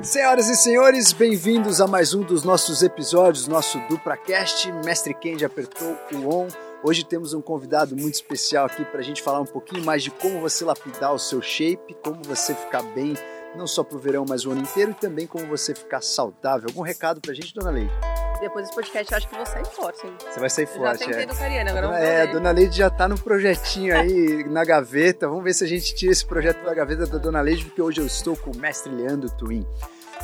Senhoras 0.00 0.48
e 0.48 0.56
senhores, 0.56 1.12
bem-vindos 1.12 1.80
a 1.80 1.86
mais 1.86 2.14
um 2.14 2.22
dos 2.22 2.42
nossos 2.42 2.82
episódios, 2.82 3.46
nosso 3.46 3.78
DupraCast. 3.88 4.72
Mestre 4.84 5.14
Kendi 5.14 5.44
apertou 5.44 5.96
o 6.12 6.34
on. 6.34 6.48
Hoje 6.82 7.04
temos 7.04 7.34
um 7.34 7.40
convidado 7.40 7.94
muito 7.96 8.14
especial 8.14 8.66
aqui 8.66 8.84
para 8.84 9.00
a 9.00 9.02
gente 9.02 9.22
falar 9.22 9.40
um 9.40 9.46
pouquinho 9.46 9.84
mais 9.84 10.02
de 10.02 10.10
como 10.10 10.40
você 10.40 10.64
lapidar 10.64 11.12
o 11.12 11.18
seu 11.18 11.40
shape, 11.40 11.96
como 12.02 12.22
você 12.24 12.54
ficar 12.54 12.82
bem, 12.82 13.14
não 13.54 13.66
só 13.66 13.84
para 13.84 13.96
o 13.96 14.00
verão, 14.00 14.24
mas 14.28 14.44
o 14.44 14.50
ano 14.50 14.62
inteiro, 14.62 14.90
e 14.92 14.94
também 14.94 15.26
como 15.26 15.46
você 15.46 15.74
ficar 15.74 16.02
saudável. 16.02 16.68
Algum 16.68 16.82
recado 16.82 17.20
para 17.20 17.32
a 17.32 17.34
gente, 17.34 17.54
dona 17.54 17.70
Leide? 17.70 18.21
Depois 18.42 18.64
desse 18.64 18.74
podcast, 18.74 19.12
eu 19.12 19.18
acho 19.18 19.28
que 19.28 19.36
vou 19.36 19.46
sair 19.46 19.64
forte, 19.64 20.04
hein? 20.04 20.12
Você 20.18 20.40
vai 20.40 20.50
sair 20.50 20.66
forte, 20.66 20.98
já 20.98 21.06
tentei 21.06 21.22
é. 21.22 21.26
do 21.26 21.34
Cariani, 21.36 21.70
agora 21.70 21.86
vamos 21.86 22.02
É, 22.02 22.22
a. 22.22 22.26
Dona 22.26 22.50
Leide 22.50 22.76
já 22.76 22.90
tá 22.90 23.06
no 23.06 23.16
projetinho 23.16 23.96
aí 23.96 24.42
na 24.50 24.64
gaveta. 24.64 25.28
Vamos 25.28 25.44
ver 25.44 25.54
se 25.54 25.62
a 25.62 25.66
gente 25.68 25.94
tira 25.94 26.10
esse 26.10 26.26
projeto 26.26 26.60
da 26.64 26.74
gaveta 26.74 27.06
da 27.06 27.18
Dona 27.18 27.40
Leide, 27.40 27.64
porque 27.66 27.80
hoje 27.80 28.00
eu 28.00 28.06
estou 28.06 28.36
com 28.36 28.50
o 28.50 28.56
mestre 28.56 28.92
Leandro 28.92 29.30
Twin. 29.30 29.64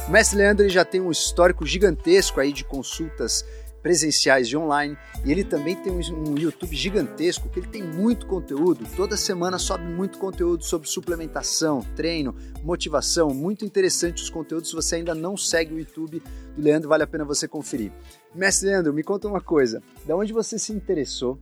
O 0.09 0.11
mestre 0.11 0.37
Leandro 0.37 0.65
ele 0.65 0.69
já 0.69 0.85
tem 0.85 1.01
um 1.01 1.13
histórico 1.13 1.65
gigantesco 1.65 2.41
aí 2.41 2.53
de 2.53 2.65
consultas 2.65 3.45
presenciais 3.89 4.49
e 4.49 4.55
online, 4.55 4.99
e 5.25 5.33
ele 5.33 5.43
também 5.43 5.75
tem 5.75 5.91
um 5.91 6.37
YouTube 6.37 6.77
gigantesco 6.77 7.49
que 7.49 7.59
ele 7.59 7.69
tem 7.69 7.83
muito 7.83 8.27
conteúdo. 8.27 8.87
Toda 8.95 9.17
semana 9.17 9.59
sobe 9.59 9.85
muito 9.85 10.19
conteúdo 10.19 10.63
sobre 10.63 10.87
suplementação, 10.87 11.81
treino, 11.97 12.37
motivação. 12.63 13.31
Muito 13.31 13.65
interessante 13.65 14.23
os 14.23 14.29
conteúdos. 14.29 14.69
Se 14.69 14.77
você 14.77 14.97
ainda 14.97 15.15
não 15.15 15.39
segue 15.39 15.73
o 15.73 15.79
YouTube 15.79 16.23
do 16.55 16.63
Leandro, 16.63 16.91
vale 16.91 17.05
a 17.05 17.07
pena 17.07 17.25
você 17.25 17.49
conferir. 17.49 17.91
Mestre 18.35 18.69
Leandro, 18.69 18.93
me 18.93 19.03
conta 19.03 19.27
uma 19.27 19.41
coisa. 19.41 19.83
Da 20.05 20.15
onde 20.15 20.35
você 20.35 20.59
se 20.59 20.71
interessou 20.71 21.41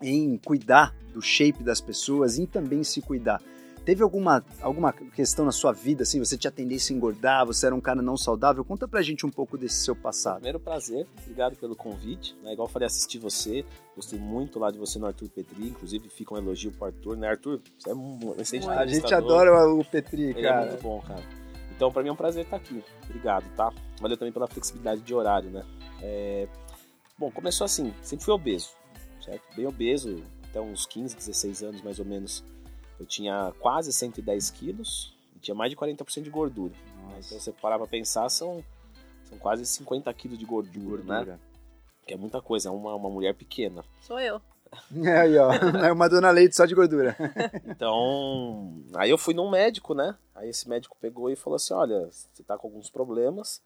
em 0.00 0.38
cuidar 0.38 0.96
do 1.12 1.20
shape 1.20 1.62
das 1.62 1.82
pessoas 1.82 2.38
e 2.38 2.46
também 2.46 2.82
se 2.82 3.02
cuidar? 3.02 3.42
Teve 3.86 4.02
alguma, 4.02 4.44
alguma 4.60 4.92
questão 4.92 5.44
na 5.44 5.52
sua 5.52 5.72
vida, 5.72 6.02
assim, 6.02 6.18
você 6.18 6.36
tinha 6.36 6.50
tendência 6.50 6.92
a 6.92 6.96
engordar, 6.96 7.46
você 7.46 7.66
era 7.66 7.74
um 7.74 7.80
cara 7.80 8.02
não 8.02 8.16
saudável? 8.16 8.64
Conta 8.64 8.88
pra 8.88 9.00
gente 9.00 9.24
um 9.24 9.30
pouco 9.30 9.56
desse 9.56 9.76
seu 9.76 9.94
passado. 9.94 10.34
Primeiro 10.34 10.58
prazer, 10.58 11.06
obrigado 11.22 11.56
pelo 11.56 11.76
convite. 11.76 12.36
Né? 12.42 12.52
Igual 12.52 12.66
eu 12.66 12.72
falei, 12.72 12.86
assisti 12.86 13.16
você, 13.16 13.64
gostei 13.94 14.18
muito 14.18 14.58
lá 14.58 14.72
de 14.72 14.78
você 14.78 14.98
no 14.98 15.06
Arthur 15.06 15.28
Petri, 15.28 15.68
inclusive 15.68 16.08
fica 16.08 16.34
um 16.34 16.36
elogio 16.36 16.72
pro 16.72 16.86
Arthur, 16.86 17.16
né, 17.16 17.28
Arthur? 17.28 17.60
Você 17.78 17.90
é 17.90 17.94
um 17.94 18.34
excelente 18.36 18.68
A 18.68 18.86
gente 18.86 19.14
adora 19.14 19.72
o 19.72 19.84
Petri, 19.84 20.30
Ele 20.30 20.40
é 20.40 20.42
cara. 20.42 20.66
muito 20.66 20.82
bom, 20.82 21.00
cara. 21.00 21.22
Então, 21.74 21.92
pra 21.92 22.02
mim 22.02 22.08
é 22.08 22.12
um 22.12 22.16
prazer 22.16 22.42
estar 22.42 22.56
aqui. 22.56 22.82
Obrigado, 23.04 23.44
tá? 23.54 23.72
Valeu 24.00 24.16
também 24.16 24.32
pela 24.32 24.48
flexibilidade 24.48 25.00
de 25.00 25.14
horário, 25.14 25.48
né? 25.48 25.62
É, 26.02 26.48
Bom, 27.18 27.30
começou 27.30 27.64
assim, 27.64 27.94
sempre 28.02 28.26
fui 28.26 28.34
obeso, 28.34 28.70
certo? 29.24 29.42
Bem 29.56 29.66
obeso, 29.66 30.22
até 30.50 30.60
uns 30.60 30.84
15, 30.84 31.16
16 31.16 31.62
anos 31.62 31.82
mais 31.82 31.98
ou 31.98 32.04
menos. 32.04 32.44
Eu 32.98 33.06
tinha 33.06 33.52
quase 33.60 33.92
110 33.92 34.50
quilos 34.50 35.14
e 35.34 35.38
tinha 35.38 35.54
mais 35.54 35.70
de 35.70 35.76
40% 35.76 36.22
de 36.22 36.30
gordura. 36.30 36.72
né? 37.08 37.20
Então, 37.24 37.38
você 37.38 37.52
parar 37.52 37.78
pra 37.78 37.86
pensar, 37.86 38.28
são, 38.28 38.64
são 39.24 39.38
quase 39.38 39.64
50 39.66 40.12
quilos 40.14 40.38
de 40.38 40.44
gordura, 40.44 41.02
né? 41.02 41.16
Gordura. 41.16 41.40
Que 42.06 42.14
é 42.14 42.16
muita 42.16 42.40
coisa, 42.40 42.68
é 42.68 42.72
uma, 42.72 42.94
uma 42.94 43.10
mulher 43.10 43.34
pequena. 43.34 43.84
Sou 44.00 44.18
eu. 44.20 44.40
É 45.04 45.18
aí, 45.20 45.38
ó. 45.38 45.52
É 45.52 45.92
uma 45.92 46.08
Dona 46.08 46.30
Leite 46.30 46.56
só 46.56 46.64
de 46.66 46.74
gordura. 46.74 47.16
Então, 47.66 48.82
aí 48.94 49.10
eu 49.10 49.18
fui 49.18 49.34
num 49.34 49.50
médico, 49.50 49.94
né? 49.94 50.16
Aí 50.34 50.48
esse 50.48 50.68
médico 50.68 50.96
pegou 51.00 51.30
e 51.30 51.36
falou 51.36 51.56
assim: 51.56 51.74
olha, 51.74 52.08
você 52.10 52.42
tá 52.42 52.56
com 52.56 52.66
alguns 52.66 52.88
problemas, 52.90 53.62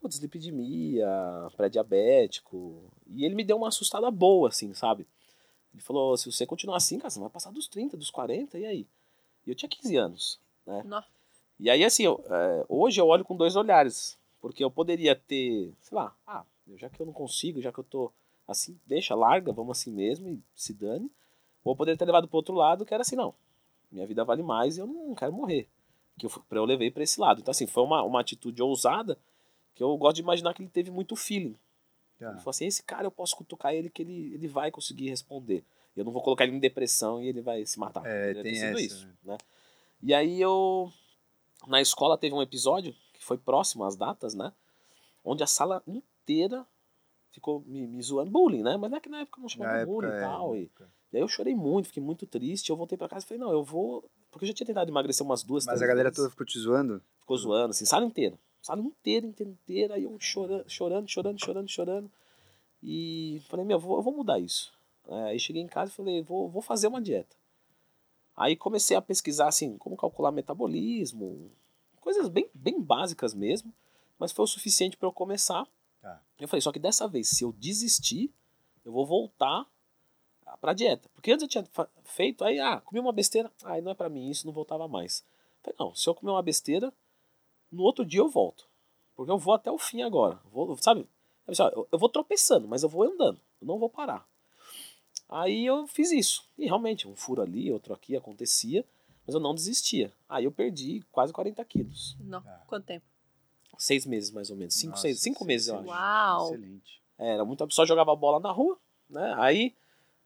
pô, 0.00 0.08
dislipidemia, 0.08 1.06
pré-diabético. 1.56 2.82
E 3.06 3.24
ele 3.24 3.34
me 3.34 3.44
deu 3.44 3.56
uma 3.56 3.68
assustada 3.68 4.10
boa, 4.10 4.48
assim, 4.48 4.72
sabe? 4.74 5.06
Ele 5.72 5.82
falou: 5.82 6.16
se 6.16 6.30
você 6.30 6.46
continuar 6.46 6.76
assim, 6.76 6.98
cara, 6.98 7.10
você 7.10 7.20
vai 7.20 7.30
passar 7.30 7.50
dos 7.50 7.66
30, 7.68 7.96
dos 7.96 8.10
40, 8.10 8.58
e 8.58 8.66
aí? 8.66 8.86
E 9.46 9.50
eu 9.50 9.54
tinha 9.54 9.68
15 9.68 9.96
anos, 9.96 10.40
né? 10.66 10.82
E 11.58 11.70
aí, 11.70 11.84
assim, 11.84 12.04
eu, 12.04 12.22
é, 12.28 12.64
hoje 12.68 13.00
eu 13.00 13.06
olho 13.06 13.24
com 13.24 13.36
dois 13.36 13.56
olhares, 13.56 14.18
porque 14.40 14.64
eu 14.64 14.70
poderia 14.70 15.14
ter, 15.14 15.72
sei 15.80 15.96
lá, 15.96 16.14
ah, 16.26 16.44
já 16.76 16.88
que 16.88 17.00
eu 17.00 17.06
não 17.06 17.12
consigo, 17.12 17.60
já 17.60 17.72
que 17.72 17.78
eu 17.78 17.84
tô 17.84 18.12
assim, 18.46 18.78
deixa, 18.86 19.14
larga, 19.14 19.52
vamos 19.52 19.78
assim 19.78 19.90
mesmo 19.90 20.28
e 20.28 20.42
se 20.54 20.72
dane. 20.72 21.10
Ou 21.64 21.72
eu 21.72 21.76
poderia 21.76 21.96
ter 21.96 22.04
levado 22.04 22.26
pro 22.26 22.36
outro 22.36 22.54
lado, 22.54 22.84
que 22.84 22.92
era 22.92 23.02
assim, 23.02 23.16
não, 23.16 23.34
minha 23.90 24.06
vida 24.06 24.24
vale 24.24 24.42
mais 24.42 24.76
e 24.76 24.80
eu 24.80 24.86
não 24.86 25.14
quero 25.14 25.32
morrer. 25.32 25.68
Que 26.18 26.26
eu, 26.26 26.32
eu 26.50 26.64
levei 26.64 26.90
para 26.90 27.02
esse 27.02 27.20
lado. 27.20 27.40
Então, 27.40 27.52
assim, 27.52 27.66
foi 27.66 27.82
uma, 27.82 28.02
uma 28.02 28.20
atitude 28.20 28.62
ousada 28.62 29.18
que 29.74 29.82
eu 29.82 29.96
gosto 29.96 30.16
de 30.16 30.22
imaginar 30.22 30.54
que 30.54 30.62
ele 30.62 30.70
teve 30.70 30.90
muito 30.90 31.16
feeling. 31.16 31.56
Tá. 32.22 32.30
Ele 32.30 32.38
falou 32.38 32.50
assim, 32.50 32.66
esse 32.66 32.82
cara 32.82 33.06
eu 33.06 33.10
posso 33.10 33.36
cutucar 33.36 33.74
ele 33.74 33.90
que 33.90 34.02
ele, 34.02 34.34
ele 34.34 34.48
vai 34.48 34.70
conseguir 34.70 35.08
responder. 35.08 35.64
Eu 35.96 36.04
não 36.04 36.12
vou 36.12 36.22
colocar 36.22 36.44
ele 36.44 36.56
em 36.56 36.60
depressão 36.60 37.20
e 37.20 37.28
ele 37.28 37.42
vai 37.42 37.66
se 37.66 37.78
matar. 37.78 38.04
É, 38.06 38.32
Deve 38.32 38.42
tem 38.42 38.62
essa, 38.62 38.80
isso, 38.80 39.08
né? 39.22 39.36
E 40.02 40.14
aí 40.14 40.40
eu... 40.40 40.90
Na 41.66 41.80
escola 41.80 42.16
teve 42.18 42.34
um 42.34 42.42
episódio, 42.42 42.94
que 43.12 43.22
foi 43.22 43.36
próximo 43.38 43.84
às 43.84 43.94
datas, 43.94 44.34
né? 44.34 44.52
Onde 45.24 45.42
a 45.42 45.46
sala 45.46 45.82
inteira 45.86 46.66
ficou 47.30 47.60
me, 47.66 47.86
me 47.86 48.02
zoando. 48.02 48.30
Bullying, 48.30 48.62
né? 48.62 48.76
Mas 48.76 48.90
não 48.90 48.98
é 48.98 49.00
que 49.00 49.08
na 49.08 49.20
época 49.20 49.40
não 49.40 49.48
chamava 49.48 49.78
Na 49.78 49.84
bullying 49.86 50.08
época, 50.08 50.20
e 50.20 50.24
é, 50.24 50.28
tal. 50.28 50.50
na 50.50 50.58
E, 50.58 50.70
e 51.12 51.16
aí 51.16 51.22
eu 51.22 51.28
chorei 51.28 51.54
muito, 51.54 51.86
fiquei 51.86 52.02
muito 52.02 52.26
triste. 52.26 52.70
Eu 52.70 52.76
voltei 52.76 52.96
pra 52.96 53.08
casa 53.08 53.24
e 53.24 53.28
falei, 53.28 53.40
não, 53.40 53.52
eu 53.52 53.62
vou... 53.62 54.08
Porque 54.30 54.44
eu 54.44 54.48
já 54.48 54.54
tinha 54.54 54.66
tentado 54.66 54.90
emagrecer 54.90 55.24
umas 55.24 55.42
duas, 55.42 55.66
Mas 55.66 55.82
a 55.82 55.86
galera 55.86 56.08
vezes. 56.08 56.16
toda 56.16 56.30
ficou 56.30 56.46
te 56.46 56.58
zoando? 56.58 57.02
Ficou 57.20 57.36
zoando, 57.36 57.70
assim, 57.70 57.84
sala 57.84 58.04
inteira. 58.06 58.38
Sala 58.62 58.80
inteira, 58.80 59.26
inteira, 59.26 59.50
inteira. 59.50 59.94
Aí 59.94 60.04
eu 60.04 60.16
chorando, 60.20 60.70
chorando, 60.70 61.08
chorando, 61.08 61.44
chorando, 61.44 61.68
chorando. 61.68 62.10
E 62.82 63.42
falei, 63.48 63.66
meu, 63.66 63.76
eu 63.76 63.80
vou, 63.80 63.96
eu 63.96 64.02
vou 64.02 64.14
mudar 64.14 64.38
isso. 64.38 64.72
É, 65.08 65.24
aí 65.24 65.38
cheguei 65.38 65.60
em 65.60 65.66
casa 65.66 65.90
e 65.90 65.94
falei, 65.94 66.22
vou, 66.22 66.48
vou 66.48 66.62
fazer 66.62 66.86
uma 66.86 67.02
dieta. 67.02 67.36
Aí 68.36 68.56
comecei 68.56 68.96
a 68.96 69.02
pesquisar, 69.02 69.48
assim, 69.48 69.76
como 69.76 69.96
calcular 69.96 70.30
metabolismo. 70.30 71.50
Coisas 72.00 72.28
bem, 72.28 72.48
bem 72.54 72.80
básicas 72.80 73.34
mesmo. 73.34 73.72
Mas 74.18 74.32
foi 74.32 74.44
o 74.44 74.48
suficiente 74.48 74.96
para 74.96 75.08
eu 75.08 75.12
começar. 75.12 75.66
Tá. 76.00 76.22
Eu 76.38 76.46
falei, 76.48 76.60
só 76.60 76.70
que 76.70 76.78
dessa 76.78 77.08
vez, 77.08 77.28
se 77.28 77.44
eu 77.44 77.52
desistir, 77.52 78.32
eu 78.84 78.92
vou 78.92 79.04
voltar 79.04 79.66
pra 80.60 80.72
dieta. 80.72 81.08
Porque 81.14 81.32
antes 81.32 81.42
eu 81.42 81.48
tinha 81.48 81.64
feito, 82.04 82.44
aí, 82.44 82.60
ah, 82.60 82.80
comi 82.80 83.00
uma 83.00 83.12
besteira, 83.12 83.50
aí 83.64 83.80
não 83.80 83.90
é 83.90 83.94
pra 83.94 84.08
mim 84.08 84.30
isso, 84.30 84.46
não 84.46 84.52
voltava 84.52 84.86
mais. 84.86 85.24
Falei, 85.62 85.76
não, 85.78 85.94
se 85.94 86.08
eu 86.08 86.14
comer 86.14 86.32
uma 86.32 86.42
besteira, 86.42 86.92
no 87.72 87.82
outro 87.82 88.04
dia 88.04 88.20
eu 88.20 88.28
volto. 88.28 88.68
Porque 89.16 89.30
eu 89.30 89.38
vou 89.38 89.54
até 89.54 89.70
o 89.70 89.78
fim 89.78 90.02
agora. 90.02 90.38
Vou, 90.52 90.76
sabe? 90.78 91.08
Sabe 91.46 91.70
assim, 91.70 91.76
Eu, 91.76 91.88
eu 91.92 91.98
vou 91.98 92.08
tropeçando, 92.08 92.68
mas 92.68 92.82
eu 92.82 92.88
vou 92.88 93.02
andando. 93.02 93.40
Eu 93.60 93.66
não 93.66 93.78
vou 93.78 93.88
parar. 93.88 94.26
Aí 95.28 95.64
eu 95.64 95.86
fiz 95.86 96.12
isso. 96.12 96.44
E 96.58 96.66
realmente, 96.66 97.08
um 97.08 97.16
furo 97.16 97.40
ali, 97.40 97.72
outro 97.72 97.94
aqui 97.94 98.14
acontecia, 98.14 98.84
mas 99.26 99.34
eu 99.34 99.40
não 99.40 99.54
desistia. 99.54 100.12
Aí 100.28 100.44
eu 100.44 100.52
perdi 100.52 101.02
quase 101.10 101.32
40 101.32 101.64
quilos. 101.64 102.16
Nó. 102.20 102.40
Tá. 102.40 102.62
Quanto 102.66 102.84
tempo? 102.84 103.06
Seis 103.78 104.04
meses 104.04 104.30
mais 104.30 104.50
ou 104.50 104.56
menos. 104.56 104.74
Cinco, 104.74 104.90
Nossa, 104.90 105.02
seis, 105.02 105.20
cinco 105.20 105.44
meses, 105.44 105.68
eu 105.68 105.78
acho. 105.78 105.88
Uau. 105.88 106.46
Excelente. 106.48 107.02
É, 107.18 107.34
Era 107.34 107.44
muito 107.44 107.66
só 107.72 107.86
jogava 107.86 108.14
bola 108.14 108.38
na 108.38 108.50
rua, 108.50 108.76
né? 109.08 109.34
Aí, 109.38 109.74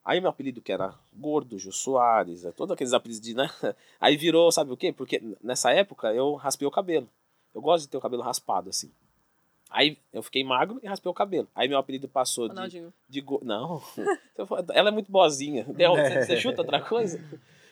aí 0.05 0.21
meu 0.21 0.31
apelido 0.31 0.61
que 0.61 0.73
era 0.73 0.95
Gordo, 1.13 1.59
Jô 1.59 1.71
Soares, 1.71 2.45
é, 2.45 2.51
todos 2.51 2.73
aqueles 2.73 2.93
apelidos 2.93 3.21
de, 3.21 3.35
né? 3.35 3.49
Aí 4.01 4.17
virou, 4.17 4.51
sabe 4.51 4.73
o 4.73 4.77
quê? 4.77 4.93
Porque 4.93 5.23
nessa 5.43 5.71
época 5.71 6.13
eu 6.13 6.35
raspei 6.35 6.67
o 6.67 6.71
cabelo. 6.71 7.09
Eu 7.57 7.63
gosto 7.63 7.85
de 7.85 7.89
ter 7.89 7.97
o 7.97 8.01
cabelo 8.03 8.23
raspado 8.23 8.69
assim. 8.69 8.91
Aí 9.71 9.99
eu 10.13 10.23
fiquei 10.23 10.45
magro 10.45 10.79
e 10.83 10.87
raspei 10.87 11.11
o 11.11 11.15
cabelo. 11.15 11.49
Aí 11.55 11.67
meu 11.67 11.79
apelido 11.79 12.07
passou 12.07 12.49
de, 12.49 12.55
Ronaldinho. 12.55 12.93
de 13.09 13.21
go... 13.23 13.41
Não. 13.43 13.83
Ela 14.75 14.91
é 14.91 14.93
muito 14.93 15.11
boazinha. 15.11 15.65
Del, 15.65 15.97
É. 15.97 16.21
Você, 16.21 16.27
você 16.27 16.37
chuta 16.37 16.61
outra 16.61 16.83
coisa? 16.83 17.19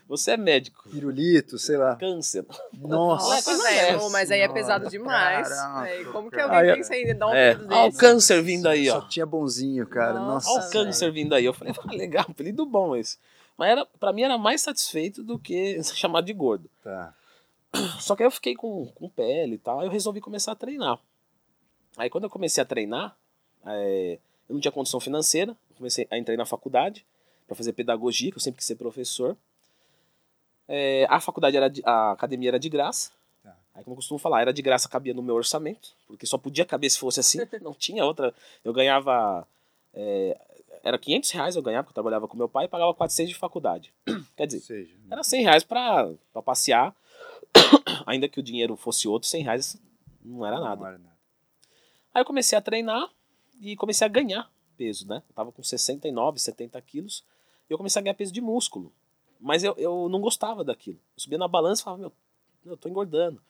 Você 0.09 0.33
é 0.33 0.37
médico. 0.39 0.89
Pirulito, 0.89 1.59
sei 1.59 1.77
lá. 1.77 1.97
Câncer. 1.97 2.47
Nossa. 2.73 3.29
Nossa, 3.29 3.63
dessa, 3.63 4.09
mas 4.09 4.31
aí 4.31 4.41
é 4.41 4.49
pesado 4.49 4.89
demais. 4.89 5.49
Caraca, 5.49 5.83
Véi, 5.83 6.05
como 6.07 6.31
que 6.31 6.41
alguém 6.41 6.59
Aí, 6.59 6.77
pensa 6.77 6.97
em 6.97 7.15
dar 7.15 7.27
um 7.29 7.35
É. 7.35 7.55
Olha 7.71 7.91
o 7.91 7.93
câncer 7.95 8.43
vindo 8.43 8.67
aí, 8.67 8.89
ó. 8.89 9.01
Só 9.01 9.09
tinha 9.09 9.27
bonzinho, 9.27 9.87
cara. 9.87 10.15
Nossa. 10.15 10.49
Olha 10.49 10.59
o 10.59 10.61
velho. 10.63 10.73
câncer 10.73 11.13
vindo 11.13 11.35
aí. 11.35 11.45
Eu 11.45 11.53
falei, 11.53 11.75
ah, 11.79 11.93
legal, 11.93 12.27
apelido 12.29 12.65
bom 12.65 12.97
esse. 12.97 13.19
Mas 13.57 13.71
era, 13.71 13.87
pra 14.01 14.13
mim 14.15 14.23
era 14.23 14.39
mais 14.39 14.63
satisfeito 14.63 15.23
do 15.23 15.39
que 15.39 15.81
ser 15.85 15.95
chamado 15.95 16.25
de 16.25 16.33
gordo. 16.33 16.71
Tá. 16.83 17.15
Só 18.01 18.15
que 18.15 18.23
aí 18.23 18.27
eu 18.27 18.31
fiquei 18.31 18.55
com, 18.55 18.87
com 18.95 19.09
pele 19.09 19.55
e 19.55 19.59
tal, 19.59 19.81
aí 19.81 19.87
eu 19.87 19.91
resolvi 19.91 20.21
começar 20.21 20.53
a 20.53 20.57
treinar. 20.57 20.99
Aí 21.97 22.09
quando 22.11 22.25
eu 22.25 22.31
comecei 22.31 22.63
a 22.63 22.67
treinar, 22.67 23.17
é, 23.67 24.19
eu 24.49 24.55
não 24.55 24.61
tinha 24.61 24.73
condição 24.73 25.01
financeira, 25.01 25.57
comecei 25.77 26.07
a 26.11 26.19
entrar 26.19 26.37
na 26.37 26.47
faculdade 26.47 27.05
para 27.47 27.57
fazer 27.57 27.73
pedagogia, 27.73 28.31
que 28.31 28.37
eu 28.37 28.41
sempre 28.43 28.59
quis 28.59 28.67
ser 28.67 28.77
professor. 28.77 29.37
É, 30.69 31.07
a 31.11 31.21
faculdade 31.21 31.57
era 31.57 31.69
de- 31.69 31.83
a 31.85 32.13
academia 32.13 32.51
era 32.51 32.59
de 32.59 32.69
graça. 32.69 33.11
Tá. 33.43 33.55
Aí 33.75 33.85
como 33.85 33.93
eu 33.95 33.97
costumo 33.97 34.19
falar, 34.19 34.41
era 34.41 34.53
de 34.53 34.63
graça, 34.63 34.89
cabia 34.89 35.13
no 35.13 35.23
meu 35.23 35.35
orçamento, 35.35 35.91
porque 36.07 36.27
só 36.27 36.39
podia 36.39 36.65
caber 36.65 36.91
se 36.91 36.99
fosse 36.99 37.21
assim, 37.21 37.39
não 37.61 37.75
tinha 37.75 38.05
outra. 38.05 38.35
Eu 38.65 38.73
ganhava 38.73 39.47
é, 39.93 40.39
era 40.83 40.99
500 40.99 41.31
reais 41.31 41.57
eu 41.57 41.63
ganhava, 41.63 41.85
porque 41.85 41.93
eu 41.93 42.03
trabalhava 42.03 42.27
com 42.29 42.37
meu 42.37 42.49
pai, 42.49 42.65
e 42.65 42.69
pagava 42.69 42.95
400 42.95 43.31
de 43.33 43.39
faculdade. 43.39 43.93
Quer 44.37 44.47
dizer, 44.47 44.61
seja, 44.61 44.95
era 45.11 45.23
100 45.23 45.43
reais 45.43 45.65
pra 45.65 46.11
passear, 46.45 46.95
ainda 48.07 48.29
que 48.29 48.41
o 48.41 48.43
dinheiro 48.43 48.77
fosse 48.77 49.09
outro, 49.09 49.29
100 49.29 49.43
reais 49.43 49.83
não 50.25 50.45
era 50.45 50.61
nada. 50.61 50.77
Não 50.77 50.87
era 50.87 50.99
nada. 50.99 51.19
Aí 52.13 52.21
eu 52.23 52.27
comecei 52.27 52.57
a 52.57 52.61
treinar 52.61 53.11
e 53.61 53.77
comecei 53.77 54.07
a 54.07 54.09
ganhar 54.09 54.51
peso, 54.77 55.07
né? 55.07 55.23
Eu 55.29 55.35
tava 55.35 55.53
com 55.53 55.63
69, 55.63 56.39
70 56.39 56.81
quilos, 56.83 57.25
e 57.69 57.73
eu 57.73 57.77
comecei 57.77 58.01
a 58.01 58.03
ganhar 58.03 58.15
peso 58.15 58.33
de 58.33 58.41
músculo. 58.41 58.93
Mas 59.41 59.63
eu, 59.63 59.75
eu 59.77 60.09
não 60.09 60.21
gostava 60.21 60.65
daquilo. 60.65 60.99
Eu 61.17 61.21
subia 61.21 61.39
na 61.39 61.49
balança 61.49 61.83
e 61.83 61.85
falava, 61.85 62.03
meu, 62.03 62.13
eu 62.65 62.77
tô 62.77 62.89
engordando. 62.89 63.43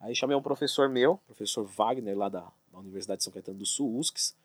Aí 0.00 0.14
chamei 0.14 0.36
um 0.36 0.42
professor 0.42 0.88
meu, 0.88 1.18
professor 1.26 1.64
Wagner, 1.64 2.16
lá 2.16 2.28
da, 2.28 2.52
da 2.72 2.78
Universidade 2.78 3.18
de 3.18 3.24
São 3.24 3.32
Caetano 3.32 3.58
do 3.58 3.66
Sul, 3.66 3.98
USCS. 3.98 4.36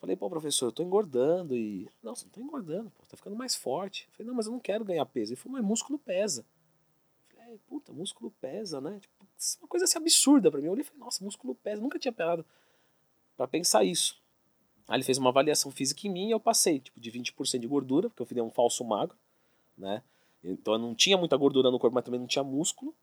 Falei, 0.00 0.16
pô, 0.16 0.28
professor, 0.28 0.66
eu 0.66 0.72
tô 0.72 0.82
engordando 0.82 1.56
e. 1.56 1.88
Não, 2.02 2.14
você 2.14 2.26
não 2.26 2.32
tá 2.32 2.40
engordando, 2.40 2.90
pô, 2.90 3.04
tá 3.08 3.16
ficando 3.16 3.36
mais 3.36 3.54
forte. 3.54 4.08
Falei, 4.12 4.26
não, 4.26 4.34
mas 4.34 4.46
eu 4.46 4.52
não 4.52 4.60
quero 4.60 4.84
ganhar 4.84 5.06
peso. 5.06 5.32
Ele 5.32 5.40
falou, 5.40 5.58
mas 5.58 5.66
músculo 5.66 5.98
pesa. 5.98 6.44
Falei, 7.54 7.60
puta, 7.68 7.92
músculo 7.92 8.30
pesa, 8.40 8.80
né? 8.80 8.98
Tipo, 9.00 9.26
isso 9.38 9.58
uma 9.60 9.68
coisa 9.68 9.84
assim 9.84 9.98
absurda 9.98 10.50
pra 10.50 10.60
mim. 10.60 10.66
Eu 10.66 10.72
olhei 10.72 10.82
e 10.82 10.84
falei, 10.84 11.00
nossa, 11.00 11.22
músculo 11.22 11.54
pesa. 11.54 11.80
nunca 11.80 11.98
tinha 11.98 12.12
parado 12.12 12.44
pra 13.36 13.46
pensar 13.46 13.84
isso. 13.84 14.20
Aí 14.88 14.96
ele 14.96 15.04
fez 15.04 15.18
uma 15.18 15.30
avaliação 15.30 15.70
física 15.70 16.06
em 16.06 16.10
mim 16.10 16.28
e 16.28 16.30
eu 16.32 16.40
passei, 16.40 16.78
tipo, 16.78 17.00
de 17.00 17.10
20% 17.10 17.58
de 17.58 17.66
gordura, 17.66 18.08
porque 18.08 18.22
eu 18.22 18.26
fiz 18.26 18.36
um 18.38 18.50
falso 18.50 18.84
magro, 18.84 19.16
né? 19.78 20.02
Então 20.42 20.74
eu 20.74 20.78
não 20.78 20.94
tinha 20.94 21.16
muita 21.16 21.36
gordura 21.36 21.70
no 21.70 21.78
corpo, 21.78 21.94
mas 21.94 22.04
também 22.04 22.20
não 22.20 22.26
tinha 22.26 22.44
músculo. 22.44 22.94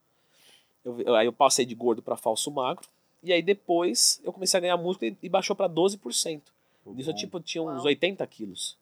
Eu, 0.84 1.16
aí 1.16 1.26
eu 1.26 1.34
passei 1.34 1.66
de 1.66 1.74
gordo 1.74 2.02
para 2.02 2.16
falso 2.16 2.52
magro. 2.52 2.88
E 3.24 3.32
aí 3.32 3.42
depois 3.42 4.20
eu 4.24 4.32
comecei 4.32 4.58
a 4.58 4.62
ganhar 4.62 4.78
músculo 4.78 5.12
e, 5.12 5.26
e 5.26 5.30
baixou 5.30 5.56
para 5.56 5.70
12%. 5.70 6.42
Pô, 6.84 6.94
Nisso 6.94 7.10
eu 7.10 7.16
tipo, 7.16 7.40
tinha 7.40 7.64
uns 7.64 7.78
Uau. 7.78 7.86
80 7.86 8.26
quilos. 8.28 8.78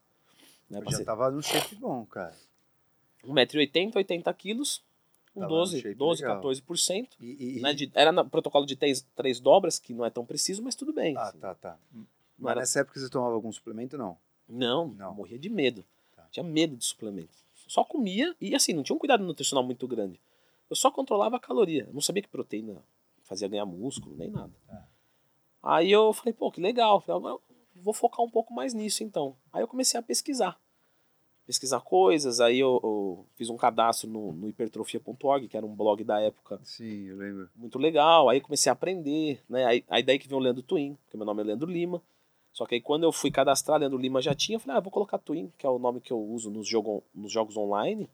Né, 0.70 0.80
eu 0.80 0.92
já 0.92 1.04
tava 1.04 1.30
no 1.32 1.42
shape 1.42 1.76
bom, 1.76 2.06
cara. 2.06 2.36
1,80m, 3.26 3.96
80 3.96 4.34
quilos. 4.34 4.82
Um 5.46 5.48
12, 5.48 5.94
12 5.94 6.24
14%. 6.24 7.08
E, 7.20 7.58
e, 7.58 7.62
né, 7.62 7.74
de, 7.74 7.92
era 7.94 8.12
no 8.12 8.28
protocolo 8.30 8.66
de 8.66 8.76
três, 8.76 9.06
três 9.16 9.40
dobras, 9.40 9.80
que 9.80 9.94
não 9.94 10.06
é 10.06 10.10
tão 10.10 10.26
preciso, 10.26 10.62
mas 10.64 10.76
tudo 10.76 10.94
bem. 10.94 11.16
Ah, 11.18 11.24
assim. 11.24 11.40
tá, 11.40 11.56
tá. 11.56 11.78
Mas 12.38 12.52
era... 12.52 12.60
nessa 12.62 12.80
época 12.82 13.00
você 13.00 13.10
tomava 13.10 13.34
algum 13.34 13.52
suplemento, 13.52 13.98
não? 13.98 14.18
Não, 14.48 14.88
não. 14.90 15.14
morria 15.14 15.38
de 15.38 15.50
medo. 15.50 15.86
Tá. 16.16 16.28
Tinha 16.32 16.44
medo 16.44 16.76
de 16.76 16.86
suplemento. 16.86 17.38
Só 17.68 17.84
comia 17.84 18.36
e 18.42 18.56
assim, 18.56 18.74
não 18.74 18.82
tinha 18.82 18.96
um 18.96 19.00
cuidado 19.00 19.24
nutricional 19.24 19.64
muito 19.64 19.88
grande. 19.88 20.20
Eu 20.70 20.76
só 20.76 20.90
controlava 20.90 21.38
a 21.38 21.40
caloria. 21.40 21.86
Eu 21.88 21.94
não 21.94 22.02
sabia 22.02 22.24
que 22.24 22.30
proteína 22.30 22.84
fazia 23.24 23.48
ganhar 23.48 23.66
músculo, 23.66 24.16
nem 24.18 24.30
nada. 24.30 24.52
É. 24.70 24.78
Aí 25.62 25.92
eu 25.92 26.12
falei, 26.14 26.34
pô, 26.34 26.52
que 26.52 26.60
legal. 26.60 27.00
Falei, 27.00 27.20
agora 27.20 27.40
vou 27.76 27.94
focar 27.94 28.26
um 28.26 28.30
pouco 28.30 28.54
mais 28.54 28.74
nisso 28.74 29.04
então. 29.04 29.36
Aí 29.54 29.62
eu 29.62 29.68
comecei 29.68 30.00
a 30.00 30.04
pesquisar. 30.04 30.60
Pesquisar 31.50 31.82
coisas, 31.82 32.40
aí 32.40 32.60
eu, 32.60 32.80
eu 32.84 33.26
fiz 33.34 33.50
um 33.50 33.58
cadastro 33.58 34.08
no, 34.08 34.32
no 34.34 34.48
hipertrofia.org, 34.48 35.48
que 35.48 35.58
era 35.58 35.66
um 35.66 35.76
blog 35.76 36.04
da 36.04 36.22
época. 36.22 36.60
Sim, 36.64 37.08
eu 37.08 37.18
lembro. 37.18 37.50
Muito 37.56 37.80
legal. 37.80 38.30
Aí 38.30 38.40
comecei 38.40 38.70
a 38.70 38.74
aprender, 38.74 39.42
né? 39.50 39.66
Aí, 39.66 39.84
aí 39.90 40.04
daí 40.04 40.20
que 40.20 40.28
veio 40.28 40.40
o 40.40 40.44
Leandro 40.44 40.62
Twin, 40.62 40.96
porque 41.04 41.18
meu 41.18 41.26
nome 41.26 41.42
é 41.42 41.46
Leandro 41.46 41.68
Lima. 41.68 42.04
Só 42.54 42.68
que 42.68 42.76
aí 42.76 42.82
quando 42.82 43.04
eu 43.04 43.12
fui 43.12 43.32
cadastrar, 43.32 43.80
Leandro 43.80 43.98
Lima 43.98 44.22
já 44.22 44.36
tinha, 44.36 44.58
eu 44.58 44.60
falei, 44.60 44.78
ah, 44.78 44.80
vou 44.80 44.92
colocar 44.92 45.18
Twin, 45.18 45.52
que 45.58 45.66
é 45.66 45.70
o 45.70 45.80
nome 45.80 46.00
que 46.00 46.14
eu 46.14 46.22
uso 46.22 46.52
nos, 46.52 46.68
jogo, 46.68 47.04
nos 47.16 47.32
jogos 47.32 47.58
online. 47.58 48.08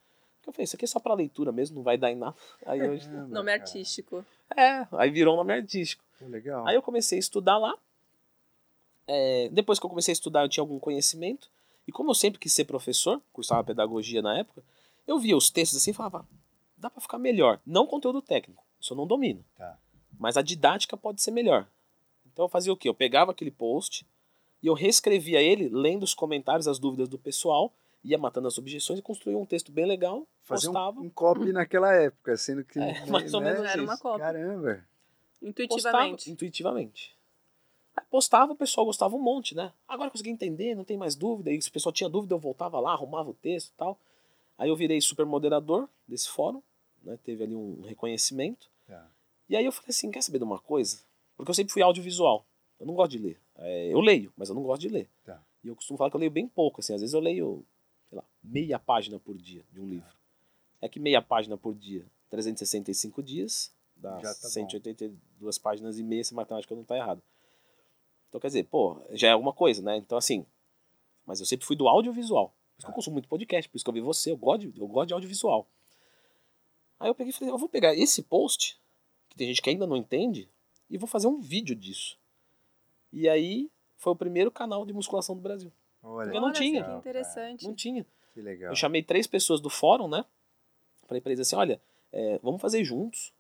Eu 0.47 0.53
falei, 0.53 0.63
isso 0.63 0.77
aqui 0.77 0.85
é 0.85 0.87
só 0.87 1.01
pra 1.01 1.13
leitura 1.13 1.51
mesmo, 1.51 1.75
não 1.75 1.83
vai 1.83 1.97
dar 1.97 2.11
em 2.11 2.15
nada. 2.15 2.37
Aí 2.65 2.81
hoje... 2.87 3.05
É, 3.05 3.11
nome 3.11 3.51
artístico. 3.51 4.25
É, 4.55 4.87
aí 4.93 5.09
virou 5.09 5.33
um 5.33 5.37
nome 5.37 5.51
artístico. 5.51 6.01
Legal. 6.21 6.65
Aí 6.65 6.75
eu 6.75 6.81
comecei 6.81 7.17
a 7.17 7.19
estudar 7.19 7.57
lá. 7.57 7.75
É, 9.05 9.49
depois 9.51 9.77
que 9.77 9.85
eu 9.85 9.89
comecei 9.89 10.13
a 10.13 10.13
estudar, 10.13 10.43
eu 10.43 10.47
tinha 10.47 10.61
algum 10.61 10.79
conhecimento. 10.79 11.49
E 11.87 11.91
como 11.91 12.09
eu 12.09 12.15
sempre 12.15 12.39
quis 12.39 12.53
ser 12.53 12.65
professor, 12.65 13.21
cursava 13.31 13.63
pedagogia 13.63 14.21
na 14.21 14.37
época, 14.37 14.63
eu 15.07 15.19
via 15.19 15.37
os 15.37 15.49
textos 15.49 15.79
assim 15.79 15.91
e 15.91 15.93
falava, 15.93 16.27
dá 16.77 16.89
para 16.89 17.01
ficar 17.01 17.17
melhor. 17.17 17.59
Não 17.65 17.85
conteúdo 17.85 18.21
técnico, 18.21 18.63
isso 18.79 18.93
eu 18.93 18.97
não 18.97 19.07
domino. 19.07 19.43
Tá. 19.57 19.77
Mas 20.17 20.37
a 20.37 20.41
didática 20.41 20.97
pode 20.97 21.21
ser 21.21 21.31
melhor. 21.31 21.67
Então 22.25 22.45
eu 22.45 22.49
fazia 22.49 22.73
o 22.73 22.77
quê? 22.77 22.89
Eu 22.89 22.93
pegava 22.93 23.31
aquele 23.31 23.51
post 23.51 24.05
e 24.61 24.67
eu 24.67 24.73
reescrevia 24.73 25.41
ele, 25.41 25.69
lendo 25.69 26.03
os 26.03 26.13
comentários, 26.13 26.67
as 26.67 26.79
dúvidas 26.79 27.07
do 27.07 27.17
pessoal, 27.17 27.71
ia 28.03 28.17
matando 28.17 28.47
as 28.47 28.57
objeções 28.57 28.99
e 28.99 29.01
construía 29.01 29.37
um 29.37 29.45
texto 29.45 29.71
bem 29.71 29.85
legal, 29.85 30.27
Fazia 30.43 30.69
postava. 30.69 30.99
Um, 30.99 31.05
um 31.05 31.09
copy 31.09 31.51
naquela 31.51 31.91
época, 31.93 32.37
sendo 32.37 32.63
que. 32.63 32.79
É, 32.79 33.05
mais 33.07 33.33
ou 33.33 33.41
né? 33.41 33.51
menos 33.53 33.67
Era 33.67 33.81
uma 33.81 33.97
copy. 33.97 34.19
Caramba. 34.19 34.85
Intuitivamente. 35.41 36.11
Postava, 36.11 36.31
intuitivamente. 36.31 37.14
Postava, 38.09 38.53
o 38.53 38.55
pessoal 38.55 38.85
gostava 38.85 39.15
um 39.15 39.21
monte, 39.21 39.55
né? 39.55 39.71
Agora 39.87 40.07
eu 40.07 40.11
consegui 40.11 40.29
entender, 40.29 40.75
não 40.75 40.83
tem 40.83 40.97
mais 40.97 41.15
dúvida. 41.15 41.51
E 41.51 41.61
se 41.61 41.69
o 41.69 41.71
pessoal 41.71 41.93
tinha 41.93 42.09
dúvida, 42.09 42.33
eu 42.33 42.39
voltava 42.39 42.79
lá, 42.79 42.91
arrumava 42.91 43.29
o 43.29 43.33
texto 43.33 43.69
e 43.69 43.73
tal. 43.77 43.97
Aí 44.57 44.69
eu 44.69 44.75
virei 44.75 44.99
super 45.01 45.25
moderador 45.25 45.87
desse 46.07 46.29
fórum, 46.29 46.61
né? 47.03 47.17
Teve 47.23 47.43
ali 47.43 47.55
um 47.55 47.81
reconhecimento. 47.81 48.69
É. 48.87 48.99
E 49.49 49.55
aí 49.55 49.65
eu 49.65 49.71
falei 49.71 49.89
assim, 49.89 50.11
quer 50.11 50.21
saber 50.21 50.39
de 50.39 50.43
uma 50.43 50.59
coisa? 50.59 50.99
Porque 51.35 51.49
eu 51.49 51.55
sempre 51.55 51.73
fui 51.73 51.81
audiovisual. 51.81 52.45
Eu 52.79 52.85
não 52.85 52.93
gosto 52.93 53.11
de 53.11 53.19
ler. 53.19 53.39
É, 53.57 53.93
eu 53.93 53.99
leio, 53.99 54.33
mas 54.35 54.49
eu 54.49 54.55
não 54.55 54.63
gosto 54.63 54.81
de 54.81 54.89
ler. 54.89 55.09
Tá. 55.23 55.41
E 55.63 55.67
eu 55.67 55.75
costumo 55.75 55.97
falar 55.97 56.09
que 56.09 56.15
eu 56.15 56.19
leio 56.19 56.31
bem 56.31 56.47
pouco, 56.47 56.81
assim. 56.81 56.93
Às 56.93 57.01
vezes 57.01 57.13
eu 57.13 57.19
leio 57.19 57.65
sei 58.09 58.17
lá, 58.17 58.23
meia 58.43 58.79
página 58.79 59.19
por 59.19 59.37
dia 59.37 59.63
de 59.71 59.79
um 59.79 59.87
livro. 59.87 60.15
É 60.81 60.87
que 60.87 60.99
meia 60.99 61.21
página 61.21 61.57
por 61.57 61.73
dia, 61.73 62.05
365 62.29 63.23
dias, 63.23 63.73
dá 63.95 64.19
tá 64.19 64.33
182 64.33 65.57
bom. 65.57 65.63
páginas 65.63 65.97
e 65.97 66.03
meia, 66.03 66.23
se 66.23 66.33
matemática 66.33 66.75
não 66.75 66.83
tá 66.83 66.95
errado. 66.95 67.21
Então, 68.35 68.41
quer 68.41 68.47
dizer, 68.47 68.65
pô, 68.65 68.97
já 69.11 69.29
é 69.29 69.31
alguma 69.31 69.53
coisa, 69.53 69.81
né? 69.81 69.95
Então, 69.95 70.17
assim, 70.17 70.45
mas 71.25 71.39
eu 71.39 71.45
sempre 71.45 71.65
fui 71.65 71.73
do 71.73 71.87
audiovisual. 71.87 72.49
Por 72.49 72.79
isso 72.79 72.85
que 72.85 72.91
eu 72.91 72.95
consumo 72.95 73.13
muito 73.13 73.29
podcast, 73.29 73.69
por 73.69 73.77
isso 73.77 73.85
que 73.85 73.89
eu 73.89 73.93
vi 73.93 74.01
você, 74.01 74.29
eu 74.31 74.35
gosto 74.35 74.69
de, 74.69 74.77
eu 74.77 74.85
gosto 74.89 75.07
de 75.07 75.13
audiovisual. 75.13 75.65
Aí 76.99 77.07
eu 77.07 77.15
peguei 77.15 77.29
e 77.29 77.33
falei, 77.33 77.53
eu 77.53 77.57
vou 77.57 77.69
pegar 77.69 77.95
esse 77.95 78.21
post, 78.23 78.77
que 79.29 79.37
tem 79.37 79.47
gente 79.47 79.61
que 79.61 79.69
ainda 79.69 79.87
não 79.87 79.95
entende, 79.95 80.49
e 80.89 80.97
vou 80.97 81.07
fazer 81.07 81.27
um 81.27 81.39
vídeo 81.39 81.73
disso. 81.73 82.17
E 83.09 83.29
aí 83.29 83.71
foi 83.95 84.11
o 84.11 84.17
primeiro 84.17 84.51
canal 84.51 84.85
de 84.85 84.91
musculação 84.91 85.33
do 85.33 85.41
Brasil. 85.41 85.71
Olha, 86.03 86.33
eu 86.33 86.41
não 86.41 86.51
tinha. 86.51 86.83
Que 86.83 86.91
interessante. 86.91 87.65
Não 87.65 87.73
tinha. 87.73 88.05
Que 88.33 88.41
legal. 88.41 88.69
Eu 88.69 88.75
chamei 88.75 89.01
três 89.01 89.25
pessoas 89.27 89.61
do 89.61 89.69
fórum, 89.69 90.09
né? 90.09 90.25
Falei 91.07 91.21
pra 91.21 91.31
eles 91.31 91.39
assim: 91.39 91.55
olha, 91.55 91.81
é, 92.11 92.37
vamos 92.43 92.61
fazer 92.61 92.83
juntos, 92.83 93.31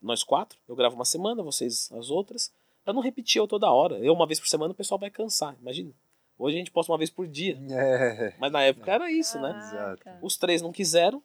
nós 0.00 0.24
quatro. 0.24 0.58
Eu 0.66 0.74
gravo 0.74 0.94
uma 0.94 1.04
semana, 1.04 1.42
vocês 1.42 1.92
as 1.92 2.10
outras. 2.10 2.50
Pra 2.84 2.92
não 2.92 3.00
repetir 3.00 3.40
eu 3.40 3.46
toda 3.46 3.70
hora. 3.70 3.98
Eu 3.98 4.12
uma 4.12 4.26
vez 4.26 4.40
por 4.40 4.48
semana 4.48 4.72
o 4.72 4.76
pessoal 4.76 4.98
vai 4.98 5.10
cansar, 5.10 5.56
imagina. 5.60 5.92
Hoje 6.38 6.56
a 6.56 6.58
gente 6.58 6.70
posta 6.72 6.90
uma 6.90 6.98
vez 6.98 7.10
por 7.10 7.26
dia. 7.28 7.58
É. 7.70 8.34
Mas 8.38 8.50
na 8.50 8.62
época 8.62 8.90
era 8.90 9.10
isso, 9.10 9.38
né? 9.40 9.56
Exato. 9.56 10.02
Os 10.20 10.36
três 10.36 10.60
não 10.60 10.72
quiseram, 10.72 11.22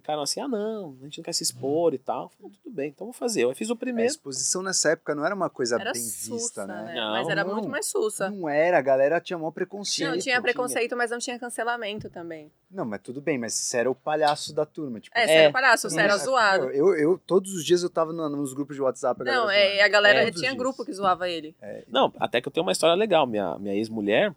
ficaram 0.00 0.22
assim, 0.22 0.40
ah 0.40 0.48
não, 0.48 0.96
a 1.00 1.04
gente 1.04 1.18
não 1.18 1.24
quer 1.24 1.32
se 1.32 1.42
expor 1.42 1.92
e 1.94 1.98
tal. 1.98 2.30
Falei, 2.30 2.52
tudo 2.62 2.74
bem, 2.74 2.88
então 2.88 3.06
vou 3.06 3.14
fazer. 3.14 3.44
Eu 3.44 3.54
fiz 3.54 3.70
o 3.70 3.76
primeiro. 3.76 4.08
A 4.08 4.12
exposição 4.12 4.62
nessa 4.62 4.90
época 4.90 5.14
não 5.14 5.24
era 5.24 5.34
uma 5.34 5.50
coisa 5.50 5.76
era 5.76 5.92
bem 5.92 6.02
sussa, 6.02 6.34
vista, 6.34 6.66
né? 6.66 6.84
né? 6.84 6.94
Não, 6.94 7.12
mas 7.12 7.28
era 7.28 7.44
não, 7.44 7.54
muito 7.54 7.68
mais 7.68 7.86
sussa. 7.86 8.30
Não 8.30 8.48
era, 8.48 8.78
a 8.78 8.80
galera 8.80 9.20
tinha 9.20 9.38
maior 9.38 9.50
preconceito. 9.50 10.10
Não, 10.10 10.18
tinha 10.18 10.40
preconceito, 10.40 10.96
mas 10.96 11.10
não 11.10 11.18
tinha 11.18 11.38
cancelamento 11.38 12.08
também. 12.08 12.50
Não, 12.70 12.84
mas 12.84 13.00
tudo 13.02 13.20
bem, 13.20 13.38
mas 13.38 13.54
você 13.54 13.78
era 13.78 13.90
o 13.90 13.94
palhaço 13.94 14.54
da 14.54 14.64
turma. 14.64 15.00
Tipo, 15.00 15.16
é, 15.18 15.26
você 15.26 15.32
é, 15.32 15.36
era 15.36 15.50
o 15.50 15.52
palhaço, 15.52 15.90
você 15.90 16.00
era 16.00 16.16
zoado. 16.16 16.70
Eu, 16.70 16.94
eu, 16.94 17.18
todos 17.18 17.52
os 17.54 17.64
dias 17.64 17.82
eu 17.82 17.90
tava 17.90 18.12
no, 18.12 18.28
nos 18.28 18.52
grupos 18.52 18.76
de 18.76 18.82
WhatsApp. 18.82 19.22
A 19.22 19.24
não, 19.24 19.50
é, 19.50 19.82
a 19.82 19.88
galera 19.88 20.22
é, 20.22 20.30
tinha 20.30 20.54
grupo 20.54 20.84
que 20.84 20.92
zoava 20.92 21.28
ele. 21.28 21.54
É, 21.60 21.84
não, 21.88 22.12
até 22.18 22.40
que 22.40 22.48
eu 22.48 22.52
tenho 22.52 22.64
uma 22.64 22.72
história 22.72 22.94
legal. 22.94 23.26
Minha, 23.26 23.58
minha 23.58 23.74
ex-mulher, 23.74 24.34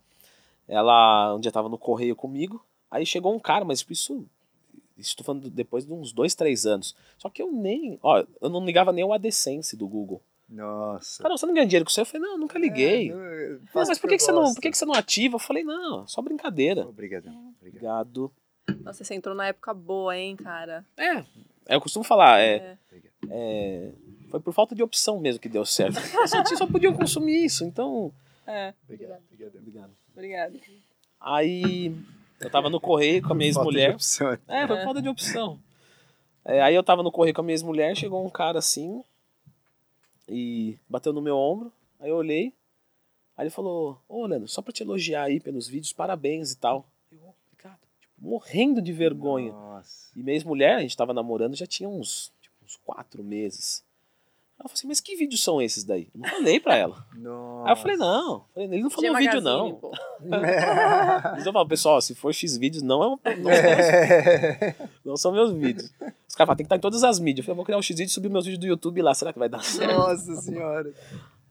ela 0.68 1.36
um 1.36 1.40
dia 1.40 1.52
tava 1.52 1.70
no 1.70 1.78
correio 1.78 2.16
comigo, 2.16 2.66
aí 2.90 3.06
chegou 3.06 3.36
um 3.36 3.40
cara, 3.40 3.66
mas 3.66 3.86
isso 3.90 4.26
Estou 5.08 5.26
falando 5.26 5.50
depois 5.50 5.86
de 5.86 5.94
uns 5.94 6.12
dois, 6.12 6.36
três 6.36 6.66
anos. 6.66 6.96
Só 7.18 7.30
que 7.30 7.42
eu 7.42 7.52
nem. 7.52 8.00
Ó, 8.02 8.24
eu 8.42 8.50
não 8.50 8.66
ligava 8.66 8.92
nem 8.92 9.04
o 9.04 9.14
AdSense 9.14 9.76
do 9.76 9.88
Google. 9.88 10.22
Nossa. 10.50 11.24
Não, 11.24 11.38
você 11.38 11.46
não 11.46 11.54
ganha 11.54 11.66
dinheiro 11.66 11.86
com 11.86 11.90
isso? 11.90 12.02
Eu 12.02 12.06
falei, 12.06 12.28
não, 12.28 12.38
nunca 12.38 12.60
liguei. 12.60 13.10
É, 13.10 13.50
não, 13.74 13.86
mas 13.88 13.98
por 13.98 14.10
que, 14.10 14.18
que, 14.18 14.24
você 14.24 14.32
não, 14.34 14.54
por 14.54 14.62
que, 14.62 14.70
que 14.70 14.78
você 14.78 14.86
não 14.86 14.94
ativa? 14.94 15.36
Eu 15.36 15.40
falei, 15.40 15.64
não, 15.64 16.06
só 16.06 16.22
brincadeira. 16.22 16.86
Obrigado. 16.86 17.32
Obrigado. 17.60 18.32
Nossa, 18.84 19.04
você 19.04 19.16
entrou 19.16 19.34
na 19.34 19.48
época 19.48 19.74
boa, 19.74 20.16
hein, 20.18 20.36
cara? 20.36 20.86
É, 20.98 21.18
é 21.18 21.76
eu 21.76 21.82
costumo 21.82 22.04
falar, 22.04 22.42
é, 22.42 22.78
é. 22.92 23.12
é 23.30 23.92
foi 24.30 24.40
por 24.40 24.54
falta 24.54 24.74
de 24.74 24.82
opção 24.82 25.20
mesmo 25.20 25.42
que 25.42 25.50
deu 25.50 25.66
certo. 25.66 26.00
Vocês 26.26 26.58
só 26.58 26.66
podiam 26.66 26.94
consumir 26.94 27.46
isso, 27.46 27.66
então. 27.66 28.14
É. 28.48 28.74
Obrigado. 28.86 29.22
Obrigado. 29.32 29.56
Obrigado. 29.58 29.92
Obrigado. 30.14 30.60
Aí 31.20 31.94
eu 32.42 32.50
tava 32.50 32.70
no 32.70 32.80
correio 32.80 33.22
com 33.22 33.34
a 33.34 33.36
minha 33.36 33.48
ex-mulher. 33.50 33.92
É, 34.48 34.68
foi 34.68 34.84
falta 34.84 35.02
de 35.02 35.10
opção. 35.10 35.60
É, 36.44 36.62
aí 36.62 36.76
eu 36.76 36.84
tava 36.84 37.04
no 37.04 37.12
correio 37.12 37.34
com 37.34 37.42
a 37.42 37.44
minha 37.44 37.54
ex-mulher, 37.54 37.96
chegou 37.96 38.26
um 38.26 38.30
cara 38.30 38.60
assim 38.60 39.04
e 40.28 40.78
bateu 40.90 41.14
no 41.14 41.22
meu 41.22 41.38
ombro. 41.38 41.72
Aí 42.00 42.10
eu 42.10 42.16
olhei. 42.16 42.54
Aí 43.38 43.44
ele 43.44 43.50
falou: 43.50 44.02
Ô, 44.08 44.26
Leandro, 44.26 44.48
só 44.48 44.62
pra 44.62 44.74
te 44.74 44.84
elogiar 44.84 45.24
aí 45.24 45.40
pelos 45.40 45.68
vídeos, 45.68 45.94
parabéns 45.94 46.52
e 46.52 46.58
tal. 46.58 46.88
Eu, 47.12 47.34
Ricardo, 47.52 47.80
tipo, 48.00 48.14
morrendo 48.18 48.82
de 48.82 48.92
vergonha. 48.92 49.52
Nossa. 49.52 50.12
E 50.16 50.24
minha 50.24 50.36
ex-mulher, 50.36 50.76
a 50.76 50.82
gente 50.82 50.98
tava 50.98 51.14
namorando 51.14 51.56
já 51.56 51.68
tinha 51.68 51.88
uns, 51.88 52.32
tipo, 52.42 52.56
uns 52.64 52.76
quatro 52.78 53.24
meses. 53.24 53.84
Ela 54.62 54.70
falou 54.70 54.74
assim, 54.76 54.88
mas 54.88 55.00
que 55.00 55.16
vídeos 55.16 55.44
são 55.44 55.60
esses 55.60 55.84
daí? 55.84 56.08
Eu 56.14 56.22
não 56.22 56.30
falei 56.30 56.60
pra 56.60 56.76
ela. 56.76 57.04
Nossa. 57.18 57.66
Aí 57.68 57.72
eu 57.72 57.76
falei, 57.78 57.98
não. 57.98 58.46
Ele 58.56 58.84
não 58.84 58.92
falou 58.92 59.16
vídeo, 59.16 59.42
não. 59.42 59.82
Mas 61.32 61.44
eu 61.48 61.52
falo, 61.52 61.68
pessoal, 61.68 62.00
se 62.00 62.14
for 62.14 62.32
X 62.32 62.58
vídeos, 62.58 62.84
não, 62.84 63.02
é 63.02 63.08
um, 63.08 63.18
não, 63.42 63.50
é. 63.50 64.76
não 65.04 65.18
são 65.18 65.32
meus 65.32 65.52
vídeos. 65.52 65.86
Os 66.28 66.36
caras 66.36 66.48
falam, 66.48 66.56
tem 66.58 66.64
que 66.64 66.68
estar 66.68 66.76
em 66.76 66.80
todas 66.80 67.04
as 67.04 67.20
mídias. 67.20 67.40
Eu 67.40 67.46
falei, 67.46 67.56
vou 67.56 67.66
criar 67.66 67.80
um 67.80 67.82
X 67.82 67.98
vídeo 67.98 68.12
e 68.12 68.14
subir 68.14 68.30
meus 68.30 68.46
vídeos 68.46 68.60
do 68.60 68.68
YouTube 68.68 69.02
lá. 69.02 69.16
Será 69.16 69.34
que 69.34 69.40
vai 69.40 69.50
dar 69.50 69.64
certo? 69.64 69.96
Nossa 69.96 70.36
senhora. 70.36 70.94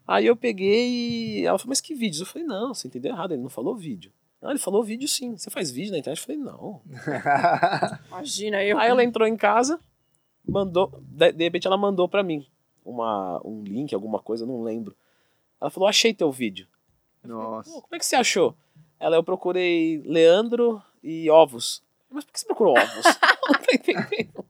Aí 0.07 0.27
eu 0.27 0.37
peguei 0.37 1.41
e 1.41 1.47
ela 1.47 1.59
falou, 1.59 1.71
mas 1.71 1.81
que 1.81 1.97
vídeos? 1.97 2.21
Eu 2.21 2.27
falei, 2.27 2.47
não, 2.47 2.73
você 2.73 2.87
entendeu 2.87 3.13
errado, 3.13 3.33
ele 3.33 3.43
não 3.43 3.51
falou 3.51 3.75
vídeo. 3.75 4.13
Não, 4.41 4.51
ele 4.51 4.61
falou 4.61 4.85
vídeo 4.85 5.09
sim. 5.09 5.37
Você 5.37 5.51
faz 5.51 5.73
vídeo 5.73 5.91
na 5.91 5.99
internet? 5.99 6.21
Eu 6.21 6.27
falei, 6.27 6.41
não. 6.41 6.81
Imagina 8.07 8.63
eu. 8.63 8.79
Aí 8.79 8.89
ela 8.89 9.03
entrou 9.03 9.27
em 9.27 9.37
casa, 9.37 9.81
mandou, 10.47 11.03
de, 11.03 11.33
de 11.33 11.43
repente 11.43 11.67
ela 11.67 11.77
mandou 11.77 12.09
pra 12.09 12.23
mim 12.23 12.47
uma, 12.85 13.41
um 13.45 13.63
link, 13.63 13.95
alguma 13.95 14.19
coisa, 14.19 14.47
não 14.47 14.63
lembro. 14.63 14.97
Ela 15.61 15.71
falou, 15.71 15.89
achei 15.89 16.15
teu 16.15 16.31
vídeo. 16.31 16.67
Nossa. 17.23 17.69
Falei, 17.69 17.83
como 17.83 17.95
é 17.97 17.99
que 17.99 18.07
você 18.07 18.17
achou? 18.17 18.55
Ela, 18.99 19.17
eu 19.17 19.25
procurei 19.25 20.03
Leandro 20.05 20.83
e 21.03 21.31
ovos. 21.31 21.83
Mas 22.11 22.25
por 22.25 22.33
que 22.33 22.41
você 22.41 22.47
procurou 22.47 22.77
ovos? 22.77 23.05
não 23.49 23.61
tô 23.61 23.75
entendendo. 23.75 24.45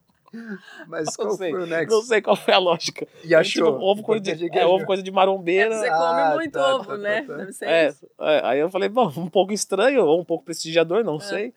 Mas 0.86 1.06
Não 1.06 1.12
qual 1.14 1.30
sei, 1.36 1.50
foi 1.50 1.62
o 1.62 1.66
nexo? 1.66 1.94
Não 1.96 2.02
sei 2.02 2.22
qual 2.22 2.36
foi 2.36 2.54
a 2.54 2.58
lógica. 2.58 3.06
E 3.24 3.34
achou? 3.34 3.72
Tipo, 3.72 3.84
ovo 3.84 4.02
coisa 4.02 4.22
de, 4.36 4.58
é, 4.58 4.66
ovo 4.66 4.86
coisa 4.86 5.02
de 5.02 5.10
marombeira. 5.10 5.76
Você 5.76 5.88
Ah, 5.88 5.96
come 6.30 6.34
muito 6.36 6.52
tá, 6.52 6.76
ovo, 6.76 6.84
tá, 6.84 6.96
né? 6.98 7.22
tá, 7.22 7.26
tá. 7.26 7.36
Deve 7.38 7.52
ser 7.52 7.64
É, 7.68 7.88
isso. 7.88 8.06
é, 8.20 8.40
aí 8.44 8.58
eu 8.60 8.70
falei, 8.70 8.88
bom, 8.88 9.12
um 9.16 9.28
pouco 9.28 9.52
estranho, 9.52 10.04
ou 10.04 10.20
um 10.20 10.24
pouco 10.24 10.44
prestigiador, 10.44 11.02
não 11.04 11.18
sei. 11.18 11.52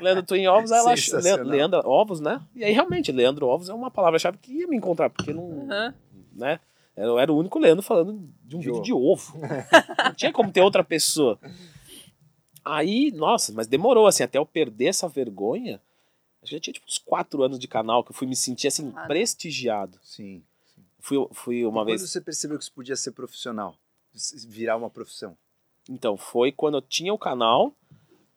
Leandro 0.00 0.22
Twin 0.22 0.46
Ovos, 0.46 0.72
aí 0.72 0.78
ela 0.78 0.92
achou. 0.92 1.20
Leandro 1.44 1.80
Ovos, 1.88 2.20
né? 2.20 2.40
E 2.54 2.64
aí 2.64 2.72
realmente, 2.72 3.12
Leandro 3.12 3.46
Ovos 3.46 3.68
é 3.68 3.74
uma 3.74 3.90
palavra-chave 3.90 4.38
que 4.38 4.52
ia 4.60 4.66
me 4.66 4.76
encontrar, 4.76 5.10
porque 5.10 5.32
não. 5.32 5.66
Né? 6.34 6.58
Eu 6.96 7.18
era 7.18 7.32
o 7.32 7.36
único 7.38 7.58
Leandro 7.58 7.82
falando 7.82 8.20
de 8.44 8.56
um 8.56 8.58
De 8.60 8.70
vídeo 8.70 8.96
ovo. 8.98 9.32
de 9.32 9.42
ovo. 9.42 9.48
não 10.04 10.14
tinha 10.14 10.32
como 10.32 10.50
ter 10.52 10.60
outra 10.60 10.84
pessoa. 10.84 11.38
Aí, 12.64 13.10
nossa, 13.12 13.52
mas 13.52 13.66
demorou, 13.66 14.06
assim, 14.06 14.22
até 14.22 14.38
eu 14.38 14.46
perder 14.46 14.86
essa 14.86 15.08
vergonha. 15.08 15.80
Acho 16.42 16.50
que 16.50 16.56
já 16.56 16.60
tinha 16.60 16.74
tipo 16.74 16.86
uns 16.86 16.98
quatro 16.98 17.42
anos 17.42 17.58
de 17.58 17.68
canal 17.68 18.02
que 18.02 18.10
eu 18.10 18.14
fui 18.14 18.26
me 18.26 18.34
sentir 18.36 18.66
assim, 18.68 18.92
Ah, 18.96 19.06
prestigiado. 19.06 19.98
Sim. 20.02 20.42
Fui, 20.98 21.16
fui 21.32 21.64
uma 21.64 21.80
Quando 21.80 21.86
vez. 21.88 22.02
você 22.02 22.20
percebeu 22.20 22.58
que 22.58 22.64
isso 22.64 22.72
podia 22.72 22.96
ser 22.96 23.12
profissional? 23.12 23.76
Virar 24.48 24.76
uma 24.76 24.90
profissão? 24.90 25.36
Então, 25.88 26.16
foi 26.16 26.52
quando 26.52 26.76
eu 26.78 26.82
tinha 26.82 27.12
o 27.12 27.18
canal 27.18 27.74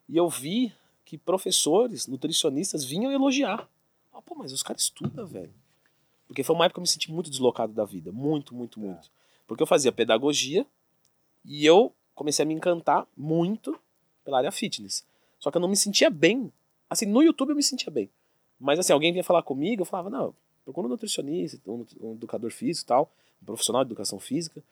e 0.08 0.18
eu 0.18 0.30
vi 0.30 0.74
que 1.04 1.18
professores, 1.18 2.08
nutricionistas 2.08 2.84
vinham 2.84 3.12
elogiar. 3.12 3.68
Ah, 4.14 4.22
pô, 4.22 4.36
mas 4.36 4.52
os 4.52 4.64
caras 4.64 4.84
estudam, 4.84 5.26
velho. 5.28 5.54
Porque 6.28 6.44
foi 6.44 6.56
uma 6.56 6.66
época 6.66 6.76
que 6.76 6.80
eu 6.80 6.84
me 6.84 6.88
senti 6.88 7.12
muito 7.12 7.30
deslocado 7.30 7.74
da 7.74 7.86
vida. 7.86 8.12
Muito, 8.12 8.56
muito, 8.56 8.80
muito. 8.80 9.12
Porque 9.48 9.62
eu 9.62 9.68
fazia 9.68 9.92
pedagogia 9.92 10.66
e 11.44 11.66
eu 11.66 11.94
comecei 12.16 12.44
a 12.44 12.48
me 12.48 12.54
encantar 12.56 13.06
muito 13.16 13.80
pela 14.24 14.38
área 14.40 14.52
fitness. 14.52 15.06
Só 15.40 15.52
que 15.52 15.58
eu 15.58 15.62
não 15.62 15.68
me 15.68 15.76
sentia 15.78 16.10
bem. 16.10 16.52
Assim, 16.90 17.06
no 17.06 17.22
YouTube 17.24 17.50
eu 17.52 17.56
me 17.56 17.64
sentia 17.64 17.92
bem. 17.92 18.10
Mas 18.60 18.80
assim, 18.80 18.94
alguém 18.94 19.12
vinha 19.12 19.24
falar 19.24 19.44
comigo, 19.44 19.82
eu 19.82 19.86
falava, 19.86 20.10
não, 20.10 20.34
procura 20.64 20.88
um 20.88 20.90
nutricionista, 20.90 21.60
um, 21.70 21.86
um 22.02 22.14
educador 22.14 22.52
físico 22.52 22.86
e 22.86 22.88
tal, 22.88 23.12
um 23.42 23.46
profissional 23.46 23.84
de 23.84 23.90
educação 23.90 24.20
física. 24.20 24.64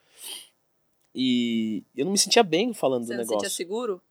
E 1.16 1.84
eu 1.96 2.06
não 2.06 2.12
me 2.12 2.18
sentia 2.18 2.44
bem 2.44 2.74
falando 2.74 3.04
Você 3.06 3.14
do 3.14 3.18
não 3.18 3.24
se 3.24 3.28
sentia 3.30 3.38
negócio. 3.42 3.56
seguro? 3.56 4.02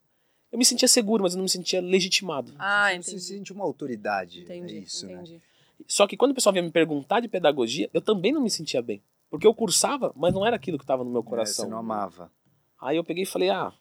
Eu 0.50 0.58
me 0.58 0.64
sentia 0.64 0.86
seguro, 0.88 1.22
mas 1.22 1.32
eu 1.32 1.38
não 1.38 1.44
me 1.44 1.48
sentia 1.48 1.80
legitimado. 1.80 2.54
Ah, 2.58 2.88
você 2.90 2.96
entendi. 2.96 3.20
se 3.20 3.26
sente 3.34 3.52
uma 3.52 3.64
autoridade. 3.64 4.42
Entendi, 4.42 4.76
é 4.76 4.80
isso, 4.80 5.06
né? 5.06 5.14
entendi. 5.14 5.40
Só 5.88 6.06
que 6.06 6.16
quando 6.16 6.30
o 6.32 6.34
pessoal 6.34 6.52
vinha 6.52 6.62
me 6.62 6.70
perguntar 6.70 7.20
de 7.20 7.28
pedagogia, 7.28 7.88
eu 7.92 8.00
também 8.00 8.32
não 8.32 8.40
me 8.40 8.50
sentia 8.50 8.82
bem. 8.82 9.02
Porque 9.30 9.46
eu 9.46 9.54
cursava, 9.54 10.12
mas 10.14 10.32
não 10.34 10.44
era 10.46 10.54
aquilo 10.54 10.76
que 10.78 10.84
estava 10.84 11.02
no 11.02 11.10
meu 11.10 11.22
É, 11.22 11.24
coração. 11.24 11.64
você 11.64 11.70
não 11.70 11.78
amava. 11.78 12.30
Aí 12.78 12.96
eu 12.98 13.02
peguei 13.04 13.22
e 13.22 13.26
falei, 13.26 13.48
ah, 13.48 13.72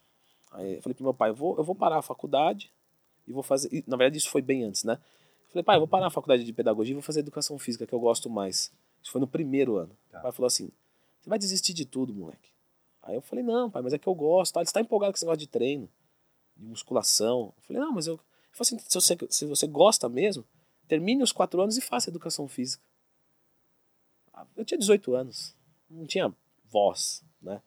aí 0.51 0.75
eu 0.75 0.81
falei 0.81 0.93
pro 0.95 1.03
meu 1.03 1.13
pai, 1.13 1.29
eu 1.29 1.35
vou, 1.35 1.57
eu 1.57 1.63
vou 1.63 1.75
parar 1.75 1.97
a 1.97 2.01
faculdade 2.01 2.71
e 3.27 3.33
vou 3.33 3.43
fazer. 3.43 3.69
e, 3.71 3.83
na 3.87 3.97
verdade, 3.97 4.17
isso 4.17 4.29
foi 4.29 4.41
bem 4.41 4.63
antes, 4.63 4.83
né? 4.83 4.93
Eu 4.93 5.51
falei, 5.53 5.63
pai, 5.63 5.75
eu 5.75 5.81
vou 5.81 5.87
parar 5.87 6.07
a 6.07 6.11
faculdade 6.11 6.43
de 6.43 6.53
pedagogia 6.53 6.91
e 6.91 6.95
vou 6.95 7.03
fazer 7.03 7.19
educação 7.19 7.57
física, 7.59 7.85
que 7.85 7.93
eu 7.93 7.99
gosto 7.99 8.29
mais. 8.29 8.71
Isso 9.01 9.11
foi 9.11 9.19
no 9.19 9.27
primeiro 9.27 9.77
ano. 9.77 9.95
Tá. 10.09 10.19
O 10.19 10.21
pai 10.21 10.31
falou 10.31 10.47
assim: 10.47 10.71
você 11.19 11.29
vai 11.29 11.37
desistir 11.37 11.73
de 11.73 11.85
tudo, 11.85 12.13
moleque. 12.13 12.49
Aí 13.03 13.15
eu 13.15 13.21
falei, 13.21 13.43
não, 13.43 13.69
pai, 13.69 13.81
mas 13.81 13.93
é 13.93 13.97
que 13.97 14.07
eu 14.07 14.15
gosto. 14.15 14.53
Tá? 14.53 14.59
Ele 14.59 14.67
está 14.67 14.81
empolgado 14.81 15.11
com 15.11 15.17
esse 15.17 15.25
negócio 15.25 15.39
de 15.39 15.47
treino, 15.47 15.89
de 16.55 16.65
musculação. 16.65 17.53
Eu 17.57 17.63
falei, 17.63 17.81
não, 17.81 17.91
mas 17.91 18.07
eu. 18.07 18.13
Ele 18.13 18.21
falou 18.53 18.61
assim, 18.61 18.79
se 18.79 18.93
você, 18.93 19.17
se 19.29 19.45
você 19.45 19.67
gosta 19.67 20.09
mesmo, 20.09 20.45
termine 20.87 21.23
os 21.23 21.31
quatro 21.31 21.61
anos 21.61 21.77
e 21.77 21.81
faça 21.81 22.09
educação 22.09 22.47
física. 22.47 22.83
Eu 24.55 24.65
tinha 24.65 24.77
18 24.77 25.13
anos, 25.13 25.55
não 25.89 26.05
tinha 26.05 26.33
voz, 26.65 27.23
né? 27.41 27.61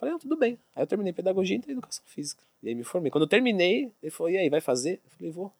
Falei, 0.00 0.12
não, 0.14 0.18
tudo 0.18 0.34
bem. 0.34 0.58
Aí 0.74 0.82
eu 0.82 0.86
terminei 0.86 1.12
pedagogia 1.12 1.54
e 1.54 1.58
entrei 1.58 1.74
em 1.74 1.76
educação 1.76 2.02
física. 2.06 2.42
E 2.62 2.68
aí 2.70 2.74
me 2.74 2.82
formei. 2.82 3.10
Quando 3.10 3.24
eu 3.24 3.28
terminei, 3.28 3.92
ele 4.02 4.10
falou, 4.10 4.30
e 4.30 4.38
aí, 4.38 4.48
vai 4.48 4.62
fazer? 4.62 4.98
Eu 5.04 5.10
falei, 5.10 5.30
vou. 5.30 5.52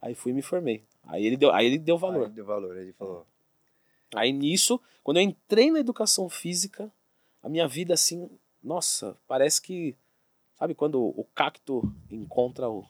Aí 0.00 0.14
fui 0.14 0.32
e 0.32 0.34
me 0.34 0.40
formei. 0.40 0.82
Aí 1.04 1.26
ele 1.26 1.36
deu, 1.36 1.52
aí 1.52 1.66
ele 1.66 1.78
deu 1.78 1.98
valor. 1.98 2.24
Aí 2.24 2.32
deu 2.32 2.46
valor, 2.46 2.74
ele 2.78 2.94
falou. 2.94 3.26
Aí 4.14 4.32
nisso, 4.32 4.80
quando 5.04 5.18
eu 5.18 5.22
entrei 5.22 5.70
na 5.70 5.80
educação 5.80 6.30
física, 6.30 6.90
a 7.42 7.48
minha 7.48 7.68
vida 7.68 7.92
assim, 7.92 8.30
nossa, 8.62 9.18
parece 9.28 9.60
que. 9.60 9.94
Sabe 10.54 10.74
quando 10.74 11.02
o 11.02 11.26
cacto 11.34 11.82
encontra 12.10 12.70
o, 12.70 12.86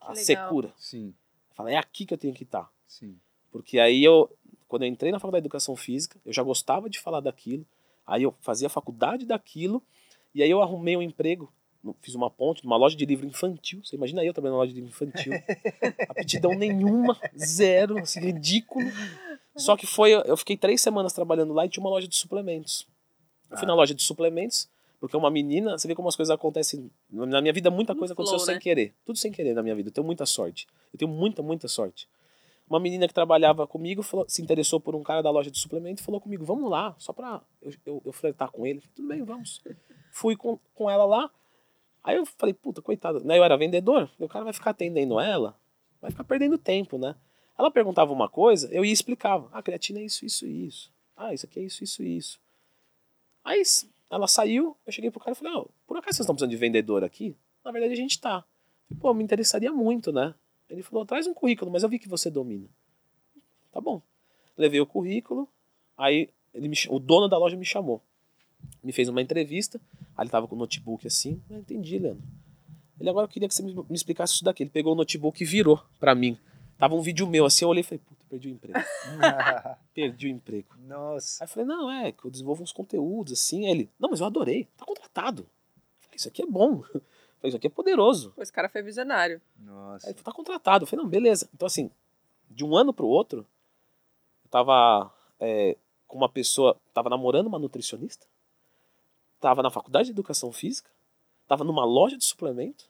a 0.00 0.14
secura? 0.14 0.74
Sim, 0.76 1.14
Fala, 1.52 1.70
é 1.70 1.76
aqui 1.76 2.04
que 2.04 2.12
eu 2.12 2.18
tenho 2.18 2.34
que 2.34 2.42
estar. 2.44 2.70
sim. 2.86 3.18
Porque 3.50 3.78
aí 3.78 4.02
eu, 4.02 4.30
quando 4.66 4.82
eu 4.82 4.88
entrei 4.88 5.12
na 5.12 5.18
faculdade 5.18 5.42
de 5.42 5.46
educação 5.46 5.76
física, 5.76 6.18
eu 6.24 6.32
já 6.32 6.42
gostava 6.42 6.90
de 6.90 6.98
falar 6.98 7.20
daquilo. 7.20 7.66
Aí 8.06 8.22
eu 8.22 8.34
fazia 8.40 8.68
faculdade 8.68 9.24
daquilo. 9.26 9.82
E 10.34 10.42
aí 10.42 10.50
eu 10.50 10.62
arrumei 10.62 10.96
um 10.96 11.02
emprego, 11.02 11.52
fiz 12.00 12.14
uma 12.14 12.30
ponte 12.30 12.64
numa 12.64 12.76
loja 12.76 12.96
de 12.96 13.04
livro 13.04 13.26
infantil. 13.26 13.80
Você 13.84 13.96
imagina 13.96 14.24
eu 14.24 14.32
trabalhando 14.32 14.54
numa 14.56 14.62
loja 14.62 14.72
de 14.72 14.80
livro 14.80 14.90
infantil. 14.90 15.32
Aptidão 16.08 16.54
nenhuma, 16.54 17.18
zero, 17.36 17.98
assim, 17.98 18.20
ridículo. 18.20 18.84
Só 19.56 19.76
que 19.76 19.86
foi, 19.86 20.12
eu 20.12 20.36
fiquei 20.36 20.56
três 20.56 20.80
semanas 20.80 21.12
trabalhando 21.12 21.52
lá 21.52 21.66
e 21.66 21.68
tinha 21.68 21.82
uma 21.82 21.90
loja 21.90 22.08
de 22.08 22.16
suplementos. 22.16 22.86
Eu 23.50 23.58
fui 23.58 23.66
Ah. 23.66 23.68
na 23.68 23.74
loja 23.74 23.94
de 23.94 24.02
suplementos, 24.02 24.68
porque 24.98 25.14
uma 25.16 25.30
menina, 25.30 25.76
você 25.76 25.86
vê 25.86 25.94
como 25.94 26.08
as 26.08 26.16
coisas 26.16 26.32
acontecem. 26.34 26.90
Na 27.10 27.40
minha 27.42 27.52
vida, 27.52 27.70
muita 27.70 27.94
coisa 27.94 28.14
flow, 28.14 28.26
aconteceu 28.26 28.46
sem 28.46 28.54
né? 28.54 28.60
querer. 28.60 28.94
Tudo 29.04 29.18
sem 29.18 29.30
querer 29.30 29.52
na 29.52 29.62
minha 29.62 29.74
vida. 29.74 29.90
Eu 29.90 29.92
tenho 29.92 30.06
muita 30.06 30.24
sorte. 30.24 30.66
Eu 30.92 30.98
tenho 30.98 31.10
muita, 31.10 31.42
muita 31.42 31.68
sorte. 31.68 32.08
Uma 32.68 32.80
menina 32.80 33.06
que 33.06 33.12
trabalhava 33.14 33.66
comigo 33.66 34.02
falou- 34.02 34.26
se 34.28 34.40
interessou 34.40 34.80
por 34.80 34.94
um 34.94 35.02
cara 35.02 35.22
da 35.22 35.30
loja 35.30 35.50
de 35.50 35.58
suplemento 35.58 36.00
e 36.00 36.04
falou 36.04 36.20
comigo: 36.20 36.44
vamos 36.44 36.70
lá, 36.70 36.94
só 36.98 37.12
pra 37.12 37.42
eu, 37.60 37.72
eu, 37.84 38.02
eu 38.06 38.12
flertar 38.12 38.50
com 38.50 38.66
ele. 38.66 38.80
Falei, 38.80 38.94
Tudo 38.94 39.08
bem, 39.08 39.22
vamos. 39.22 39.62
Fui 40.12 40.36
com, 40.36 40.58
com 40.74 40.90
ela 40.90 41.04
lá. 41.04 41.30
Aí 42.04 42.16
eu 42.16 42.26
falei, 42.26 42.52
puta, 42.52 42.82
coitada. 42.82 43.20
Né, 43.20 43.38
eu 43.38 43.44
era 43.44 43.56
vendedor. 43.56 44.10
O 44.18 44.28
cara 44.28 44.44
vai 44.44 44.52
ficar 44.52 44.70
atendendo 44.70 45.20
ela, 45.20 45.56
vai 46.00 46.10
ficar 46.10 46.24
perdendo 46.24 46.58
tempo, 46.58 46.98
né? 46.98 47.14
Ela 47.58 47.70
perguntava 47.70 48.12
uma 48.12 48.28
coisa, 48.28 48.68
eu 48.72 48.84
ia 48.84 48.92
explicava. 48.92 49.48
Ah, 49.52 49.62
creatina 49.62 50.00
é 50.00 50.04
isso, 50.04 50.24
isso 50.24 50.46
e 50.46 50.66
isso. 50.66 50.92
Ah, 51.16 51.32
isso 51.32 51.46
aqui 51.46 51.60
é 51.60 51.62
isso, 51.62 51.84
isso 51.84 52.02
e 52.02 52.16
isso. 52.16 52.40
Aí 53.44 53.62
ela 54.10 54.26
saiu, 54.26 54.76
eu 54.84 54.92
cheguei 54.92 55.10
pro 55.10 55.20
cara 55.20 55.32
e 55.32 55.34
falei, 55.34 55.52
ó, 55.54 55.64
por 55.86 55.96
acaso 55.96 56.16
vocês 56.16 56.20
estão 56.24 56.34
precisando 56.34 56.50
de 56.50 56.56
vendedor 56.56 57.04
aqui? 57.04 57.36
Na 57.64 57.70
verdade 57.70 57.92
a 57.92 57.96
gente 57.96 58.20
tá. 58.20 58.44
Pô, 59.00 59.12
me 59.14 59.22
interessaria 59.22 59.72
muito, 59.72 60.12
né? 60.12 60.34
Ele 60.72 60.82
falou, 60.82 61.04
traz 61.04 61.26
um 61.26 61.34
currículo, 61.34 61.70
mas 61.70 61.82
eu 61.82 61.88
vi 61.88 61.98
que 61.98 62.08
você 62.08 62.30
domina. 62.30 62.66
Tá 63.70 63.78
bom. 63.78 64.00
Levei 64.56 64.80
o 64.80 64.86
currículo, 64.86 65.46
aí 65.96 66.30
ele 66.54 66.66
me 66.66 66.76
o 66.88 66.98
dono 66.98 67.28
da 67.28 67.36
loja 67.36 67.56
me 67.56 67.64
chamou. 67.64 68.02
Me 68.82 68.90
fez 68.90 69.08
uma 69.08 69.20
entrevista, 69.20 69.78
aí 70.16 70.24
ele 70.24 70.30
tava 70.30 70.48
com 70.48 70.54
o 70.54 70.58
notebook 70.58 71.06
assim, 71.06 71.42
eu 71.50 71.58
entendi, 71.58 71.98
Leandro. 71.98 72.22
Ele 72.98 73.10
agora 73.10 73.28
queria 73.28 73.48
que 73.48 73.54
você 73.54 73.62
me, 73.62 73.74
me 73.74 73.84
explicasse 73.90 74.34
isso 74.34 74.44
daqui. 74.44 74.62
Ele 74.62 74.70
pegou 74.70 74.92
o 74.92 74.96
notebook 74.96 75.42
e 75.42 75.46
virou 75.46 75.82
pra 76.00 76.14
mim. 76.14 76.38
Tava 76.78 76.94
um 76.94 77.02
vídeo 77.02 77.26
meu 77.26 77.44
assim, 77.44 77.64
eu 77.64 77.68
olhei 77.68 77.80
e 77.80 77.84
falei, 77.84 77.98
puta, 77.98 78.24
perdi 78.30 78.48
o 78.48 78.52
emprego. 78.52 78.78
perdi 79.92 80.26
o 80.26 80.30
emprego. 80.30 80.68
Nossa. 80.86 81.44
Aí 81.44 81.46
eu 81.46 81.52
falei, 81.52 81.68
não, 81.68 81.90
é 81.90 82.12
que 82.12 82.24
eu 82.24 82.30
desenvolvo 82.30 82.62
uns 82.62 82.72
conteúdos 82.72 83.34
assim. 83.34 83.66
Aí 83.66 83.72
ele, 83.72 83.90
não, 83.98 84.08
mas 84.08 84.20
eu 84.20 84.26
adorei, 84.26 84.68
tá 84.76 84.86
contratado. 84.86 85.46
Falei, 86.00 86.16
isso 86.16 86.28
aqui 86.28 86.42
é 86.42 86.46
bom. 86.46 86.82
Falei, 87.42 87.48
isso 87.48 87.56
aqui 87.56 87.66
é 87.66 87.70
poderoso. 87.70 88.30
Pô, 88.36 88.42
esse 88.42 88.52
cara 88.52 88.68
foi 88.68 88.82
visionário. 88.82 89.42
Nossa. 89.58 90.06
Aí 90.06 90.12
ele 90.12 90.22
falou, 90.22 90.32
tá 90.32 90.32
contratado. 90.32 90.84
Eu 90.84 90.86
falei, 90.86 91.04
não, 91.04 91.10
beleza. 91.10 91.50
Então, 91.52 91.66
assim, 91.66 91.90
de 92.48 92.64
um 92.64 92.76
ano 92.76 92.94
pro 92.94 93.08
outro, 93.08 93.44
eu 94.44 94.48
tava 94.48 95.12
é, 95.40 95.76
com 96.06 96.16
uma 96.16 96.28
pessoa, 96.28 96.80
tava 96.94 97.10
namorando 97.10 97.48
uma 97.48 97.58
nutricionista, 97.58 98.28
tava 99.40 99.60
na 99.60 99.72
faculdade 99.72 100.06
de 100.06 100.12
educação 100.12 100.52
física, 100.52 100.88
tava 101.48 101.64
numa 101.64 101.84
loja 101.84 102.16
de 102.16 102.24
suplemento. 102.24 102.88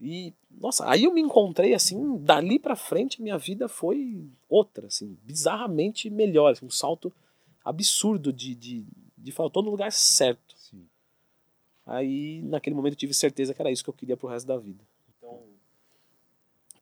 E, 0.00 0.32
nossa, 0.48 0.88
aí 0.88 1.02
eu 1.02 1.12
me 1.12 1.20
encontrei, 1.20 1.74
assim, 1.74 2.18
dali 2.18 2.60
pra 2.60 2.76
frente, 2.76 3.20
minha 3.20 3.38
vida 3.38 3.66
foi 3.66 4.24
outra, 4.48 4.86
assim, 4.86 5.18
bizarramente 5.24 6.08
melhor, 6.10 6.52
assim, 6.52 6.66
um 6.66 6.70
salto 6.70 7.12
absurdo 7.64 8.32
de, 8.32 8.54
de, 8.54 8.84
de 9.18 9.32
falar, 9.32 9.50
tô 9.50 9.62
no 9.62 9.70
lugar 9.70 9.90
certo. 9.90 10.45
Aí, 11.86 12.42
naquele 12.42 12.74
momento, 12.74 12.94
eu 12.94 12.98
tive 12.98 13.14
certeza 13.14 13.54
que 13.54 13.62
era 13.62 13.70
isso 13.70 13.84
que 13.84 13.88
eu 13.88 13.94
queria 13.94 14.16
pro 14.16 14.28
resto 14.28 14.46
da 14.46 14.58
vida. 14.58 14.82
Então, 15.16 15.40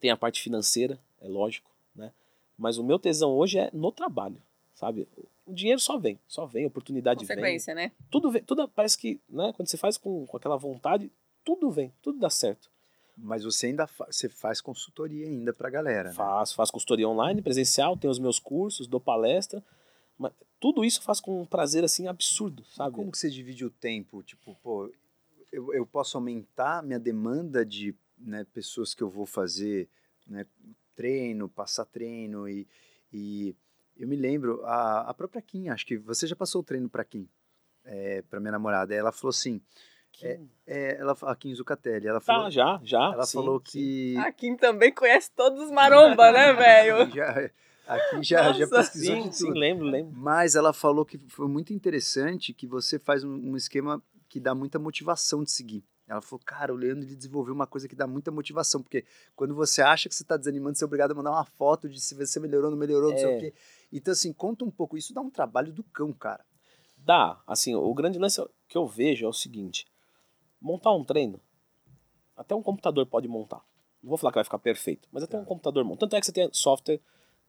tem 0.01 0.11
a 0.11 0.17
parte 0.17 0.41
financeira, 0.41 0.99
é 1.21 1.29
lógico, 1.29 1.71
né? 1.95 2.11
Mas 2.57 2.79
o 2.79 2.85
meu 2.85 2.99
tesão 2.99 3.33
hoje 3.33 3.59
é 3.59 3.71
no 3.73 3.93
trabalho, 3.93 4.41
sabe? 4.75 5.07
O 5.47 5.53
dinheiro 5.53 5.81
só 5.81 5.99
vem, 5.99 6.19
só 6.27 6.47
vem, 6.47 6.65
a 6.65 6.69
oportunidade 6.69 7.25
vem. 7.25 7.37
Consequência, 7.37 7.75
né? 7.75 7.93
Tudo 8.11 8.31
vem, 8.31 8.43
tudo 8.43 8.67
parece 8.69 8.97
que, 8.97 9.21
né, 9.29 9.53
quando 9.55 9.69
você 9.69 9.77
faz 9.77 9.99
com, 9.99 10.27
com 10.27 10.37
aquela 10.37 10.57
vontade, 10.57 11.13
tudo 11.45 11.71
vem, 11.71 11.93
tudo 12.01 12.19
dá 12.19 12.31
certo. 12.31 12.71
Mas 13.17 13.45
você 13.45 13.67
ainda 13.67 13.87
fa 13.87 14.07
você 14.07 14.29
faz 14.29 14.61
consultoria 14.61 15.27
ainda 15.27 15.53
pra 15.53 15.69
galera, 15.69 16.09
né? 16.09 16.15
Faço, 16.15 16.55
faço 16.55 16.73
consultoria 16.73 17.09
online, 17.09 17.43
presencial, 17.43 17.97
tenho 17.97 18.11
os 18.11 18.19
meus 18.19 18.39
cursos, 18.39 18.87
dou 18.87 19.01
palestra, 19.01 19.63
mas 20.19 20.33
tudo 20.61 20.85
isso 20.85 21.03
faço 21.03 21.23
com 21.23 21.43
um 21.43 21.47
prazer, 21.47 21.85
assim, 21.85 22.07
absurdo, 22.07 22.65
sabe? 22.65 22.95
Como 22.95 23.11
que 23.11 23.19
você 23.19 23.31
divide 23.31 23.65
o 23.65 23.71
tempo? 23.71 24.23
Tipo, 24.23 24.55
pô, 24.63 24.91
eu, 25.53 25.73
eu 25.73 25.87
posso 25.87 26.17
aumentar 26.17 26.83
minha 26.83 26.99
demanda 26.99 27.65
de 27.65 27.95
né, 28.19 28.45
pessoas 28.53 28.95
que 28.95 29.03
eu 29.03 29.09
vou 29.09 29.27
fazer 29.27 29.89
né, 30.27 30.47
treino, 30.95 31.49
passar 31.49 31.85
treino 31.85 32.49
e, 32.49 32.67
e 33.13 33.55
Eu 33.97 34.09
me 34.09 34.17
lembro, 34.17 34.65
a, 34.65 35.11
a 35.11 35.15
própria 35.15 35.43
Kim, 35.43 35.69
acho 35.69 35.87
que 35.87 35.97
você 35.97 36.27
já 36.27 36.35
passou 36.35 36.61
o 36.61 36.65
treino 36.65 36.89
para 36.89 37.05
Kim, 37.05 37.29
é, 37.85 38.23
para 38.23 38.41
minha 38.41 38.53
namorada. 38.53 38.95
Ela 38.95 39.13
falou 39.13 39.31
assim, 39.31 39.61
é, 40.23 40.41
é, 40.67 40.97
ela, 41.01 41.17
a 41.23 41.37
Kim 41.37 41.55
Zucatelli, 41.55 42.07
ela 42.07 42.21
falou... 42.21 42.45
Tá, 42.45 42.51
já, 42.51 42.81
já. 42.83 43.13
Ela 43.13 43.27
sim, 43.27 43.39
falou 43.39 43.59
sim. 43.59 43.65
que... 43.71 44.17
A 44.19 44.33
Kim 44.33 44.57
também 44.57 44.93
conhece 44.93 45.31
todos 45.33 45.61
os 45.65 45.71
maromba, 45.71 46.33
né, 46.33 46.53
velho? 46.55 47.11
Já, 47.87 47.95
aqui 47.95 48.23
já, 48.23 48.53
já 48.53 48.67
Nossa. 48.67 48.77
pesquisou 48.91 49.23
Sim, 49.23 49.33
sim, 49.33 49.51
lembro, 49.53 49.85
lembro. 49.87 50.13
Mas 50.17 50.55
ela 50.55 50.73
falou 50.73 51.05
que 51.05 51.19
foi 51.29 51.49
muito 51.49 51.73
interessante 51.73 52.53
que 52.55 52.67
você 52.67 52.99
faz 52.99 53.23
um, 53.25 53.35
um 53.35 53.57
esquema 53.57 54.03
que 54.29 54.41
dá 54.41 54.55
muita 54.55 54.79
motivação 54.79 55.45
de 55.45 55.51
seguir. 55.51 55.85
Ela 56.07 56.21
falou, 56.21 56.43
cara, 56.45 56.73
o 56.73 56.77
Leandro 56.77 57.05
ele 57.05 57.17
desenvolveu 57.17 57.55
uma 57.55 57.67
coisa 57.67 57.89
que 57.89 57.95
dá 57.95 58.07
muita 58.07 58.31
motivação, 58.31 58.83
porque 58.83 59.07
quando 59.35 59.55
você 59.55 59.81
acha 59.81 60.07
que 60.09 60.15
você 60.15 60.23
está 60.23 60.37
desanimando, 60.37 60.77
você 60.77 60.85
é 60.85 60.87
obrigado 60.87 61.13
a 61.13 61.15
mandar 61.15 61.31
uma 61.31 61.45
foto 61.45 61.89
de 61.89 61.99
se 62.01 62.15
você 62.15 62.39
melhorou, 62.39 62.71
não 62.71 62.77
melhorou, 62.77 63.11
não 63.11 63.19
sei 63.19 63.27
É. 63.33 63.37
o 63.37 63.41
quê. 63.41 63.55
Então, 63.91 64.13
assim, 64.13 64.33
conta 64.33 64.65
um 64.67 64.71
pouco. 64.71 64.99
Isso 64.99 65.15
dá 65.15 65.23
um 65.23 65.31
trabalho 65.31 65.73
do 65.73 65.83
cão, 65.85 66.13
cara. 66.13 66.45
Dá, 66.99 67.41
assim, 67.47 67.75
o 67.75 67.95
grande 67.95 68.19
lance 68.19 68.43
que 68.69 68.77
eu 68.77 68.87
vejo 68.87 69.25
é 69.25 69.29
o 69.29 69.33
seguinte: 69.33 69.87
montar 70.61 70.93
um 70.93 71.05
treino, 71.05 71.41
até 72.37 72.55
um 72.55 72.63
computador 72.63 73.07
pode 73.07 73.29
montar. 73.29 73.63
Não 74.03 74.09
vou 74.11 74.19
falar 74.19 74.33
que 74.33 74.37
vai 74.39 74.45
ficar 74.45 74.59
perfeito, 74.59 75.09
mas 75.11 75.23
até 75.23 75.37
Tá. 75.39 75.43
um 75.43 75.47
computador 75.47 75.85
monta. 75.85 76.01
Tanto 76.01 76.17
é 76.17 76.21
que 76.21 76.27
você 76.27 76.33
tem 76.33 76.51
software 76.53 77.01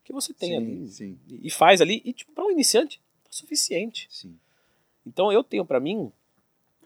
que 0.05 0.13
você 0.13 0.33
tem 0.33 0.51
sim, 0.51 0.55
ali 0.55 0.87
sim, 0.87 1.19
e 1.29 1.49
faz 1.49 1.81
ali, 1.81 2.01
e 2.05 2.13
tipo, 2.13 2.31
para 2.31 2.45
um 2.45 2.51
iniciante, 2.51 3.01
é 3.25 3.33
suficiente. 3.33 4.07
sim. 4.09 4.37
Então 5.05 5.31
eu 5.31 5.43
tenho 5.43 5.65
pra 5.65 5.79
mim, 5.79 6.11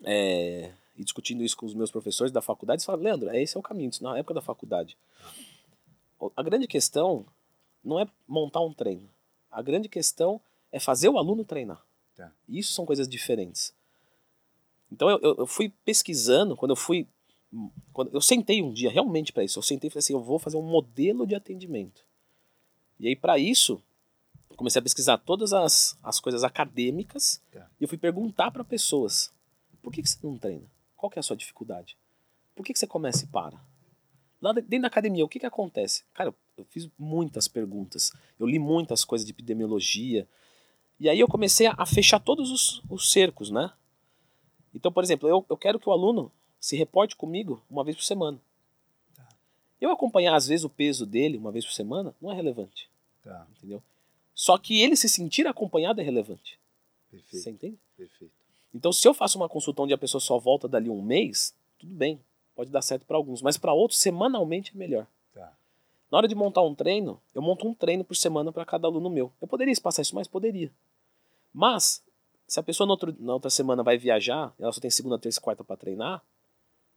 é, 0.04 0.72
e 0.98 1.04
discutindo 1.04 1.44
isso 1.44 1.56
com 1.56 1.66
os 1.66 1.74
meus 1.74 1.92
professores 1.92 2.32
da 2.32 2.42
faculdade, 2.42 2.80
eles 2.80 2.86
falam, 2.86 3.02
Leandro, 3.02 3.30
esse 3.36 3.56
é 3.56 3.60
o 3.60 3.64
caminho, 3.64 3.90
isso 3.90 4.04
na 4.04 4.18
época 4.18 4.34
da 4.34 4.42
faculdade. 4.42 4.98
A 6.36 6.44
grande 6.44 6.68
questão 6.68 7.26
não 7.84 8.00
é 8.00 8.08
montar 8.28 8.62
um 8.62 8.74
treino. 8.74 9.10
A 9.50 9.62
grande 9.62 9.88
questão 9.88 10.42
é 10.72 10.80
fazer 10.80 11.08
o 11.08 11.18
aluno 11.18 11.46
treinar. 11.46 11.82
Tá. 12.16 12.32
Isso 12.48 12.74
são 12.74 12.86
coisas 12.86 13.08
diferentes. 13.08 13.74
Então 14.92 15.10
eu, 15.10 15.20
eu, 15.22 15.36
eu 15.40 15.48
fui 15.48 15.72
pesquisando, 15.86 16.56
quando 16.56 16.72
eu 16.72 16.76
fui. 16.76 17.08
Quando 17.94 18.14
eu 18.14 18.22
sentei 18.22 18.62
um 18.62 18.74
dia 18.74 18.92
realmente 18.92 19.32
para 19.32 19.44
isso. 19.44 19.58
Eu 19.58 19.64
sentei 19.64 19.88
e 19.88 19.92
falei 19.92 20.00
assim: 20.00 20.14
eu 20.14 20.22
vou 20.22 20.38
fazer 20.38 20.58
um 20.58 20.62
modelo 20.62 21.26
de 21.26 21.36
atendimento. 21.36 22.04
E 23.00 23.08
aí, 23.08 23.15
para 23.15 23.38
isso, 23.39 23.82
eu 24.50 24.56
comecei 24.58 24.79
a 24.79 24.84
pesquisar 24.84 25.18
todas 25.18 25.53
as, 25.53 25.98
as 26.03 26.20
coisas 26.20 26.44
acadêmicas 26.44 27.41
Tá. 27.51 27.70
e 27.79 27.84
eu 27.84 27.88
fui 27.88 27.98
perguntar 27.98 28.51
para 28.51 28.63
pessoas: 28.63 29.32
por 29.82 29.91
que, 29.94 30.01
que 30.01 30.10
você 30.10 30.18
não 30.24 30.38
treina? 30.38 30.65
Qual 30.98 31.10
que 31.10 31.18
é 31.18 31.22
a 31.22 31.24
sua 31.24 31.36
dificuldade? 31.38 31.96
Por 32.56 32.65
que, 32.65 32.74
que 32.74 32.79
você 32.79 32.88
começa 32.88 33.24
e 33.24 33.27
para? 33.27 33.58
Lá 34.41 34.51
de- 34.53 34.62
dentro 34.62 34.82
da 34.84 34.88
academia, 34.88 35.24
o 35.24 35.29
que, 35.29 35.39
que 35.39 35.46
acontece? 35.46 36.03
Cara, 36.13 36.34
eu 36.58 36.65
fiz 36.65 36.89
muitas 36.98 37.48
perguntas, 37.48 38.12
eu 38.38 38.46
li 38.46 38.60
muitas 38.60 39.06
coisas 39.06 39.25
de 39.25 39.32
epidemiologia, 39.32 40.27
e 41.00 41.08
aí 41.10 41.20
eu 41.20 41.27
comecei 41.27 41.68
a, 41.68 41.75
a 41.77 41.86
fechar 41.86 42.20
todos 42.20 42.51
os, 42.51 42.82
os 42.89 43.12
cercos, 43.12 43.50
né? 43.50 43.72
Então, 44.74 44.91
por 44.91 45.03
exemplo, 45.03 45.27
eu, 45.29 45.46
eu 45.50 45.56
quero 45.58 45.79
que 45.79 45.88
o 45.88 45.91
aluno 45.91 46.32
se 46.60 46.75
reporte 46.75 47.15
comigo 47.15 47.63
uma 47.70 47.84
vez 47.84 47.96
por 47.96 48.03
semana. 48.03 48.38
Tá. 49.15 49.27
Eu 49.79 49.89
acompanhar, 49.91 50.36
às 50.36 50.48
vezes, 50.48 50.65
o 50.65 50.70
peso 50.70 51.06
dele 51.06 51.38
uma 51.38 51.51
vez 51.51 51.65
por 51.65 51.72
semana 51.74 52.13
não 52.22 52.29
é 52.32 52.36
relevante, 52.36 52.88
Tá, 53.24 53.46
entendeu? 53.58 53.82
Só 54.34 54.58
que 54.58 54.82
ele 54.82 54.96
se 54.96 55.10
sentir 55.10 55.46
acompanhado 55.48 56.00
é 56.00 56.04
relevante. 56.04 56.58
perfeito, 57.12 57.44
Você 57.44 57.50
entende? 57.52 57.78
perfeito. 57.98 58.34
Então, 58.74 58.94
se 58.94 59.08
eu 59.08 59.14
faço 59.14 59.38
uma 59.38 59.50
consulta 59.50 59.82
onde 59.82 59.94
a 59.94 59.98
pessoa 59.98 60.22
só 60.22 60.38
volta 60.38 60.68
dali 60.68 60.90
um 60.90 61.02
mês, 61.02 61.54
tudo 61.78 61.94
bem, 61.94 62.20
pode 62.56 62.70
dar 62.72 62.82
certo 62.82 63.06
para 63.06 63.18
alguns, 63.18 63.42
mas 63.42 63.58
para 63.58 63.74
outros, 63.74 64.00
semanalmente 64.00 64.72
é 64.76 64.78
melhor. 64.78 65.08
Tá. 65.34 65.52
Na 66.12 66.18
hora 66.20 66.28
de 66.28 66.36
montar 66.36 66.62
um 66.62 66.74
treino, 66.76 67.20
eu 67.34 67.42
monto 67.42 67.68
um 67.68 67.74
treino 67.74 68.04
por 68.04 68.16
semana 68.16 68.52
para 68.52 68.64
cada 68.66 68.88
aluno 68.88 69.10
meu. 69.10 69.32
Eu 69.42 69.48
poderia 69.48 69.72
espaçar 69.72 70.04
isso 70.04 70.16
mais? 70.16 70.28
Poderia. 70.28 70.72
Mas, 71.54 72.04
se 72.48 72.60
a 72.60 72.64
pessoa 72.64 72.86
na, 72.88 72.94
outro- 72.94 73.16
na 73.20 73.34
outra 73.34 73.50
semana 73.50 73.84
vai 73.84 73.98
viajar, 73.98 74.54
ela 74.60 74.72
só 74.72 74.80
tem 74.80 74.90
segunda, 74.92 75.18
terça 75.20 75.40
e 75.40 75.42
quarta 75.42 75.63
para 75.63 75.76
treinar, 75.78 76.24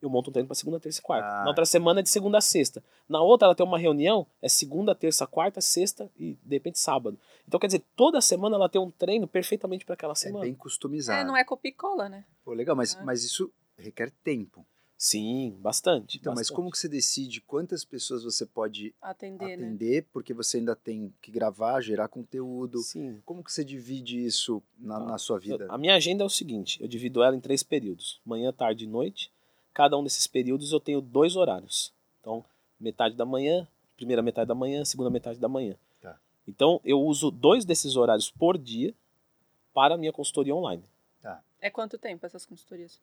eu 0.05 0.11
monto 0.11 0.31
um 0.31 0.33
treino 0.33 0.47
para 0.49 0.55
segunda, 0.55 0.81
terça 0.81 0.99
e 0.99 1.03
quarta. 1.03 1.27
Ah. 1.29 1.43
Na 1.43 1.49
outra 1.49 1.65
semana 1.65 2.01
é 2.01 2.03
de 2.03 2.09
segunda 2.11 2.38
a 2.38 2.41
sexta. 2.41 2.83
Na 3.09 3.21
outra 3.23 3.47
ela 3.47 3.55
tem 3.55 3.65
uma 3.67 3.79
reunião, 3.79 4.27
é 4.41 4.49
segunda, 4.49 4.95
terça, 4.95 5.27
quarta, 5.27 5.61
sexta 5.61 6.11
e 6.19 6.35
de 6.45 6.57
repente 6.57 6.79
sábado. 6.79 7.19
Então 7.47 7.59
quer 7.61 7.67
dizer, 7.67 7.83
toda 7.97 8.21
semana 8.21 8.57
ela 8.57 8.69
tem 8.69 8.81
um 8.81 8.91
treino 8.91 9.27
perfeitamente 9.27 9.85
para 9.85 9.95
aquela 9.95 10.12
É 10.12 10.17
semana. 10.17 10.45
bem 10.45 10.55
customizado. 10.55 11.21
É, 11.21 11.25
não 11.25 11.37
é 11.37 11.45
copia 11.45 11.71
e 11.71 11.75
cola, 11.75 12.09
né? 12.09 12.25
Pô, 12.45 12.53
legal, 12.53 12.75
mas, 12.77 12.95
Ah. 12.97 13.03
mas 13.05 13.25
isso 13.25 13.53
requer 13.77 14.11
tempo. 14.25 14.65
Sim, 14.97 15.57
bastante. 15.59 16.17
Então, 16.19 16.31
mas 16.33 16.43
bastante. 16.43 16.55
como 16.57 16.71
que 16.71 16.79
você 16.79 16.88
decide 16.88 17.41
quantas 17.41 17.85
pessoas 17.85 18.23
você 18.23 18.47
pode 18.47 18.95
Atender, 19.03 19.57
né? 19.59 19.67
atender, 19.67 20.07
porque 20.12 20.33
você 20.33 20.59
ainda 20.59 20.77
tem 20.77 21.12
que 21.21 21.29
gravar, 21.33 21.81
gerar 21.81 22.07
conteúdo. 22.07 22.79
Sim. 22.79 23.21
Como 23.25 23.43
que 23.43 23.51
você 23.53 23.65
divide 23.65 24.25
isso 24.25 24.62
na, 24.79 24.99
Ah, 24.99 25.01
na 25.01 25.19
sua 25.19 25.41
vida? 25.41 25.65
Eu- 25.65 25.73
a 25.73 25.77
minha 25.77 25.97
agenda 25.97 26.23
é 26.23 26.27
o 26.27 26.31
seguinte: 26.31 26.81
eu 26.81 26.87
divido 26.87 27.21
ela 27.21 27.35
em 27.35 27.41
três 27.41 27.65
períodos: 27.65 28.21
manhã, 28.25 28.53
tarde 28.53 28.85
e 28.85 28.87
noite. 28.87 29.33
Cada 29.74 29.96
um 29.96 30.04
desses 30.04 30.26
períodos 30.26 30.72
eu 30.72 30.80
tenho 30.80 31.00
dois 31.00 31.37
horários. 31.37 31.92
Então, 32.20 32.44
metade 32.78 33.14
da 33.14 33.24
manhã, 33.24 33.66
primeira 33.96 34.22
metade 34.22 34.48
da 34.48 34.54
manhã, 34.54 34.85
segunda 34.85 35.11
metade 35.11 35.38
da 35.38 35.48
manhã. 35.48 35.74
Tá. 36.00 36.16
Então, 36.46 36.80
eu 36.85 37.00
uso 37.00 37.30
dois 37.30 37.64
desses 37.64 37.96
horários 37.96 38.30
por 38.30 38.58
dia 38.58 38.94
para 39.72 39.94
a 39.94 39.98
minha 39.98 40.12
consultoria 40.12 40.54
online. 40.54 40.85
É 41.62 41.70
quanto 41.70 41.96
tempo 41.96 42.26
essas 42.26 42.44
consultorias? 42.44 43.00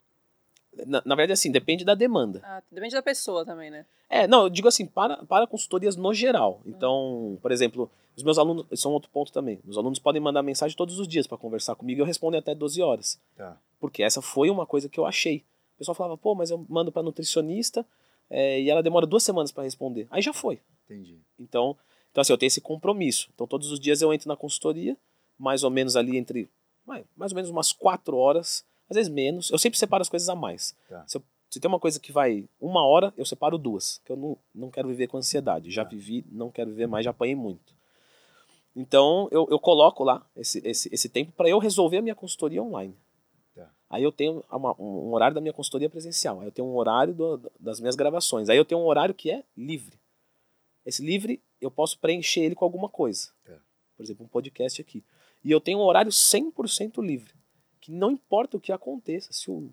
Na, 0.85 1.01
na 1.05 1.15
verdade, 1.15 1.31
assim, 1.31 1.49
depende 1.49 1.85
da 1.85 1.95
demanda. 1.95 2.41
Ah, 2.43 2.61
depende 2.69 2.93
da 2.93 3.01
pessoa 3.01 3.45
também, 3.45 3.71
né? 3.71 3.85
É, 4.09 4.27
não, 4.27 4.43
eu 4.43 4.49
digo 4.49 4.67
assim, 4.67 4.85
para, 4.85 5.23
para 5.25 5.47
consultorias 5.47 5.95
no 5.95 6.13
geral. 6.13 6.61
Então, 6.65 7.39
por 7.41 7.53
exemplo, 7.53 7.89
os 8.17 8.21
meus 8.21 8.37
alunos, 8.37 8.65
isso 8.69 8.85
é 8.85 8.91
um 8.91 8.93
outro 8.93 9.09
ponto 9.09 9.31
também. 9.31 9.59
Os 9.65 9.77
alunos 9.77 9.97
podem 9.97 10.21
mandar 10.21 10.43
mensagem 10.43 10.75
todos 10.75 10.99
os 10.99 11.07
dias 11.07 11.25
para 11.25 11.37
conversar 11.37 11.75
comigo 11.75 11.99
e 11.99 12.01
eu 12.01 12.05
respondo 12.05 12.35
até 12.35 12.53
12 12.53 12.81
horas. 12.81 13.19
Tá. 13.37 13.57
Porque 13.79 14.03
essa 14.03 14.21
foi 14.21 14.49
uma 14.49 14.65
coisa 14.65 14.89
que 14.89 14.99
eu 14.99 15.05
achei. 15.05 15.43
Pessoal 15.79 15.95
falava, 15.95 16.17
pô, 16.17 16.35
mas 16.35 16.51
eu 16.51 16.63
mando 16.69 16.91
para 16.91 17.01
nutricionista 17.01 17.83
é, 18.29 18.61
e 18.61 18.69
ela 18.69 18.83
demora 18.83 19.07
duas 19.07 19.23
semanas 19.23 19.51
para 19.51 19.63
responder. 19.63 20.05
Aí 20.11 20.21
já 20.21 20.31
foi. 20.33 20.59
Entendi. 20.85 21.17
Então, 21.39 21.75
então, 22.11 22.21
assim, 22.21 22.31
eu 22.33 22.37
tenho 22.37 22.47
esse 22.47 22.61
compromisso. 22.61 23.29
Então, 23.33 23.47
todos 23.47 23.71
os 23.71 23.79
dias 23.79 24.01
eu 24.01 24.13
entro 24.13 24.27
na 24.27 24.35
consultoria, 24.35 24.95
mais 25.37 25.63
ou 25.63 25.69
menos 25.71 25.95
ali 25.95 26.17
entre, 26.17 26.49
mais 26.85 27.31
ou 27.31 27.35
menos 27.35 27.49
umas 27.49 27.71
quatro 27.71 28.17
horas, 28.17 28.63
às 28.89 28.95
vezes 28.95 29.11
menos. 29.11 29.49
Eu 29.49 29.57
sempre 29.57 29.79
separo 29.79 30.01
as 30.01 30.09
coisas 30.09 30.27
a 30.29 30.35
mais. 30.35 30.75
Tá. 30.89 31.03
Se, 31.07 31.17
eu- 31.17 31.23
se 31.49 31.59
tem 31.59 31.67
uma 31.69 31.79
coisa 31.79 31.99
que 31.99 32.11
vai 32.11 32.47
uma 32.59 32.85
hora, 32.85 33.13
eu 33.17 33.25
separo 33.25 33.57
duas, 33.57 34.01
que 34.05 34.11
eu 34.11 34.17
não, 34.17 34.37
não 34.53 34.69
quero 34.69 34.87
viver 34.89 35.07
com 35.07 35.17
ansiedade. 35.17 35.71
Já 35.71 35.83
Tá. 35.85 35.91
vivi, 35.91 36.25
não 36.31 36.51
quero 36.51 36.69
viver 36.71 36.87
mais, 36.87 37.05
já 37.05 37.11
apanhei 37.11 37.35
muito. 37.35 37.73
Então, 38.75 39.27
eu, 39.31 39.47
eu 39.49 39.59
coloco 39.59 40.03
lá 40.03 40.25
esse, 40.35 40.61
esse, 40.67 40.89
esse 40.93 41.09
tempo 41.09 41.31
para 41.31 41.49
eu 41.49 41.57
resolver 41.59 41.97
a 41.97 42.01
minha 42.01 42.15
consultoria 42.15 42.61
online. 42.61 42.95
Aí 43.89 44.03
eu 44.03 44.11
tenho 44.11 44.43
uma- 44.51 44.79
um 44.79 45.11
horário 45.13 45.33
da 45.35 45.41
minha 45.41 45.53
consultoria 45.53 45.89
presencial. 45.89 46.39
Aí 46.41 46.47
eu 46.47 46.51
tenho 46.51 46.67
um 46.67 46.75
horário 46.75 47.13
do- 47.13 47.51
das 47.59 47.79
minhas 47.79 47.95
gravações. 47.95 48.47
Aí 48.49 48.57
eu 48.57 48.65
tenho 48.65 48.79
um 48.81 48.85
horário 48.85 49.15
que 49.15 49.31
é 49.31 49.43
livre. 49.57 49.99
Esse 50.85 51.03
livre, 51.03 51.41
eu 51.59 51.69
posso 51.71 51.97
preencher 51.99 52.41
ele 52.41 52.55
com 52.55 52.65
alguma 52.65 52.87
coisa. 52.89 53.29
Tá. 53.43 53.57
Por 53.97 54.03
exemplo, 54.03 54.25
um 54.25 54.29
podcast 54.29 54.79
aqui. 54.81 55.03
E 55.43 55.51
eu 55.51 55.59
tenho 55.59 55.79
um 55.79 55.83
horário 55.83 56.11
100% 56.11 57.01
livre. 57.01 57.33
Que 57.81 57.91
não 57.91 58.11
importa 58.11 58.57
o 58.57 58.59
que 58.59 58.71
aconteça. 58.71 59.31
Se 59.33 59.49
o, 59.49 59.71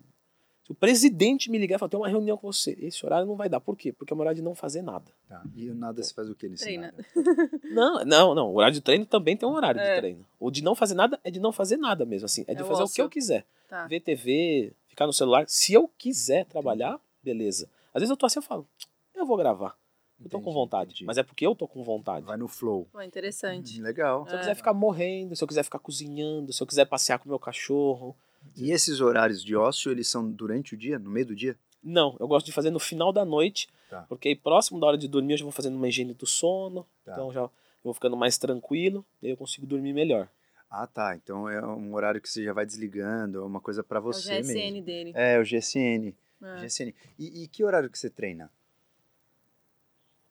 se 0.65 0.71
o 0.71 0.75
presidente 0.75 1.49
me 1.51 1.57
ligar 1.57 1.75
e 1.75 1.79
falar, 1.79 1.89
tem 1.89 1.99
uma 1.99 2.07
reunião 2.09 2.37
com 2.37 2.51
você, 2.51 2.75
esse 2.81 3.05
horário 3.05 3.27
não 3.27 3.35
vai 3.35 3.47
dar. 3.49 3.59
Por 3.59 3.75
quê? 3.77 3.91
Porque 3.93 4.13
é 4.13 4.15
um 4.15 4.19
horário 4.19 4.37
de 4.37 4.41
não 4.43 4.55
fazer 4.55 4.81
nada. 4.81 5.11
Tá. 5.27 5.43
E 5.55 5.69
o 5.69 5.75
nada 5.75 6.01
se 6.03 6.13
faz 6.13 6.29
o 6.29 6.35
que 6.35 6.47
nesse 6.49 6.63
Treina. 6.63 6.91
nada? 6.91 7.05
Não, 7.63 8.03
não, 8.05 8.33
não. 8.35 8.49
O 8.51 8.55
horário 8.55 8.73
de 8.73 8.81
treino 8.81 9.05
também 9.05 9.35
tem 9.37 9.47
um 9.47 9.51
horário 9.53 9.79
É. 9.79 9.93
de 9.95 9.99
treino. 10.01 10.25
O 10.39 10.49
de 10.49 10.63
não 10.63 10.73
fazer 10.73 10.95
nada 10.95 11.19
é 11.23 11.29
de 11.29 11.39
não 11.39 11.51
fazer 11.51 11.77
nada 11.77 12.05
mesmo, 12.05 12.25
assim. 12.25 12.43
É 12.47 12.55
de 12.55 12.61
É 12.61 12.63
o 12.63 12.67
fazer 12.67 12.81
o 12.81 12.83
ócio. 12.85 12.95
que 12.95 13.01
eu 13.01 13.09
quiser. 13.09 13.45
Tá. 13.67 13.85
Ver 13.87 13.99
TV, 13.99 14.73
ficar 14.87 15.05
no 15.05 15.13
celular. 15.13 15.45
Se 15.47 15.73
eu 15.73 15.87
quiser 15.97 16.45
trabalhar, 16.45 16.99
beleza. 17.21 17.69
Às 17.93 18.01
vezes 18.01 18.09
eu 18.09 18.17
tô 18.17 18.25
assim, 18.25 18.39
eu 18.39 18.43
falo, 18.43 18.67
eu 19.13 19.25
vou 19.25 19.37
gravar. 19.37 19.77
Eu 20.19 20.29
tô 20.29 20.37
com 20.39 20.45
Entendi, 20.49 20.55
vontade. 20.55 20.89
entendi. 20.91 21.05
Mas 21.05 21.17
é 21.19 21.23
porque 21.23 21.45
eu 21.45 21.53
tô 21.53 21.67
com 21.67 21.83
vontade. 21.83 22.25
Vai 22.25 22.37
no 22.37 22.47
flow. 22.47 22.87
Pô, 22.91 23.01
interessante. 23.01 23.79
Hum, 23.79 23.83
Legal. 23.83 24.25
Se 24.25 24.31
eu 24.31 24.37
É. 24.37 24.39
quiser 24.39 24.55
ficar 24.55 24.73
morrendo, 24.73 25.35
se 25.35 25.43
eu 25.43 25.47
quiser 25.47 25.63
ficar 25.63 25.77
cozinhando, 25.79 26.51
se 26.51 26.61
eu 26.63 26.65
quiser 26.65 26.85
passear 26.85 27.19
com 27.19 27.29
meu 27.29 27.37
cachorro. 27.37 28.15
E 28.55 28.71
esses 28.71 28.99
horários 28.99 29.43
de 29.43 29.55
ócio, 29.55 29.91
eles 29.91 30.07
são 30.07 30.27
durante 30.31 30.73
o 30.73 30.77
dia, 30.77 30.97
no 30.97 31.09
meio 31.11 31.25
do 31.27 31.35
dia? 31.35 31.55
Não, 31.83 32.15
eu 32.19 32.27
gosto 32.27 32.45
de 32.47 32.51
fazer 32.51 32.71
no 32.71 32.79
final 32.79 33.13
da 33.13 33.23
noite, 33.23 33.67
Tá. 33.89 34.03
porque 34.09 34.29
aí 34.29 34.35
próximo 34.35 34.79
da 34.79 34.87
hora 34.87 34.97
de 34.97 35.07
dormir 35.07 35.33
eu 35.33 35.37
já 35.37 35.43
vou 35.43 35.51
fazendo 35.51 35.75
uma 35.75 35.87
higiene 35.87 36.13
do 36.13 36.25
sono, 36.25 36.85
Tá. 37.05 37.11
então 37.11 37.31
já 37.31 37.47
vou 37.83 37.93
ficando 37.93 38.17
mais 38.17 38.37
tranquilo, 38.39 39.05
e 39.21 39.27
aí 39.27 39.31
eu 39.33 39.37
consigo 39.37 39.67
dormir 39.67 39.93
melhor. 39.93 40.27
Ah, 40.69 40.85
tá. 40.87 41.15
Então 41.15 41.47
é 41.49 41.65
um 41.65 41.93
horário 41.93 42.19
que 42.21 42.29
você 42.29 42.43
já 42.43 42.53
vai 42.53 42.65
desligando, 42.65 43.39
é 43.39 43.43
uma 43.45 43.61
coisa 43.61 43.83
pra 43.83 43.99
É 43.99 44.01
o 44.01 44.03
você 44.03 44.41
GSN 44.41 44.53
mesmo. 44.53 44.81
dele. 44.83 45.11
É, 45.15 45.39
o 45.39 45.43
GSN. 45.43 46.13
É. 46.41 46.57
GSN. 46.65 46.93
E, 47.17 47.43
e 47.43 47.47
que 47.47 47.63
horário 47.63 47.89
que 47.89 47.97
você 47.97 48.09
treina? 48.09 48.51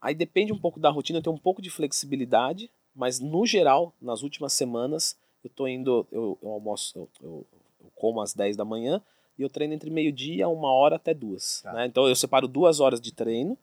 Aí 0.00 0.14
depende 0.14 0.52
um 0.52 0.58
pouco 0.58 0.78
da 0.78 0.90
rotina, 0.90 1.18
eu 1.18 1.22
tenho 1.22 1.34
um 1.34 1.38
pouco 1.38 1.60
de 1.62 1.70
flexibilidade, 1.70 2.70
mas 2.94 3.18
no 3.18 3.44
geral, 3.46 3.94
nas 4.00 4.22
últimas 4.22 4.52
semanas, 4.52 5.16
eu 5.42 5.50
tô 5.50 5.66
indo, 5.66 6.06
eu, 6.12 6.38
eu 6.42 6.48
almoço, 6.50 6.98
eu, 6.98 7.08
eu- 7.22 7.46
eu 7.82 7.90
como 7.94 8.20
às 8.20 8.34
10 8.34 8.56
da 8.56 8.64
manhã 8.64 9.02
e 9.38 9.42
eu 9.42 9.48
treino 9.50 9.74
entre 9.74 9.90
meio-dia, 9.90 10.48
uma 10.48 10.70
hora 10.70 10.96
até 10.96 11.12
duas. 11.14 11.60
Tá. 11.62 11.72
né? 11.72 11.86
Então 11.86 12.06
eu 12.06 12.14
separo 12.14 12.46
duas 12.46 12.78
horas 12.78 13.00
de 13.00 13.12
treino, 13.12 13.56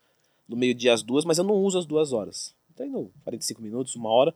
do 0.48 0.58
meio-dia 0.58 0.94
às 0.94 1.02
duas, 1.04 1.24
mas 1.24 1.38
eu 1.38 1.44
não 1.44 1.56
uso 1.56 1.78
as 1.78 1.86
duas 1.86 2.12
horas. 2.12 2.54
Eu 2.70 2.76
treino 2.76 3.12
45 3.24 3.62
minutos, 3.62 3.96
uma 3.96 4.10
hora. 4.10 4.34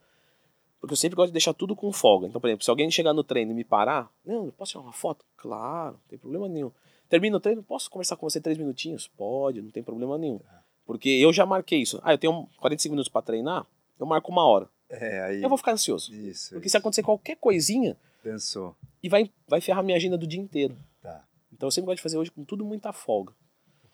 Porque 0.79 0.93
eu 0.93 0.97
sempre 0.97 1.15
gosto 1.15 1.29
de 1.29 1.33
deixar 1.33 1.53
tudo 1.53 1.75
com 1.75 1.91
folga. 1.91 2.27
Então, 2.27 2.39
por 2.39 2.47
exemplo, 2.47 2.63
se 2.63 2.69
alguém 2.69 2.89
chegar 2.91 3.13
no 3.13 3.23
treino 3.23 3.51
e 3.51 3.55
me 3.55 3.63
parar, 3.63 4.11
não, 4.25 4.51
posso 4.51 4.73
tirar 4.73 4.83
uma 4.83 4.93
foto? 4.93 5.25
Claro, 5.35 5.93
não 5.93 6.07
tem 6.07 6.19
problema 6.19 6.47
nenhum. 6.47 6.71
Termina 7.09 7.37
o 7.37 7.39
treino, 7.39 7.63
posso 7.63 7.89
conversar 7.89 8.15
com 8.15 8.29
você 8.29 8.39
três 8.39 8.57
minutinhos? 8.57 9.07
Pode, 9.07 9.61
não 9.61 9.71
tem 9.71 9.81
problema 9.81 10.17
nenhum. 10.17 10.39
Porque 10.85 11.09
eu 11.09 11.33
já 11.33 11.45
marquei 11.45 11.81
isso. 11.81 11.99
Ah, 12.03 12.13
eu 12.13 12.17
tenho 12.17 12.47
45 12.57 12.93
minutos 12.93 13.09
para 13.09 13.21
treinar, 13.21 13.65
eu 13.99 14.05
marco 14.05 14.31
uma 14.31 14.45
hora. 14.45 14.69
É, 14.89 15.21
aí. 15.21 15.43
Eu 15.43 15.49
vou 15.49 15.57
ficar 15.57 15.73
ansioso. 15.73 16.13
Isso. 16.13 16.51
Porque 16.51 16.67
isso. 16.67 16.71
se 16.71 16.77
acontecer 16.77 17.03
qualquer 17.03 17.35
coisinha, 17.37 17.97
Pensou. 18.23 18.75
e 19.01 19.09
vai, 19.09 19.31
vai 19.47 19.59
ferrar 19.59 19.83
minha 19.83 19.97
agenda 19.97 20.17
do 20.17 20.27
dia 20.27 20.39
inteiro. 20.39 20.77
Tá. 21.01 21.25
Então 21.51 21.67
eu 21.67 21.71
sempre 21.71 21.87
gosto 21.87 21.97
de 21.97 22.03
fazer 22.03 22.17
hoje 22.17 22.31
com 22.31 22.43
tudo 22.43 22.63
muita 22.63 22.93
folga. 22.93 23.33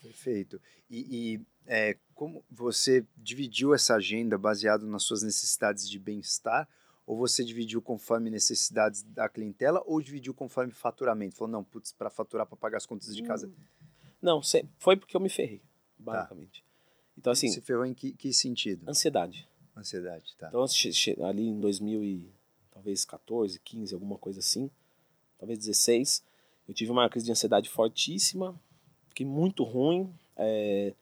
Perfeito. 0.02 0.60
E, 0.90 1.00
e, 1.10 1.42
é, 1.66 1.98
como 2.16 2.44
você 2.50 3.06
dividiu 3.18 3.74
essa 3.74 3.96
agenda 3.96 4.38
baseado 4.38 4.86
nas 4.88 5.04
suas 5.04 5.24
necessidades 5.24 5.90
de 5.90 5.98
bem-estar? 6.00 6.68
Ou 7.06 7.18
você 7.18 7.44
dividiu 7.44 7.82
conforme 7.82 8.30
necessidades 8.30 9.04
da 9.04 9.28
clientela? 9.28 9.84
Ou 9.86 10.02
dividiu 10.02 10.34
conforme 10.34 10.72
faturamento? 10.72 11.36
Falou, 11.36 11.52
não, 11.52 11.64
putz, 11.64 11.92
para 11.92 12.10
faturar, 12.10 12.46
para 12.46 12.56
pagar 12.56 12.78
as 12.78 12.86
contas 12.86 13.14
de 13.14 13.22
casa. 13.24 13.52
Não, 14.22 14.42
se- 14.42 14.66
foi 14.80 14.96
porque 14.96 15.16
eu 15.16 15.20
me 15.20 15.28
ferrei, 15.30 15.62
basicamente. 16.00 16.64
Então, 17.18 17.34
assim, 17.34 17.50
Se 17.50 17.60
ferrou 17.60 17.86
em 17.86 17.94
que, 17.94 18.14
que 18.14 18.32
sentido? 18.34 18.88
ansiedade. 18.88 19.46
Ansiedade, 19.76 20.34
tá. 20.38 20.48
Então, 20.48 20.64
ali 21.26 21.44
em 21.48 21.60
2000 21.60 22.04
e 22.04 22.32
talvez 22.72 23.04
14, 23.04 23.60
15, 23.60 23.94
alguma 23.94 24.18
coisa 24.18 24.40
assim, 24.40 24.70
talvez 25.38 25.60
16, 25.60 26.24
eu 26.68 26.74
tive 26.74 26.90
uma 26.92 27.10
crise 27.10 27.26
de 27.26 27.32
ansiedade 27.34 27.70
fortíssima, 27.70 28.58
fiquei 29.10 29.26
muito 29.26 29.64
ruim, 29.64 30.14
é, 30.38 30.94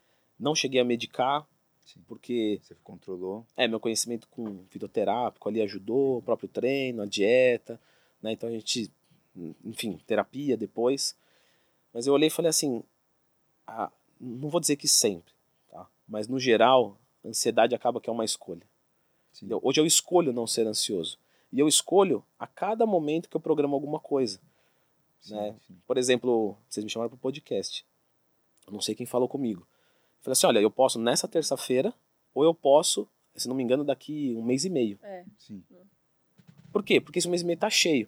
não 0.42 0.56
cheguei 0.56 0.82
a 0.82 0.84
medicar, 0.84 1.48
Sim. 1.86 2.02
porque 2.08 2.60
Você 2.64 2.76
controlou. 2.84 3.46
é, 3.56 3.68
meu 3.68 3.80
conhecimento 3.80 4.28
com 4.28 4.66
fitoterápico 4.70 5.48
ali 5.48 5.62
ajudou, 5.62 6.18
o 6.18 6.22
próprio 6.22 6.50
treino, 6.50 7.04
a 7.04 7.06
dieta, 7.06 7.80
né? 8.22 8.32
Então 8.32 8.50
a 8.50 8.52
gente, 8.52 8.92
enfim, 9.64 10.00
terapia 10.08 10.58
depois. 10.58 11.16
Mas 11.94 12.08
eu 12.08 12.14
olhei 12.14 12.28
e 12.28 12.32
falei 12.32 12.50
assim, 12.50 12.84
ah, 13.68 13.92
não 14.20 14.50
vou 14.50 14.60
dizer 14.60 14.76
que 14.78 14.88
sempre, 14.88 15.34
tá? 15.70 15.88
Mas 16.08 16.28
no 16.28 16.40
geral, 16.40 16.98
a 17.24 17.28
ansiedade 17.28 17.76
acaba 17.76 18.02
que 18.02 18.10
é 18.10 18.14
uma 18.14 18.26
escolha. 18.26 18.66
Hoje 19.62 19.80
eu 19.80 19.86
escolho 19.86 20.34
não 20.34 20.46
ser 20.46 20.68
ansioso. 20.68 21.18
E 21.54 21.60
eu 21.60 21.68
escolho 21.68 22.24
a 22.40 22.48
cada 22.48 22.86
momento 22.86 23.30
que 23.30 23.36
eu 23.36 23.42
programo 23.42 23.76
alguma 23.76 24.00
coisa. 24.00 24.40
Sim, 25.20 25.36
né? 25.36 25.56
sim. 25.68 25.76
Por 25.86 25.98
exemplo, 25.98 26.58
vocês 26.68 26.84
me 26.84 26.90
chamaram 26.90 27.10
para 27.10 27.16
o 27.16 27.20
podcast. 27.20 27.86
Eu 28.66 28.74
não 28.74 28.82
sei 28.82 28.96
quem 28.96 29.06
falou 29.06 29.28
comigo. 29.28 29.68
Eu 30.22 30.26
falei 30.26 30.34
assim, 30.34 30.48
olha, 30.48 30.60
eu 30.60 30.70
posso 30.72 31.00
nessa 31.00 31.28
terça-feira, 31.28 31.94
ou 32.34 32.44
eu 32.44 32.54
posso, 32.54 33.08
se 33.36 33.48
não 33.48 33.56
me 33.56 33.64
engano, 33.64 33.84
daqui 33.84 34.34
um 34.38 34.44
mês 34.44 34.64
e 34.66 34.70
meio. 34.70 35.00
É. 35.02 35.26
Sim. 35.40 35.64
Por 36.72 36.84
quê? 36.84 37.02
Porque 37.02 37.20
esse 37.20 37.28
mês 37.28 37.42
e 37.42 37.46
meio 37.46 37.58
tá 37.58 37.70
cheio. 37.70 38.08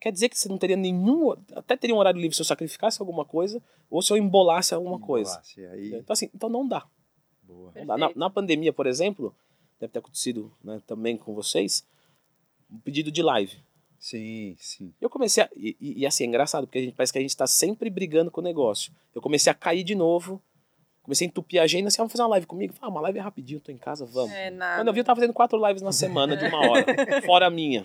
Quer 0.00 0.12
dizer 0.12 0.28
que 0.28 0.38
você 0.38 0.48
não 0.48 0.58
teria 0.58 0.76
nenhum. 0.76 1.32
Até 1.54 1.76
teria 1.76 1.96
um 1.96 1.98
horário 1.98 2.20
livre 2.20 2.36
se 2.36 2.42
eu 2.42 2.46
sacrificasse 2.46 3.00
alguma 3.00 3.24
coisa 3.24 3.62
ou 3.90 4.02
se 4.02 4.12
eu 4.12 4.16
embolasse 4.18 4.74
alguma 4.74 4.98
coisa. 5.00 5.30
Embolasse, 5.30 5.66
Aí, 5.66 5.94
Então, 5.94 6.12
assim, 6.12 6.30
então 6.34 6.48
não 6.50 6.68
dá. 6.68 6.86
boa. 7.42 7.72
Não 7.74 7.86
dá. 7.86 7.96
Na, 7.96 8.10
na 8.14 8.30
pandemia, 8.30 8.72
por 8.72 8.86
exemplo, 8.86 9.34
deve 9.80 9.92
ter 9.92 9.98
acontecido 10.00 10.52
né, 10.62 10.80
também 10.86 11.16
com 11.16 11.34
vocês, 11.34 11.86
um 12.70 12.78
pedido 12.78 13.10
de 13.10 13.22
live. 13.22 13.56
Sim, 13.98 14.54
sim. 14.58 14.92
Eu 15.00 15.08
comecei 15.08 15.42
a. 15.42 15.48
E, 15.56 15.74
e- 15.80 16.00
e, 16.00 16.06
assim, 16.06 16.24
é 16.24 16.26
engraçado, 16.26 16.66
porque 16.66 16.78
a 16.78 16.82
gente, 16.82 16.94
parece 16.94 17.10
que 17.12 17.18
a 17.18 17.22
gente 17.22 17.34
tá 17.34 17.46
sempre 17.46 17.88
brigando 17.88 18.30
com 18.30 18.42
o 18.42 18.44
negócio. 18.44 18.92
Eu 19.14 19.22
comecei 19.22 19.50
a 19.50 19.54
cair 19.54 19.82
de 19.82 19.94
novo, 19.94 20.42
comecei 21.04 21.26
a 21.26 21.28
entupir 21.28 21.60
a 21.60 21.64
agenda, 21.64 21.88
assim, 21.88 21.96
ah, 21.96 22.02
vamos 22.02 22.12
fazer 22.12 22.22
uma 22.22 22.30
live 22.30 22.46
comigo? 22.46 22.74
Ah, 22.80 22.88
uma 22.88 23.00
live 23.02 23.18
é 23.18 23.22
rapidinho, 23.22 23.60
tô 23.60 23.70
em 23.70 23.76
casa, 23.76 24.04
vamos. 24.06 24.32
É 24.32 24.50
nada. 24.50 24.80
Quando 24.80 24.88
eu 24.88 24.94
vi, 24.94 25.00
eu 25.00 25.04
tava 25.04 25.20
fazendo 25.20 25.34
quatro 25.34 25.64
lives 25.66 25.82
na 25.82 25.92
semana 25.92 26.36
de 26.36 26.46
uma 26.46 26.58
hora, 26.58 27.22
fora 27.22 27.46
a 27.46 27.50
minha. 27.50 27.84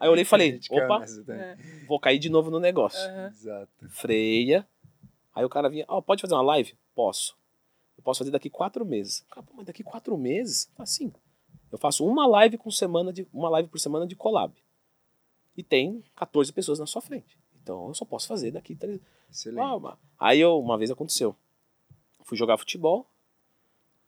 Aí 0.00 0.08
eu 0.08 0.12
olhei 0.12 0.22
e 0.22 0.24
falei, 0.24 0.58
opa, 0.70 1.04
daí. 1.26 1.38
É. 1.38 1.56
vou 1.86 2.00
cair 2.00 2.18
de 2.18 2.28
novo 2.28 2.50
no 2.50 2.58
negócio. 2.58 2.98
Exato. 3.28 3.68
Freia. 3.90 4.66
Aí 5.34 5.44
o 5.44 5.48
cara 5.48 5.68
vinha, 5.68 5.84
ó, 5.86 6.00
pode 6.00 6.22
fazer 6.22 6.34
uma 6.34 6.42
live? 6.42 6.74
Posso. 6.94 7.36
Eu 7.96 8.02
posso 8.02 8.18
fazer 8.18 8.30
daqui 8.30 8.48
quatro 8.48 8.84
meses. 8.84 9.24
Cara, 9.30 9.42
pô, 9.42 9.52
mas 9.56 9.66
daqui 9.66 9.82
quatro 9.82 10.16
meses? 10.16 10.66
Tá 10.76 10.84
assim. 10.84 11.12
Eu 11.70 11.78
faço 11.78 12.06
uma 12.06 12.26
live 12.26 12.56
com 12.56 12.70
semana 12.70 13.12
de. 13.12 13.26
Uma 13.32 13.48
live 13.50 13.68
por 13.68 13.78
semana 13.78 14.06
de 14.06 14.16
collab. 14.16 14.54
E 15.56 15.62
tem 15.62 16.02
14 16.16 16.52
pessoas 16.52 16.78
na 16.78 16.86
sua 16.86 17.02
frente. 17.02 17.38
Então 17.62 17.88
eu 17.88 17.94
só 17.94 18.04
posso 18.04 18.26
fazer 18.26 18.50
daqui 18.52 18.74
três. 18.74 19.00
Excelente. 19.30 19.86
Ah, 19.86 19.96
Aí 20.18 20.40
eu, 20.40 20.58
uma 20.58 20.78
vez 20.78 20.90
aconteceu. 20.90 21.36
Fui 22.28 22.36
jogar 22.36 22.58
futebol. 22.58 23.06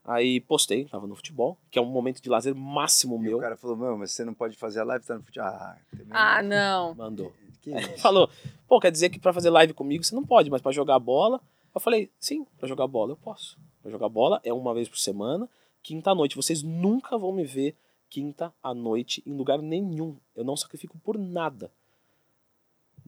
Aí 0.04 0.40
postei, 0.42 0.84
tava 0.84 1.06
no 1.06 1.16
futebol, 1.16 1.56
que 1.70 1.78
é 1.78 1.82
um 1.82 1.86
momento 1.86 2.20
de 2.20 2.28
lazer 2.28 2.54
máximo 2.54 3.16
E 3.16 3.20
meu. 3.20 3.38
o 3.38 3.40
cara 3.40 3.56
falou, 3.56 3.76
meu, 3.78 3.96
mas 3.96 4.12
você 4.12 4.24
não 4.26 4.34
pode 4.34 4.56
fazer 4.58 4.80
a 4.80 4.84
live, 4.84 5.02
tá 5.06 5.14
no 5.16 5.22
futebol. 5.22 5.48
Ah, 5.48 5.78
também 5.90 6.06
Ah, 6.10 6.42
não. 6.42 6.94
Mandou. 6.94 7.32
Que 7.62 7.70
isso? 7.70 7.96
Falou, 7.98 8.28
pô, 8.68 8.78
quer 8.78 8.92
dizer 8.92 9.08
que 9.08 9.18
pra 9.18 9.32
fazer 9.32 9.48
live 9.48 9.72
comigo 9.72 10.04
você 10.04 10.14
não 10.14 10.22
pode, 10.24 10.50
mas 10.50 10.60
pra 10.60 10.70
jogar 10.70 10.98
bola. 10.98 11.40
Eu 11.74 11.80
falei, 11.80 12.10
sim, 12.20 12.44
pra 12.58 12.68
jogar 12.68 12.86
bola 12.86 13.12
eu 13.12 13.16
posso. 13.16 13.58
Pra 13.80 13.90
jogar 13.90 14.08
bola 14.10 14.38
é 14.44 14.52
uma 14.52 14.74
vez 14.74 14.86
por 14.86 14.98
semana, 14.98 15.48
quinta 15.82 16.10
à 16.10 16.14
noite. 16.14 16.36
Vocês 16.36 16.62
nunca 16.62 17.16
vão 17.16 17.32
me 17.32 17.44
ver 17.44 17.74
quinta 18.10 18.52
à 18.62 18.74
noite 18.74 19.22
em 19.26 19.32
lugar 19.34 19.62
nenhum. 19.62 20.14
Eu 20.36 20.44
não 20.44 20.56
sacrifico 20.58 20.98
por 20.98 21.16
nada. 21.18 21.70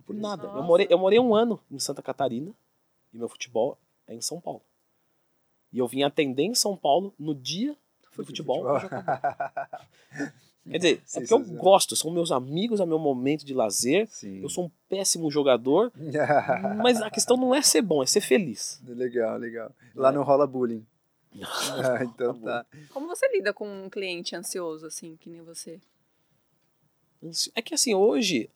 Por 0.07 0.15
nada. 0.17 0.47
Eu 0.49 0.63
morei, 0.63 0.87
eu 0.89 0.97
morei 0.99 1.19
um 1.19 1.35
ano 1.35 1.61
em 1.71 1.79
Santa 1.79 2.01
Catarina 2.01 2.51
e 3.13 3.19
meu 3.19 3.29
futebol 3.29 3.77
é 4.07 4.15
em 4.15 4.21
São 4.23 4.41
Paulo. 4.41 4.63
E 5.73 5.79
eu 5.79 5.87
vim 5.89 6.03
atender 6.03 6.43
em 6.43 6.55
São 6.55 6.77
Paulo 6.77 7.15
no 7.19 7.35
dia 7.35 7.77
do 8.17 8.25
futebol. 8.25 8.63
bola. 8.63 8.83
Quer 10.71 10.79
dizer, 10.79 10.93
é 10.93 10.97
porque 10.97 11.19
eu 11.35 11.39
Sensacional. 11.39 11.63
gosto, 11.63 11.97
são 11.97 12.11
meus 12.13 12.31
amigos, 12.31 12.79
é 12.79 12.87
meu 12.87 12.99
momento 12.99 13.45
de 13.45 13.53
lazer. 13.53 14.07
Sim. 14.09 14.41
Eu 14.43 14.49
sou 14.49 14.67
um 14.67 14.71
péssimo 14.89 15.29
jogador, 15.29 15.91
mas 16.81 17.03
a 17.03 17.11
questão 17.11 17.37
não 17.37 17.53
é 17.53 17.61
ser 17.63 17.83
bom, 17.83 18.01
é 18.01 18.07
ser 18.07 18.21
feliz. 18.21 18.81
legal, 18.87 19.37
legal. 19.39 19.73
Lá 19.95 20.11
É. 20.11 20.13
não 20.13 20.23
rola 20.23 20.47
bullying. 20.47 20.87
Ah, 21.43 22.05
então 22.05 22.39
tá. 22.39 22.65
Como 22.93 23.09
você 23.09 23.27
lida 23.33 23.53
com 23.55 23.67
um 23.67 23.89
cliente 23.91 24.37
ansioso, 24.37 24.87
assim, 24.87 25.17
que 25.17 25.31
nem 25.31 25.41
você? 25.41 25.81
É 27.55 27.63
que 27.63 27.75
assim, 27.75 27.95
hoje, 27.95 28.51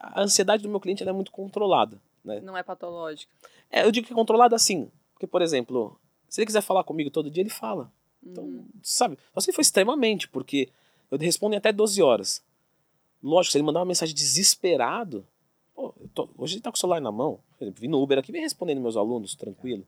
a 0.00 0.20
ansiedade 0.22 0.62
do 0.64 0.68
meu 0.68 0.80
cliente 0.80 1.02
ela 1.02 1.10
é 1.10 1.14
muito 1.14 1.30
controlada. 1.30 2.00
Né? 2.24 2.40
Não 2.40 2.56
é 2.56 2.62
patológico. 2.62 3.30
É, 3.70 3.84
eu 3.84 3.92
digo 3.92 4.06
que 4.06 4.12
é 4.12 4.16
controlada 4.16 4.56
assim, 4.56 4.90
porque, 5.26 5.30
por 5.30 5.42
exemplo, 5.42 5.98
se 6.28 6.40
ele 6.40 6.46
quiser 6.46 6.60
falar 6.62 6.84
comigo 6.84 7.10
todo 7.10 7.30
dia, 7.30 7.42
ele 7.42 7.50
fala. 7.50 7.92
Então, 8.22 8.44
Uhum. 8.44 8.66
sabe, 8.82 9.18
só 9.34 9.40
se 9.40 9.50
ele 9.50 9.54
for 9.54 9.60
extremamente, 9.62 10.28
porque 10.28 10.68
eu 11.10 11.18
respondo 11.18 11.54
em 11.54 11.58
até 11.58 11.72
12 11.72 12.02
horas. 12.02 12.42
Lógico, 13.22 13.52
se 13.52 13.58
ele 13.58 13.64
mandar 13.64 13.80
uma 13.80 13.86
mensagem 13.86 14.14
desesperado, 14.14 15.26
pô, 15.74 15.94
eu 16.00 16.08
tô- 16.08 16.28
hoje 16.36 16.54
ele 16.54 16.62
tá 16.62 16.70
com 16.70 16.76
o 16.76 16.78
celular 16.80 17.00
na 17.00 17.12
mão, 17.12 17.40
por 17.58 17.64
exemplo, 17.64 17.80
vim 17.80 17.88
no 17.88 18.02
Uber 18.02 18.18
aqui, 18.18 18.30
vem 18.32 18.42
respondendo 18.42 18.80
meus 18.80 18.96
alunos, 18.96 19.34
tranquilo. 19.34 19.86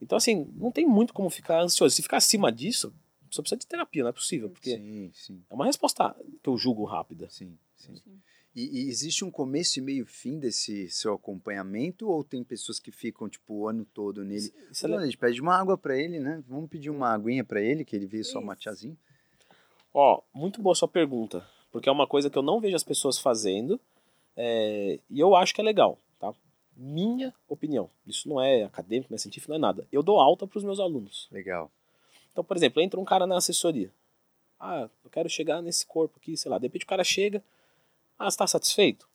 Então, 0.00 0.16
assim, 0.16 0.48
não 0.56 0.70
tem 0.72 0.86
muito 0.86 1.12
como 1.12 1.28
ficar 1.30 1.60
ansioso. 1.62 1.94
Se 1.94 2.02
ficar 2.02 2.16
acima 2.16 2.50
disso, 2.50 2.92
só 3.30 3.42
precisa 3.42 3.58
de 3.58 3.66
terapia, 3.66 4.02
não 4.02 4.10
é 4.10 4.12
possível, 4.12 4.48
porque 4.50 4.76
Sim, 4.76 5.10
sim, 5.14 5.42
é 5.50 5.54
uma 5.54 5.66
resposta 5.66 6.16
que 6.42 6.48
eu 6.48 6.56
julgo 6.56 6.84
rápida. 6.84 7.28
sim, 7.30 7.56
sim. 7.76 7.94
Sim. 7.96 8.20
E, 8.54 8.84
e 8.84 8.88
existe 8.88 9.24
um 9.24 9.30
começo 9.30 9.78
e 9.78 9.82
meio 9.82 10.04
fim 10.04 10.38
desse 10.38 10.88
seu 10.90 11.14
acompanhamento 11.14 12.08
ou 12.08 12.24
tem 12.24 12.42
pessoas 12.42 12.80
que 12.80 12.90
ficam 12.90 13.28
tipo 13.28 13.54
o 13.54 13.68
ano 13.68 13.84
todo 13.84 14.24
nele? 14.24 14.52
Isso 14.70 14.86
é 14.86 14.96
a 14.96 15.04
gente 15.04 15.16
pede 15.16 15.40
uma 15.40 15.56
água 15.56 15.78
pra 15.78 15.96
ele, 15.96 16.18
né? 16.18 16.42
Vamos 16.48 16.68
pedir 16.68 16.90
uma 16.90 17.12
aguinha 17.12 17.44
pra 17.44 17.60
ele, 17.60 17.84
que 17.84 17.94
ele 17.94 18.06
veio 18.06 18.24
só 18.24 18.40
uma 18.40 18.56
tiazinha. 18.56 18.96
Ó, 19.94 20.20
muito 20.34 20.60
boa 20.60 20.74
sua 20.74 20.88
pergunta, 20.88 21.46
porque 21.70 21.88
é 21.88 21.92
uma 21.92 22.06
coisa 22.06 22.28
que 22.28 22.36
eu 22.36 22.42
não 22.42 22.60
vejo 22.60 22.76
as 22.76 22.84
pessoas 22.84 23.18
fazendo 23.18 23.80
é, 24.36 24.98
e 25.10 25.20
eu 25.20 25.34
acho 25.36 25.54
que 25.54 25.60
é 25.60 25.64
legal, 25.64 25.98
tá? 26.18 26.32
Minha 26.76 27.34
opinião. 27.48 27.90
Isso 28.06 28.28
não 28.28 28.40
é 28.40 28.62
acadêmico, 28.62 29.10
não 29.10 29.16
é 29.16 29.18
científico, 29.18 29.50
não 29.50 29.56
é 29.56 29.60
nada. 29.60 29.86
Eu 29.92 30.02
dou 30.02 30.18
alta 30.18 30.46
para 30.46 30.58
os 30.58 30.64
meus 30.64 30.80
alunos. 30.80 31.28
Legal. 31.30 31.70
Então, 32.32 32.42
por 32.42 32.56
exemplo, 32.56 32.80
entra 32.80 32.98
um 32.98 33.04
cara 33.04 33.26
na 33.26 33.36
assessoria. 33.36 33.92
Ah, 34.58 34.88
eu 35.04 35.10
quero 35.10 35.28
chegar 35.28 35.60
nesse 35.60 35.86
corpo 35.86 36.18
aqui, 36.18 36.36
sei 36.36 36.50
lá. 36.50 36.58
De 36.58 36.66
repente 36.66 36.84
o 36.84 36.88
cara 36.88 37.04
chega. 37.04 37.42
Ah, 38.20 38.30
você 38.30 38.36
tá 38.36 38.46
satisfeito? 38.46 39.08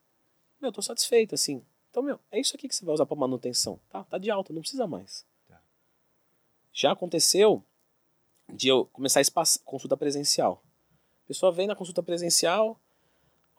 Meu, 0.59 0.69
eu 0.69 0.73
tô 0.73 0.81
satisfeito, 0.81 1.35
assim. 1.35 1.63
Então, 1.91 2.01
meu, 2.01 2.19
é 2.31 2.39
isso 2.39 2.55
aqui 2.55 2.67
que 2.67 2.75
você 2.75 2.83
vai 2.83 2.95
usar 2.95 3.05
para 3.05 3.15
manutenção. 3.15 3.79
Tá, 3.87 4.03
tá 4.03 4.17
de 4.17 4.31
alta, 4.31 4.51
não 4.51 4.61
precisa 4.61 4.87
mais. 4.87 5.23
Tá. 5.47 5.61
Já 6.73 6.91
aconteceu 6.91 7.63
de 8.51 8.67
eu 8.67 8.85
começar 8.87 9.21
a 9.21 9.43
consulta 9.63 9.95
presencial. 9.95 10.63
A 11.23 11.27
pessoa 11.27 11.51
vem 11.51 11.67
na 11.67 11.75
consulta 11.75 12.01
presencial, 12.01 12.81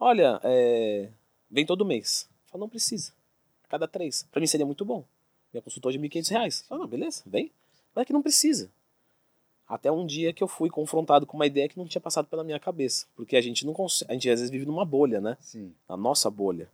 olha, 0.00 0.40
é, 0.42 1.12
vem 1.48 1.64
todo 1.64 1.86
mês. 1.86 2.28
Fala, 2.46 2.62
não 2.62 2.68
precisa. 2.68 3.12
A 3.62 3.68
cada 3.68 3.86
três. 3.86 4.24
Para 4.24 4.40
mim 4.40 4.48
seria 4.48 4.66
muito 4.66 4.84
bom. 4.84 5.06
Minha 5.52 5.62
consulta 5.62 5.86
hoje 5.86 5.98
é 5.98 6.00
1.500 6.00 6.28
reais. 6.28 6.64
Fala, 6.68 6.80
não, 6.80 6.88
beleza, 6.88 7.22
vem. 7.24 7.52
Mas 7.94 8.02
é 8.02 8.04
que 8.04 8.12
não 8.12 8.20
precisa. 8.20 8.68
Até 9.68 9.90
um 9.90 10.06
dia 10.06 10.32
que 10.32 10.42
eu 10.42 10.48
fui 10.48 10.70
confrontado 10.70 11.26
com 11.26 11.36
uma 11.36 11.46
ideia 11.46 11.68
que 11.68 11.76
não 11.76 11.86
tinha 11.86 12.00
passado 12.00 12.26
pela 12.28 12.44
minha 12.44 12.60
cabeça. 12.60 13.06
Porque 13.16 13.36
a 13.36 13.40
gente 13.40 13.66
não 13.66 13.72
consegue. 13.72 14.10
A 14.10 14.14
gente 14.14 14.30
às 14.30 14.38
vezes 14.40 14.50
vive 14.50 14.64
numa 14.64 14.84
bolha, 14.84 15.20
né? 15.20 15.36
Sim. 15.40 15.74
Na 15.88 15.96
nossa 15.96 16.30
bolha. 16.30 16.70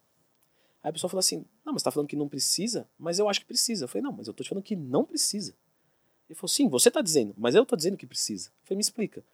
Aí 0.82 0.90
a 0.90 0.92
pessoa 0.92 1.08
falou 1.08 1.20
assim: 1.20 1.44
Não, 1.64 1.72
mas 1.72 1.80
você 1.82 1.84
tá 1.84 1.90
falando 1.90 2.08
que 2.08 2.16
não 2.16 2.28
precisa? 2.28 2.86
Mas 2.98 3.18
eu 3.18 3.28
acho 3.28 3.40
que 3.40 3.46
precisa. 3.46 3.84
Eu 3.84 3.88
falei: 3.88 4.02
Não, 4.02 4.12
mas 4.12 4.26
eu 4.28 4.34
tô 4.34 4.42
te 4.42 4.48
falando 4.48 4.64
que 4.64 4.76
não 4.76 5.04
precisa. 5.04 5.54
Ele 6.28 6.36
falou: 6.36 6.48
Sim, 6.48 6.68
você 6.68 6.90
tá 6.90 7.00
dizendo, 7.00 7.34
mas 7.38 7.54
eu 7.54 7.64
tô 7.64 7.74
dizendo 7.76 7.96
que 7.96 8.06
precisa. 8.06 8.48
Eu 8.48 8.66
falei: 8.66 8.76
Me 8.76 8.82
explica. 8.82 9.24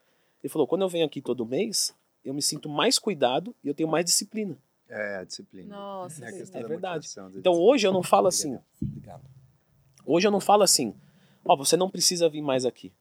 Ele 0.41 0.49
falou: 0.49 0.65
quando 0.65 0.83
eu 0.83 0.89
venho 0.89 1.05
aqui 1.05 1.21
todo 1.21 1.45
mês, 1.45 1.93
eu 2.23 2.33
me 2.33 2.41
sinto 2.41 2.69
mais 2.69 2.97
cuidado 2.97 3.53
e 3.63 3.67
eu 3.67 3.73
tenho 3.73 3.89
mais 3.89 4.05
disciplina. 4.05 4.57
É, 4.87 5.17
a 5.17 5.23
disciplina. 5.23 5.75
Nossa, 5.75 6.23
É 6.23 6.29
a 6.29 6.31
sim. 6.31 6.37
questão 6.39 6.59
É 6.59 6.63
da 6.63 6.69
verdade. 6.69 7.09
Então 7.35 7.53
hoje 7.53 7.85
eu 7.85 7.91
não 7.91 8.01
falo 8.03 8.27
assim. 8.27 8.57
Obrigado. 8.81 9.23
Hoje 10.05 10.25
eu 10.25 10.31
não 10.31 10.39
falo 10.39 10.63
assim, 10.63 10.95
ó, 11.45 11.55
você 11.55 11.77
não 11.77 11.89
precisa 11.89 12.27
vir 12.27 12.41
mais 12.41 12.65
aqui. 12.65 12.91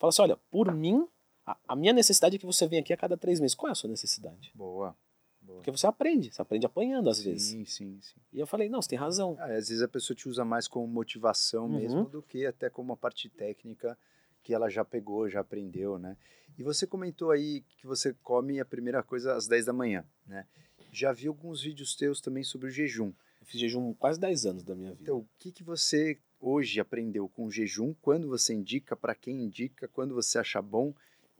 Fala 0.00 0.08
assim, 0.08 0.22
olha, 0.22 0.36
por 0.50 0.74
mim, 0.74 1.06
a, 1.46 1.56
a 1.68 1.76
minha 1.76 1.92
necessidade 1.92 2.34
é 2.34 2.38
que 2.38 2.46
você 2.46 2.66
venha 2.66 2.80
aqui 2.80 2.92
a 2.92 2.96
cada 2.96 3.16
três 3.16 3.38
meses. 3.38 3.54
Qual 3.54 3.68
é 3.68 3.72
a 3.72 3.74
sua 3.76 3.90
necessidade? 3.90 4.50
Boa. 4.54 4.96
Boa. 5.42 5.58
Porque 5.58 5.70
você 5.70 5.86
aprende, 5.86 6.32
você 6.32 6.40
aprende 6.42 6.64
apanhando 6.66 7.08
às 7.10 7.22
vezes. 7.22 7.48
Sim, 7.50 7.64
sim, 7.66 7.98
sim. 8.00 8.16
E 8.32 8.40
eu 8.40 8.46
falei, 8.46 8.68
não, 8.68 8.80
você 8.80 8.88
tem 8.88 8.98
razão. 8.98 9.36
Ah, 9.38 9.44
às 9.44 9.68
vezes 9.68 9.82
a 9.82 9.88
pessoa 9.88 10.16
te 10.16 10.28
usa 10.28 10.44
mais 10.44 10.66
como 10.66 10.86
motivação 10.86 11.66
Uhum. 11.66 11.76
mesmo 11.78 12.04
do 12.08 12.22
que 12.22 12.46
até 12.46 12.68
como 12.70 12.90
uma 12.90 12.96
parte 12.96 13.28
técnica 13.28 13.96
que 14.42 14.54
ela 14.54 14.70
já 14.70 14.84
pegou, 14.84 15.28
já 15.28 15.40
aprendeu, 15.40 15.98
né? 15.98 16.16
E 16.58 16.62
você 16.62 16.86
comentou 16.86 17.30
aí 17.30 17.60
que 17.78 17.86
você 17.86 18.14
come 18.22 18.58
a 18.58 18.64
primeira 18.64 19.02
coisa 19.02 19.34
às 19.34 19.46
10 19.46 19.66
da 19.66 19.72
manhã, 19.72 20.04
né? 20.26 20.46
Já 20.90 21.12
vi 21.12 21.26
alguns 21.28 21.62
vídeos 21.62 21.94
teus 21.94 22.20
também 22.22 22.42
sobre 22.42 22.68
o 22.68 22.70
jejum. 22.70 23.12
Eu 23.40 23.46
fiz 23.46 23.60
jejum 23.60 23.92
quase 23.94 24.18
10 24.18 24.46
anos 24.46 24.62
da 24.62 24.74
minha 24.74 24.90
vida. 24.90 25.02
Então, 25.02 25.18
o 25.18 25.28
que, 25.38 25.52
que 25.52 25.62
você 25.62 26.18
hoje 26.40 26.80
aprendeu 26.80 27.28
com 27.28 27.46
o 27.46 27.50
jejum? 27.50 27.94
Quando 28.00 28.28
você 28.28 28.54
indica, 28.54 28.96
para 28.96 29.14
quem 29.14 29.42
indica, 29.42 29.88
quando 29.88 30.14
você 30.14 30.38
acha 30.38 30.60
bom 30.60 30.92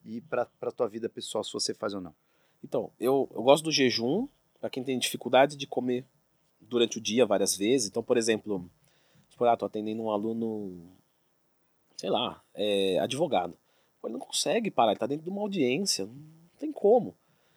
e 0.05 0.21
para 0.21 0.49
a 0.61 0.71
tua 0.71 0.89
vida 0.89 1.09
pessoal, 1.09 1.43
se 1.43 1.53
você 1.53 1.75
faz 1.75 1.95
ou 1.95 2.01
não? 2.01 2.15
Então, 2.63 2.91
eu, 2.99 3.29
eu 3.35 3.43
gosto 3.43 3.65
do 3.65 3.73
jejum 3.73 4.29
para 4.61 4.71
quem 4.71 4.85
tem 4.85 4.99
dificuldade 4.99 5.57
de 5.57 5.67
comer 5.67 6.05
durante 6.61 6.99
o 6.99 7.01
dia 7.01 7.25
várias 7.25 7.57
vezes. 7.57 7.89
Então, 7.89 8.03
por 8.03 8.17
exemplo, 8.17 8.71
por 9.41 9.49
ah, 9.49 9.55
atendendo 9.55 10.03
um 10.03 10.11
aluno, 10.11 10.93
sei 11.97 12.11
lá, 12.11 12.43
é, 12.55 12.99
advogado. 12.99 13.57
Ele 14.05 14.13
não 14.13 14.21
consegue 14.21 14.71
parar, 14.71 14.93
ele 14.93 14.99
tá 14.99 15.07
dentro 15.07 15.25
de 15.25 15.31
uma 15.31 15.41
audiência, 15.41 16.05
não 16.05 16.59
tem 16.59 16.71
como. 16.71 17.17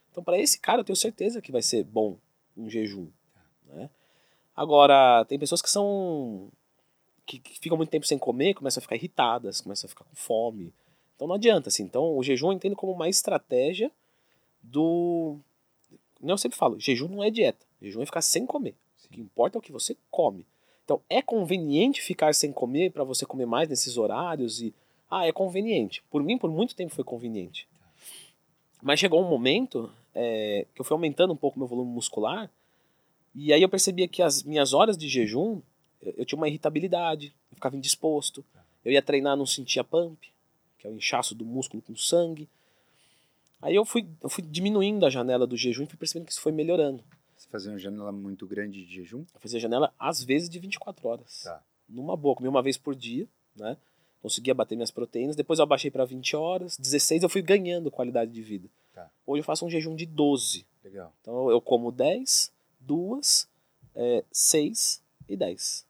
Então, 0.09 0.23
para 0.23 0.39
esse 0.39 0.57
cara, 0.59 0.79
eu 0.79 0.85
tenho 0.85 0.95
certeza 0.95 1.41
que 1.41 1.51
vai 1.51 1.61
ser 1.61 1.83
bom 1.83 2.17
um 2.55 2.69
jejum. 2.69 3.09
Né? 3.65 3.89
Agora, 4.55 5.25
tem 5.25 5.37
pessoas 5.37 5.61
que 5.61 5.69
são. 5.69 6.49
Que, 7.25 7.39
que 7.39 7.59
ficam 7.59 7.77
muito 7.77 7.89
tempo 7.89 8.05
sem 8.05 8.17
comer, 8.17 8.53
começam 8.53 8.79
a 8.79 8.81
ficar 8.81 8.95
irritadas, 8.95 9.61
começam 9.61 9.87
a 9.87 9.89
ficar 9.89 10.03
com 10.03 10.15
fome. 10.15 10.73
Então 11.15 11.27
não 11.27 11.35
adianta, 11.35 11.69
assim. 11.69 11.83
Então 11.83 12.17
o 12.17 12.23
jejum 12.23 12.47
eu 12.47 12.53
entendo 12.53 12.75
como 12.75 12.91
uma 12.91 13.09
estratégia 13.09 13.91
do. 14.61 15.37
Eu 16.21 16.37
sempre 16.37 16.57
falo, 16.57 16.79
jejum 16.79 17.07
não 17.07 17.23
é 17.23 17.29
dieta. 17.29 17.65
Jejum 17.81 18.01
é 18.01 18.05
ficar 18.05 18.21
sem 18.21 18.45
comer. 18.45 18.75
O 19.05 19.09
que 19.09 19.21
importa 19.21 19.57
é 19.57 19.59
o 19.59 19.61
que 19.61 19.71
você 19.71 19.95
come. 20.09 20.45
Então 20.83 21.01
é 21.09 21.21
conveniente 21.21 22.01
ficar 22.01 22.33
sem 22.33 22.51
comer 22.51 22.91
para 22.91 23.03
você 23.03 23.25
comer 23.25 23.45
mais 23.45 23.69
nesses 23.69 23.97
horários 23.97 24.61
e. 24.61 24.73
Ah, 25.09 25.27
é 25.27 25.31
conveniente. 25.31 26.03
Por 26.09 26.23
mim, 26.23 26.37
por 26.37 26.49
muito 26.49 26.75
tempo 26.75 26.93
foi 26.93 27.03
conveniente. 27.03 27.67
Mas 28.81 28.99
chegou 28.99 29.21
um 29.21 29.29
momento 29.29 29.91
é, 30.13 30.65
que 30.73 30.81
eu 30.81 30.85
fui 30.85 30.95
aumentando 30.95 31.31
um 31.31 31.37
pouco 31.37 31.59
meu 31.59 31.67
volume 31.67 31.91
muscular 31.91 32.49
e 33.35 33.51
aí 33.51 33.61
eu 33.61 33.69
percebia 33.69 34.07
que 34.07 34.21
as 34.21 34.43
minhas 34.43 34.73
horas 34.73 34.97
de 34.97 35.07
jejum 35.07 35.61
eu, 36.17 36.25
tinha 36.25 36.37
uma 36.37 36.47
irritabilidade, 36.47 37.33
eu 37.51 37.55
ficava 37.55 37.77
indisposto. 37.77 38.43
Eu 38.83 38.91
ia 38.91 39.01
treinar, 39.01 39.37
não 39.37 39.45
sentia 39.45 39.83
pump, 39.83 40.27
que 40.77 40.87
é 40.87 40.89
o 40.89 40.95
inchaço 40.95 41.33
do 41.33 41.45
músculo 41.45 41.81
com 41.81 41.95
sangue. 41.95 42.49
Aí 43.61 43.75
eu 43.75 43.85
fui, 43.85 44.05
eu 44.21 44.29
fui 44.29 44.43
diminuindo 44.43 45.05
a 45.05 45.09
janela 45.09 45.47
do 45.47 45.55
jejum 45.55 45.83
e 45.83 45.87
fui 45.87 45.97
percebendo 45.97 46.25
que 46.25 46.33
isso 46.33 46.41
foi 46.41 46.51
melhorando. 46.51 47.03
Você 47.37 47.47
fazia 47.49 47.71
uma 47.71 47.79
janela 47.79 48.11
muito 48.11 48.45
grande 48.45 48.85
de 48.85 48.93
jejum? 48.93 49.25
Eu 49.33 49.39
fazia 49.39 49.59
janela 49.59 49.93
às 49.97 50.23
vezes 50.23 50.49
de 50.49 50.59
24 50.59 51.07
horas. 51.07 51.43
Tá. 51.43 51.63
Numa 51.87 52.17
boa, 52.17 52.35
comia 52.35 52.49
uma 52.49 52.61
vez 52.61 52.77
por 52.77 52.93
dia, 52.93 53.27
né? 53.55 53.77
Conseguia 54.21 54.53
bater 54.53 54.75
minhas 54.75 54.91
proteínas. 54.91 55.35
Depois 55.35 55.59
eu 55.59 55.63
abaixei 55.63 55.91
para 55.91 56.05
20 56.05 56.35
horas, 56.35 56.77
16 56.77 57.23
eu 57.23 57.29
fui 57.29 57.41
ganhando 57.41 57.91
qualidade 57.91 58.31
de 58.31 58.41
vida. 58.41 58.69
Tá. 58.93 59.09
Hoje 59.25 59.41
eu 59.41 59.45
faço 59.45 59.65
um 59.65 59.69
jejum 59.69 59.95
de 59.95 60.05
12. 60.05 60.65
Legal. 60.83 61.13
Então 61.21 61.49
eu 61.49 61.61
como 61.61 61.91
10, 61.91 62.51
2, 62.81 63.47
é, 63.95 64.23
6 64.31 65.01
e 65.27 65.37
10. 65.37 65.85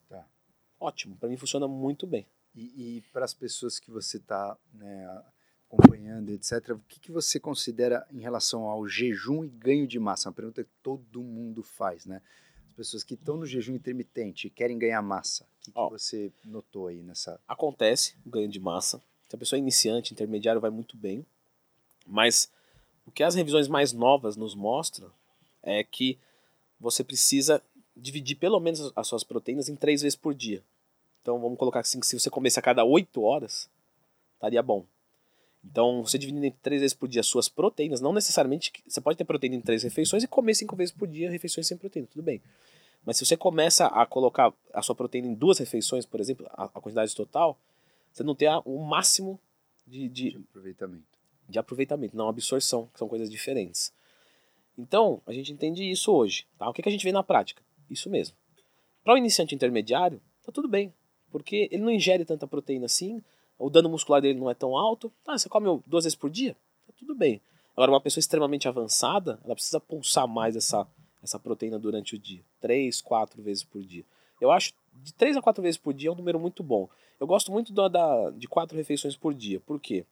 Ótimo, 0.84 1.16
para 1.16 1.30
mim 1.30 1.38
funciona 1.38 1.66
muito 1.66 2.06
bem. 2.06 2.28
E, 2.54 2.98
e 2.98 3.02
para 3.14 3.24
as 3.24 3.34
pessoas 3.34 3.80
que 3.80 3.90
você 3.90 4.18
está 4.18 4.58
né, 4.74 5.24
acompanhando, 5.66 6.30
etc., 6.30 6.72
o 6.72 6.80
que, 6.90 7.00
que 7.00 7.10
você 7.10 7.40
considera 7.40 8.06
em 8.12 8.20
relação 8.20 8.64
ao 8.64 8.86
jejum 8.86 9.46
e 9.46 9.48
ganho 9.48 9.88
de 9.88 9.98
massa? 9.98 10.28
Uma 10.28 10.36
pergunta 10.36 10.62
que 10.62 10.70
todo 10.84 11.24
mundo 11.24 11.64
faz, 11.64 12.06
né? 12.06 12.22
As 12.68 12.76
pessoas 12.76 13.02
que 13.02 13.14
estão 13.14 13.38
no 13.38 13.46
jejum 13.46 13.74
intermitente 13.74 14.48
e 14.48 14.50
querem 14.50 14.78
ganhar 14.78 15.02
massa, 15.02 15.46
o 15.46 15.62
que, 15.62 15.72
que 15.72 15.80
Ó. 15.80 15.88
você 15.88 16.34
notou 16.44 16.88
aí 16.88 17.02
nessa... 17.02 17.40
Acontece 17.48 18.18
o 18.26 18.30
ganho 18.30 18.50
de 18.50 18.60
massa. 18.60 19.02
Se 19.30 19.38
a 19.38 19.40
pessoa 19.40 19.58
é 19.58 19.62
iniciante, 19.62 20.12
intermediário, 20.12 20.60
vai 20.60 20.70
muito 20.70 20.98
bem. 20.98 21.26
Mas 22.06 22.52
o 23.06 23.12
que 23.12 23.24
as 23.24 23.36
revisões 23.36 23.70
mais 23.70 23.94
novas 23.94 24.36
nos 24.36 24.54
mostram 24.54 25.10
é 25.62 25.82
que 25.82 26.20
você 26.78 27.06
precisa 27.06 27.64
dividir 27.96 28.36
pelo 28.36 28.60
menos 28.60 28.92
as 28.98 29.08
suas 29.08 29.24
proteínas 29.24 29.70
em 29.70 29.78
três 29.78 30.02
vezes 30.02 30.18
por 30.18 30.34
dia. 30.34 30.62
Então 31.24 31.40
vamos 31.40 31.58
colocar 31.58 31.80
assim 31.80 32.00
que 32.00 32.06
se 32.06 32.20
você 32.20 32.30
comesse 32.30 32.60
a 32.60 32.62
cada 32.62 32.84
8 32.84 33.24
horas, 33.24 33.68
estaria 34.36 34.62
bom. 34.62 34.86
Então, 35.66 36.04
você 36.06 36.18
dividindo 36.18 36.46
em 36.46 36.52
três 36.52 36.82
vezes 36.82 36.94
por 36.94 37.08
dia 37.08 37.22
as 37.22 37.28
suas 37.28 37.48
proteínas, 37.48 38.02
não 38.02 38.12
necessariamente. 38.12 38.72
Você 38.86 39.00
pode 39.00 39.18
ter 39.18 39.24
proteína 39.24 39.56
em 39.56 39.62
três 39.62 39.82
refeições 39.82 40.22
e 40.22 40.28
comer 40.28 40.54
cinco 40.54 40.76
vezes 40.76 40.94
por 40.94 41.08
dia 41.08 41.32
refeições 41.32 41.66
sem 41.66 41.78
proteína, 41.78 42.06
tudo 42.12 42.22
bem. 42.22 42.42
Mas 43.06 43.16
se 43.18 43.26
você 43.26 43.38
começa 43.38 43.88
a 43.88 44.06
colocar 44.06 44.54
a 44.74 44.82
sua 44.82 44.94
proteína 44.94 45.30
em 45.30 45.34
duas 45.34 45.58
refeições, 45.60 46.06
por 46.06 46.20
exemplo, 46.20 46.46
a, 46.52 46.66
a 46.66 46.82
quantidade 46.82 47.16
total, 47.16 47.58
você 48.12 48.24
não 48.24 48.36
tem 48.36 48.50
a- 48.50 48.60
o 48.66 48.84
máximo 48.84 49.40
de, 49.88 50.10
de, 50.10 50.32
de 50.32 50.38
aproveitamento? 50.38 51.14
de 51.48 51.60
aproveitamento, 51.60 52.16
não 52.18 52.28
absorção, 52.30 52.88
que 52.94 53.00
são 53.00 53.08
coisas 53.08 53.30
diferentes. 53.30 53.94
Então, 54.78 55.22
a 55.26 55.32
gente 55.32 55.52
entende 55.52 55.90
isso 55.90 56.12
hoje. 56.12 56.46
Tá? 56.58 56.70
O 56.70 56.74
que, 56.74 56.82
que 56.82 56.90
a 56.90 56.92
gente 56.92 57.04
vê 57.04 57.12
na 57.12 57.22
prática? 57.24 57.62
Isso 57.90 58.10
mesmo. 58.10 58.36
Para 59.04 59.14
o 59.14 59.18
iniciante 59.18 59.54
intermediário, 59.54 60.22
tá 60.46 60.52
tudo 60.52 60.68
bem, 60.68 60.94
porque 61.34 61.68
ele 61.72 61.82
não 61.84 61.90
ingere 61.92 62.24
tanta 62.24 62.48
proteína 62.48 62.86
assim, 62.86 63.22
o 63.60 63.70
dano 63.70 63.90
muscular 63.90 64.22
dele 64.22 64.40
não 64.40 64.50
é 64.50 64.54
tão 64.54 64.78
alto. 64.78 65.12
Tá, 65.24 65.38
você 65.38 65.50
come 65.50 65.82
duas 65.86 66.06
vezes 66.06 66.16
por 66.16 66.30
dia? 66.30 66.56
Tá 66.88 66.94
tudo 66.96 67.16
bem. 67.16 67.42
Agora, 67.76 67.92
uma 67.92 68.00
pessoa 68.00 68.20
extremamente 68.22 68.68
avançada, 68.68 69.40
ela 69.44 69.56
precisa 69.56 69.80
pulsar 69.80 70.28
mais 70.28 70.56
essa, 70.56 70.88
essa 71.24 71.40
proteína 71.40 71.80
durante 71.80 72.16
o 72.16 72.20
dia. 72.20 72.42
Três, 72.62 73.02
quatro 73.02 73.42
vezes 73.42 73.64
por 73.64 73.82
dia. 73.82 74.06
Eu 74.40 74.52
acho 74.52 74.74
de 74.94 75.12
três 75.14 75.36
a 75.36 75.42
quatro 75.42 75.64
vezes 75.64 75.78
por 75.78 75.92
dia 75.94 76.10
é 76.10 76.12
um 76.12 76.16
número 76.16 76.40
muito 76.40 76.62
bom. 76.62 76.88
Eu 77.20 77.26
gosto 77.26 77.52
muito 77.52 77.74
da- 77.74 78.30
de 78.32 78.48
quatro 78.48 78.78
refeições 78.78 79.16
por 79.18 79.34
dia. 79.34 79.60
Por 79.62 79.80
quê? 79.80 80.06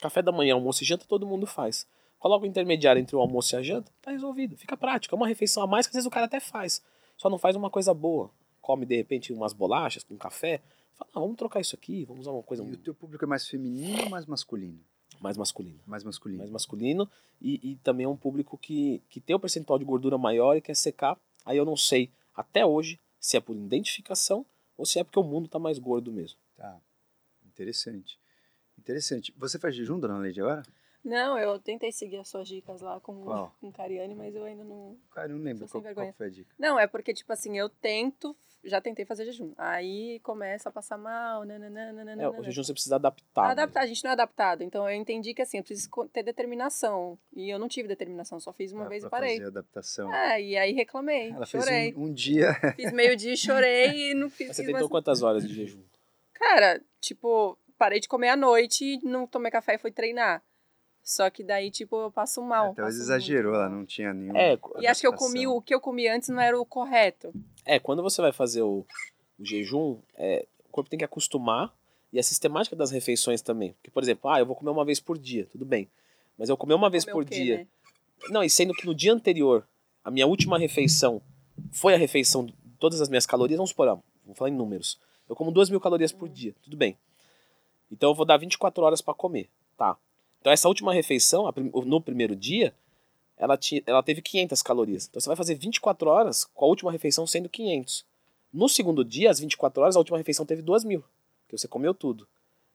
Café 0.00 0.20
da 0.20 0.32
manhã, 0.32 0.54
almoço 0.54 0.82
e 0.82 0.86
janta 0.86 1.06
todo 1.08 1.26
mundo 1.26 1.46
faz. 1.46 1.86
Coloca 2.18 2.44
o 2.44 2.48
intermediário 2.48 3.00
entre 3.00 3.16
o 3.16 3.20
almoço 3.20 3.54
e 3.54 3.56
a 3.56 3.62
janta, 3.62 3.90
tá 4.02 4.10
resolvido. 4.10 4.56
Fica 4.56 4.76
prático. 4.76 5.14
É 5.14 5.16
uma 5.16 5.26
refeição 5.26 5.62
a 5.62 5.66
mais 5.66 5.86
que 5.86 5.90
às 5.90 5.94
vezes 5.94 6.06
o 6.06 6.10
cara 6.10 6.26
até 6.26 6.40
faz. 6.40 6.82
Só 7.16 7.30
não 7.30 7.38
faz 7.38 7.56
uma 7.56 7.70
coisa 7.70 7.94
boa. 7.94 8.30
Come 8.62 8.86
de 8.86 8.96
repente 8.96 9.32
umas 9.32 9.52
bolachas 9.52 10.02
com 10.02 10.16
café. 10.16 10.62
Fala, 10.94 11.10
ah, 11.14 11.20
vamos 11.20 11.36
trocar 11.36 11.60
isso 11.60 11.76
aqui, 11.76 12.04
vamos 12.06 12.22
usar 12.22 12.30
uma 12.32 12.42
coisa 12.42 12.62
E 12.64 12.72
o 12.72 12.76
teu 12.78 12.94
público 12.94 13.24
é 13.24 13.28
mais 13.28 13.46
feminino 13.46 14.04
ou 14.04 14.08
mais 14.08 14.24
masculino? 14.24 14.78
mais 15.20 15.36
masculina. 15.36 15.78
Mais 15.86 16.02
masculino. 16.02 16.38
Mais 16.38 16.50
masculino. 16.50 17.08
E, 17.40 17.60
e 17.62 17.76
também 17.76 18.04
é 18.04 18.08
um 18.08 18.16
público 18.16 18.58
que, 18.58 19.00
que 19.08 19.20
tem 19.20 19.36
o 19.36 19.40
percentual 19.40 19.78
de 19.78 19.84
gordura 19.84 20.18
maior 20.18 20.56
e 20.56 20.60
quer 20.60 20.74
secar. 20.74 21.16
Aí 21.44 21.56
eu 21.56 21.64
não 21.64 21.76
sei, 21.76 22.10
até 22.34 22.64
hoje, 22.66 22.98
se 23.20 23.36
é 23.36 23.40
por 23.40 23.54
identificação 23.54 24.44
ou 24.76 24.84
se 24.84 24.98
é 24.98 25.04
porque 25.04 25.18
o 25.18 25.22
mundo 25.22 25.48
tá 25.48 25.58
mais 25.58 25.78
gordo 25.78 26.10
mesmo. 26.12 26.38
Tá. 26.56 26.76
Interessante. 27.46 28.18
Interessante. 28.78 29.32
Você 29.36 29.58
faz 29.58 29.76
jejum, 29.76 29.98
dona 29.98 30.18
Leide, 30.18 30.40
agora? 30.40 30.62
Não, 31.04 31.36
eu 31.36 31.58
tentei 31.58 31.90
seguir 31.92 32.18
as 32.18 32.28
suas 32.28 32.46
dicas 32.46 32.80
lá 32.80 33.00
com, 33.00 33.22
Qual? 33.24 33.54
com 33.60 33.72
Cariane, 33.72 34.14
mas 34.14 34.34
eu 34.34 34.44
ainda 34.44 34.62
não. 34.64 34.96
Cara, 35.10 35.30
eu 35.30 35.36
não 35.36 35.44
lembro 35.44 35.66
qual, 35.68 35.82
qual 35.82 35.82
vergonha. 35.82 36.12
foi 36.12 36.26
a 36.26 36.30
dica. 36.30 36.54
Não, 36.58 36.78
é 36.78 36.86
porque, 36.86 37.12
tipo 37.12 37.32
assim, 37.32 37.58
eu 37.58 37.68
tento, 37.68 38.36
já 38.64 38.80
tentei 38.80 39.04
fazer 39.04 39.24
jejum. 39.24 39.52
Aí 39.58 40.20
começa 40.20 40.68
a 40.68 40.72
passar 40.72 40.96
mal, 40.96 41.44
nananana. 41.44 42.22
É, 42.22 42.28
o 42.28 42.42
jejum 42.42 42.62
você 42.62 42.72
precisa 42.72 42.96
adaptar. 42.96 43.50
Adaptar, 43.50 43.80
a 43.82 43.86
gente 43.86 44.02
não 44.04 44.10
é 44.10 44.12
adaptado. 44.12 44.62
Então 44.62 44.88
eu 44.88 44.94
entendi 44.94 45.34
que 45.34 45.42
assim, 45.42 45.58
eu 45.58 45.64
preciso 45.64 45.88
ter 46.12 46.22
determinação. 46.22 47.18
E 47.34 47.50
eu 47.50 47.58
não 47.58 47.68
tive 47.68 47.88
determinação, 47.88 48.38
só 48.40 48.52
fiz 48.52 48.72
uma 48.72 48.82
Pra- 48.82 48.88
vez 48.90 49.04
e 49.04 49.08
parei. 49.08 49.36
fazer 49.38 49.46
adaptação. 49.48 50.12
É, 50.14 50.40
e 50.40 50.56
aí 50.56 50.72
reclamei. 50.72 51.30
Ela 51.30 51.46
chorei. 51.46 51.92
fez 51.92 51.96
um, 51.96 52.02
um 52.04 52.12
dia. 52.12 52.52
Fiz 52.76 52.92
meio 52.92 53.16
dia 53.16 53.32
e 53.32 53.36
chorei 53.36 54.10
e 54.10 54.14
não 54.14 54.30
fiz, 54.30 54.48
Mas 54.48 54.56
você 54.56 54.62
fiz 54.62 54.66
tentou 54.72 54.80
mais- 54.88 54.90
quantas 54.90 55.22
horas 55.22 55.46
de 55.46 55.52
jejum? 55.54 55.82
Cara, 56.32 56.80
tipo, 57.00 57.56
parei 57.78 58.00
de 58.00 58.08
comer 58.08 58.28
à 58.30 58.36
noite 58.36 58.84
e 58.84 59.04
não 59.06 59.26
tomei 59.26 59.50
café 59.50 59.74
e 59.74 59.78
fui 59.78 59.90
treinar. 59.90 60.42
Só 61.02 61.28
que 61.30 61.42
daí, 61.42 61.70
tipo, 61.70 61.96
eu 61.96 62.10
passo 62.10 62.40
mal. 62.42 62.74
Talvez 62.74 62.96
passo 62.96 63.02
exagerou, 63.02 63.54
ela 63.54 63.68
não 63.68 63.84
tinha 63.84 64.14
nenhum. 64.14 64.36
É, 64.36 64.58
E 64.78 64.86
acho 64.86 65.00
que 65.00 65.06
eu 65.06 65.12
comi 65.12 65.46
o 65.46 65.60
que 65.60 65.74
eu 65.74 65.80
comi 65.80 66.06
antes 66.08 66.28
não 66.28 66.40
era 66.40 66.58
o 66.58 66.64
correto. 66.64 67.32
É, 67.64 67.78
quando 67.78 68.02
você 68.02 68.22
vai 68.22 68.32
fazer 68.32 68.62
o, 68.62 68.86
o 69.38 69.44
jejum, 69.44 69.98
é, 70.14 70.46
o 70.64 70.70
corpo 70.70 70.88
tem 70.88 70.98
que 70.98 71.04
acostumar 71.04 71.74
e 72.12 72.18
a 72.18 72.22
sistemática 72.22 72.76
das 72.76 72.90
refeições 72.90 73.42
também. 73.42 73.72
Porque, 73.72 73.90
por 73.90 74.02
exemplo, 74.02 74.30
ah, 74.30 74.38
eu 74.38 74.46
vou 74.46 74.54
comer 74.54 74.70
uma 74.70 74.84
vez 74.84 75.00
por 75.00 75.18
dia, 75.18 75.46
tudo 75.50 75.64
bem. 75.64 75.88
Mas 76.38 76.48
eu 76.48 76.56
comer 76.56 76.74
uma 76.74 76.88
vez 76.88 77.04
Comer 77.04 77.12
por 77.12 77.24
quê, 77.24 77.42
dia. 77.42 77.56
né? 77.58 77.66
Não, 78.30 78.42
e 78.42 78.48
sendo 78.48 78.72
que 78.72 78.86
no 78.86 78.94
dia 78.94 79.12
anterior, 79.12 79.66
a 80.04 80.10
minha 80.10 80.26
última 80.26 80.58
refeição 80.58 81.20
foi 81.72 81.94
a 81.94 81.96
refeição 81.96 82.44
de 82.44 82.54
todas 82.78 83.00
as 83.00 83.08
minhas 83.08 83.26
calorias, 83.26 83.56
vamos 83.56 83.70
supor, 83.70 83.88
ah, 83.88 83.98
vou 84.24 84.34
falar 84.34 84.50
em 84.50 84.54
números. 84.54 84.98
Eu 85.28 85.34
como 85.34 85.50
2 85.50 85.70
mil 85.70 85.80
calorias 85.80 86.12
por 86.12 86.28
dia, 86.28 86.54
tudo 86.62 86.76
bem. 86.76 86.96
Então 87.90 88.10
eu 88.10 88.14
vou 88.14 88.24
dar 88.24 88.36
24 88.36 88.84
horas 88.84 89.00
para 89.00 89.14
comer, 89.14 89.48
tá? 89.76 89.96
Então 90.42 90.52
essa 90.52 90.66
última 90.66 90.92
refeição, 90.92 91.44
no 91.86 92.00
primeiro 92.00 92.34
dia, 92.34 92.74
ela, 93.36 93.56
ela 93.86 94.02
teve 94.02 94.20
500 94.20 94.60
calorias. 94.60 95.06
Então 95.08 95.20
você 95.20 95.28
vai 95.28 95.36
fazer 95.36 95.54
24 95.54 96.10
horas 96.10 96.44
com 96.44 96.64
a 96.64 96.68
última 96.68 96.90
refeição 96.90 97.24
sendo 97.28 97.48
500. 97.48 98.04
No 98.52 98.68
segundo 98.68 99.04
dia, 99.04 99.30
às 99.30 99.38
24 99.38 99.80
horas, 99.80 99.94
a 99.94 100.00
última 100.00 100.18
refeição 100.18 100.44
teve 100.44 100.60
2 100.60 100.82
mil, 100.82 101.04
porque 101.44 101.56
você 101.56 101.68
comeu 101.68 101.94
tudo. 101.94 102.26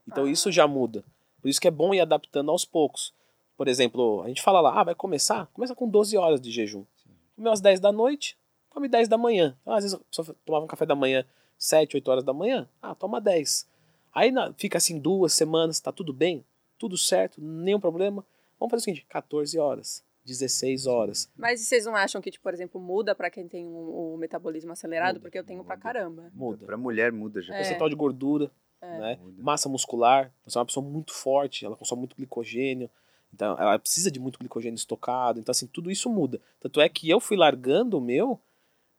Então 0.07 0.23
Ah. 0.23 0.31
isso 0.31 0.49
já 0.49 0.65
muda. 0.65 1.03
Por 1.41 1.49
isso 1.49 1.59
que 1.59 1.67
é 1.67 1.71
bom 1.71 1.93
ir 1.93 1.99
adaptando 1.99 2.49
aos 2.49 2.63
poucos. 2.63 3.13
Por 3.57 3.67
exemplo, 3.67 4.21
a 4.23 4.29
gente 4.29 4.41
fala 4.41 4.61
lá, 4.61 4.79
ah, 4.79 4.83
vai 4.85 4.95
começar? 4.95 5.47
Começa 5.47 5.75
com 5.75 5.89
12 5.89 6.15
horas 6.17 6.39
de 6.39 6.49
jejum. 6.51 6.85
Comeu 7.35 7.51
às 7.51 7.59
10 7.59 7.81
da 7.81 7.91
noite, 7.91 8.37
come 8.69 8.87
10 8.87 9.09
da 9.09 9.17
manhã. 9.17 9.57
Então, 9.61 9.73
às 9.73 9.83
vezes 9.83 9.99
a 9.99 10.03
pessoa 10.09 10.35
tomava 10.45 10.63
um 10.63 10.67
café 10.69 10.85
da 10.85 10.95
manhã 10.95 11.25
7, 11.57 11.97
8 11.97 12.07
horas 12.09 12.23
da 12.23 12.31
manhã, 12.31 12.67
ah, 12.81 12.95
toma 12.95 13.19
10. 13.19 13.67
Aí 14.13 14.31
fica 14.55 14.77
assim 14.77 14.97
duas 14.97 15.33
semanas, 15.33 15.81
tá 15.81 15.91
tudo 15.91 16.13
bem, 16.13 16.45
tudo 16.77 16.97
certo, 16.97 17.41
nenhum 17.41 17.79
problema. 17.79 18.25
Vamos 18.59 18.71
fazer 18.71 18.81
o 18.81 18.83
seguinte, 18.85 19.05
14 19.09 19.57
horas, 19.59 20.03
16 20.25 20.87
horas. 20.87 21.29
Mas 21.37 21.61
vocês 21.61 21.85
não 21.85 21.95
acham 21.95 22.21
que, 22.21 22.31
tipo, 22.31 22.43
por 22.43 22.53
exemplo, 22.53 22.79
muda 22.81 23.13
pra 23.15 23.29
quem 23.29 23.47
tem 23.47 23.65
o, 23.67 24.13
o 24.13 24.17
metabolismo 24.17 24.71
acelerado? 24.71 25.15
Muda, 25.15 25.19
Porque 25.21 25.37
eu 25.39 25.43
tenho 25.43 25.63
pra 25.63 25.75
muda. 25.75 25.83
caramba. 25.83 26.31
Muda. 26.33 26.65
Pra 26.65 26.77
mulher 26.77 27.11
muda 27.11 27.41
já. 27.41 27.53
É. 27.53 27.57
Percentual 27.57 27.89
de 27.89 27.95
gordura, 27.95 28.51
É. 28.81 28.99
né? 28.99 29.19
Muda. 29.21 29.43
Massa 29.43 29.69
muscular, 29.69 30.31
você 30.45 30.57
é 30.57 30.59
uma 30.59 30.65
pessoa 30.65 30.85
muito 30.85 31.13
forte, 31.13 31.65
ela 31.65 31.75
consome 31.75 31.99
muito 31.99 32.15
glicogênio, 32.15 32.89
então 33.33 33.57
ela 33.59 33.77
precisa 33.77 34.09
de 34.09 34.19
muito 34.19 34.39
glicogênio 34.39 34.75
estocado, 34.75 35.39
então 35.39 35.51
assim, 35.51 35.67
tudo 35.67 35.91
isso 35.91 36.09
muda. 36.09 36.41
Tanto 36.59 36.81
é 36.81 36.89
que 36.89 37.09
eu 37.09 37.19
fui 37.19 37.37
largando 37.37 37.97
o 37.97 38.01
meu, 38.01 38.39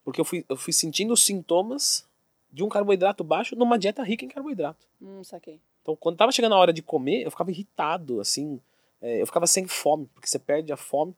porque 0.03 0.21
eu 0.21 0.25
fui, 0.25 0.45
eu 0.47 0.55
fui 0.55 0.71
sentindo 0.73 1.13
os 1.13 1.25
sintomas 1.25 2.07
de 2.51 2.63
um 2.63 2.69
carboidrato 2.69 3.23
baixo 3.23 3.55
numa 3.55 3.77
dieta 3.77 4.01
rica 4.03 4.23
em 4.25 4.29
carboidrato. 4.29 4.87
Hum, 5.01 5.23
saquei. 5.23 5.59
Então, 5.89 5.95
quando 5.95 6.17
tava 6.17 6.31
chegando 6.31 6.53
a 6.53 6.57
hora 6.57 6.71
de 6.71 6.83
comer, 6.83 7.23
eu 7.23 7.31
ficava 7.31 7.49
irritado, 7.49 8.21
assim, 8.21 8.59
é, 9.01 9.19
eu 9.21 9.25
ficava 9.25 9.47
sem 9.47 9.65
fome, 9.65 10.05
porque 10.13 10.27
você 10.27 10.37
perde 10.37 10.71
a 10.71 10.77
fome. 10.77 11.15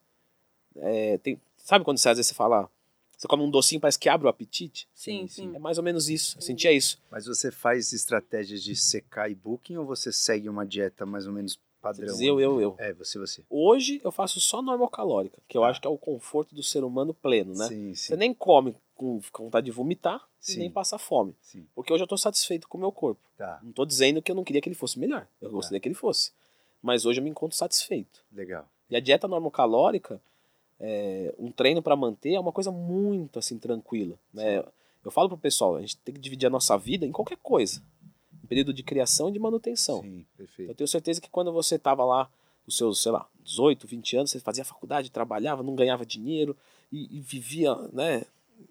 É, 0.77 1.17
tem- 1.17 1.41
sabe 1.57 1.84
quando 1.84 1.97
você, 1.97 2.07
às 2.07 2.17
vezes 2.17 2.29
você 2.29 2.34
fala, 2.34 2.69
você 3.17 3.27
come 3.27 3.43
um 3.43 3.49
docinho, 3.49 3.81
parece 3.81 3.99
que 3.99 4.07
abre 4.07 4.27
o 4.27 4.29
apetite? 4.29 4.88
Sim, 4.95 5.27
Sim, 5.27 5.49
sim. 5.49 5.55
É 5.55 5.60
mais 5.60 5.77
ou 5.77 5.84
menos 5.84 6.07
isso, 6.07 6.38
eu 6.38 6.41
sentia 6.41 6.71
isso. 6.71 7.01
Mas 7.12 7.25
você 7.25 7.51
faz 7.51 7.91
estratégias 7.91 8.63
de 8.63 8.73
secar 8.73 9.29
e 9.29 9.36
booking 9.36 9.75
ou 9.75 9.86
você 9.86 10.10
segue 10.12 10.47
uma 10.47 10.65
dieta 10.65 11.05
mais 11.05 11.27
ou 11.27 11.34
menos 11.34 11.60
Você 11.82 12.02
padrão? 12.02 12.06
diz 12.15 12.22
eu, 12.22 12.39
eu, 12.39 12.62
eu. 12.62 12.76
É, 12.78 12.94
você, 12.94 13.17
você. 13.17 13.44
Hoje 13.50 14.00
eu 14.04 14.12
faço 14.12 14.39
só 14.39 14.62
normocalórica, 14.62 15.39
que 15.48 15.58
eu 15.58 15.62
Tá. 15.63 15.70
acho 15.70 15.82
que 15.82 15.88
é 15.88 15.89
o 15.89 15.98
conforto 15.98 16.54
do 16.54 16.62
ser 16.62 16.84
humano 16.84 17.13
pleno, 17.13 17.56
né? 17.56 17.67
Sim, 17.67 17.96
Você 17.96 18.13
sim. 18.13 18.15
nem 18.17 18.34
come 18.34 18.76
com 18.96 19.20
vontade 19.39 19.65
de 19.65 19.72
vomitar 19.72 20.24
e 20.41 20.52
Sim. 20.54 20.60
nem 20.60 20.70
passa 20.70 20.98
fome. 21.00 21.36
Sim, 21.41 21.65
Porque 21.74 21.91
hoje 21.91 22.04
eu 22.04 22.08
tô 22.08 22.15
satisfeito 22.17 22.67
com 22.67 22.78
o 22.78 22.82
meu 22.82 22.91
corpo. 22.91 23.20
tá, 23.36 23.60
Não 23.63 23.72
tô 23.72 23.84
dizendo 23.84 24.22
que 24.22 24.32
eu 24.32 24.36
não 24.36 24.44
queria 24.44 24.62
que 24.62 24.70
ele 24.70 24.76
fosse 24.76 25.00
melhor. 25.00 25.28
Eu 25.41 25.50
Tá. 25.50 25.56
gostaria 25.56 25.80
que 25.80 25.88
ele 25.88 25.96
fosse. 25.96 26.32
Mas 26.84 27.04
hoje 27.06 27.20
eu 27.20 27.24
me 27.24 27.30
encontro 27.32 27.58
satisfeito. 27.58 28.24
legal. 28.32 28.67
E 28.89 28.96
a 28.96 29.00
dieta 29.00 29.28
normocalórica, 29.28 30.22
é, 30.80 31.34
um 31.39 31.52
treino 31.52 31.82
para 31.82 31.96
manter 31.96 32.34
é 32.34 32.39
uma 32.39 32.52
coisa 32.52 32.72
muito 32.72 33.39
assim 33.39 33.58
tranquila, 33.58 34.15
né? 34.34 34.63
Eu 35.04 35.10
falo 35.10 35.30
pro 35.30 35.38
pessoal, 35.38 35.76
a 35.78 35.82
gente 35.82 35.98
tem 35.98 36.13
que 36.13 36.22
dividir 36.22 36.46
a 36.46 36.50
nossa 36.50 36.78
vida 36.78 37.06
em 37.06 37.12
qualquer 37.12 37.38
coisa, 37.38 37.82
período 38.52 38.74
de 38.74 38.84
criação 38.84 39.30
e 39.30 39.32
de 39.32 39.40
manutenção. 39.40 40.02
Sim, 40.02 40.20
Eu 40.20 40.38
perfeito. 40.46 40.74
tenho 40.76 40.88
certeza 40.88 41.22
que 41.22 41.30
quando 41.30 41.52
você 41.54 41.80
tava 41.80 42.04
lá, 42.04 42.30
os 42.68 42.76
seus, 42.78 43.02
sei 43.02 43.12
lá, 43.12 43.28
18, 43.44 43.88
20 43.88 44.18
anos, 44.18 44.32
você 44.32 44.40
fazia 44.40 44.66
faculdade, 44.66 45.10
trabalhava, 45.10 45.64
não 45.64 45.74
ganhava 45.76 46.06
dinheiro 46.06 46.56
e, 46.92 47.18
e 47.18 47.22
vivia, 47.22 47.74
né? 47.94 48.24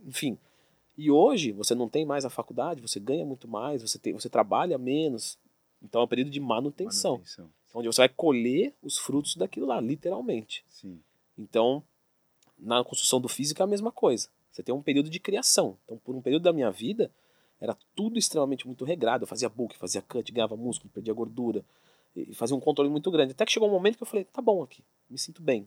Enfim. 0.07 0.38
E 0.99 1.11
hoje 1.11 1.51
você 1.53 1.75
não 1.75 1.88
tem 1.88 2.05
mais 2.05 2.25
a 2.27 2.31
faculdade, 2.31 2.81
você 2.83 3.01
ganha 3.01 3.25
muito 3.25 3.49
mais, 3.49 3.81
você, 3.83 3.99
tem, 3.99 4.12
você 4.12 4.29
trabalha 4.29 4.77
menos. 4.77 5.38
Então 5.83 6.03
é 6.03 6.05
um 6.05 6.09
período 6.09 6.31
de 6.31 6.38
manutenção 6.40 7.12
Manutenção. 7.12 7.51
onde 7.75 7.88
você 7.88 8.03
vai 8.03 8.09
colher 8.11 8.75
os 8.83 8.99
frutos 8.99 9.35
daquilo 9.35 9.66
lá, 9.66 9.81
literalmente. 9.81 10.62
Sim, 10.69 11.01
Então, 11.38 11.83
na 12.59 12.85
construção 12.85 13.19
do 13.21 13.29
físico 13.29 13.62
é 13.62 13.64
a 13.64 13.66
mesma 13.66 13.90
coisa. 13.90 14.29
Você 14.53 14.62
tem 14.62 14.75
um 14.75 14.83
período 14.83 15.09
de 15.09 15.19
criação. 15.19 15.79
Então, 15.85 15.97
por 15.97 16.14
um 16.14 16.21
período 16.21 16.43
da 16.43 16.53
minha 16.53 16.71
vida, 16.71 17.11
era 17.61 17.77
tudo 17.94 18.18
extremamente 18.18 18.66
muito 18.66 18.85
regrado. 18.85 19.25
Eu 19.25 19.29
fazia 19.29 19.49
book, 19.49 19.77
fazia 19.77 20.01
cut, 20.03 20.33
ganhava 20.33 20.57
músculo, 20.57 20.90
perdia 20.92 21.12
gordura. 21.12 21.64
E 22.16 22.35
fazia 22.35 22.57
um 22.57 22.61
controle 22.61 22.90
muito 22.90 23.11
grande. 23.11 23.33
Até 23.33 23.44
que 23.44 23.53
chegou 23.53 23.68
um 23.68 23.73
momento 23.73 23.96
que 23.96 24.03
eu 24.03 24.07
falei, 24.07 24.25
tá 24.25 24.42
bom 24.42 24.62
aqui, 24.62 24.83
me 25.09 25.16
sinto 25.18 25.40
bem. 25.42 25.66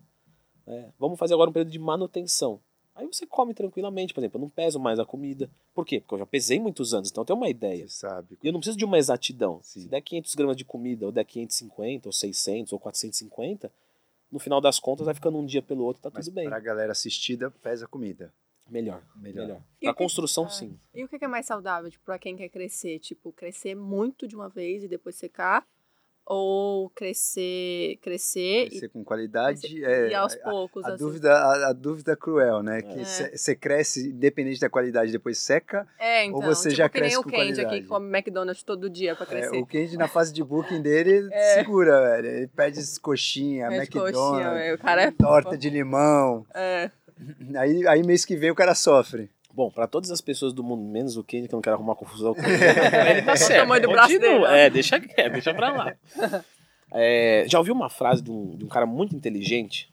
É, 0.67 0.89
vamos 0.99 1.17
fazer 1.19 1.33
agora 1.33 1.49
um 1.49 1.53
período 1.53 1.71
de 1.71 1.79
manutenção. 1.79 2.59
Aí 2.95 3.07
você 3.07 3.25
come 3.25 3.53
tranquilamente, 3.55 4.13
por 4.13 4.19
exemplo, 4.21 4.37
eu 4.37 4.41
não 4.41 4.49
peso 4.49 4.79
mais 4.79 4.99
a 4.99 5.05
comida. 5.05 5.49
Por 5.73 5.83
quê? 5.85 5.99
Porque 5.99 6.13
eu 6.13 6.19
já 6.19 6.25
pesei 6.27 6.59
muitos 6.59 6.93
anos, 6.93 7.09
então 7.09 7.21
eu 7.23 7.25
tenho 7.25 7.37
uma 7.37 7.49
ideia. 7.49 7.87
você 7.87 7.95
sabe. 8.07 8.37
E 8.43 8.47
eu 8.47 8.53
não 8.53 8.59
preciso 8.59 8.77
de 8.77 8.85
uma 8.85 8.97
exatidão. 8.99 9.59
Sim. 9.63 9.81
Se 9.81 9.87
der 9.87 10.01
500 10.01 10.35
gramas 10.35 10.57
de 10.57 10.63
comida, 10.63 11.05
ou 11.05 11.11
der 11.11 11.23
550, 11.23 12.07
ou 12.07 12.13
600, 12.13 12.71
ou 12.71 12.79
450, 12.79 13.71
no 14.31 14.37
final 14.37 14.61
das 14.61 14.79
contas 14.79 15.05
vai 15.05 15.15
ficando 15.15 15.37
um 15.39 15.45
dia 15.45 15.61
pelo 15.61 15.83
outro, 15.83 16.03
tá 16.03 16.11
Mas 16.13 16.25
tudo 16.25 16.35
bem. 16.35 16.45
pra 16.45 16.59
galera 16.59 16.91
assistida, 16.91 17.49
pesa 17.49 17.85
a 17.85 17.87
comida. 17.87 18.31
Melhor, 18.69 19.03
Melhor. 19.15 19.43
melhor. 19.45 19.61
Pra 19.81 19.91
que- 19.93 19.97
construção, 19.97 20.45
Ah. 20.45 20.49
sim. 20.49 20.79
E 20.93 21.03
o 21.03 21.07
que 21.07 21.23
é 21.23 21.27
mais 21.27 21.45
saudável, 21.45 21.91
tipo, 21.91 22.03
pra 22.05 22.17
quem 22.17 22.35
quer 22.35 22.49
crescer? 22.49 22.97
Tipo, 22.99 23.31
crescer 23.31 23.75
muito 23.75 24.27
de 24.27 24.35
uma 24.35 24.49
vez 24.49 24.83
e 24.83 24.87
depois 24.87 25.15
secar? 25.15 25.65
Ou 26.25 26.89
crescer, 26.91 27.97
crescer, 28.01 28.69
Crescer 28.69 28.85
e, 28.85 28.89
com 28.89 29.03
qualidade. 29.03 29.59
crescer- 29.59 29.83
é, 29.83 30.09
e 30.11 30.13
aos 30.15 30.33
a- 30.35 30.37
poucos, 30.49 30.85
A, 30.85 30.93
assim? 30.93 31.03
dúvida, 31.03 31.33
a, 31.33 31.69
a 31.69 31.73
dúvida 31.73 32.15
cruel, 32.15 32.63
né? 32.63 32.79
É. 32.79 32.81
Que 32.81 32.99
É. 33.01 33.35
você 33.37 33.53
cresce 33.53 34.07
independente 34.07 34.61
da 34.61 34.69
qualidade, 34.69 35.11
depois 35.11 35.37
seca. 35.37 35.85
É, 35.99 36.23
então, 36.23 36.39
você 36.41 36.69
tipo 36.69 36.77
já 36.77 36.87
que 36.87 36.93
nem 37.01 37.09
cresce 37.09 37.17
o 37.19 37.23
com 37.23 37.29
Candy 37.29 37.41
aqui 37.43 37.53
qualidade. 37.63 37.81
que 37.81 37.87
come 37.89 38.07
McDonald's 38.17 38.63
todo 38.63 38.89
dia 38.89 39.17
pra 39.17 39.25
É, 39.25 39.27
crescer. 39.27 39.57
o 39.57 39.65
Candy 39.65 39.97
na 39.97 40.07
fase 40.07 40.31
de 40.31 40.41
booking 40.41 40.81
dele 40.81 41.27
É. 41.33 41.55
segura, 41.55 41.99
velho. 42.01 42.27
Ele 42.37 42.47
pede 42.47 42.79
coxinha, 43.01 43.67
Pede 43.67 43.81
McDonald's, 43.81 44.17
coxinha, 44.17 44.49
velho, 44.53 44.75
o 44.75 44.79
cara 44.79 45.01
é 45.01 45.11
torta 45.11 45.57
de 45.57 45.69
limão. 45.69 46.45
É. 46.55 46.89
Aí, 47.55 47.87
aí 47.87 48.03
mês 48.03 48.25
que 48.25 48.35
vem 48.35 48.51
o 48.51 48.55
cara 48.55 48.73
sofre. 48.75 49.29
Bom, 49.53 49.69
pra 49.69 49.85
todas 49.85 50.09
as 50.09 50.19
pessoas 50.19 50.51
do 50.51 50.63
mundo, 50.63 50.83
menos 50.83 51.15
o 51.15 51.23
Kenny, 51.23 51.47
que 51.47 51.53
eu 51.53 51.57
não 51.57 51.61
quero 51.61 51.75
arrumar 51.75 51.93
confusão 51.95 52.33
com 52.33 52.41
ele, 52.43 53.11
ele 53.11 53.21
tá 53.21 53.35
certo. 53.35 53.59
tamanho 53.61 53.81
do 53.83 53.91
braço 53.91 54.13
Continua. 54.13 54.31
dele, 54.31 54.47
né? 54.47 54.65
É, 54.65 54.69
deixa 54.69 54.99
quieto, 54.99 55.31
deixa 55.33 55.53
pra 55.53 55.71
lá. 55.71 55.95
É, 56.95 57.45
já 57.47 57.57
ouviu 57.57 57.73
uma 57.73 57.89
frase 57.89 58.21
de 58.21 58.29
um, 58.29 58.55
de 58.55 58.65
um 58.65 58.67
cara 58.67 58.85
muito 58.85 59.15
inteligente, 59.15 59.91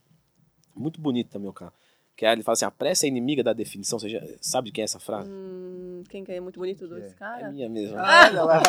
muito 0.76 1.00
bonito 1.00 1.30
também, 1.30 1.48
o 1.48 1.52
cara. 1.52 1.72
Que 2.20 2.26
é, 2.26 2.32
ele 2.32 2.42
fala 2.42 2.52
assim: 2.52 2.66
a 2.66 2.70
pressa 2.70 3.06
é 3.06 3.08
inimiga 3.08 3.42
da 3.42 3.54
definição. 3.54 3.98
Você 3.98 4.10
já 4.10 4.20
sabe 4.42 4.66
de 4.66 4.72
quem 4.72 4.82
é 4.82 4.84
essa 4.84 5.00
frase? 5.00 5.30
Hum, 5.30 6.02
quem 6.06 6.22
que 6.22 6.30
é 6.30 6.38
muito 6.38 6.60
bonito 6.60 6.86
dos 6.86 7.02
é? 7.02 7.06
É 7.06 7.10
caras? 7.12 7.50
minha 7.50 7.66
mesmo. 7.66 7.96
Olha 7.96 8.42
lá. 8.42 8.60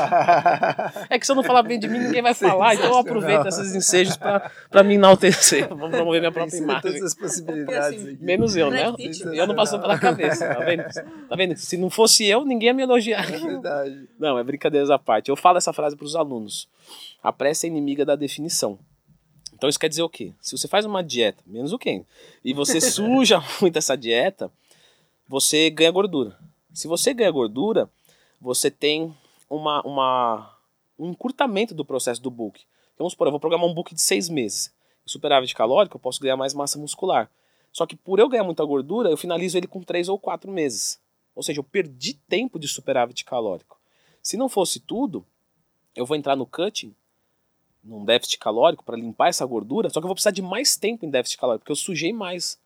É 1.10 1.20
que 1.20 1.26
se 1.26 1.34
eu 1.34 1.36
não 1.36 1.44
falar 1.44 1.62
bem 1.62 1.78
de 1.78 1.86
mim, 1.90 2.00
ninguém 2.00 2.22
vai 2.22 2.32
falar. 2.34 2.76
Então 2.76 2.86
eu 2.86 2.98
aproveito 2.98 3.46
esses 3.48 3.76
ensejos 3.76 4.16
pra, 4.16 4.50
pra 4.70 4.84
me 4.84 4.94
enaltecer. 4.94 5.68
Vamos 5.76 5.90
promover 5.90 6.22
minha 6.22 6.32
própria 6.32 6.58
imagem. 6.58 6.82
todas 6.82 7.04
as 7.04 7.14
possibilidades 7.14 7.88
Porque, 7.88 8.02
assim, 8.04 8.14
aqui. 8.14 8.24
Menos 8.24 8.56
eu, 8.56 8.72
né? 8.72 8.86
Eu 9.34 9.46
não 9.46 9.54
passou 9.54 9.82
pela 9.82 10.00
cabeça, 10.00 10.48
tá 10.48 10.64
vendo? 10.64 10.84
Tá 11.28 11.36
vendo? 11.36 11.58
Se 11.58 11.76
não 11.76 11.90
fosse 11.90 12.26
eu, 12.26 12.46
ninguém 12.46 12.68
ia 12.68 12.74
me 12.74 12.84
elogiar. 12.84 13.30
É 13.30 13.38
verdade. 13.38 14.08
Não, 14.18 14.40
é 14.40 14.44
brincadeiras 14.46 14.90
à 14.90 14.98
parte. 14.98 15.28
Eu 15.28 15.36
falo 15.36 15.58
essa 15.58 15.74
frase 15.74 15.98
pros 15.98 16.16
alunos. 16.16 16.70
A 17.22 17.34
pressa 17.34 17.68
é 17.68 17.70
inimiga 17.70 18.06
da 18.06 18.16
definição. 18.16 18.80
Então 19.62 19.70
isso 19.70 19.80
quer 19.80 19.90
dizer 19.90 20.02
o 20.02 20.10
quê? 20.10 20.34
Se 20.42 20.58
você 20.58 20.68
faz 20.68 20.88
uma 20.88 21.04
dieta, 21.04 21.44
menos 21.46 21.72
o 21.72 21.78
quem, 21.78 22.04
e 22.44 22.52
você 22.52 22.82
suja 22.82 23.40
muito 23.62 23.78
essa 23.78 23.96
dieta, 23.96 24.52
você 25.28 25.70
ganha 25.70 25.92
gordura. 25.92 26.36
Se 26.74 26.88
você 26.88 27.14
ganha 27.14 27.30
gordura, 27.30 27.88
você 28.42 28.72
tem 28.72 29.16
uma, 29.48 29.84
uma, 29.86 30.58
um 30.98 31.12
encurtamento 31.12 31.76
do 31.76 31.86
processo 31.86 32.20
do 32.20 32.32
book. 32.32 32.60
Então, 32.96 33.04
vamos 33.04 33.14
supor, 33.14 33.28
eu 33.28 33.32
vou 33.32 33.40
programar 33.40 33.70
um 33.70 33.74
book 33.76 33.94
de 33.94 34.02
seis 34.02 34.30
meses. 34.30 34.74
Superávit 35.06 35.54
calórico, 35.54 35.96
eu 35.96 36.02
posso 36.02 36.20
ganhar 36.20 36.36
mais 36.36 36.56
massa 36.56 36.80
muscular. 36.80 37.30
Só 37.72 37.86
que 37.86 37.96
por 37.96 38.18
eu 38.18 38.28
ganhar 38.28 38.44
muita 38.44 38.66
gordura, 38.66 39.12
eu 39.12 39.18
finalizo 39.18 39.60
ele 39.60 39.68
com 39.68 39.84
três 39.84 40.10
ou 40.10 40.18
quatro 40.18 40.52
meses. 40.52 41.00
Ou 41.36 41.44
seja, 41.44 41.60
eu 41.60 41.64
perdi 41.64 42.16
tempo 42.28 42.58
de 42.58 42.68
superávit 42.68 43.24
calórico. 43.24 43.80
Se 44.24 44.38
não 44.38 44.50
fosse 44.50 44.80
tudo, 44.80 45.24
eu 45.96 46.04
vou 46.04 46.18
entrar 46.18 46.36
no 46.36 46.48
cutting, 46.48 46.96
num 47.84 48.06
déficit 48.06 48.38
calórico, 48.38 48.84
para 48.84 48.96
limpar 48.96 49.30
essa 49.30 49.46
gordura, 49.46 49.90
só 49.90 50.00
que 50.00 50.06
eu 50.06 50.08
vou 50.08 50.16
precisar 50.16 50.32
de 50.32 50.42
mais 50.42 50.76
tempo 50.76 51.06
em 51.06 51.10
déficit 51.10 51.40
calórico, 51.40 51.64
porque 51.64 51.72
eu 51.72 51.76
sujei 51.76 52.14
mais. 52.14 52.60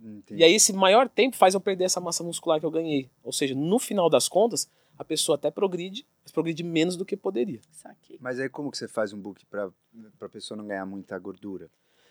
Entendi. 0.00 0.40
E 0.40 0.44
aí 0.44 0.54
esse 0.54 0.72
maior 0.72 1.08
tempo 1.08 1.36
faz 1.36 1.54
eu 1.54 1.60
perder 1.60 1.84
essa 1.84 2.00
massa 2.00 2.22
muscular 2.22 2.60
que 2.60 2.66
eu 2.66 2.70
ganhei. 2.70 3.10
Ou 3.22 3.32
seja, 3.32 3.54
no 3.54 3.78
final 3.78 4.08
das 4.10 4.28
contas, 4.28 4.68
a 4.98 5.04
pessoa 5.04 5.36
até 5.36 5.50
progride, 5.50 6.06
mas 6.22 6.32
progride 6.32 6.62
menos 6.62 6.96
do 6.96 7.04
que 7.04 7.16
poderia. 7.16 7.60
Saquei. 7.70 8.18
Mas 8.20 8.40
aí 8.40 8.48
como 8.48 8.70
que 8.70 8.78
você 8.78 8.88
faz 8.88 9.12
um 9.12 9.20
book 9.20 9.44
pra, 9.46 9.70
pra 10.18 10.28
pessoa 10.28 10.56
não 10.56 10.66
ganhar 10.66 10.86
muita 10.86 11.18
gordura? 11.18 11.70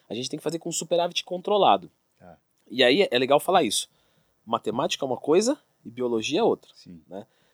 A 0.10 0.14
gente 0.14 0.30
tem 0.30 0.38
que 0.38 0.44
fazer 0.44 0.60
com 0.60 0.72
superávit 0.72 1.24
controlado. 1.24 1.92
Tá. 2.18 2.38
E 2.70 2.84
aí 2.84 3.08
é 3.10 3.20
legal 3.20 3.40
falar 3.40 3.64
isso. 3.64 3.90
Matemática 4.46 5.04
é 5.04 5.08
uma 5.08 5.18
coisa 5.18 5.60
e 5.84 5.90
biologia 5.90 6.40
é 6.42 6.44
outra. 6.44 6.72
Sim. 6.76 7.02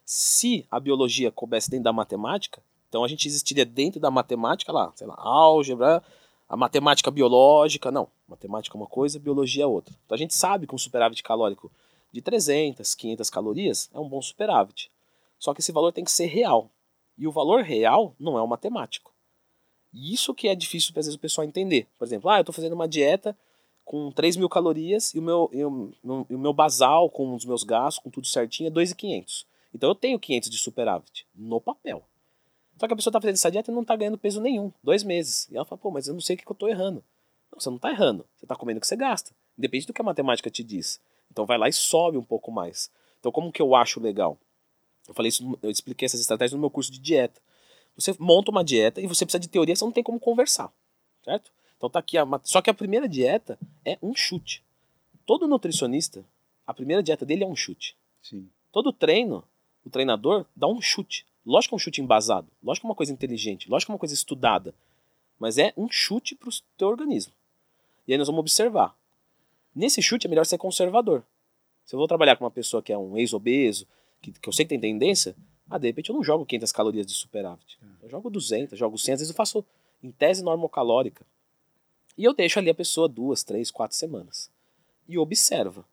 Se 0.03 0.65
a 0.69 0.79
biologia 0.79 1.31
coubesse 1.31 1.69
dentro 1.69 1.85
da 1.85 1.93
matemática, 1.93 2.61
então 2.91 3.05
a 3.05 3.07
gente 3.07 3.25
existiria 3.25 3.65
dentro 3.65 4.01
da 4.01 4.11
matemática 4.11 4.69
lá, 4.69 4.91
sei 4.93 5.07
lá, 5.07 5.15
álgebra, 5.17 6.03
a 6.49 6.57
matemática 6.57 7.09
biológica, 7.09 7.89
não. 7.89 8.09
Matemática 8.27 8.75
é 8.75 8.77
uma 8.77 8.85
coisa, 8.85 9.17
biologia 9.17 9.63
é 9.63 9.65
outra. 9.65 9.95
Então 10.05 10.13
a 10.13 10.17
gente 10.17 10.35
sabe 10.35 10.67
que 10.67 10.75
um 10.75 10.77
superávit 10.77 11.23
calórico 11.23 11.71
de 12.11 12.21
300, 12.21 12.93
500 12.93 13.29
calorias 13.29 13.89
é 13.93 13.97
um 13.97 14.09
bom 14.09 14.21
superávit. 14.21 14.91
Só 15.39 15.53
que 15.53 15.61
esse 15.61 15.71
valor 15.71 15.93
tem 15.93 16.03
que 16.03 16.11
ser 16.11 16.25
real. 16.25 16.69
E 17.17 17.25
o 17.25 17.31
valor 17.31 17.63
real 17.63 18.13
não 18.19 18.37
é 18.37 18.41
o 18.41 18.47
matemático. 18.47 19.13
E 19.93 20.13
isso 20.13 20.33
que 20.33 20.49
é 20.49 20.53
difícil, 20.53 20.89
às 20.89 21.05
vezes, 21.05 21.15
o 21.15 21.19
pessoal 21.19 21.47
entender. 21.47 21.87
Por 21.97 22.03
exemplo, 22.03 22.29
ah, 22.29 22.39
eu 22.39 22.41
estou 22.41 22.53
fazendo 22.53 22.73
uma 22.73 22.89
dieta 22.89 23.37
com 23.85 24.11
3 24.11 24.35
mil 24.35 24.49
calorias 24.49 25.13
e 25.13 25.19
o 25.19 25.21
meu, 25.21 25.49
o, 25.53 26.25
e 26.29 26.35
o 26.35 26.39
meu 26.39 26.51
basal, 26.51 27.09
com 27.09 27.33
os 27.33 27.45
meus 27.45 27.63
gastos, 27.63 28.03
com 28.03 28.09
tudo 28.09 28.27
certinho, 28.27 28.67
é 28.67 28.69
2,500. 28.69 29.45
Então 29.73 29.89
eu 29.89 29.95
tenho 29.95 30.19
500 30.19 30.49
de 30.49 30.57
superávit 30.57 31.25
no 31.33 31.61
papel. 31.61 32.03
Só 32.81 32.87
que 32.87 32.93
a 32.93 32.95
pessoa 32.95 33.11
está 33.11 33.21
fazendo 33.21 33.35
essa 33.35 33.51
dieta 33.51 33.69
e 33.69 33.73
não 33.75 33.83
está 33.83 33.95
ganhando 33.95 34.17
peso 34.17 34.41
nenhum, 34.41 34.71
dois 34.83 35.03
meses. 35.03 35.47
E 35.51 35.55
ela 35.55 35.63
fala, 35.63 35.77
pô, 35.77 35.91
mas 35.91 36.07
eu 36.07 36.15
não 36.15 36.19
sei 36.19 36.35
o 36.35 36.39
que 36.39 36.49
eu 36.49 36.51
estou 36.51 36.67
errando. 36.67 37.03
Não, 37.51 37.59
você 37.59 37.69
não 37.69 37.75
está 37.75 37.91
errando. 37.91 38.25
Você 38.35 38.45
está 38.45 38.55
comendo 38.55 38.79
o 38.79 38.81
que 38.81 38.87
você 38.87 38.95
gasta. 38.95 39.31
Independe 39.55 39.85
do 39.85 39.93
que 39.93 40.01
a 40.01 40.03
matemática 40.03 40.49
te 40.49 40.63
diz. 40.63 40.99
Então 41.29 41.45
vai 41.45 41.59
lá 41.59 41.69
e 41.69 41.73
sobe 41.73 42.17
um 42.17 42.23
pouco 42.23 42.51
mais. 42.51 42.89
Então 43.19 43.31
como 43.31 43.51
que 43.51 43.61
eu 43.61 43.75
acho 43.75 43.99
legal? 43.99 44.35
Eu 45.07 45.13
falei 45.13 45.29
isso, 45.29 45.59
eu 45.61 45.69
expliquei 45.69 46.07
essas 46.07 46.21
estratégias 46.21 46.53
no 46.53 46.59
meu 46.59 46.71
curso 46.71 46.91
de 46.91 46.97
dieta. 46.97 47.39
Você 47.95 48.15
monta 48.17 48.49
uma 48.49 48.63
dieta 48.63 48.99
e 48.99 49.05
você 49.05 49.27
precisa 49.27 49.39
de 49.39 49.47
teoria, 49.47 49.75
você 49.75 49.85
não 49.85 49.91
tem 49.91 50.03
como 50.03 50.19
conversar, 50.19 50.73
certo? 51.23 51.51
Então 51.77 51.87
tá 51.87 51.99
aqui 51.99 52.17
a, 52.17 52.25
só 52.43 52.63
que 52.63 52.69
a 52.71 52.73
primeira 52.73 53.07
dieta 53.07 53.59
é 53.85 53.99
um 54.01 54.15
chute. 54.15 54.63
Todo 55.27 55.47
nutricionista, 55.47 56.25
a 56.65 56.73
primeira 56.73 57.03
dieta 57.03 57.27
dele 57.27 57.43
é 57.43 57.47
um 57.47 57.55
chute. 57.55 57.95
Sim. 58.23 58.49
Todo 58.71 58.91
treino, 58.91 59.43
o 59.85 59.89
treinador 59.91 60.47
dá 60.55 60.65
um 60.65 60.81
chute. 60.81 61.27
Lógico 61.45 61.71
que 61.71 61.75
é 61.75 61.77
um 61.77 61.79
chute 61.79 62.01
embasado, 62.01 62.47
lógico 62.63 62.83
que 62.83 62.87
é 62.87 62.89
uma 62.89 62.95
coisa 62.95 63.11
inteligente, 63.11 63.69
lógico 63.69 63.87
que 63.87 63.91
é 63.91 63.95
uma 63.95 63.99
coisa 63.99 64.13
estudada, 64.13 64.75
mas 65.39 65.57
é 65.57 65.73
um 65.75 65.89
chute 65.89 66.35
para 66.35 66.49
o 66.49 66.51
teu 66.77 66.87
organismo. 66.87 67.33
E 68.07 68.13
aí 68.13 68.17
nós 68.17 68.27
vamos 68.27 68.41
observar. 68.41 68.95
Nesse 69.73 70.01
chute 70.01 70.27
é 70.27 70.29
melhor 70.29 70.45
ser 70.45 70.59
conservador. 70.59 71.23
Se 71.83 71.95
eu 71.95 71.97
vou 71.97 72.07
trabalhar 72.07 72.35
com 72.35 72.43
uma 72.43 72.51
pessoa 72.51 72.83
que 72.83 72.93
é 72.93 72.97
um 72.97 73.17
ex-obeso, 73.17 73.87
que, 74.21 74.31
que 74.31 74.47
eu 74.47 74.53
sei 74.53 74.65
que 74.65 74.69
tem 74.69 74.79
tendência, 74.79 75.35
ah, 75.67 75.79
de 75.79 75.87
repente 75.87 76.09
eu 76.09 76.15
não 76.15 76.23
jogo 76.23 76.45
500 76.45 76.71
calorias 76.71 77.07
de 77.07 77.13
superávit. 77.13 77.79
Eu 78.03 78.09
jogo 78.09 78.29
200, 78.29 78.77
jogo 78.77 78.97
100, 78.97 79.13
às 79.13 79.19
vezes 79.21 79.29
eu 79.31 79.35
faço 79.35 79.65
em 80.03 80.11
tese 80.11 80.43
normocalórica. 80.43 81.25
E 82.17 82.23
eu 82.23 82.33
deixo 82.33 82.59
ali 82.59 82.69
a 82.69 82.75
pessoa 82.75 83.07
duas, 83.07 83.43
três, 83.43 83.71
quatro 83.71 83.97
semanas. 83.97 84.51
E 85.07 85.17
observa. 85.17 85.85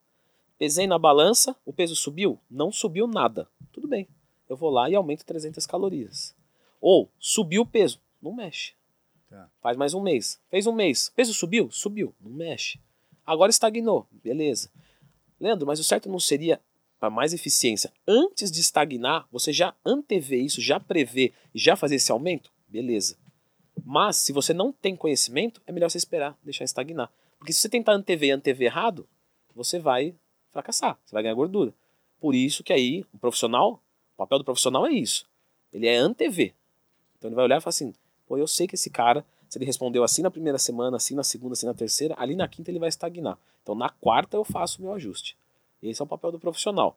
Pesei 0.59 0.86
na 0.86 0.99
balança, 0.99 1.57
o 1.64 1.72
peso 1.72 1.96
subiu? 1.96 2.38
Não 2.51 2.70
subiu 2.70 3.07
nada. 3.07 3.49
Tudo 3.72 3.88
bem 3.88 4.09
eu 4.49 4.57
vou 4.57 4.70
lá 4.70 4.88
e 4.88 4.94
aumento 4.94 5.24
300 5.24 5.66
calorias. 5.66 6.34
Ou 6.80 7.11
subiu 7.18 7.62
o 7.62 7.66
peso, 7.66 8.01
não 8.20 8.32
mexe. 8.32 8.74
Tá. 9.28 9.51
Faz 9.61 9.76
mais 9.76 9.94
um 9.94 10.01
mês. 10.01 10.40
Fez 10.49 10.66
um 10.66 10.72
mês. 10.72 11.12
Peso 11.14 11.34
subiu? 11.34 11.70
Subiu. 11.70 12.14
Não 12.20 12.30
mexe. 12.30 12.80
Agora 13.26 13.51
estagnou. 13.51 14.07
Beleza. 14.11 14.70
Leandro, 15.38 15.66
mas 15.66 15.78
o 15.78 15.84
certo 15.84 16.09
não 16.09 16.18
seria 16.18 16.61
para 16.99 17.11
mais 17.11 17.32
eficiência, 17.32 17.92
antes 18.07 18.51
de 18.51 18.61
estagnar, 18.61 19.26
você 19.30 19.53
já 19.53 19.74
antevê 19.84 20.38
isso, 20.38 20.61
já 20.61 20.80
prevê 20.80 21.32
e 21.55 21.59
já 21.59 21.76
fazer 21.76 21.94
esse 21.94 22.11
aumento? 22.11 22.51
Beleza. 22.66 23.16
Mas 23.84 24.16
se 24.16 24.32
você 24.32 24.53
não 24.53 24.72
tem 24.72 24.96
conhecimento, 24.96 25.62
é 25.66 25.72
melhor 25.72 25.88
você 25.88 25.99
esperar, 25.99 26.36
deixar 26.42 26.64
estagnar. 26.64 27.11
Porque 27.38 27.53
se 27.53 27.61
você 27.61 27.68
tentar 27.68 27.92
antever 27.92 28.28
e 28.28 28.32
antever 28.32 28.66
errado, 28.66 29.09
você 29.55 29.78
vai 29.78 30.14
fracassar, 30.51 30.99
você 31.05 31.12
vai 31.12 31.22
ganhar 31.22 31.34
gordura. 31.34 31.72
Por 32.20 32.34
isso 32.34 32.64
que 32.64 32.72
aí 32.72 33.05
o 33.12 33.18
profissional 33.18 33.80
o 34.19 34.27
papel 34.27 34.39
do 34.39 34.45
profissional 34.45 34.85
é 34.85 34.91
isso. 34.91 35.25
Ele 35.73 35.87
é 35.87 35.97
antever. 35.97 36.53
Então 37.16 37.29
ele 37.29 37.37
vai 37.37 37.45
olhar 37.45 37.59
e 37.59 37.61
falar 37.61 37.71
assim: 37.71 37.95
pô, 38.27 38.37
eu 38.37 38.49
sei 38.49 38.66
que 38.66 38.75
esse 38.75 38.91
cara, 38.91 39.25
se 39.49 39.57
ele 39.59 39.64
respondeu 39.64 40.03
assim 40.03 40.23
na 40.23 40.31
primeira 40.31 40.59
semana, 40.59 40.97
assim 40.97 41.14
na 41.14 41.23
segunda, 41.23 41.53
assim 41.53 41.66
na 41.66 41.75
terceira, 41.75 42.16
ali 42.19 42.35
na 42.35 42.49
quinta 42.49 42.69
ele 42.69 42.81
vai 42.81 42.89
estagnar. 42.89 43.39
Então 43.62 43.77
na 43.77 43.89
quarta 43.89 44.37
eu 44.37 44.45
faço 44.45 44.81
o 44.81 44.83
meu 44.83 44.93
ajuste. 44.93 45.37
Esse 45.81 46.03
é 46.03 46.05
o 46.05 46.09
papel 46.09 46.33
do 46.33 46.39
profissional. 46.41 46.97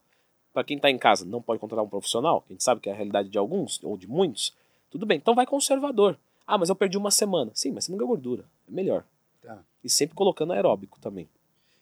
Para 0.52 0.64
quem 0.64 0.78
está 0.78 0.90
em 0.90 0.98
casa 0.98 1.24
não 1.24 1.44
pode 1.44 1.60
contratar 1.60 1.86
um 1.86 1.90
profissional, 1.90 2.44
a 2.50 2.52
gente 2.52 2.64
sabe 2.64 2.82
que 2.82 2.90
é 2.90 2.92
a 2.92 2.96
realidade 2.96 3.30
de 3.30 3.38
alguns, 3.38 3.82
ou 3.84 3.96
de 3.96 4.08
muitos, 4.08 4.54
tudo 4.90 5.06
bem, 5.06 5.18
então 5.18 5.36
vai 5.36 5.46
conservador. 5.46 6.18
Ah, 6.48 6.58
mas 6.58 6.70
eu 6.70 6.76
perdi 6.76 6.98
uma 6.98 7.12
semana. 7.12 7.52
Sim, 7.54 7.72
mas 7.72 7.86
você 7.86 7.92
não 7.92 8.00
ganha 8.00 8.08
gordura. 8.08 8.46
É 8.68 8.72
melhor. 8.72 9.06
Tá. 9.42 9.64
E 9.84 9.90
sempre 9.90 10.16
colocando 10.16 10.54
aeróbico 10.54 11.00
também. 11.00 11.30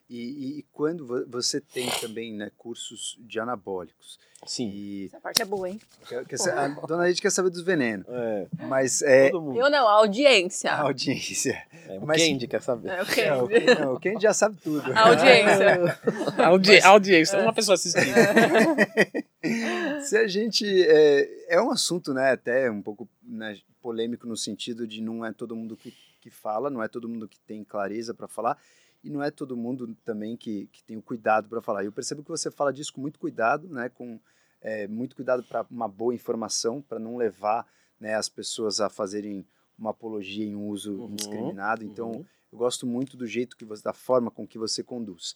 E, 0.10 0.18
e, 0.18 0.60
e, 0.60 0.66
quando 0.74 1.06
você 1.28 1.62
tem 1.62 1.88
também 2.02 2.34
né, 2.34 2.52
cursos 2.58 3.16
de 3.20 3.40
anabólicos. 3.40 4.18
Sim. 4.46 4.70
E... 4.74 5.06
Essa 5.06 5.20
parte 5.20 5.42
é 5.42 5.46
boa, 5.46 5.70
hein? 5.70 5.80
Quer, 6.08 6.26
quer, 6.26 6.38
a 6.50 6.68
dona 6.68 7.08
Lid 7.08 7.22
quer 7.22 7.30
saber 7.30 7.50
dos 7.50 7.62
venenos. 7.62 8.08
É. 8.10 8.48
Mas 8.68 9.02
é. 9.02 9.30
Eu 9.30 9.70
não, 9.70 9.88
a 9.88 9.92
audiência. 9.92 10.72
A 10.72 10.82
audiência. 10.82 11.62
É, 11.88 12.00
o 12.00 12.08
Mas, 12.08 12.24
Candy 12.24 12.48
quer 12.48 12.62
saber. 12.62 12.90
É, 12.90 13.04
o 13.04 13.06
Candy. 13.06 13.28
Não, 13.28 13.44
o, 13.44 13.80
não, 13.80 13.94
o 13.96 14.00
Candy 14.00 14.24
já 14.24 14.34
sabe 14.34 14.58
tudo. 14.64 14.92
A 14.94 15.10
audiência. 15.10 16.00
a, 16.38 16.48
audi 16.48 16.72
Mas, 16.72 16.86
audiência, 16.86 17.38
é 17.38 17.42
uma 17.44 17.54
pessoa 17.54 17.76
assistindo. 17.76 18.06
Se 20.02 20.18
a 20.18 20.28
gente. 20.28 20.66
É, 20.88 21.56
é 21.56 21.62
um 21.62 21.70
assunto, 21.70 22.14
né, 22.14 22.32
até 22.32 22.72
um 22.72 22.82
pouco 22.82 23.08
né, 23.22 23.60
polêmico 23.82 24.26
no 24.26 24.38
sentido 24.38 24.88
de 24.88 25.02
não 25.02 25.26
é 25.26 25.34
todo 25.34 25.56
mundo 25.56 25.76
que, 25.76 25.94
que 26.22 26.30
fala, 26.30 26.70
não 26.70 26.82
é 26.82 26.88
todo 26.88 27.10
mundo 27.10 27.28
que 27.28 27.40
tem 27.42 27.64
clareza 27.64 28.14
para 28.14 28.28
falar 28.28 28.58
e 29.04 29.10
não 29.10 29.24
é 29.24 29.32
todo 29.32 29.56
mundo 29.56 29.96
também 30.04 30.36
que, 30.36 30.68
que 30.68 30.84
tem 30.84 30.98
o 30.98 31.02
cuidado 31.02 31.48
para 31.48 31.62
falar. 31.62 31.84
Eu 31.84 31.92
percebo 31.92 32.24
que 32.24 32.30
você 32.30 32.52
fala 32.52 32.74
disso 32.74 32.94
com 32.94 33.02
muito 33.02 33.20
cuidado, 33.20 33.68
né, 33.70 33.90
com 33.90 34.20
é, 34.62 34.88
muito 34.88 35.16
cuidado 35.16 35.44
para 35.44 35.66
uma 35.70 35.88
boa 35.88 36.14
informação, 36.14 36.82
para 36.82 37.00
não 37.00 37.16
levar 37.16 37.66
né, 38.00 38.16
as 38.16 38.30
pessoas 38.30 38.80
a 38.80 38.90
fazerem 38.90 39.46
uma 39.78 39.92
apologia 39.92 40.46
em 40.46 40.56
um 40.56 40.68
uso 40.68 40.96
uhum, 40.96 41.12
indiscriminado. 41.12 41.84
Então, 41.84 42.12
uhum. 42.12 42.26
eu 42.52 42.58
gosto 42.58 42.86
muito 42.86 43.16
do 43.16 43.26
jeito 43.26 43.56
que 43.56 43.66
você, 43.66 43.82
da 43.82 43.94
forma 43.94 44.30
com 44.30 44.46
que 44.46 44.58
você 44.58 44.84
conduz. 44.84 45.36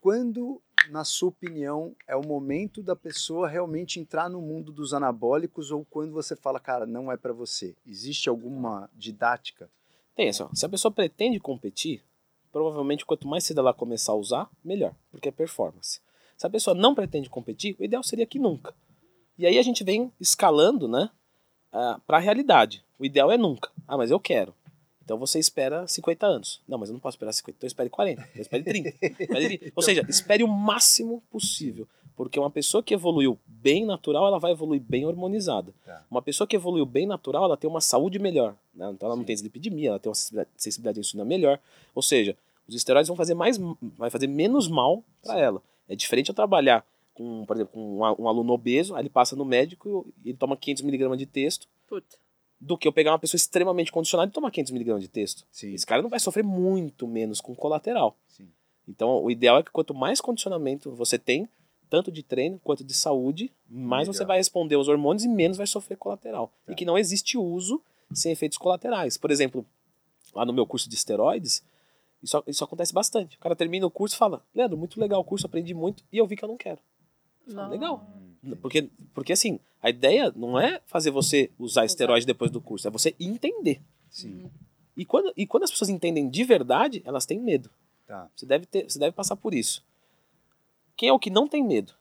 Quando, 0.00 0.60
na 0.90 1.02
sua 1.02 1.30
opinião, 1.30 1.96
é 2.06 2.14
o 2.14 2.26
momento 2.26 2.82
da 2.82 2.94
pessoa 2.94 3.48
realmente 3.48 3.98
entrar 3.98 4.28
no 4.28 4.42
mundo 4.42 4.70
dos 4.70 4.92
anabólicos 4.92 5.70
ou 5.70 5.82
quando 5.86 6.12
você 6.12 6.36
fala, 6.36 6.60
cara, 6.60 6.84
não 6.84 7.10
é 7.10 7.16
para 7.16 7.32
você? 7.32 7.74
Existe 7.86 8.28
alguma 8.28 8.90
didática? 8.92 9.70
Tem, 10.14 10.28
assim, 10.28 10.42
ó, 10.42 10.50
se 10.54 10.66
a 10.66 10.68
pessoa 10.68 10.92
pretende 10.92 11.40
competir, 11.40 12.04
provavelmente 12.54 13.04
quanto 13.04 13.26
mais 13.26 13.42
cedo 13.42 13.58
ela 13.58 13.74
começar 13.74 14.12
a 14.12 14.14
usar, 14.14 14.48
melhor, 14.64 14.94
porque 15.10 15.28
é 15.28 15.32
performance. 15.32 16.00
Se 16.36 16.46
a 16.46 16.50
pessoa 16.50 16.72
não 16.72 16.94
pretende 16.94 17.28
competir, 17.28 17.74
o 17.80 17.84
ideal 17.84 18.02
seria 18.04 18.24
que 18.24 18.38
nunca. 18.38 18.72
E 19.36 19.44
aí 19.44 19.58
a 19.58 19.62
gente 19.62 19.82
vem 19.82 20.12
escalando, 20.20 20.86
né, 20.86 21.10
uh, 21.72 22.00
para 22.06 22.18
a 22.18 22.20
realidade. 22.20 22.84
O 22.96 23.04
ideal 23.04 23.32
é 23.32 23.36
nunca. 23.36 23.72
Ah, 23.88 23.96
mas 23.96 24.12
eu 24.12 24.20
quero. 24.20 24.54
Então 25.02 25.18
você 25.18 25.40
espera 25.40 25.88
50 25.88 26.24
anos. 26.24 26.62
Não, 26.68 26.78
mas 26.78 26.90
eu 26.90 26.92
não 26.92 27.00
posso 27.00 27.16
esperar 27.16 27.32
50, 27.32 27.56
então 27.58 27.66
espere 27.66 27.90
40, 27.90 28.22
então 28.22 28.40
espere 28.40 28.62
30. 28.62 28.88
Espere 29.02 29.58
30. 29.58 29.72
Ou 29.74 29.82
seja, 29.82 30.06
espere 30.08 30.44
o 30.44 30.48
máximo 30.48 31.24
possível. 31.28 31.88
Porque 32.16 32.38
uma 32.38 32.50
pessoa 32.50 32.82
que 32.82 32.94
evoluiu 32.94 33.38
bem 33.46 33.84
natural, 33.84 34.26
ela 34.26 34.38
vai 34.38 34.52
evoluir 34.52 34.80
bem 34.80 35.04
hormonizada. 35.04 35.74
Tá. 35.84 36.04
Uma 36.10 36.22
pessoa 36.22 36.46
que 36.46 36.54
evoluiu 36.54 36.86
bem 36.86 37.06
natural, 37.06 37.44
ela 37.44 37.56
tem 37.56 37.68
uma 37.68 37.80
saúde 37.80 38.18
melhor. 38.18 38.54
Né? 38.74 38.88
Então 38.90 39.06
ela 39.06 39.14
Sim. 39.14 39.20
não 39.20 39.26
tem 39.26 39.34
deslipidemia, 39.34 39.90
ela 39.90 39.98
tem 39.98 40.10
uma 40.10 40.46
sensibilidade 40.56 40.98
à 40.98 41.00
insulina 41.00 41.24
melhor. 41.24 41.58
Ou 41.94 42.02
seja, 42.02 42.36
os 42.68 42.74
esteroides 42.74 43.08
vão 43.08 43.16
fazer 43.16 43.34
mais, 43.34 43.58
vai 43.98 44.10
fazer 44.10 44.26
menos 44.26 44.68
mal 44.68 45.02
para 45.22 45.38
ela. 45.38 45.62
É 45.88 45.96
diferente 45.96 46.28
eu 46.28 46.34
trabalhar 46.34 46.84
com, 47.12 47.44
por 47.46 47.56
exemplo, 47.56 47.72
com 47.72 47.98
um, 47.98 48.28
aluno 48.28 48.52
obeso, 48.52 48.94
aí 48.94 49.02
ele 49.02 49.08
passa 49.08 49.36
no 49.36 49.44
médico 49.44 50.06
e 50.24 50.30
ele 50.30 50.38
toma 50.38 50.56
500 50.56 50.82
miligramas 50.82 51.18
de 51.18 51.26
texto. 51.26 51.68
Puta. 51.86 52.16
Do 52.60 52.78
que 52.78 52.88
eu 52.88 52.92
pegar 52.92 53.12
uma 53.12 53.18
pessoa 53.18 53.36
extremamente 53.36 53.92
condicionada 53.92 54.30
e 54.30 54.32
tomar 54.32 54.50
500 54.50 54.72
miligramas 54.72 55.02
de 55.02 55.08
texto. 55.08 55.44
Sim. 55.50 55.74
Esse 55.74 55.86
cara 55.86 56.02
não 56.02 56.08
vai 56.08 56.18
sofrer 56.20 56.42
muito 56.42 57.06
menos 57.06 57.40
com 57.40 57.54
colateral. 57.54 58.16
Sim. 58.26 58.48
Então, 58.88 59.22
o 59.22 59.30
ideal 59.30 59.58
é 59.58 59.62
que 59.62 59.70
quanto 59.70 59.94
mais 59.94 60.20
condicionamento 60.20 60.90
você 60.90 61.18
tem, 61.18 61.48
tanto 61.94 62.10
de 62.10 62.24
treino 62.24 62.60
quanto 62.64 62.82
de 62.82 62.92
saúde, 62.92 63.52
mais 63.70 64.08
Legal. 64.08 64.14
você 64.14 64.24
vai 64.24 64.38
responder 64.38 64.74
aos 64.74 64.88
hormônios 64.88 65.22
e 65.22 65.28
menos 65.28 65.56
vai 65.56 65.66
sofrer 65.66 65.96
colateral. 65.96 66.52
Tá. 66.66 66.72
E 66.72 66.74
que 66.74 66.84
não 66.84 66.98
existe 66.98 67.38
uso 67.38 67.80
sem 68.12 68.32
efeitos 68.32 68.58
colaterais. 68.58 69.16
Por 69.16 69.30
exemplo, 69.30 69.64
lá 70.34 70.44
no 70.44 70.52
meu 70.52 70.66
curso 70.66 70.88
de 70.88 70.96
esteroides, 70.96 71.62
isso, 72.20 72.42
isso 72.48 72.64
acontece 72.64 72.92
bastante. 72.92 73.36
O 73.36 73.38
cara 73.38 73.54
termina 73.54 73.86
o 73.86 73.90
curso 73.90 74.16
e 74.16 74.18
fala: 74.18 74.44
Leandro, 74.52 74.76
muito 74.76 75.00
legal 75.00 75.20
o 75.20 75.24
curso, 75.24 75.46
aprendi 75.46 75.72
muito 75.72 76.02
e 76.12 76.18
eu 76.18 76.26
vi 76.26 76.34
que 76.36 76.44
eu 76.44 76.48
não 76.48 76.56
quero. 76.56 76.80
Não. 77.46 77.70
Legal. 77.70 78.04
Porque, 78.60 78.90
porque 79.14 79.32
assim, 79.32 79.60
a 79.80 79.88
ideia 79.88 80.32
não 80.34 80.58
é 80.58 80.80
fazer 80.84 81.12
você 81.12 81.48
usar 81.56 81.84
esteroide 81.84 82.26
depois 82.26 82.50
do 82.50 82.60
curso, 82.60 82.88
é 82.88 82.90
você 82.90 83.14
entender. 83.20 83.80
Sim. 84.10 84.50
E 84.96 85.04
quando, 85.04 85.32
e 85.36 85.46
quando 85.46 85.62
as 85.62 85.70
pessoas 85.70 85.90
entendem 85.90 86.28
de 86.28 86.42
verdade, 86.42 87.02
elas 87.06 87.24
têm 87.24 87.38
medo. 87.38 87.70
Tá. 88.04 88.28
Você, 88.34 88.46
deve 88.46 88.66
ter, 88.66 88.90
você 88.90 88.98
deve 88.98 89.12
passar 89.12 89.36
por 89.36 89.54
isso. 89.54 89.84
Quem 90.96 91.08
é 91.08 91.12
o 91.12 91.18
que 91.18 91.30
não 91.30 91.48
tem 91.48 91.62
medo? 91.62 91.94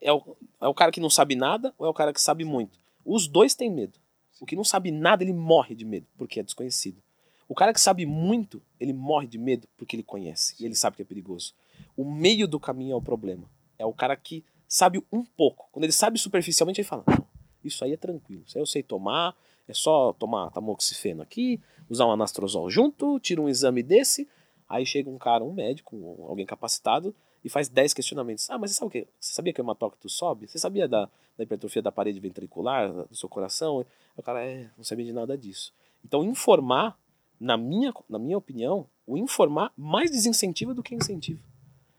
É 0.00 0.12
o, 0.12 0.36
é 0.60 0.68
o 0.68 0.74
cara 0.74 0.92
que 0.92 1.00
não 1.00 1.10
sabe 1.10 1.34
nada 1.34 1.74
ou 1.78 1.86
é 1.86 1.88
o 1.88 1.94
cara 1.94 2.12
que 2.12 2.20
sabe 2.20 2.44
muito? 2.44 2.78
Os 3.04 3.26
dois 3.26 3.54
têm 3.54 3.70
medo. 3.70 3.98
O 4.40 4.46
que 4.46 4.56
não 4.56 4.64
sabe 4.64 4.90
nada, 4.90 5.22
ele 5.24 5.32
morre 5.32 5.74
de 5.74 5.84
medo, 5.84 6.06
porque 6.18 6.40
é 6.40 6.42
desconhecido. 6.42 7.02
O 7.48 7.54
cara 7.54 7.72
que 7.72 7.80
sabe 7.80 8.04
muito, 8.04 8.60
ele 8.78 8.92
morre 8.92 9.26
de 9.26 9.38
medo 9.38 9.68
porque 9.76 9.96
ele 9.96 10.02
conhece 10.02 10.54
e 10.60 10.66
ele 10.66 10.74
sabe 10.74 10.96
que 10.96 11.02
é 11.02 11.04
perigoso. 11.04 11.54
O 11.96 12.04
meio 12.04 12.46
do 12.48 12.58
caminho 12.58 12.92
é 12.92 12.96
o 12.96 13.00
problema. 13.00 13.48
É 13.78 13.86
o 13.86 13.92
cara 13.92 14.16
que 14.16 14.44
sabe 14.68 15.02
um 15.12 15.24
pouco. 15.24 15.68
Quando 15.70 15.84
ele 15.84 15.92
sabe 15.92 16.18
superficialmente, 16.18 16.80
ele 16.80 16.88
fala: 16.88 17.04
Não, 17.06 17.26
isso 17.64 17.84
aí 17.84 17.92
é 17.92 17.96
tranquilo. 17.96 18.42
Isso 18.46 18.58
aí 18.58 18.62
eu 18.62 18.66
sei 18.66 18.82
tomar. 18.82 19.34
É 19.68 19.74
só 19.74 20.12
tomar 20.12 20.50
tamoxifeno 20.50 21.22
aqui, 21.22 21.60
usar 21.88 22.06
um 22.06 22.12
anastrozol 22.12 22.70
junto, 22.70 23.18
tira 23.18 23.40
um 23.40 23.48
exame 23.48 23.82
desse. 23.82 24.28
Aí 24.68 24.86
chega 24.86 25.10
um 25.10 25.18
cara, 25.18 25.42
um 25.42 25.52
médico, 25.52 26.24
alguém 26.28 26.46
capacitado, 26.46 27.14
e 27.46 27.48
faz 27.48 27.68
10 27.68 27.94
questionamentos. 27.94 28.50
Ah, 28.50 28.58
mas 28.58 28.72
você 28.72 28.78
sabe 28.78 28.88
o 28.88 28.90
que? 28.90 29.06
Você 29.20 29.32
sabia 29.32 29.52
que 29.52 29.60
o 29.60 29.62
hematócrito 29.62 30.08
sobe? 30.08 30.48
Você 30.48 30.58
sabia 30.58 30.88
da, 30.88 31.08
da 31.38 31.44
hipertrofia 31.44 31.80
da 31.80 31.92
parede 31.92 32.18
ventricular, 32.18 32.92
do 32.92 33.14
seu 33.14 33.28
coração? 33.28 33.86
O 34.16 34.22
cara, 34.22 34.44
é, 34.44 34.68
não 34.76 34.82
sabia 34.82 35.04
de 35.04 35.12
nada 35.12 35.38
disso. 35.38 35.72
Então, 36.04 36.24
informar, 36.24 36.98
na 37.38 37.56
minha, 37.56 37.94
na 38.08 38.18
minha 38.18 38.36
opinião, 38.36 38.88
o 39.06 39.16
informar 39.16 39.72
mais 39.76 40.10
desincentiva 40.10 40.74
do 40.74 40.82
que 40.82 40.92
incentiva. 40.92 41.40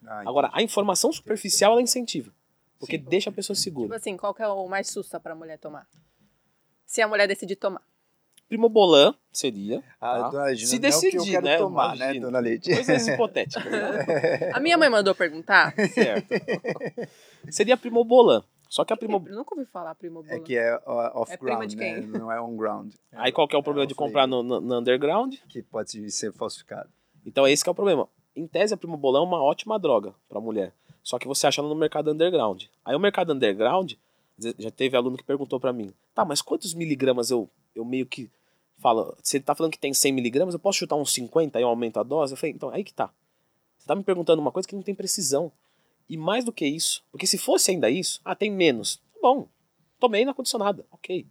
Ah, 0.05 0.23
Agora, 0.27 0.49
a 0.51 0.61
informação 0.61 1.13
superficial 1.13 1.71
ela 1.71 1.81
incentiva. 1.81 2.29
Porque 2.77 2.97
Sim. 2.97 3.05
deixa 3.05 3.29
a 3.29 3.33
pessoa 3.33 3.55
Tipo 3.55 3.63
segura. 3.63 3.95
assim, 3.95 4.17
qual 4.17 4.33
que 4.33 4.43
é 4.43 4.47
o 4.49 4.67
mais 4.67 4.89
sussa 4.89 5.17
pra 5.17 5.33
mulher 5.33 5.57
tomar? 5.59 5.87
Se 6.85 7.01
a 7.01 7.07
mulher 7.07 7.25
decidir 7.25 7.55
tomar. 7.55 7.81
Primobolan 8.47 9.13
seria. 9.31 9.83
Ah, 9.99 10.29
tá? 10.31 10.55
Se 10.55 10.79
não 10.79 10.89
é 10.89 10.95
o 10.95 10.99
que 11.01 11.07
eu 11.07 11.11
decidir, 11.11 11.31
quero 11.31 11.45
né? 11.45 11.57
tomar, 11.57 11.89
né, 11.95 12.05
Imagina. 12.05 12.25
dona 12.25 12.39
Leide? 12.39 12.73
Coisas 12.73 13.07
hipotéticas. 13.07 13.71
né? 13.71 14.51
A 14.55 14.59
minha 14.59 14.77
mãe 14.77 14.89
mandou 14.89 15.13
perguntar. 15.13 15.73
certo. 15.93 16.27
Seria 17.49 17.77
Primobolan. 17.77 18.43
Só 18.69 18.83
que 18.83 18.91
a 18.91 18.97
Primo... 18.97 19.23
Eu 19.25 19.35
nunca 19.37 19.55
ouvi 19.55 19.65
falar 19.65 19.95
primo 19.95 20.25
É 20.27 20.39
que 20.41 20.57
é 20.57 20.67
É 20.71 20.81
off-ground, 21.13 21.69
de 21.69 21.77
né? 21.77 22.01
Não 22.01 22.29
é 22.29 22.39
on-ground. 22.41 22.93
Aí 23.15 23.31
qual 23.31 23.47
que 23.47 23.55
é 23.55 23.57
o 23.59 23.63
problema 23.63 23.87
de 23.87 23.95
comprar 23.95 24.27
no, 24.27 24.43
no- 24.43 24.59
no 24.59 24.79
underground? 24.79 25.35
Que 25.47 25.61
pode 25.63 26.11
ser 26.11 26.33
falsificado. 26.33 26.89
Então 27.25 27.47
esse 27.47 27.63
que 27.63 27.69
é 27.69 27.71
o 27.71 27.75
problema. 27.75 28.09
Em 28.35 28.45
tese, 28.45 28.73
a 28.73 28.77
Primobolan 28.77 29.19
é 29.19 29.23
uma 29.23 29.41
ótima 29.41 29.79
droga 29.79 30.13
pra 30.27 30.41
mulher. 30.41 30.73
Só 31.01 31.17
que 31.17 31.25
você 31.29 31.47
acha 31.47 31.61
ela 31.61 31.69
no 31.69 31.75
mercado 31.75 32.11
underground. 32.11 32.63
Aí 32.83 32.93
o 32.93 32.99
mercado 32.99 33.31
underground, 33.31 33.93
já 34.59 34.69
teve 34.69 34.97
aluno 34.97 35.15
que 35.15 35.23
perguntou 35.23 35.61
pra 35.61 35.71
mim, 35.71 35.93
tá, 36.13 36.25
mas 36.25 36.41
quantos 36.41 36.73
miligramas 36.73 37.31
eu, 37.31 37.49
eu 37.77 37.85
meio 37.85 38.05
que 38.05 38.29
falo, 38.79 39.15
ele 39.33 39.43
tá 39.43 39.55
falando 39.55 39.71
que 39.71 39.79
tem 39.79 39.93
100 39.93 40.11
miligramas, 40.11 40.53
eu 40.53 40.59
posso 40.59 40.77
chutar 40.79 40.95
uns 40.95 41.11
50 41.13 41.59
e 41.59 41.63
eu 41.63 41.67
aumento 41.67 41.99
a 41.99 42.03
dose? 42.03 42.33
Eu 42.33 42.37
falei, 42.37 42.53
então, 42.53 42.69
aí 42.69 42.83
que 42.83 42.93
tá. 42.93 43.11
Você 43.77 43.87
tá 43.87 43.95
me 43.95 44.03
perguntando 44.03 44.41
uma 44.41 44.51
coisa 44.51 44.67
que 44.67 44.75
não 44.75 44.81
tem 44.83 44.93
precisão. 44.95 45.51
E 46.09 46.15
mais 46.15 46.45
do 46.45 46.51
que 46.53 46.65
isso, 46.65 47.03
porque 47.11 47.27
se 47.27 47.37
fosse 47.37 47.71
ainda 47.71 47.89
isso, 47.89 48.21
ah, 48.23 48.35
tem 48.35 48.49
menos. 48.51 48.97
Tá 49.13 49.19
bom, 49.21 49.47
tomei 49.99 50.23
na 50.25 50.33
condicionada, 50.33 50.85
ok. 50.91 51.25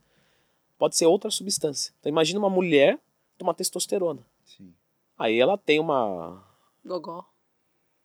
Pode 0.79 0.97
ser 0.97 1.07
outra 1.07 1.31
substância. 1.31 1.93
Então 2.01 2.11
imagina 2.11 2.39
uma 2.39 2.51
mulher 2.51 2.99
tomar 3.39 3.55
testosterona. 3.55 4.23
Sim. 4.45 4.75
Aí 5.19 5.39
ela 5.39 5.57
tem 5.57 5.81
uma 5.81 6.45
Gogó. 6.85 7.25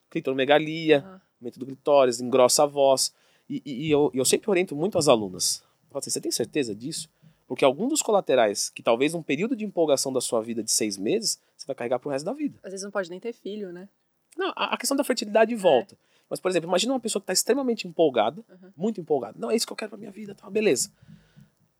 clitoromegalia, 0.10 1.04
Ah. 1.06 1.22
aumento 1.40 1.60
do 1.60 1.66
clitóris, 1.66 2.22
engrossa 2.22 2.64
a 2.64 2.66
voz. 2.66 3.14
E, 3.50 3.62
e- 3.66 3.88
e 3.88 3.92
eu, 3.92 4.10
eu 4.14 4.24
sempre 4.24 4.50
oriento 4.50 4.76
muito 4.76 4.98
as 4.98 5.08
alunas. 5.08 5.64
Assim, 5.94 6.10
Você 6.10 6.22
tem 6.22 6.32
certeza 6.32 6.74
disso? 6.74 7.10
Porque 7.52 7.66
algum 7.66 7.90
dos 7.90 8.02
colaterais, 8.02 8.70
que 8.70 8.82
talvez 8.82 9.14
um 9.14 9.22
período 9.22 9.58
de 9.58 9.66
empolgação 9.66 10.14
da 10.14 10.22
sua 10.22 10.42
vida 10.42 10.64
de 10.64 10.72
seis 10.72 10.96
meses, 10.98 11.38
você 11.58 11.68
vai 11.68 11.76
carregar 11.76 12.00
pro 12.00 12.10
resto 12.10 12.24
da 12.24 12.32
vida. 12.32 12.58
Às 12.64 12.72
vezes 12.72 12.84
não 12.86 12.92
pode 12.92 13.10
nem 13.10 13.20
ter 13.20 13.34
filho, 13.34 13.74
né? 13.74 13.90
Não, 14.38 14.54
a, 14.56 14.78
questão 14.78 14.96
da 14.96 15.04
fertilidade 15.04 15.54
volta. 15.54 15.98
Mas, 16.30 16.40
por 16.40 16.50
exemplo, 16.50 16.70
imagina 16.70 16.94
uma 16.94 17.00
pessoa 17.02 17.20
que 17.20 17.26
está 17.26 17.34
extremamente 17.34 17.86
empolgada, 17.86 18.42
Uhum. 18.50 18.72
muito 18.78 19.02
empolgada. 19.02 19.38
Não, 19.38 19.52
é 19.52 19.56
isso 19.58 19.68
que 19.68 19.74
eu 19.74 19.76
quero 19.76 19.90
pra 19.90 19.98
minha 19.98 20.12
vida, 20.12 20.34
tá, 20.34 20.50
beleza. 20.50 20.94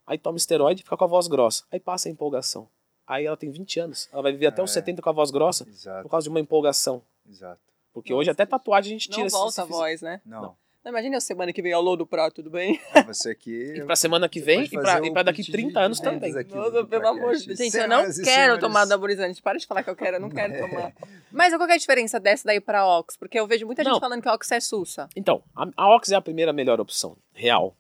Aí 0.06 0.18
toma 0.18 0.36
esteroide, 0.38 0.84
fica 0.84 0.98
com 0.98 1.06
a 1.06 1.08
voz 1.08 1.30
grossa. 1.30 1.64
Aí 1.72 1.80
passa 1.80 2.10
a 2.10 2.12
empolgação. 2.12 2.68
Aí 3.08 3.26
ela 3.26 3.38
tem 3.38 3.50
20 3.50 3.80
anos. 3.80 4.10
Ela 4.12 4.24
vai 4.24 4.34
viver 4.34 4.48
até 4.48 4.62
os 4.62 4.72
É. 4.72 4.74
70 4.74 5.02
com 5.02 5.10
a 5.10 5.14
voz 5.14 5.32
grossa 5.32 5.66
Exato, 5.70 6.04
por 6.04 6.10
causa 6.10 6.26
de 6.26 6.30
uma 6.30 6.42
empolgação. 6.42 7.02
exato. 7.30 7.62
Porque 7.94 8.12
Nossa, 8.12 8.20
hoje 8.20 8.30
até 8.30 8.46
tatuagem 8.46 8.90
a 8.90 9.00
gente 9.00 9.10
tira 9.10 9.24
Não 9.24 9.30
volta 9.30 9.52
se 9.54 9.62
a 9.62 9.64
voz, 9.64 10.02
né? 10.02 10.20
Não, 10.26 10.42
Não, 10.42 10.58
imagina 10.90 11.18
a 11.18 11.22
semana 11.22 11.54
que 11.54 11.62
vem 11.62 11.72
ao 11.74 11.96
do 11.96 12.08
prato, 12.08 12.36
tudo 12.36 12.50
bem? 12.50 12.80
você 13.06 13.32
aqui... 13.32 13.74
E 13.78 13.86
pra 13.86 13.96
semana 13.96 14.28
que 14.28 14.40
vem 14.40 14.64
e 14.64 14.70
pra, 14.70 15.06
e 15.06 15.12
pra 15.12 15.24
daqui 15.24 15.44
pitch 15.44 15.52
30 15.52 15.72
de- 15.72 15.78
anos 15.78 15.98
de 15.98 16.04
também. 16.04 16.32
Nossa, 16.34 16.72
do 16.72 16.88
pelo 16.88 17.08
amor 17.08 17.36
de. 17.36 17.46
Deus. 17.48 17.60
Gente, 17.60 17.78
eu 17.78 17.88
não 17.88 18.02
quero 18.04 18.14
senhores, 18.14 18.60
tomar 18.60 18.82
anabolizante. 18.82 19.42
Para 19.42 19.58
de 19.60 19.68
falar 19.68 19.84
que 19.84 19.90
eu 19.90 19.96
quero, 19.96 20.18
eu 20.18 20.22
não 20.22 20.30
quero 20.32 20.58
tomar. 20.68 20.94
Mas 21.32 21.54
qual 21.56 21.66
que 21.68 21.74
é 21.74 21.76
a 21.76 21.80
diferença 21.80 22.20
dessa 22.20 22.46
daí 22.46 22.60
pra 22.60 22.86
Ox? 22.88 23.16
Porque 23.18 23.40
eu 23.40 23.46
vejo 23.48 23.66
muita 23.66 23.84
gente 23.84 23.94
Não. 23.94 24.00
falando 24.00 24.22
que 24.22 24.30
Ox 24.30 24.52
é 24.52 24.60
sussa. 24.60 25.08
Então, 25.16 25.44
a, 25.56 25.68
a 25.78 25.96
Ox 25.96 26.12
é 26.12 26.16
a 26.16 26.22
primeira 26.22 26.52
melhor 26.52 26.80
opção, 26.82 27.16
real. 27.34 27.76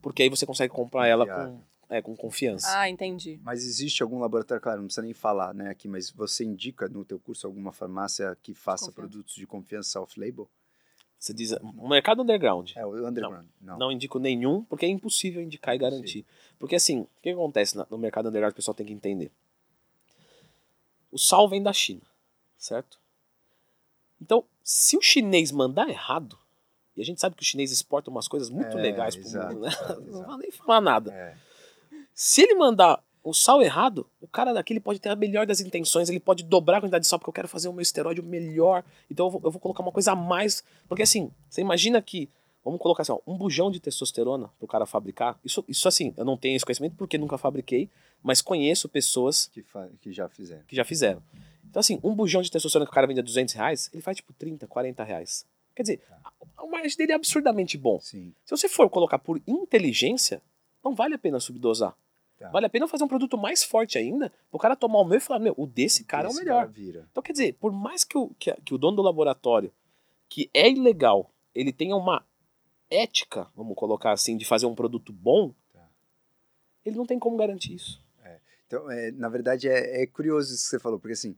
Porque 0.00 0.22
aí 0.22 0.28
você 0.28 0.46
consegue 0.46 0.72
comprar 0.72 1.06
ela 1.08 1.26
com, 1.26 1.60
é, 1.90 2.00
com 2.00 2.14
confiança. 2.16 2.68
Ah, 2.78 2.88
entendi. 2.88 3.40
Mas 3.42 3.64
existe 3.64 4.02
algum 4.02 4.18
laboratório, 4.20 4.62
claro, 4.62 4.78
não 4.78 4.86
precisa 4.86 5.02
nem 5.02 5.12
falar 5.12 5.52
né, 5.52 5.68
aqui, 5.68 5.88
mas 5.88 6.10
você 6.10 6.44
indica 6.44 6.88
no 6.88 7.04
teu 7.04 7.18
curso 7.18 7.46
alguma 7.46 7.72
farmácia 7.72 8.36
que 8.42 8.54
faça 8.54 8.86
Confiança. 8.86 8.92
produtos 9.10 9.34
de 9.34 9.46
confiança 9.46 10.00
off-label? 10.00 10.48
Você 11.18 11.32
diz, 11.32 11.52
o 11.52 11.88
mercado 11.88 12.22
underground. 12.22 12.72
É, 12.76 12.84
o 12.84 13.06
underground. 13.08 13.46
Não. 13.60 13.78
Não 13.78 13.92
indico 13.92 14.18
nenhum, 14.18 14.62
porque 14.64 14.86
é 14.86 14.88
impossível 14.88 15.42
indicar 15.42 15.74
e 15.74 15.78
garantir. 15.78 16.24
Porque 16.58 16.76
assim, 16.76 17.00
o 17.00 17.08
que 17.22 17.30
acontece 17.30 17.76
no 17.90 17.98
mercado 17.98 18.28
underground, 18.28 18.52
o 18.52 18.56
pessoal 18.56 18.74
tem 18.74 18.86
que 18.86 18.92
entender. 18.92 19.30
O 21.10 21.18
sal 21.18 21.48
vem 21.48 21.62
da 21.62 21.72
China, 21.72 22.02
certo? 22.58 22.98
Então, 24.20 24.44
se 24.62 24.96
o 24.96 25.02
chinês 25.02 25.50
mandar 25.50 25.88
errado, 25.88 26.38
e 26.96 27.00
a 27.00 27.04
gente 27.04 27.20
sabe 27.20 27.34
que 27.36 27.42
o 27.42 27.46
chinês 27.46 27.70
exporta 27.70 28.10
umas 28.10 28.28
coisas 28.28 28.48
muito 28.50 28.76
É, 28.78 28.82
legais 28.82 29.14
pro 29.16 29.24
exato, 29.24 29.54
mundo, 29.54 29.60
né? 29.62 29.68
exato, 29.68 30.00
Não 30.10 30.24
vou 30.24 30.38
nem 30.38 30.50
falar 30.50 30.80
nada. 30.80 31.12
É, 31.12 31.36
Se 32.14 32.42
ele 32.42 32.54
mandar 32.54 33.02
o 33.26 33.34
sal 33.34 33.60
errado, 33.60 34.08
o 34.20 34.28
cara 34.28 34.52
daqui 34.52 34.72
ele 34.72 34.78
pode 34.78 35.00
ter 35.00 35.08
a 35.08 35.16
melhor 35.16 35.46
das 35.46 35.60
intenções, 35.60 36.08
ele 36.08 36.20
pode 36.20 36.44
dobrar 36.44 36.78
a 36.78 36.80
quantidade 36.80 37.02
de 37.02 37.08
sal, 37.08 37.18
porque 37.18 37.28
eu 37.28 37.34
quero 37.34 37.48
fazer 37.48 37.68
o 37.68 37.72
meu 37.72 37.82
esteroide 37.82 38.22
melhor. 38.22 38.84
Então 39.10 39.26
eu 39.26 39.30
vou, 39.30 39.40
eu 39.44 39.50
vou 39.50 39.60
colocar 39.60 39.82
uma 39.82 39.90
coisa 39.90 40.12
a 40.12 40.16
mais. 40.16 40.62
Porque 40.88 41.02
assim, 41.02 41.32
você 41.50 41.60
imagina 41.60 42.00
que, 42.00 42.28
vamos 42.64 42.80
colocar 42.80 43.02
assim, 43.02 43.10
ó, 43.10 43.18
um 43.26 43.36
bujão 43.36 43.68
de 43.68 43.80
testosterona 43.80 44.48
pro 44.60 44.68
cara 44.68 44.86
fabricar. 44.86 45.36
Isso, 45.44 45.64
isso 45.66 45.88
assim, 45.88 46.14
eu 46.16 46.24
não 46.24 46.36
tenho 46.36 46.54
esse 46.54 46.64
conhecimento 46.64 46.94
porque 46.94 47.18
nunca 47.18 47.36
fabriquei, 47.36 47.90
mas 48.22 48.40
conheço 48.40 48.88
pessoas 48.88 49.48
que, 49.48 49.64
que 50.00 50.12
já 50.12 50.28
fizeram. 50.28 50.62
que 50.62 50.76
já 50.76 50.84
fizeram. 50.84 51.20
Então 51.68 51.80
assim, 51.80 51.98
um 52.04 52.14
bujão 52.14 52.40
de 52.42 52.50
testosterona 52.50 52.86
que 52.86 52.92
o 52.92 52.94
cara 52.94 53.08
vende 53.08 53.18
a 53.18 53.24
200 53.24 53.54
reais, 53.54 53.90
ele 53.92 54.02
faz 54.02 54.18
tipo 54.18 54.32
30, 54.34 54.68
40 54.68 55.02
reais. 55.02 55.44
Quer 55.74 55.82
dizer, 55.82 56.02
o 56.62 56.70
margem 56.70 56.96
dele 56.96 57.10
é 57.10 57.16
absurdamente 57.16 57.76
bom. 57.76 57.98
Sim. 58.00 58.32
Se 58.44 58.56
você 58.56 58.68
for 58.68 58.88
colocar 58.88 59.18
por 59.18 59.42
inteligência, 59.48 60.40
não 60.84 60.94
vale 60.94 61.16
a 61.16 61.18
pena 61.18 61.40
subdosar. 61.40 61.96
Tá. 62.38 62.50
Vale 62.50 62.66
a 62.66 62.68
pena 62.68 62.86
fazer 62.86 63.04
um 63.04 63.08
produto 63.08 63.38
mais 63.38 63.64
forte 63.64 63.96
ainda, 63.96 64.30
pro 64.50 64.58
cara 64.58 64.76
tomar 64.76 65.00
o 65.00 65.04
meu 65.04 65.16
e 65.16 65.20
falar, 65.20 65.40
meu, 65.40 65.54
o 65.56 65.66
desse 65.66 66.04
cara 66.04 66.28
é 66.28 66.30
o 66.30 66.34
melhor. 66.34 66.68
Então, 67.10 67.22
quer 67.22 67.32
dizer, 67.32 67.54
por 67.54 67.72
mais 67.72 68.04
que 68.04 68.18
o, 68.18 68.28
que, 68.38 68.52
que 68.62 68.74
o 68.74 68.78
dono 68.78 68.96
do 68.96 69.02
laboratório, 69.02 69.72
que 70.28 70.50
é 70.52 70.70
ilegal, 70.70 71.30
ele 71.54 71.72
tenha 71.72 71.96
uma 71.96 72.24
ética, 72.90 73.48
vamos 73.56 73.74
colocar 73.74 74.12
assim, 74.12 74.36
de 74.36 74.44
fazer 74.44 74.66
um 74.66 74.74
produto 74.74 75.12
bom, 75.12 75.54
Tá. 75.72 75.88
ele 76.84 76.96
não 76.96 77.06
tem 77.06 77.18
como 77.18 77.36
garantir 77.36 77.74
isso. 77.74 78.04
Então, 78.66 78.90
é, 78.90 79.12
na 79.12 79.28
verdade, 79.28 79.68
é, 79.68 80.02
é 80.02 80.06
curioso 80.06 80.52
isso 80.52 80.64
que 80.64 80.70
você 80.70 80.78
falou, 80.80 80.98
porque 80.98 81.12
assim, 81.12 81.36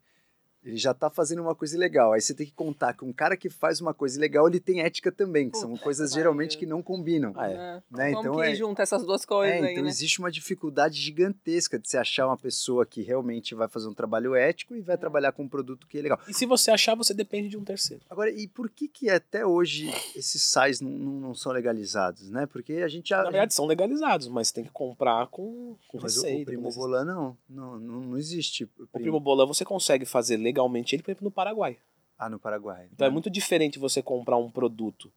ele 0.64 0.76
já 0.76 0.92
tá 0.92 1.08
fazendo 1.08 1.40
uma 1.42 1.54
coisa 1.54 1.76
ilegal. 1.76 2.12
Aí 2.12 2.20
você 2.20 2.34
tem 2.34 2.46
que 2.46 2.52
contar 2.52 2.92
que 2.92 3.04
um 3.04 3.12
cara 3.12 3.36
que 3.36 3.48
faz 3.48 3.80
uma 3.80 3.94
coisa 3.94 4.18
ilegal, 4.18 4.48
ele 4.48 4.60
tem 4.60 4.80
ética 4.80 5.10
também, 5.12 5.48
que 5.50 5.56
são 5.58 5.70
Puta 5.70 5.82
coisas 5.84 6.12
geralmente 6.12 6.58
que 6.58 6.66
não 6.66 6.82
combinam. 6.82 7.32
Ah, 7.36 7.48
é. 7.50 7.54
É. 7.54 7.82
Né? 7.90 8.12
Como 8.12 8.20
Então 8.20 8.36
que 8.36 8.42
é- 8.48 8.54
junta 8.54 8.82
essas 8.82 9.04
duas 9.04 9.24
coisas 9.24 9.56
É, 9.56 9.66
aí, 9.66 9.72
então 9.72 9.84
né? 9.84 9.88
existe 9.90 10.18
uma 10.18 10.30
dificuldade 10.30 11.00
gigantesca 11.00 11.78
de 11.78 11.88
você 11.88 11.96
achar 11.96 12.26
uma 12.26 12.36
pessoa 12.36 12.84
que 12.84 13.02
realmente 13.02 13.54
vai 13.54 13.68
fazer 13.68 13.88
um 13.88 13.94
trabalho 13.94 14.34
ético 14.34 14.74
e 14.74 14.80
vai 14.80 14.94
É. 14.94 14.98
trabalhar 14.98 15.32
com 15.32 15.44
um 15.44 15.48
produto 15.48 15.86
que 15.86 15.98
é 15.98 16.02
legal. 16.02 16.20
E 16.28 16.34
se 16.34 16.44
você 16.46 16.70
achar, 16.70 16.94
você 16.94 17.14
depende 17.14 17.48
de 17.48 17.56
um 17.56 17.64
terceiro. 17.64 18.02
Agora, 18.10 18.30
e 18.30 18.46
por 18.48 18.68
que 18.68 18.88
que 18.88 19.08
até 19.08 19.46
hoje 19.46 19.88
esses 20.16 20.42
sais 20.42 20.80
não, 20.80 20.90
não, 20.90 21.34
são 21.34 21.52
legalizados, 21.52 22.30
né? 22.30 22.46
Porque 22.46 22.74
a 22.74 22.88
gente 22.88 23.10
já... 23.10 23.18
Na 23.22 23.30
verdade, 23.30 23.54
são 23.54 23.66
legalizados, 23.66 24.28
mas 24.28 24.50
tem 24.52 24.64
que 24.64 24.70
comprar 24.70 25.26
com, 25.28 25.76
com 25.88 25.98
mas 26.00 26.16
o, 26.16 26.22
receita. 26.22 26.42
o 26.42 26.44
Primo. 26.46 26.70
Volan 26.70 27.04
não, 27.04 27.36
não, 27.48 27.78
não, 27.78 28.00
não 28.00 28.18
existe. 28.18 28.68
O 28.92 28.98
Primo 28.98 29.20
Bolan 29.20 29.46
você 29.46 29.64
consegue 29.64 30.04
fazer 30.04 30.36
legalmente 30.48 30.94
ele, 30.94 31.02
por 31.02 31.10
exemplo, 31.10 31.24
no 31.26 31.30
Paraguai. 31.30 31.76
Ah, 32.18 32.28
no 32.28 32.38
Paraguai. 32.38 32.88
Então 32.92 33.06
é 33.06 33.10
muito 33.10 33.30
diferente 33.30 33.78
você 33.78 34.02
comprar 34.02 34.36
um 34.36 34.50
produto 34.50 35.12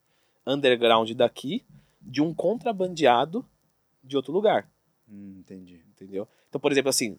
underground 0.45 1.09
daqui 1.11 1.63
de 2.01 2.21
um 2.21 2.33
contrabandeado 2.33 3.45
de 4.03 4.15
outro 4.17 4.31
lugar, 4.33 4.67
Hum, 5.09 5.37
entendi. 5.39 5.79
entendeu? 5.93 6.27
Então, 6.49 6.59
por 6.59 6.71
exemplo, 6.71 6.89
assim, 6.89 7.17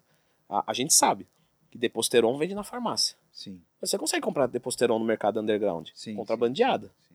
a, 0.49 0.71
a 0.71 0.75
gente 0.75 0.93
sabe 0.93 1.27
que 1.71 1.79
Deposteron 1.79 2.37
vende 2.39 2.55
na 2.55 2.63
farmácia. 2.65 3.17
Sim, 3.33 3.61
Você 3.81 3.97
consegue 3.99 4.23
comprar 4.23 4.47
Deposteron 4.47 4.99
no 4.99 5.05
mercado 5.05 5.41
underground, 5.41 5.89
sim. 5.95 6.15
contrabandeada. 6.15 6.89
sim, 6.89 7.15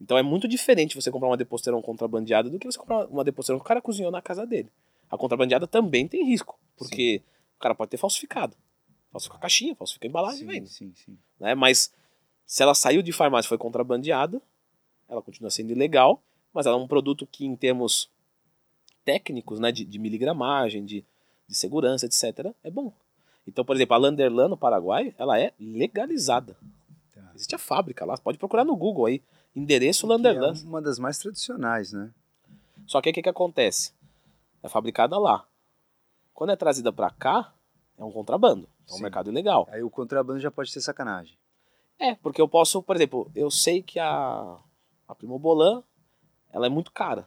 Então 0.00 0.16
é 0.18 0.22
muito 0.22 0.46
diferente 0.48 0.94
você 0.94 1.10
comprar 1.10 1.28
uma 1.28 1.36
Deposteron 1.36 1.80
contrabandeada 1.82 2.50
do 2.50 2.58
que 2.58 2.66
você 2.70 2.78
comprar 2.78 3.06
uma 3.06 3.22
Deposteron 3.24 3.58
que 3.58 3.64
o 3.64 3.68
cara 3.68 3.80
cozinhou 3.82 4.10
na 4.10 4.20
casa 4.22 4.46
dele. 4.46 4.70
A 5.10 5.16
contrabandeada 5.16 5.66
também 5.66 6.06
tem 6.08 6.24
risco, 6.24 6.58
porque 6.76 7.22
o 7.56 7.60
cara 7.60 7.74
pode 7.74 7.90
ter 7.90 7.96
falsificado. 7.96 8.56
Falsifica 9.16 9.36
a 9.36 9.40
caixinha, 9.40 9.74
falsifica 9.74 10.06
a 10.06 10.08
embalagem 10.08 10.42
e 10.42 10.44
Sim, 10.44 10.46
vende. 10.46 10.68
sim, 10.68 10.92
sim. 10.94 11.18
né? 11.40 11.54
Mas 11.54 11.92
se 12.46 12.62
ela 12.62 12.74
saiu 12.74 13.02
de 13.02 13.12
farmácia 13.12 13.46
e 13.46 13.50
foi 13.50 13.58
contrabandeada, 13.58 14.40
ela 15.08 15.22
continua 15.22 15.50
sendo 15.50 15.72
ilegal, 15.72 16.22
mas 16.52 16.66
ela 16.66 16.76
é 16.76 16.80
um 16.80 16.86
produto 16.86 17.26
que, 17.26 17.44
em 17.44 17.56
termos 17.56 18.10
técnicos, 19.04 19.58
né, 19.58 19.72
de, 19.72 19.84
de 19.84 19.98
miligramagem, 19.98 20.84
de, 20.84 21.04
de 21.48 21.54
segurança, 21.54 22.06
etc., 22.06 22.52
é 22.62 22.70
bom. 22.70 22.92
Então, 23.46 23.64
por 23.64 23.76
exemplo, 23.76 23.94
a 23.94 23.98
Landerlan 23.98 24.48
no 24.48 24.56
Paraguai, 24.56 25.14
ela 25.18 25.38
é 25.38 25.52
legalizada. 25.58 26.56
Tá. 27.14 27.30
Existe 27.34 27.54
a 27.54 27.58
fábrica 27.58 28.04
lá, 28.04 28.16
pode 28.18 28.38
procurar 28.38 28.64
no 28.64 28.76
Google 28.76 29.06
aí, 29.06 29.22
endereço 29.54 30.06
Que 30.06 30.12
Landerlan. 30.12 30.52
É 30.52 30.66
uma 30.66 30.82
das 30.82 30.98
mais 30.98 31.18
tradicionais, 31.18 31.92
né? 31.92 32.10
Só 32.86 33.00
que 33.00 33.10
o 33.10 33.12
que, 33.12 33.22
que 33.22 33.28
acontece? 33.28 33.92
É 34.62 34.68
fabricada 34.68 35.18
lá. 35.18 35.46
Quando 36.34 36.50
é 36.50 36.56
trazida 36.56 36.92
para 36.92 37.10
cá, 37.10 37.52
é 37.98 38.04
um 38.04 38.10
contrabando. 38.10 38.68
É 38.88 38.92
um 38.92 38.96
Sim. 38.96 39.02
mercado 39.02 39.30
ilegal. 39.30 39.66
Aí 39.70 39.82
o 39.82 39.90
contrabando 39.90 40.38
já 40.40 40.50
pode 40.50 40.70
ser 40.70 40.80
sacanagem. 40.80 41.36
É, 41.98 42.14
porque 42.16 42.40
eu 42.40 42.48
posso, 42.48 42.82
por 42.82 42.94
exemplo, 42.96 43.30
eu 43.34 43.50
sei 43.50 43.82
que 43.82 43.98
a, 43.98 44.58
a 45.08 45.14
Primobolan, 45.14 45.82
ela 46.52 46.66
é 46.66 46.68
muito 46.68 46.92
cara. 46.92 47.26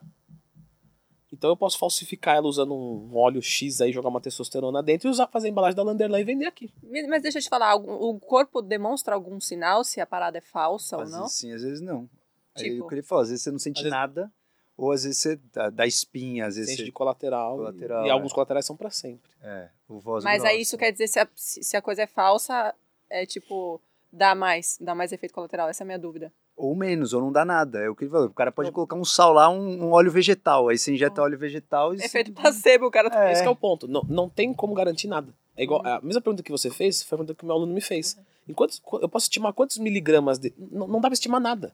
Então 1.31 1.49
eu 1.51 1.57
posso 1.57 1.77
falsificar 1.77 2.35
ela 2.37 2.47
usando 2.47 2.73
um 2.73 3.15
óleo 3.15 3.41
X 3.41 3.81
aí, 3.81 3.91
jogar 3.91 4.09
uma 4.09 4.19
testosterona 4.21 4.81
dentro 4.81 5.07
e 5.07 5.11
usar 5.11 5.27
fazer 5.27 5.47
a 5.47 5.51
embalagem 5.51 5.75
da 5.75 5.83
Landerlan 5.83 6.19
e 6.19 6.23
vender 6.23 6.45
aqui. 6.45 6.73
Mas 7.07 7.21
deixa 7.21 7.37
eu 7.37 7.41
te 7.43 7.49
falar, 7.49 7.75
o 7.75 8.19
corpo 8.19 8.61
demonstra 8.61 9.13
algum 9.13 9.39
sinal 9.39 9.83
se 9.83 10.01
a 10.01 10.07
parada 10.07 10.39
é 10.39 10.41
falsa 10.41 10.95
Às 10.99 11.09
ou 11.09 11.15
não? 11.15 11.21
vezes 11.23 11.37
sim, 11.37 11.51
às 11.53 11.61
vezes 11.61 11.81
não. 11.81 12.09
Aí 12.55 12.63
Tipo? 12.71 12.85
o 12.85 12.87
que 12.87 12.95
ele 12.95 13.03
falou, 13.03 13.21
às 13.21 13.29
vezes 13.29 13.43
você 13.43 13.51
não 13.51 13.59
sente 13.59 13.77
Às 13.77 13.83
vezes- 13.83 13.97
nada, 13.97 14.31
ou 14.79 14.91
às 14.91 15.03
vezes 15.03 15.17
você 15.19 15.39
dá, 15.53 15.69
dá 15.69 15.85
espinha, 15.87 16.45
às 16.47 16.55
vezes 16.55 16.69
Sente 16.69 16.81
você... 16.81 16.85
de 16.85 16.91
colateral. 16.91 17.53
e- 17.55 17.57
Colateral, 17.57 18.05
e 18.05 18.09
é. 18.09 18.11
alguns 18.11 18.31
colaterais 18.33 18.65
são 18.65 18.75
pra 18.75 18.89
sempre. 18.89 19.29
É, 19.43 19.69
o 19.87 19.99
voz 19.99 20.23
Mas 20.23 20.43
aí 20.43 20.61
isso 20.61 20.77
quer 20.77 20.91
dizer 20.91 21.07
se 21.07 21.19
a, 21.19 21.27
se 21.35 21.77
a 21.77 21.81
coisa 21.81 22.03
é 22.03 22.07
falsa, 22.07 22.73
é 23.09 23.25
tipo, 23.25 23.79
dá 24.11 24.33
mais, 24.35 24.77
dá 24.79 24.93
mais 24.95 25.11
efeito 25.11 25.33
colateral, 25.33 25.67
essa 25.69 25.83
é 25.83 25.85
a 25.85 25.87
minha 25.87 25.99
dúvida. 25.99 26.31
Ou 26.55 26.75
menos, 26.75 27.13
ou 27.13 27.21
não 27.21 27.31
dá 27.31 27.45
nada. 27.45 27.79
É 27.79 27.89
o 27.89 27.95
que 27.95 28.03
ele 28.03 28.11
falou. 28.11 28.27
O 28.27 28.33
cara 28.33 28.51
pode 28.51 28.69
colocar 28.73 28.95
um 28.97 29.05
sal 29.05 29.31
lá, 29.31 29.49
um, 29.49 29.85
um 29.85 29.91
óleo 29.93 30.11
vegetal. 30.11 30.67
Aí 30.67 30.77
você 30.77 30.93
injeta 30.93 31.21
óleo 31.21 31.37
vegetal 31.37 31.95
e. 31.95 32.03
Efeito 32.03 32.33
placebo, 32.33 32.85
o 32.87 32.91
cara 32.91 33.09
tá 33.09 33.29
É. 33.29 33.31
Esse 33.31 33.41
que 33.43 33.47
é 33.47 33.51
o 33.51 33.55
ponto. 33.55 33.87
Não, 33.87 34.01
não 34.09 34.27
tem 34.27 34.53
como 34.53 34.73
garantir 34.73 35.07
nada. 35.07 35.33
É 35.55 35.63
igual, 35.63 35.81
a 35.85 36.01
mesma 36.01 36.19
pergunta 36.21 36.43
que 36.43 36.51
você 36.51 36.69
fez 36.69 37.01
foi 37.01 37.15
a 37.15 37.19
pergunta 37.19 37.37
que 37.37 37.43
o 37.43 37.47
meu 37.47 37.55
aluno 37.55 37.73
me 37.73 37.79
fez. 37.79 38.17
Em 38.45 38.53
quantos, 38.53 38.77
qu- 38.79 38.99
eu 39.01 39.07
posso 39.07 39.27
estimar 39.27 39.53
quantos 39.53 39.77
miligramas 39.77 40.37
de. 40.37 40.53
Não, 40.57 40.85
não 40.85 40.99
dá 40.99 41.07
pra 41.07 41.13
estimar 41.13 41.39
nada. 41.39 41.73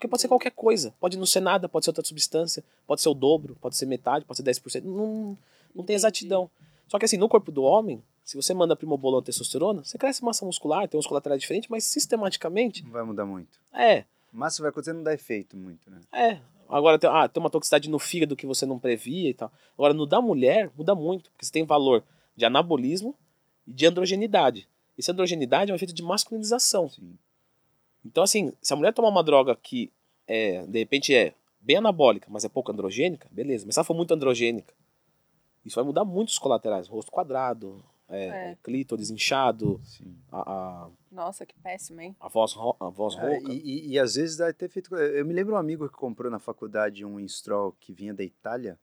Porque 0.00 0.08
pode 0.08 0.22
ser 0.22 0.28
qualquer 0.28 0.52
coisa. 0.52 0.94
Pode 0.98 1.18
não 1.18 1.26
ser 1.26 1.40
nada, 1.40 1.68
pode 1.68 1.84
ser 1.84 1.90
outra 1.90 2.02
substância, 2.02 2.64
pode 2.86 3.02
ser 3.02 3.10
o 3.10 3.14
dobro, 3.14 3.54
pode 3.60 3.76
ser 3.76 3.84
metade, 3.84 4.24
pode 4.24 4.38
ser 4.38 4.42
10%. 4.42 4.82
Não, 4.82 5.36
não 5.74 5.84
tem 5.84 5.94
exatidão. 5.94 6.50
Só 6.88 6.98
que 6.98 7.04
assim, 7.04 7.18
no 7.18 7.28
corpo 7.28 7.52
do 7.52 7.62
homem, 7.62 8.02
se 8.24 8.34
você 8.34 8.54
manda 8.54 8.74
primobolan 8.74 9.20
testosterona, 9.22 9.84
você 9.84 9.98
cresce 9.98 10.24
massa 10.24 10.42
muscular, 10.46 10.88
tem 10.88 10.98
uns 10.98 11.06
colaterais 11.06 11.38
diferentes, 11.38 11.68
mas 11.68 11.84
sistematicamente, 11.84 12.82
Não 12.82 12.92
vai 12.92 13.02
mudar 13.02 13.26
muito. 13.26 13.60
é, 13.74 14.04
Mas 14.32 14.54
se 14.54 14.62
vai 14.62 14.70
acontecer, 14.70 14.94
não 14.94 15.02
dá 15.02 15.12
efeito 15.12 15.54
muito, 15.54 15.90
né? 15.90 16.00
é. 16.12 16.40
Agora 16.66 16.98
tem, 16.98 17.10
ah, 17.10 17.28
tem 17.28 17.42
uma 17.42 17.50
toxicidade 17.50 17.90
no 17.90 17.98
fígado 17.98 18.34
que 18.36 18.46
você 18.46 18.64
não 18.64 18.78
previa 18.78 19.28
e 19.28 19.34
tal. 19.34 19.52
Agora, 19.74 19.92
no 19.92 20.06
da 20.06 20.22
mulher, 20.22 20.70
muda 20.78 20.94
muito, 20.94 21.30
porque 21.32 21.44
você 21.44 21.52
tem 21.52 21.64
valor 21.64 22.02
de 22.34 22.46
anabolismo 22.46 23.14
e 23.66 23.72
de 23.72 23.84
androgenidade. 23.84 24.66
Essa 24.96 25.12
androgenidade 25.12 25.70
é 25.70 25.74
um 25.74 25.76
efeito 25.76 25.92
de 25.92 26.02
masculinização. 26.02 26.88
Sim. 26.88 27.18
Então, 28.04 28.22
assim, 28.22 28.52
se 28.62 28.72
a 28.72 28.76
mulher 28.76 28.92
tomar 28.92 29.08
uma 29.08 29.22
droga 29.22 29.54
que, 29.54 29.92
é, 30.26 30.64
de 30.66 30.78
repente, 30.78 31.14
é 31.14 31.34
bem 31.60 31.76
anabólica, 31.76 32.28
mas 32.30 32.44
é 32.44 32.48
pouco 32.48 32.72
androgênica, 32.72 33.28
beleza. 33.30 33.66
Mas 33.66 33.74
se 33.74 33.78
ela 33.80 33.84
for 33.84 33.94
muito 33.94 34.14
androgênica, 34.14 34.72
isso 35.64 35.76
vai 35.76 35.84
mudar 35.84 36.04
muito 36.04 36.28
os 36.28 36.38
colaterais. 36.38 36.88
Rosto 36.88 37.10
quadrado, 37.12 37.84
é, 38.08 38.26
É. 38.52 38.56
clítoris 38.62 39.10
inchado, 39.10 39.80
Sim. 39.84 40.16
a, 40.32 40.40
a, 40.40 40.88
Nossa, 41.12 41.44
que 41.44 41.54
péssimo, 41.62 42.00
hein? 42.00 42.16
a 42.18 42.28
voz, 42.28 42.52
ro- 42.54 42.76
a 42.80 42.88
voz 42.88 43.14
É, 43.16 43.20
rouca. 43.20 43.52
e, 43.52 43.58
e- 43.58 43.88
e 43.92 43.98
às 43.98 44.14
vezes 44.14 44.36
dá 44.38 44.52
ter 44.52 44.68
feito. 44.70 44.94
Eu 44.96 45.24
me 45.26 45.34
lembro 45.34 45.54
um 45.54 45.58
amigo 45.58 45.86
que 45.88 45.94
comprou 45.94 46.30
na 46.30 46.38
faculdade 46.38 47.04
um 47.04 47.20
Instrol 47.20 47.72
que 47.78 47.92
vinha 47.92 48.14
da 48.14 48.24
Itália. 48.24 48.78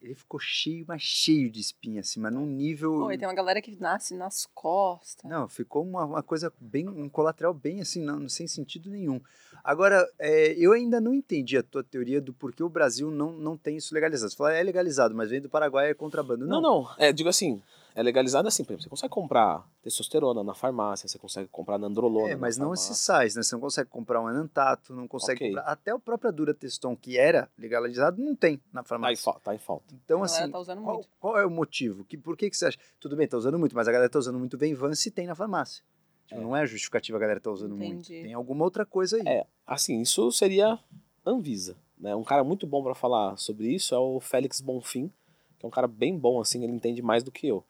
Ele 0.00 0.14
ficou 0.14 0.38
cheio, 0.38 0.84
mas 0.86 1.02
cheio 1.02 1.50
de 1.50 1.60
espinha, 1.60 2.00
assim, 2.00 2.20
mas 2.20 2.32
num 2.32 2.46
nível. 2.46 2.92
Pô, 3.00 3.10
e 3.10 3.18
tem 3.18 3.26
uma 3.26 3.34
galera 3.34 3.60
que 3.60 3.74
nasce 3.80 4.14
nas 4.16 4.46
costas. 4.54 5.28
Não, 5.28 5.48
ficou 5.48 5.82
uma, 5.82 6.04
uma 6.04 6.22
coisa 6.22 6.52
bem, 6.60 6.88
um 6.88 7.08
colateral 7.08 7.52
bem 7.52 7.80
assim, 7.80 8.00
não, 8.00 8.28
sem 8.28 8.46
sentido 8.46 8.88
nenhum. 8.90 9.20
Agora, 9.64 10.08
é, 10.18 10.52
eu 10.52 10.72
ainda 10.72 11.00
não 11.00 11.12
entendi 11.12 11.58
a 11.58 11.62
tua 11.62 11.82
teoria 11.82 12.20
do 12.20 12.32
porquê 12.32 12.62
o 12.62 12.68
Brasil 12.68 13.10
não, 13.10 13.32
não 13.32 13.56
tem 13.56 13.76
isso 13.76 13.92
legalizado. 13.92 14.30
Você 14.30 14.36
fala, 14.36 14.54
é 14.54 14.62
legalizado, 14.62 15.14
mas 15.14 15.30
vem 15.30 15.40
do 15.40 15.50
Paraguai 15.50 15.90
é 15.90 15.94
contrabando. 15.94 16.46
Não, 16.46 16.60
Não, 16.60 16.82
não. 16.82 16.94
É, 16.98 17.12
digo 17.12 17.28
assim, 17.28 17.60
é 17.98 18.02
legalizado 18.02 18.46
assim, 18.46 18.62
por 18.62 18.72
exemplo, 18.74 18.82
você 18.84 18.90
consegue 18.90 19.10
comprar 19.10 19.66
testosterona 19.82 20.44
na 20.44 20.52
farmácia, 20.54 21.08
você 21.08 21.18
consegue 21.18 21.48
comprar 21.48 21.78
nandrolona. 21.78 22.28
É, 22.28 22.34
na 22.34 22.40
mas 22.40 22.58
não 22.58 22.66
farmácia. 22.66 22.92
esses 22.92 23.02
sais, 23.02 23.34
né? 23.34 23.42
Você 23.42 23.54
não 23.54 23.60
consegue 23.60 23.88
comprar 23.88 24.20
um 24.22 24.28
enantato, 24.28 24.94
não 24.94 25.08
consegue 25.08 25.38
Ok. 25.38 25.48
comprar. 25.48 25.62
Até 25.72 25.94
o 25.94 25.98
próprio 25.98 26.30
Durateston, 26.30 26.94
que 26.94 27.16
era 27.16 27.48
legalizado, 27.58 28.22
não 28.22 28.36
tem 28.36 28.60
na 28.70 28.82
Tá 28.82 28.84
em, 28.84 28.88
farmácia. 28.88 29.32
tá 29.42 29.54
em 29.54 29.58
falta. 29.58 29.94
Então, 29.94 30.22
A 30.22 30.26
galera 30.26 30.42
assim, 30.44 30.52
tá 30.52 30.58
usando 30.58 30.82
qual, 30.82 30.94
muito. 30.96 31.08
qual 31.18 31.38
é 31.38 31.46
o 31.46 31.50
motivo? 31.50 32.04
Que, 32.04 32.18
por 32.18 32.36
que, 32.36 32.50
que 32.50 32.56
você 32.56 32.66
acha? 32.66 32.78
Tudo 33.00 33.16
bem, 33.16 33.26
tá 33.26 33.36
usando 33.38 33.58
muito, 33.58 33.74
mas 33.74 33.88
a 33.88 33.92
galera 33.92 34.10
tá 34.10 34.18
usando 34.18 34.38
muito 34.38 34.58
Venvance 34.58 35.08
e 35.08 35.10
tem 35.10 35.26
na 35.26 35.34
farmácia. 35.34 35.82
Tipo, 36.26 36.40
É. 36.40 36.44
Não 36.44 36.54
é 36.54 36.66
justificativa 36.66 37.16
a 37.16 37.20
galera 37.20 37.40
tá 37.40 37.50
usando 37.50 37.74
muito. 37.76 38.00
Entendi. 38.10 38.22
Tem 38.24 38.34
alguma 38.34 38.62
outra 38.62 38.84
coisa 38.84 39.16
aí. 39.16 39.22
É, 39.26 39.46
assim, 39.66 40.00
isso 40.02 40.30
seria 40.32 40.78
Anvisa. 41.24 41.76
Né? 41.98 42.14
Um 42.14 42.22
cara 42.24 42.44
muito 42.44 42.66
bom 42.66 42.82
pra 42.82 42.94
falar 42.94 43.36
sobre 43.38 43.74
isso 43.74 43.94
é 43.94 43.98
o 43.98 44.20
Félix 44.20 44.60
Bonfim, 44.60 45.10
que 45.58 45.64
é 45.64 45.66
um 45.66 45.70
cara 45.70 45.86
bem 45.88 46.18
bom, 46.18 46.38
assim, 46.40 46.62
ele 46.62 46.72
entende 46.74 47.00
mais 47.00 47.22
do 47.24 47.32
que 47.32 47.48
eu. 47.48 47.64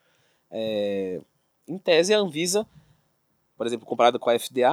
É, 0.51 1.21
em 1.67 1.79
tese, 1.79 2.15
a 2.15 2.19
Anvisa, 2.19 2.67
por 3.57 3.67
exemplo, 3.67 3.87
comparada 3.87 4.19
com 4.19 4.31
a 4.31 4.39
FDA, 4.39 4.69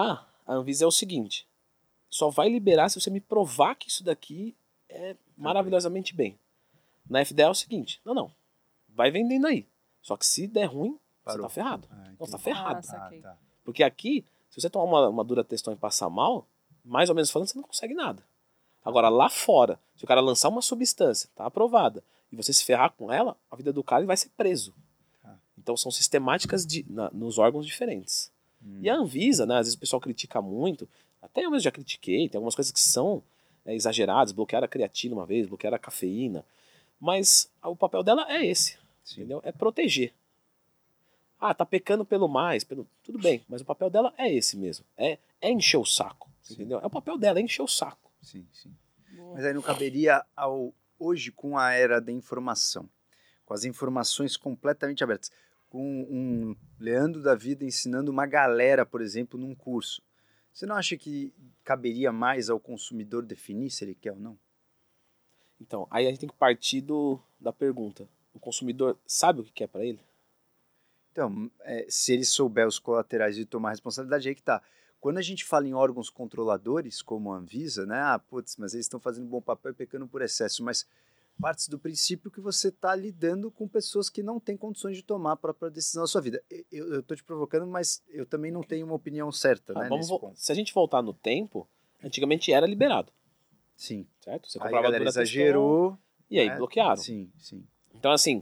a 0.46 0.54
Anvisa 0.54 0.86
é 0.86 0.88
o 0.88 0.92
seguinte: 0.92 1.48
só 2.10 2.30
vai 2.30 2.50
liberar 2.50 2.90
se 2.90 3.00
você 3.00 3.10
me 3.10 3.20
provar 3.20 3.76
que 3.76 3.90
isso 3.90 4.04
daqui 4.04 4.56
é 4.90 5.16
maravilhosamente 5.38 6.16
bem. 6.16 6.38
Na 7.10 7.24
FDA 7.26 7.44
é 7.44 7.50
o 7.50 7.56
seguinte: 7.56 8.00
não, 8.06 8.14
não, 8.14 8.32
vai 8.90 9.10
vendendo 9.12 9.48
aí. 9.48 9.68
Só 10.02 10.18
que 10.18 10.26
se 10.26 10.48
der 10.48 10.66
ruim, 10.66 11.00
Parou. 11.24 11.38
você 11.38 11.44
tá 11.44 11.50
ferrado. 11.50 11.88
Ah, 11.90 11.96
Não, 11.96 12.04
tá 12.18 12.24
entendi. 12.26 12.44
ferrado. 12.44 12.80
Ah, 12.80 12.84
saquei. 12.84 13.22
tá. 13.22 13.38
Porque 13.64 13.84
aqui, 13.84 14.26
se 14.50 14.60
você 14.60 14.70
tomar 14.70 14.84
uma, 14.86 15.08
uma 15.10 15.24
dura 15.24 15.44
testão 15.44 15.74
e 15.74 15.78
passar 15.78 16.10
mal, 16.10 16.46
mais 16.84 17.10
ou 17.10 17.16
menos 17.16 17.32
falando, 17.32 17.48
você 17.48 17.58
não 17.58 17.64
consegue 17.64 17.94
nada. 17.94 18.22
Agora, 18.84 19.08
lá 19.08 19.30
fora, 19.30 19.80
se 19.96 20.04
o 20.04 20.08
cara 20.08 20.20
lançar 20.20 20.50
uma 20.50 20.62
substância, 20.62 21.30
tá 21.34 21.46
aprovada, 21.46 22.04
e 22.30 22.36
você 22.36 22.52
se 22.52 22.66
ferrar 22.66 22.92
com 22.92 23.10
ela, 23.10 23.38
a 23.50 23.56
vida 23.56 23.72
do 23.72 23.82
cara 23.82 24.02
ele 24.02 24.08
vai 24.08 24.18
ser 24.18 24.28
preso. 24.36 24.76
Então 25.64 25.78
são 25.78 25.90
sistemáticas 25.90 26.66
de, 26.66 26.86
na- 26.90 27.10
nos 27.12 27.38
órgãos 27.38 27.66
diferentes. 27.66 28.30
Hum. 28.62 28.80
E 28.82 28.90
a 28.90 28.96
Anvisa, 28.96 29.46
né, 29.46 29.56
às 29.56 29.66
vezes 29.68 29.76
o 29.76 29.80
pessoal 29.80 30.02
critica 30.02 30.42
muito, 30.42 30.88
até 31.22 31.46
eu 31.46 31.50
mesmo 31.50 31.64
já 31.64 31.72
critiquei, 31.72 32.28
tem 32.28 32.38
algumas 32.38 32.54
coisas 32.54 32.72
que 32.72 32.80
são 32.82 33.24
é, 33.66 33.74
exageradas, 33.74 34.34
bloquear 34.34 34.62
a 34.64 34.68
creatina 34.68 35.16
uma 35.16 35.26
vez, 35.26 35.48
bloquear 35.48 35.74
a 35.74 35.80
cafeína, 35.80 36.46
mas 37.00 37.50
o 37.64 37.76
papel 37.78 38.04
dela 38.04 38.26
é 38.30 38.46
esse, 38.46 38.78
Sim. 39.06 39.22
entendeu? 39.22 39.42
É 39.44 39.52
proteger. 39.54 40.14
Ah, 41.40 41.54
tá 41.54 41.66
pecando 41.66 42.06
pelo 42.06 42.28
mais, 42.28 42.64
pelo 42.64 42.88
tudo 43.04 43.20
bem, 43.20 43.42
mas 43.50 43.62
o 43.62 43.66
papel 43.66 43.90
dela 43.90 44.14
é 44.18 44.32
esse 44.34 44.56
mesmo, 44.58 44.86
é, 44.98 45.18
é 45.42 45.50
encher 45.52 45.78
o 45.78 45.86
saco, 45.86 46.30
Sim. 46.42 46.54
entendeu? 46.56 46.80
É 46.80 46.86
o 46.86 46.90
papel 46.90 47.18
dela, 47.18 47.40
é 47.40 47.42
encher 47.42 47.62
o 47.62 47.68
saco. 47.68 48.12
Sim, 48.22 48.46
sim. 48.52 48.74
Mas 49.34 49.46
aí 49.46 49.54
não 49.54 49.62
caberia 49.62 50.24
ao 50.36 50.74
hoje 51.00 51.32
com 51.32 51.58
a 51.58 51.72
era 51.74 52.00
da 52.00 52.12
informação, 52.12 52.90
com 53.46 53.54
as 53.54 53.66
informações 53.66 54.38
completamente 54.38 55.04
abertas, 55.04 55.32
com 55.74 56.04
um 56.08 56.56
Leandro 56.80 57.24
da 57.24 57.34
vida 57.34 57.66
ensinando 57.66 58.12
uma 58.12 58.28
galera, 58.28 58.86
por 58.86 59.02
exemplo, 59.02 59.40
num 59.40 59.56
curso. 59.56 60.04
Você 60.54 60.68
não 60.68 60.76
acha 60.76 60.96
que 60.96 61.34
caberia 61.64 62.12
mais 62.12 62.48
ao 62.48 62.60
consumidor 62.60 63.24
definir 63.24 63.72
se 63.72 63.84
ele 63.84 63.96
quer 63.96 64.12
ou 64.12 64.20
não? 64.20 64.38
Então, 65.60 65.88
aí 65.90 66.06
a 66.06 66.12
gente 66.12 66.20
tem 66.20 66.30
que 66.30 66.36
partir 66.36 66.80
do, 66.80 67.20
da 67.40 67.52
pergunta: 67.52 68.08
o 68.36 68.40
consumidor 68.40 69.00
sabe 69.04 69.40
o 69.40 69.44
que 69.44 69.52
quer 69.52 69.68
para 69.68 69.84
ele? 69.84 70.00
Então, 71.12 71.50
é, 71.62 71.88
se 71.90 72.14
ele 72.14 72.24
souber 72.24 72.68
os 72.68 72.78
colaterais 72.78 73.36
e 73.40 73.44
tomar 73.44 73.72
responsabilidade, 73.72 74.30
aí 74.30 74.36
que 74.36 74.44
tá. 74.44 74.62
Quando 75.02 75.18
a 75.18 75.24
gente 75.24 75.44
fala 75.44 75.68
em 75.68 75.74
órgãos 75.74 76.08
controladores, 76.08 77.02
como 77.02 77.34
a 77.34 77.38
Anvisa, 77.38 77.84
né? 77.88 78.00
Ah, 78.00 78.20
putz, 78.20 78.58
mas 78.58 78.76
eles 78.76 78.86
estão 78.86 79.00
fazendo 79.00 79.26
um 79.26 79.30
bom 79.30 79.42
papel 79.42 79.72
e 79.72 79.76
pecando 79.76 80.08
por 80.08 80.22
excesso. 80.22 80.64
Mas 80.64 80.88
parte 81.40 81.70
do 81.70 81.78
princípio 81.80 82.32
que 82.32 82.40
você 82.40 82.70
está 82.70 82.96
lidando 82.96 83.52
com 83.52 83.68
pessoas 83.68 84.10
que 84.10 84.24
não 84.24 84.40
têm 84.40 84.56
condições 84.56 84.96
de 84.98 85.04
tomar 85.04 85.34
a 85.34 85.36
própria 85.36 85.70
decisão 85.70 86.02
na 86.04 86.08
sua 86.08 86.22
vida. 86.22 86.42
Eu, 86.72 87.00
estou 87.00 87.18
te 87.18 87.24
provocando, 87.24 87.68
mas 87.68 88.02
eu 88.10 88.26
também 88.26 88.52
não 88.52 88.62
tenho 88.64 88.86
uma 88.86 88.96
opinião 88.96 89.32
certa, 89.32 89.74
Ah, 89.76 89.90
né? 89.90 90.00
se 90.36 90.52
a 90.52 90.56
gente 90.56 90.74
voltar 90.74 91.02
no 91.02 91.14
tempo, 91.14 91.68
antigamente 92.04 92.52
era 92.52 92.66
liberado, 92.66 93.12
Sim. 93.76 94.06
certo? 94.22 94.50
Você 94.50 94.58
Aí 94.58 94.62
a 94.62 94.66
comprava 94.66 94.84
galera 94.84 95.00
Durateston 95.06 95.22
exagerou. 95.22 95.98
e 96.30 96.40
aí 96.40 96.48
né? 96.50 96.56
bloquearam. 96.56 96.98
Sim, 97.02 97.30
sim, 97.38 97.66
Então, 97.94 98.12
assim, 98.12 98.42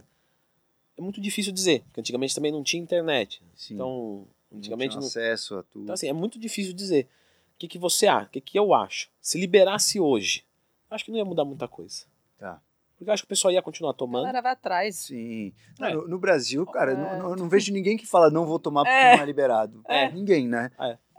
é 0.96 1.00
muito 1.00 1.20
difícil 1.20 1.52
dizer, 1.52 1.82
porque 1.84 2.00
antigamente 2.00 2.34
também 2.34 2.52
não 2.52 2.62
tinha 2.62 2.82
internet. 2.82 3.42
sim. 3.56 3.74
Então, 3.74 4.26
não 4.50 4.58
antigamente 4.58 4.90
tinha 4.90 5.00
não, 5.00 5.08
acesso 5.08 5.56
a 5.56 5.62
tudo. 5.62 5.84
Então, 5.84 5.94
assim, 5.94 6.08
é 6.08 6.12
muito 6.12 6.38
difícil 6.38 6.72
dizer. 6.72 7.08
O 7.54 7.58
que, 7.62 7.68
que 7.68 7.78
você 7.78 8.06
acha? 8.08 8.26
O 8.26 8.30
que, 8.30 8.40
que 8.40 8.58
eu 8.58 8.74
acho? 8.74 9.08
Se 9.20 9.38
liberasse 9.38 9.98
hoje, 10.00 10.44
acho 10.90 11.04
que 11.04 11.10
não 11.10 11.18
ia 11.18 11.24
mudar 11.24 11.44
muita 11.44 11.68
coisa. 11.68 12.04
Tá. 12.36 12.60
Porque 13.02 13.10
eu 13.10 13.14
acho 13.14 13.22
que 13.22 13.26
o 13.26 13.28
pessoal 13.28 13.52
ia 13.52 13.60
continuar 13.62 13.90
A 13.90 13.94
tomando. 13.94 14.22
galera 14.22 14.40
vai 14.42 14.52
atrás. 14.52 14.96
Sim. 14.96 15.52
Não, 15.78 15.88
É. 15.88 15.94
no, 15.94 16.08
no 16.08 16.18
Brasil, 16.18 16.64
cara, 16.66 16.92
É. 16.92 16.94
não, 16.96 17.18
não- 17.30 17.36
não 17.36 17.48
vejo 17.48 17.72
ninguém 17.72 17.96
que 17.96 18.06
fala 18.06 18.30
não 18.30 18.46
vou 18.46 18.58
tomar 18.58 18.82
porque 18.84 18.94
É. 18.96 19.16
não 19.16 19.22
é 19.22 19.26
liberado. 19.26 19.82
É. 19.88 20.10
Ninguém, 20.10 20.48
né? 20.48 20.70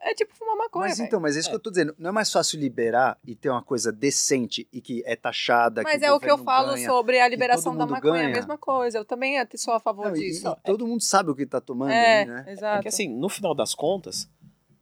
É 0.06 0.14
tipo 0.14 0.36
fumar 0.36 0.58
maconha, 0.58 0.88
Mas 0.90 0.98
velho. 0.98 1.08
então, 1.08 1.20
mas 1.22 1.38
é 1.38 1.40
isso 1.40 1.50
que 1.50 1.56
eu 1.56 1.60
tô 1.62 1.70
dizendo. 1.70 1.96
Não 1.98 2.10
é 2.10 2.12
mais 2.12 2.30
fácil 2.30 2.60
liberar 2.60 3.18
e 3.26 3.36
ter 3.36 3.50
uma 3.50 3.62
coisa 3.64 3.90
decente 3.90 4.68
e 4.72 4.82
que 4.82 5.02
é 5.06 5.16
taxada. 5.16 5.82
Mas 5.82 5.98
que 6.00 6.06
é 6.06 6.12
o 6.12 6.20
que 6.20 6.30
eu 6.30 6.38
falo 6.38 6.74
ganha. 6.74 6.90
sobre 6.90 7.22
a 7.22 7.28
liberação 7.30 7.74
da 7.78 7.86
maconha, 7.86 8.16
é 8.16 8.20
a 8.20 8.24
ganha. 8.24 8.36
mesma 8.36 8.58
coisa. 8.58 8.98
Eu 8.98 9.06
também 9.06 9.36
sou 9.56 9.74
a 9.74 9.80
favor 9.80 10.08
Não, 10.08 10.16
e- 10.18 10.20
disso. 10.20 10.46
e 10.46 10.56
todo 10.66 10.86
mundo 10.86 11.02
sabe 11.02 11.32
o 11.32 11.36
que 11.36 11.46
tá 11.46 11.62
tomando 11.62 11.92
é, 11.94 12.22
ali, 12.24 12.32
né? 12.32 12.46
exato. 12.50 12.80
É 12.80 12.82
que 12.82 12.88
assim, 12.90 13.08
no 13.08 13.30
final 13.30 13.56
das 13.56 13.74
contas, 13.74 14.30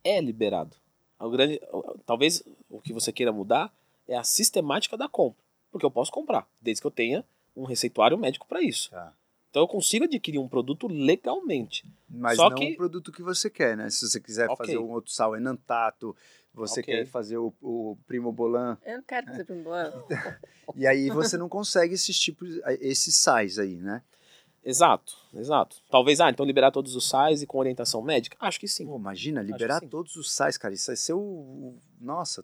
é 0.03 0.19
liberado. 0.19 0.75
O 1.19 1.29
grande, 1.29 1.61
talvez 2.03 2.41
o 2.67 2.81
que 2.81 2.91
você 2.91 3.11
queira 3.11 3.31
mudar 3.31 3.71
é 4.07 4.17
a 4.17 4.23
sistemática 4.23 4.97
da 4.97 5.07
compra. 5.07 5.43
Porque 5.71 5.85
eu 5.85 5.91
posso 5.91 6.11
comprar, 6.11 6.47
desde 6.61 6.81
que 6.81 6.87
eu 6.87 6.91
tenha 6.91 7.23
um 7.55 7.63
receituário 7.63 8.17
médico 8.17 8.45
para 8.47 8.61
isso. 8.61 8.89
Tá. 8.91 9.13
Então 9.49 9.63
eu 9.63 9.67
consigo 9.67 10.05
adquirir 10.05 10.39
um 10.39 10.47
produto 10.47 10.87
legalmente. 10.87 11.85
Mas 12.09 12.37
Só 12.37 12.49
não 12.49 12.55
que- 12.57 12.73
o 12.73 12.77
produto 12.77 13.11
que 13.11 13.21
você 13.21 13.49
quer, 13.49 13.75
né? 13.75 13.89
Se 13.89 14.07
você 14.09 14.19
quiser 14.19 14.45
Ok. 14.49 14.57
fazer 14.57 14.77
um 14.77 14.89
outro 14.91 15.11
sal 15.11 15.35
enantato, 15.35 16.15
Você 16.53 16.81
Ok. 16.81 16.93
quer 16.93 17.05
fazer 17.05 17.37
o, 17.37 17.53
o 17.61 17.97
primo 18.05 18.29
bolan 18.29 18.77
Eu 18.85 18.97
não 18.97 19.03
quero 19.03 19.25
fazer 19.27 19.45
primo 19.45 19.63
bolan. 19.63 19.93
e 20.75 20.85
aí 20.85 21.09
você 21.09 21.37
não 21.37 21.47
consegue 21.47 21.93
esses 21.93 22.19
tipos, 22.19 22.59
esses 22.81 23.15
sais 23.15 23.57
aí, 23.57 23.77
né? 23.77 24.01
Exato, 24.63 25.15
exato. 25.33 25.77
Talvez, 25.89 26.19
ah, 26.21 26.29
então 26.29 26.45
liberar 26.45 26.69
todos 26.69 26.95
os 26.95 27.09
sais 27.09 27.41
e 27.41 27.47
com 27.47 27.57
orientação 27.57 27.99
médica? 28.01 28.37
Acho 28.39 28.59
que 28.59 28.67
sim. 28.67 28.85
Pô, 28.85 28.95
imagina, 28.95 29.41
liberar 29.41 29.79
sim. 29.79 29.87
todos 29.87 30.15
os 30.15 30.31
sais, 30.31 30.55
cara. 30.55 30.71
Isso 30.73 30.85
vai 30.87 30.95
ser 30.95 31.13
o. 31.13 31.19
o- 31.19 31.79
nossa, 31.99 32.43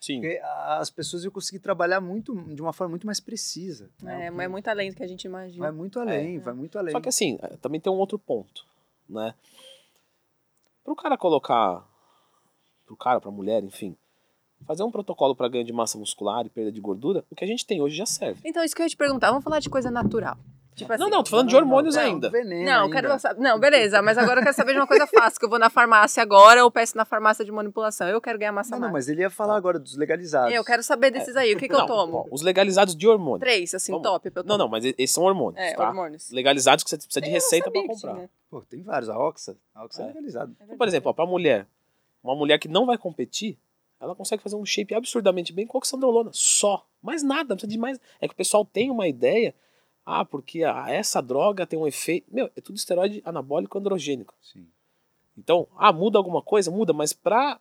Sim. 0.00 0.20
porque 0.20 0.40
as 0.42 0.88
pessoas 0.90 1.22
iam 1.24 1.30
conseguir 1.30 1.58
trabalhar 1.58 2.00
muito 2.00 2.34
de 2.54 2.60
uma 2.62 2.72
forma 2.72 2.90
muito 2.92 3.06
mais 3.06 3.20
precisa. 3.20 3.90
né? 4.02 4.26
É, 4.26 4.30
mas 4.30 4.44
é 4.46 4.48
muito 4.48 4.68
além 4.68 4.90
do 4.90 4.96
que 4.96 5.02
a 5.02 5.06
gente 5.06 5.24
imagina. 5.24 5.64
Vai 5.66 5.72
muito 5.72 5.98
além, 6.00 6.36
É. 6.36 6.38
vai 6.38 6.54
muito 6.54 6.78
além. 6.78 6.92
Só 6.92 7.00
que 7.00 7.08
assim, 7.10 7.38
eh, 7.42 7.56
também 7.60 7.80
tem 7.80 7.92
um 7.92 7.96
outro 7.96 8.18
ponto, 8.18 8.64
né? 9.08 9.34
Pro 10.82 10.94
cara 10.96 11.16
colocar, 11.16 11.86
pro 12.86 12.96
cara, 12.96 13.20
pra 13.20 13.30
mulher, 13.30 13.62
enfim, 13.64 13.96
fazer 14.66 14.82
um 14.82 14.90
protocolo 14.90 15.34
para 15.34 15.48
ganho 15.48 15.64
de 15.64 15.72
massa 15.72 15.98
muscular 15.98 16.44
e 16.46 16.50
perda 16.50 16.70
de 16.72 16.80
gordura, 16.80 17.24
o 17.30 17.34
que 17.34 17.44
a 17.44 17.46
gente 17.46 17.64
tem 17.66 17.80
hoje 17.82 17.96
já 17.96 18.06
serve. 18.06 18.40
Então, 18.44 18.62
isso 18.64 18.74
que 18.74 18.80
eu 18.82 18.84
ia 18.86 18.90
te 18.90 18.96
perguntar. 18.96 19.28
Vamos 19.30 19.44
falar 19.44 19.60
de 19.60 19.68
coisa 19.70 19.90
natural. 19.90 20.36
Tipo 20.74 20.92
assim. 20.92 21.02
não, 21.04 21.08
não, 21.08 21.22
tô 21.22 21.30
falando 21.30 21.48
de 21.48 21.54
hormônios 21.56 21.94
não, 21.94 22.02
ainda. 22.02 22.28
Veneno 22.30 22.64
Não, 22.64 22.84
ainda. 22.84 22.94
quero 23.02 23.18
saber. 23.20 23.40
Não, 23.40 23.58
beleza, 23.60 24.02
mas 24.02 24.18
agora 24.18 24.40
eu 24.40 24.44
quero 24.44 24.56
saber 24.56 24.72
de 24.72 24.78
uma 24.80 24.86
coisa 24.88 25.06
fácil, 25.06 25.38
que 25.38 25.44
eu 25.44 25.48
vou 25.48 25.58
na 25.58 25.70
farmácia 25.70 26.20
agora 26.22 26.64
ou 26.64 26.70
peço 26.70 26.96
na 26.96 27.04
farmácia 27.04 27.44
de 27.44 27.52
manipulação. 27.52 28.08
Eu 28.08 28.20
quero 28.20 28.38
ganhar 28.38 28.50
massa 28.52 28.72
Não, 28.74 28.86
não, 28.86 28.92
mas 28.92 29.08
ele 29.08 29.20
ia 29.20 29.30
falar 29.30 29.56
agora 29.56 29.78
dos 29.78 29.96
legalizados. 29.96 30.52
Eu 30.52 30.64
quero 30.64 30.82
saber 30.82 31.10
desses 31.12 31.36
aí. 31.36 31.54
O 31.54 31.58
que, 31.58 31.68
que 31.68 31.72
Não, 31.74 31.80
eu 31.82 31.86
tomo? 31.86 32.16
ó, 32.18 32.34
os 32.34 32.42
legalizados 32.42 32.96
de 32.96 33.06
hormônio. 33.06 33.38
Três, 33.40 33.72
assim, 33.72 33.92
Vamos. 33.92 34.06
top. 34.08 34.30
Pra 34.30 34.42
eu 34.42 34.46
Não, 34.46 34.58
não, 34.58 34.68
mas 34.68 34.84
esses 34.84 35.10
são 35.12 35.22
hormônios, 35.24 35.62
É, 35.62 35.74
tá? 35.74 35.88
hormônios. 35.88 36.30
Legalizados 36.30 36.82
que 36.82 36.90
você 36.90 36.96
precisa 36.96 37.20
de 37.20 37.26
Eu 37.28 37.30
não 37.30 37.34
receita 37.34 37.70
para 37.70 37.80
que 37.82 37.86
comprar. 37.88 38.14
tinha. 38.14 38.30
Pô, 38.50 38.60
tem 38.62 38.82
vários. 38.82 39.08
A 39.08 39.16
Oxa. 39.18 39.56
A 39.74 39.84
Oxa 39.84 40.02
é, 40.02 40.04
É. 40.04 40.08
legalizado. 40.08 40.56
Então, 40.60 40.76
por 40.76 40.88
exemplo, 40.88 41.10
ó, 41.10 41.12
pra 41.14 41.24
mulher, 41.24 41.66
uma 42.22 42.34
mulher 42.34 42.58
que 42.58 42.66
não 42.66 42.84
vai 42.84 42.98
competir, 42.98 43.56
ela 44.00 44.14
consegue 44.14 44.42
fazer 44.42 44.56
um 44.56 44.66
shape 44.66 44.92
absurdamente 44.94 45.52
bem 45.52 45.66
com 45.68 45.78
oxandrolona, 45.78 46.30
só. 46.32 46.84
Mais 47.00 47.22
nada, 47.22 47.50
não 47.50 47.56
precisa 47.56 47.70
de 47.70 47.78
mais. 47.78 48.00
É 48.20 48.26
que 48.26 48.34
o 48.34 48.36
pessoal 48.36 48.64
tem 48.64 48.90
uma 48.90 49.06
ideia, 49.06 49.54
ah, 50.04 50.24
porque 50.24 50.62
a- 50.64 50.90
essa 50.90 51.20
droga 51.22 51.66
tem 51.66 51.78
um 51.78 51.86
efeito. 51.86 52.26
Meu, 52.32 52.50
é 52.56 52.60
tudo 52.60 52.76
esteroide 52.76 53.22
anabólico 53.24 53.78
androgênico. 53.78 54.34
Sim. 54.42 54.66
Então, 55.36 55.66
ah, 55.76 55.92
muda 55.92 56.18
alguma 56.18 56.40
coisa? 56.42 56.70
Muda, 56.70 56.92
mas 56.92 57.12
pra, 57.12 57.60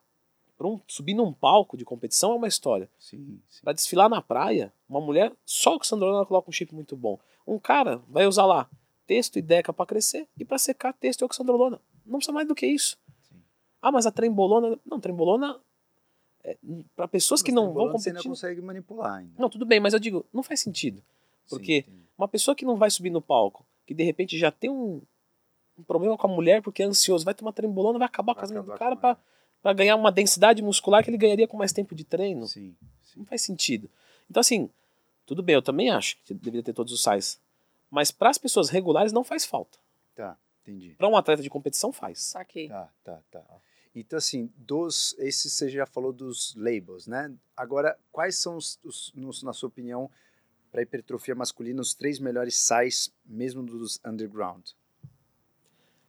pra 0.57 0.67
um, 0.67 0.79
subir 0.87 1.13
num 1.13 1.33
palco 1.33 1.75
de 1.77 1.83
competição 1.85 2.31
é 2.31 2.35
uma 2.35 2.47
história. 2.47 2.89
Sim, 2.99 3.39
sim. 3.49 3.61
Pra 3.63 3.73
desfilar 3.73 4.09
na 4.09 4.21
praia, 4.21 4.71
uma 4.87 5.01
mulher, 5.01 5.31
só 5.45 5.75
oxandrolona 5.75 6.25
coloca 6.25 6.49
um 6.49 6.53
shape 6.53 6.73
muito 6.75 6.95
bom. 6.95 7.17
Um 7.47 7.57
cara 7.57 8.01
vai 8.07 8.27
usar 8.27 8.45
lá 8.45 8.69
texto 9.07 9.37
e 9.37 9.41
deca 9.41 9.73
pra 9.73 9.85
crescer 9.85 10.27
e 10.37 10.45
pra 10.45 10.57
secar 10.57 10.93
texto 10.93 11.21
e 11.21 11.25
oxandrolona. 11.25 11.79
Não 12.05 12.17
precisa 12.19 12.31
mais 12.33 12.47
do 12.47 12.53
que 12.55 12.65
isso. 12.67 12.97
Sim. 13.29 13.35
Ah, 13.81 13.91
mas 13.91 14.05
a 14.05 14.11
trembolona. 14.11 14.77
Não, 14.85 14.99
trembolona. 14.99 15.59
É, 16.43 16.57
para 16.95 17.07
pessoas 17.07 17.41
que 17.41 17.51
Mas 17.51 17.55
não 17.55 17.63
tem 17.67 17.73
vão 17.73 17.83
bolão 17.85 17.97
Você 17.99 18.09
ainda 18.09 18.19
competir. 18.19 18.29
consegue 18.29 18.61
manipular 18.61 19.13
ainda. 19.19 19.31
Não, 19.37 19.49
tudo 19.49 19.65
bem, 19.65 19.79
mas 19.79 19.93
eu 19.93 19.99
digo, 19.99 20.25
não 20.33 20.43
faz 20.43 20.59
sentido. 20.59 20.97
Sim, 20.97 21.03
Porque 21.49 21.77
entendi. 21.79 22.03
Uma 22.18 22.28
pessoa 22.28 22.55
que 22.55 22.66
não 22.66 22.76
vai 22.78 22.89
subir 22.89 23.09
no 23.09 23.22
palco, 23.22 23.66
que 23.86 23.93
de 23.93 24.03
repente 24.03 24.38
já 24.38 24.51
tem 24.51 24.70
um, 24.70 25.01
um 25.78 25.84
problema 25.84 26.18
com 26.18 26.28
a 26.28 26.30
mulher 26.30 26.61
porque 26.61 26.84
é 26.84 26.86
ansioso, 26.86 27.26
vai 27.26 27.34
tomar 27.34 27.51
trembolona, 27.53 27.99
vai 27.99 28.05
acabar 28.07 28.34
com 28.34 28.39
o 28.39 28.41
Vai 28.41 28.41
casamento 28.49 28.72
do 28.72 28.78
cara 28.78 28.97
ela. 29.01 29.20
pra 29.61 29.74
ganhar 29.74 29.95
uma 29.95 30.11
densidade 30.11 30.61
muscular 30.61 31.03
que 31.03 31.09
ele 31.09 31.18
ganharia 31.18 31.47
com 31.47 31.57
mais 31.57 31.72
tempo 31.74 31.95
de 31.95 32.03
treino. 32.03 32.45
Sim, 32.47 32.76
sim. 33.03 33.20
Não 33.20 33.26
faz 33.26 33.41
sentido. 33.41 33.89
Então, 34.30 34.41
assim, 34.41 34.70
tudo 35.26 35.41
bem, 35.43 35.55
eu 35.55 35.61
também 35.61 35.89
acho 35.89 36.18
que 36.24 36.34
deveria 36.34 36.64
ter 36.64 36.74
todos 36.74 36.91
os 36.93 37.01
sais. 37.01 37.39
Mas 37.89 38.11
para 38.11 38.30
as 38.30 38.38
pessoas 38.38 38.70
regulares 38.70 39.11
não 39.11 39.24
faz 39.24 39.45
falta. 39.45 39.78
Tá, 40.16 40.38
entendi. 40.61 40.95
Para 40.97 41.07
um 41.07 41.16
atleta 41.18 41.41
de 41.43 41.49
competição 41.49 41.91
faz. 41.91 42.22
Saquei. 42.22 42.68
Tá, 42.70 42.89
tá, 43.03 43.20
tá. 43.32 43.43
Então, 43.95 44.18
assim, 44.18 44.51
dos. 44.57 45.16
Esse 45.20 45.47
você 45.49 45.70
já 45.70 45.86
falou 45.86 46.11
dos 46.11 46.55
labels, 46.55 47.05
né? 47.05 47.32
Agora, 47.55 47.95
quais 48.11 48.36
são, 48.39 48.57
os, 48.57 48.80
os- 48.84 49.11
nos- 49.16 49.43
na 49.43 49.53
sua 49.53 49.68
opinião, 49.70 50.09
para 50.74 50.82
hipertrofia 50.82 51.36
masculina, 51.36 51.80
os 51.80 51.93
três 51.93 52.17
melhores 52.17 52.57
sais, 52.57 53.13
mesmo 53.24 53.61
dos 53.61 54.01
underground? 54.03 54.71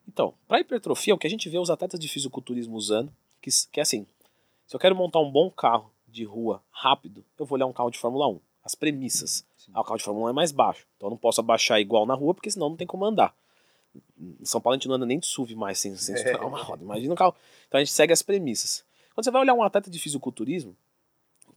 Então, 0.09 0.33
para 0.49 0.61
hipertrofia, 0.61 1.15
o 1.15 1.19
que 1.19 1.27
a 1.27 1.31
gente 1.31 1.51
vê 1.51 1.59
os 1.59 1.69
atletas 1.69 2.01
de 2.01 2.09
fisiculturismo 2.09 2.75
usando, 2.75 3.15
que, 3.43 3.51
que 3.71 3.79
é 3.79 3.83
assim, 3.83 4.07
se 4.67 4.75
eu 4.75 4.81
quero 4.81 4.97
montar 4.97 5.21
um 5.21 5.31
bom 5.31 5.51
carro 5.51 5.93
de 6.09 6.25
rua 6.25 6.63
rápido, 6.71 7.23
eu 7.39 7.45
vou 7.45 7.57
olhar 7.57 7.67
um 7.67 7.75
carro 7.75 7.91
de 7.91 7.99
Fórmula 7.99 8.27
1. 8.27 8.41
As 8.65 8.75
premissas. 8.75 9.45
Sim. 9.55 9.71
Ah, 9.75 9.83
o 9.83 9.85
carro 9.85 9.99
de 9.99 10.05
Fórmula 10.05 10.29
1 10.29 10.31
é 10.31 10.33
mais 10.33 10.51
baixo, 10.51 10.87
então 10.97 11.09
eu 11.09 11.11
não 11.11 11.19
posso 11.19 11.41
abaixar 11.41 11.79
igual 11.79 12.07
na 12.07 12.15
rua, 12.15 12.33
porque 12.33 12.51
senão 12.51 12.71
não 12.71 12.77
tem 12.77 12.87
como 12.87 13.05
andar. 13.05 13.37
Em 14.19 14.47
São 14.47 14.63
Paulo 14.63 14.75
a 14.75 14.79
gente 14.79 14.89
não 14.89 14.95
anda 14.95 15.05
nem 15.05 15.19
de 15.19 15.27
SUV 15.27 15.55
mais 15.55 15.79
sem, 15.79 15.95
sem 15.95 16.15
estourar 16.17 16.47
uma 16.47 16.63
roda. 16.63 16.83
Imagina 16.83 17.13
um 17.13 17.17
carro. 17.17 17.35
Então 17.69 17.79
a 17.79 17.85
gente 17.85 17.93
segue 17.93 18.15
as 18.15 18.23
premissas. 18.23 18.83
Quando 19.13 19.25
você 19.25 19.31
vai 19.31 19.43
olhar 19.43 19.53
um 19.53 19.63
atleta 19.63 19.91
de 19.91 19.99
fisiculturismo, 19.99 20.71
o 20.71 20.77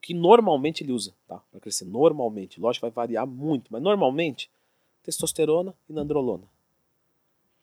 que 0.08 0.14
normalmente 0.14 0.86
ele 0.86 0.93
usa, 0.93 1.14
tá? 1.28 1.43
Para 1.51 1.60
crescer, 1.60 1.84
normalmente. 1.84 2.62
Lógico 2.62 2.88
que 2.88 2.89
vai 2.89 3.08
variar 3.08 3.28
muito, 3.28 3.68
mas 3.70 3.82
normalmente, 3.82 4.49
testosterona 5.03 5.76
e 5.89 5.91
nandrolona. 5.91 6.45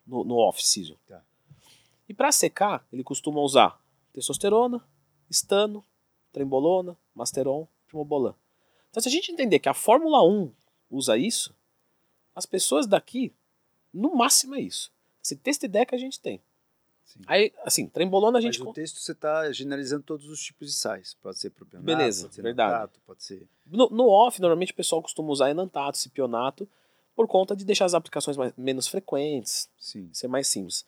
No, 0.07 0.24
no 0.24 0.36
off-season. 0.36 0.95
Tá. 1.09 1.24
E 2.07 2.12
para 2.12 2.30
secar, 2.30 2.86
ele 2.92 3.03
costuma 3.03 3.40
usar 3.40 3.82
testosterona, 4.12 4.86
estano, 5.30 5.82
trembolona, 6.34 6.95
masteron, 7.14 7.66
primobolan. 7.86 8.34
Então, 8.90 9.03
se 9.03 9.09
a 9.09 9.12
gente 9.12 9.32
entender 9.32 9.59
que 9.59 9.70
a 9.70 9.72
Fórmula 9.72 10.22
1 10.22 10.53
usa 10.90 11.16
isso, 11.16 11.57
as 12.36 12.45
pessoas 12.45 12.86
daqui, 12.86 13.32
no 13.90 14.14
máximo 14.14 14.55
é 14.55 14.61
isso. 14.61 14.92
Se 15.22 15.34
texto 15.34 15.64
e 15.64 15.68
deca 15.68 15.97
a 15.97 15.99
gente 15.99 16.20
tem. 16.20 16.42
Sim. 17.05 17.20
Aí, 17.26 17.52
assim, 17.64 17.86
trembolona 17.86 18.38
a 18.38 18.40
gente. 18.40 18.59
Mas 18.59 18.68
o 18.68 18.72
texto 18.72 18.98
você 18.98 19.12
está 19.12 19.50
generalizando 19.52 20.02
todos 20.02 20.26
os 20.28 20.40
tipos 20.40 20.68
de 20.68 20.74
sais. 20.74 21.14
Pode 21.22 21.38
ser 21.38 21.50
propionato, 21.50 21.86
Beleza, 21.86 22.22
pode 22.24 22.34
ser 22.34 22.42
verdade. 22.42 22.72
lactato, 22.72 23.00
pode 23.07 23.22
ser... 23.22 23.46
No, 23.66 23.88
no 23.90 24.09
off, 24.09 24.40
normalmente 24.40 24.72
o 24.72 24.74
pessoal 24.74 25.02
costuma 25.02 25.30
usar 25.30 25.50
enantato, 25.50 25.98
cipionato, 25.98 26.68
por 27.14 27.28
conta 27.28 27.55
de 27.55 27.64
deixar 27.64 27.84
as 27.84 27.94
aplicações 27.94 28.36
mais- 28.36 28.52
menos 28.57 28.88
frequentes, 28.88 29.68
Sim, 29.78 30.09
ser 30.12 30.28
mais 30.28 30.48
simples. 30.48 30.84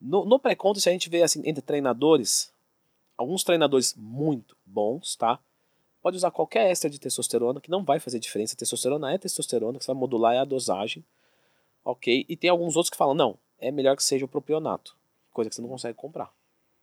No, 0.00 0.24
no 0.24 0.38
pré-conta, 0.38 0.78
se 0.80 0.88
a 0.88 0.92
gente 0.92 1.08
vê 1.10 1.22
assim, 1.22 1.42
entre 1.44 1.62
treinadores, 1.62 2.52
alguns 3.16 3.42
treinadores 3.42 3.94
muito 3.96 4.56
bons, 4.64 5.16
tá? 5.16 5.38
Pode 6.02 6.16
usar 6.16 6.30
qualquer 6.30 6.70
extra 6.70 6.88
de 6.88 6.98
testosterona, 6.98 7.60
que 7.60 7.70
não 7.70 7.84
vai 7.84 8.00
fazer 8.00 8.18
diferença. 8.18 8.56
Testosterona 8.56 9.12
é 9.12 9.18
testosterona, 9.18 9.78
que 9.78 9.84
você 9.84 9.92
vai 9.92 10.00
modular 10.00 10.34
é 10.34 10.38
a 10.38 10.44
dosagem. 10.44 11.04
Ok? 11.84 12.24
E 12.28 12.36
tem 12.36 12.48
alguns 12.48 12.76
outros 12.76 12.88
que 12.90 12.96
falam, 12.96 13.14
não, 13.14 13.38
é 13.58 13.70
melhor 13.70 13.96
que 13.96 14.02
seja 14.02 14.24
o 14.24 14.28
propionato. 14.28 14.96
Coisa 15.32 15.48
que 15.48 15.56
você 15.56 15.62
não 15.62 15.68
consegue 15.68 15.94
comprar. 15.96 16.32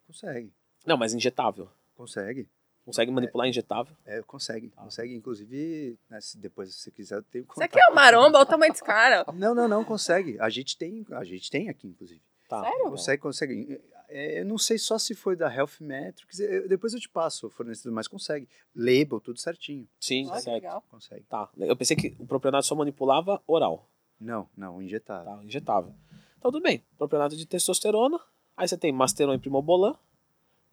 consegue, 0.05 0.51
Não, 0.85 0.95
mas 0.97 1.13
injetável. 1.13 1.69
consegue. 1.95 2.47
Consegue 2.85 3.11
manipular 3.11 3.45
injetável? 3.49 3.93
É, 4.05 4.21
consegue, 4.21 4.69
Tá. 4.69 4.81
consegue. 4.81 5.13
Inclusive, 5.13 5.99
né, 6.09 6.21
se 6.21 6.37
depois 6.37 6.73
você 6.73 6.89
quiser, 6.89 7.15
eu 7.15 7.23
tenho 7.23 7.43
Isso 7.51 7.61
aqui 7.61 7.77
é 7.77 7.91
o 7.91 7.93
maromba, 7.93 8.37
olha 8.37 8.43
o 8.43 8.45
tamanho 8.45 8.71
desse 8.71 8.83
cara. 8.83 9.25
Não, 9.35 9.53
não, 9.53 9.67
não, 9.67 9.83
consegue. 9.83 10.39
A 10.39 10.49
gente 10.49 10.77
tem, 10.77 11.05
a 11.11 11.23
gente 11.25 11.51
tem 11.51 11.67
aqui, 11.67 11.85
inclusive. 11.87 12.21
Tá. 12.47 12.61
Sério? 12.63 12.89
Consegue, 12.89 13.21
consegue. 13.21 13.81
É, 14.07 14.39
eu 14.39 14.45
não 14.45 14.57
sei 14.57 14.77
só 14.77 14.97
se 14.97 15.13
foi 15.13 15.35
da 15.35 15.53
Health 15.53 15.81
Metrics, 15.81 16.39
eu- 16.39 16.65
depois 16.69 16.93
eu 16.93 16.99
te 17.01 17.09
passo 17.09 17.47
o 17.47 17.49
fornecedor, 17.49 17.91
mas 17.91 18.07
consegue. 18.07 18.47
Label, 18.73 19.19
tudo 19.19 19.37
certinho. 19.37 19.85
Sim, 19.99 20.23
que 20.29 20.39
certo. 20.39 20.53
legal. 20.55 20.81
Consegue. 20.89 21.25
Tá. 21.25 21.49
Eu 21.57 21.75
pensei 21.75 21.97
que 21.97 22.15
o 22.17 22.25
propionato 22.25 22.65
só 22.65 22.73
manipulava 22.73 23.43
oral. 23.45 23.85
Não, 24.17 24.47
não, 24.55 24.81
injetável. 24.81 25.25
tá? 25.25 25.43
Injetável. 25.43 25.93
Então, 26.37 26.49
tudo 26.53 26.63
bem. 26.63 26.81
Propionato 26.97 27.35
de 27.35 27.45
testosterona. 27.45 28.17
Aí 28.57 28.67
você 28.67 28.75
tem 28.77 28.91
masteron 28.91 29.35
e 29.35 29.39
primobolan. 29.39 29.95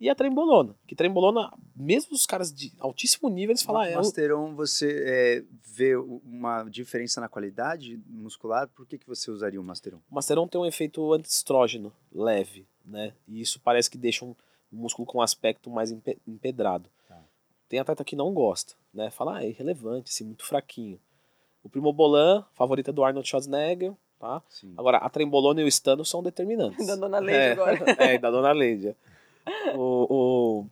E 0.01 0.11
a 0.11 0.15
trembolona. 0.15 0.75
Que 0.89 0.95
trembolona, 0.97 1.53
mesmo 1.75 2.15
os 2.15 2.27
caras 2.27 2.53
de 2.53 2.73
altíssimo 2.81 3.29
nível, 3.29 3.53
eles 3.53 3.63
falam, 3.63 3.83
ah, 3.83 3.89
é 3.89 3.95
Masteron, 3.95 4.55
você 4.55 5.05
é, 5.07 5.45
vê 5.65 5.95
uma 5.97 6.65
diferença 6.65 7.21
na 7.21 7.29
qualidade 7.29 8.03
muscular, 8.09 8.69
por 8.69 8.87
que, 8.87 8.99
que 8.99 9.07
você 9.07 9.31
usaria 9.31 9.61
o 9.61 9.65
Masteron? 9.65 10.01
o 10.11 10.15
masteron 10.15 10.49
tem 10.49 10.61
um 10.61 10.67
efeito 10.67 11.13
antiestrógeno 11.13 11.93
leve, 12.13 12.67
né? 12.85 13.15
E 13.29 13.41
isso 13.41 13.61
parece 13.61 13.89
que 13.89 13.97
deixa 13.97 14.25
um 14.25 14.35
músculo 14.71 15.07
com 15.07 15.19
um 15.19 15.23
aspecto 15.23 15.71
mais 15.71 15.93
empe- 15.93 16.19
empedrado. 16.27 16.91
Tá. 17.07 17.23
Tem 17.69 17.79
atleta 17.79 18.05
que 18.05 18.17
não 18.17 18.35
gosta, 18.35 18.75
né? 18.93 19.11
Fala, 19.13 19.39
ah, 19.39 19.45
é 19.45 19.49
irrelevante, 19.49 20.11
assim, 20.11 20.25
muito 20.25 20.45
fraquinho. 20.45 21.01
O 21.63 21.69
primobolan, 21.69 22.45
favorita 22.53 22.93
do 22.93 23.05
Arnold 23.05 23.27
Schwarzenegger, 23.29 23.95
tá? 24.25 24.43
Sim. 24.49 24.75
Agora, 24.77 24.99
a 24.99 25.09
trembolona 25.11 25.61
e 25.61 25.65
o 25.65 25.69
estano 25.69 26.05
são 26.05 26.23
determinantes. 26.23 26.85
Da 26.87 26.97
dona 26.97 27.19
Leide 27.19 27.39
é, 27.41 27.53
agora. 27.53 27.79
É, 27.99 28.19
da 28.19 28.31
dona 28.31 28.53
Leide. 28.53 28.97
O, 29.75 30.07
o- 30.15 30.67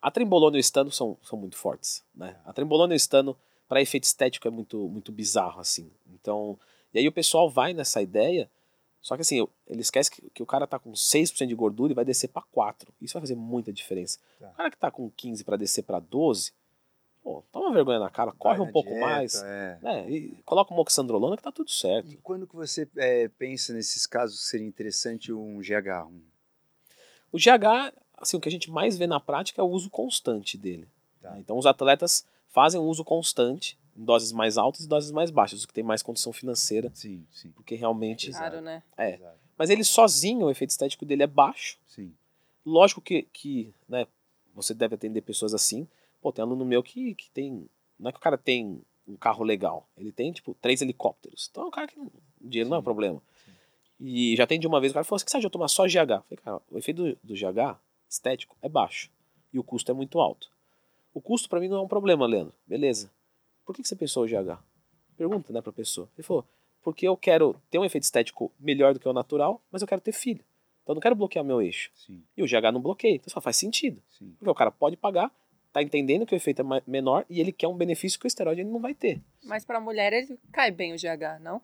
a 0.00 0.10
trembolona 0.10 0.56
e 0.56 0.60
o 0.60 0.60
estano 0.60 0.90
são, 0.92 1.16
são 1.22 1.38
muito 1.38 1.56
fortes, 1.56 2.04
né? 2.14 2.36
A 2.44 2.52
trembolona 2.52 2.94
e 2.94 2.96
o 2.96 2.98
estano, 2.98 3.36
para 3.68 3.80
efeito 3.82 4.04
estético, 4.04 4.46
é 4.46 4.50
muito, 4.50 4.76
muito 4.88 5.10
bizarro, 5.10 5.60
assim. 5.60 5.90
Então, 6.14 6.58
e 6.94 6.98
aí 6.98 7.08
o 7.08 7.12
pessoal 7.12 7.48
vai 7.50 7.72
nessa 7.72 8.00
ideia, 8.00 8.48
só 9.00 9.16
que 9.16 9.22
assim, 9.22 9.46
ele 9.66 9.80
esquece 9.80 10.10
que, 10.10 10.22
que 10.30 10.42
o 10.42 10.46
cara 10.46 10.66
tá 10.66 10.78
com 10.78 10.92
6% 10.92 11.46
de 11.46 11.54
gordura 11.54 11.92
e 11.92 11.94
vai 11.94 12.04
descer 12.04 12.28
para 12.28 12.42
4. 12.52 12.92
Isso 13.00 13.14
vai 13.14 13.22
fazer 13.22 13.34
muita 13.34 13.72
diferença. 13.72 14.18
Tá. 14.38 14.48
O 14.50 14.54
cara 14.54 14.70
que 14.70 14.76
tá 14.76 14.90
com 14.90 15.10
15 15.10 15.42
para 15.42 15.56
descer 15.56 15.82
para 15.82 15.98
12, 15.98 16.52
pô, 17.26 17.42
toma 17.50 17.72
vergonha 17.72 17.98
na 17.98 18.08
cara, 18.08 18.30
corre 18.30 18.58
Vai 18.58 18.68
um 18.68 18.70
pouco 18.70 18.88
dieta, 18.88 19.04
mais, 19.04 19.34
é. 19.42 19.78
né? 19.82 20.08
E 20.08 20.30
coloca 20.44 20.72
uma 20.72 20.80
oxandrolona 20.80 21.36
que 21.36 21.42
tá 21.42 21.50
tudo 21.50 21.68
certo. 21.68 22.12
E 22.12 22.16
quando 22.18 22.46
que 22.46 22.54
você 22.54 22.88
é, 22.96 23.26
pensa 23.26 23.72
nesses 23.72 24.06
casos 24.06 24.38
que 24.38 24.44
seria 24.44 24.64
interessante 24.66 25.32
um 25.32 25.58
GH1? 25.58 26.20
O 27.32 27.36
GH, 27.36 27.92
assim, 28.16 28.36
o 28.36 28.40
que 28.40 28.48
a 28.48 28.52
gente 28.52 28.70
mais 28.70 28.96
vê 28.96 29.08
na 29.08 29.18
prática 29.18 29.60
é 29.60 29.64
o 29.64 29.68
uso 29.68 29.90
constante 29.90 30.56
dele. 30.56 30.88
Tá. 31.20 31.32
né? 31.32 31.40
Então 31.40 31.58
os 31.58 31.66
atletas 31.66 32.24
fazem 32.46 32.80
um 32.80 32.84
uso 32.84 33.04
constante 33.04 33.76
em 33.96 34.04
doses 34.04 34.30
mais 34.30 34.56
altas 34.56 34.84
e 34.84 34.88
doses 34.88 35.10
mais 35.10 35.32
baixas, 35.32 35.58
os 35.58 35.66
que 35.66 35.74
tem 35.74 35.82
mais 35.82 36.04
condição 36.04 36.32
financeira, 36.32 36.92
Sim, 36.94 37.26
sim. 37.32 37.50
porque 37.50 37.74
realmente 37.74 38.28
Exato. 38.28 38.50
Claro, 38.50 38.64
né? 38.64 38.84
é. 38.96 39.14
Exato. 39.14 39.38
Mas 39.58 39.68
ele 39.68 39.82
sozinho, 39.82 40.46
o 40.46 40.50
efeito 40.50 40.70
estético 40.70 41.04
dele 41.04 41.24
é 41.24 41.26
baixo. 41.26 41.76
Sim. 41.88 42.14
Lógico 42.64 43.00
que, 43.00 43.22
que 43.32 43.74
né, 43.88 44.06
você 44.54 44.72
deve 44.72 44.94
atender 44.94 45.22
pessoas 45.22 45.54
assim. 45.54 45.88
Pô, 46.20 46.32
tem 46.32 46.42
aluno 46.42 46.64
meu 46.64 46.82
que, 46.82 47.14
que 47.14 47.30
tem. 47.30 47.68
Não 47.98 48.08
é 48.08 48.12
que 48.12 48.18
o 48.18 48.22
cara 48.22 48.36
tem 48.38 48.80
um 49.06 49.16
carro 49.16 49.44
legal. 49.44 49.88
Ele 49.96 50.10
tem, 50.12 50.32
tipo, 50.32 50.54
três 50.60 50.82
helicópteros. 50.82 51.48
Então 51.50 51.64
é 51.64 51.66
um 51.66 51.70
cara 51.70 51.86
que. 51.86 51.96
dinheiro 52.40 52.68
não 52.70 52.76
é 52.76 52.78
um 52.78 52.82
Sim, 52.82 52.84
problema. 52.84 53.22
sim. 53.44 53.52
E 54.00 54.36
já 54.36 54.44
atendi 54.44 54.66
uma 54.66 54.80
vez, 54.80 54.90
o 54.90 54.94
cara 54.94 55.04
falou 55.04 55.16
assim: 55.16 55.24
que 55.26 55.38
de 55.38 55.46
eu 55.46 55.50
tomar 55.50 55.68
só 55.68 55.84
GH? 55.86 55.94
Eu 55.96 56.22
falei, 56.22 56.36
cara, 56.44 56.60
o 56.70 56.78
efeito 56.78 57.02
do, 57.02 57.18
do 57.22 57.34
GH 57.34 57.78
estético 58.08 58.56
é 58.60 58.68
baixo. 58.68 59.10
E 59.52 59.58
o 59.58 59.62
custo 59.64 59.90
é 59.90 59.94
muito 59.94 60.20
alto. 60.20 60.50
O 61.14 61.20
custo 61.20 61.48
pra 61.48 61.60
mim 61.60 61.68
não 61.68 61.78
é 61.78 61.80
um 61.80 61.88
problema, 61.88 62.26
Leandro. 62.26 62.52
Beleza. 62.66 63.10
Por 63.64 63.74
que, 63.74 63.82
que 63.82 63.88
você 63.88 63.96
pensou 63.96 64.24
o 64.24 64.26
GH? 64.26 64.58
Pergunta, 65.16 65.52
né, 65.52 65.62
pra 65.62 65.72
pessoa. 65.72 66.08
Ele 66.16 66.22
falou, 66.22 66.44
porque 66.82 67.08
eu 67.08 67.16
quero 67.16 67.56
ter 67.70 67.78
um 67.78 67.84
efeito 67.84 68.04
estético 68.04 68.52
melhor 68.60 68.92
do 68.92 69.00
que 69.00 69.08
o 69.08 69.12
natural, 69.14 69.62
mas 69.72 69.80
eu 69.80 69.88
quero 69.88 70.00
ter 70.00 70.12
filho. 70.12 70.44
Então 70.82 70.92
eu 70.92 70.96
não 70.96 71.00
quero 71.00 71.16
bloquear 71.16 71.42
meu 71.44 71.60
eixo. 71.62 71.90
Sim, 71.94 72.22
E 72.36 72.42
o 72.42 72.46
GH 72.46 72.70
não 72.72 72.80
bloqueia. 72.80 73.14
Então 73.16 73.30
só 73.30 73.40
faz 73.40 73.56
sentido. 73.56 74.00
sim. 74.10 74.34
Porque 74.38 74.50
o 74.50 74.54
cara 74.54 74.70
pode 74.70 74.96
pagar, 74.96 75.32
tá 75.72 75.82
entendendo 75.82 76.24
que 76.26 76.34
o 76.34 76.36
efeito 76.36 76.62
é 76.62 76.82
menor 76.86 77.24
e 77.28 77.40
ele 77.40 77.52
quer 77.52 77.68
um 77.68 77.76
benefício 77.76 78.18
que 78.18 78.26
o 78.26 78.28
esteroide 78.28 78.62
ele 78.62 78.70
não 78.70 78.80
vai 78.80 78.94
ter. 78.94 79.20
Mas 79.44 79.64
pra 79.64 79.78
mulher 79.80 80.12
ele 80.12 80.38
cai 80.52 80.70
bem 80.70 80.92
o 80.92 80.96
GH, 80.96 81.40
não? 81.40 81.60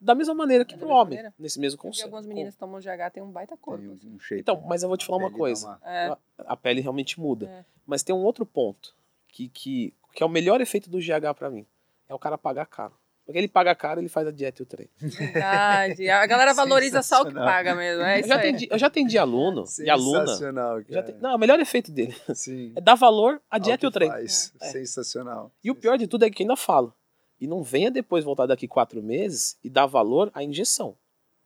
Da 0.00 0.14
mesma 0.14 0.34
maneira 0.34 0.64
que 0.64 0.74
É 0.74 0.78
pro 0.78 0.88
homem, 0.88 1.16
maneira? 1.16 1.34
nesse 1.38 1.58
mesmo 1.58 1.76
Porque 1.76 1.88
conceito. 1.88 2.04
algumas 2.06 2.24
meninas 2.26 2.54
tomam 2.54 2.78
GH 2.80 3.10
tem 3.12 3.22
um 3.22 3.30
baita 3.32 3.56
corpo. 3.56 3.84
Um, 3.84 3.92
assim. 3.94 4.08
um 4.14 4.18
shape. 4.20 4.40
Então, 4.40 4.60
mas 4.62 4.82
eu 4.82 4.88
vou 4.88 4.96
te 4.96 5.04
falar 5.04 5.22
A 5.22 5.26
uma 5.26 5.36
coisa. 5.36 5.66
uma- 5.66 5.80
É. 5.84 6.16
A 6.38 6.56
pele 6.56 6.80
realmente 6.80 7.18
muda. 7.18 7.46
É. 7.48 7.64
Mas 7.86 8.02
tem 8.04 8.14
um 8.14 8.22
outro 8.22 8.46
ponto 8.46 8.94
que, 9.28 9.48
que, 9.48 9.92
que 10.14 10.22
é 10.22 10.26
o 10.26 10.28
melhor 10.28 10.60
efeito 10.60 10.88
do 10.88 10.98
GH 11.00 11.34
pra 11.36 11.50
mim. 11.50 11.66
É 12.08 12.14
o 12.14 12.18
cara 12.18 12.38
pagar 12.38 12.66
caro. 12.66 12.94
Porque 13.28 13.36
ele 13.40 13.46
paga 13.48 13.74
caro, 13.74 14.00
ele 14.00 14.08
faz 14.08 14.26
a 14.26 14.30
dieta 14.30 14.62
e 14.62 14.64
o 14.64 14.66
treino. 14.66 14.90
Verdade. 14.98 16.08
A 16.08 16.24
galera 16.26 16.54
valoriza 16.56 17.02
só 17.02 17.20
o 17.20 17.26
que 17.26 17.34
paga 17.34 17.74
mesmo. 17.74 18.02
É 18.02 18.20
Eu 18.22 18.26
já, 18.26 18.36
atendi, 18.36 18.68
eu 18.70 18.78
já 18.78 18.86
atendi 18.86 19.18
aluno 19.18 19.64
e 19.80 19.90
aluna. 19.90 20.26
Sensacional, 20.28 20.82
cara. 20.82 21.02
te- 21.02 21.12
não, 21.20 21.34
o 21.34 21.38
melhor 21.38 21.60
efeito 21.60 21.92
dele 21.92 22.16
Sim. 22.34 22.72
é 22.74 22.80
dar 22.80 22.94
valor 22.94 23.38
à 23.50 23.58
dieta 23.58 23.84
e 23.84 23.86
Ao 23.86 23.90
o 23.90 23.92
treino. 23.92 24.14
faz. 24.14 24.54
É. 24.62 24.68
Sensacional. 24.70 25.52
E 25.62 25.70
o 25.70 25.74
pior 25.74 25.98
de 25.98 26.06
tudo 26.06 26.24
é 26.24 26.30
que 26.30 26.42
ainda 26.42 26.56
fala. 26.56 26.90
E 27.38 27.46
não 27.46 27.62
venha 27.62 27.90
depois 27.90 28.24
voltar 28.24 28.46
daqui 28.46 28.66
quatro 28.66 29.02
meses 29.02 29.58
e 29.62 29.68
dar 29.68 29.84
valor 29.84 30.30
à 30.32 30.42
injeção. 30.42 30.96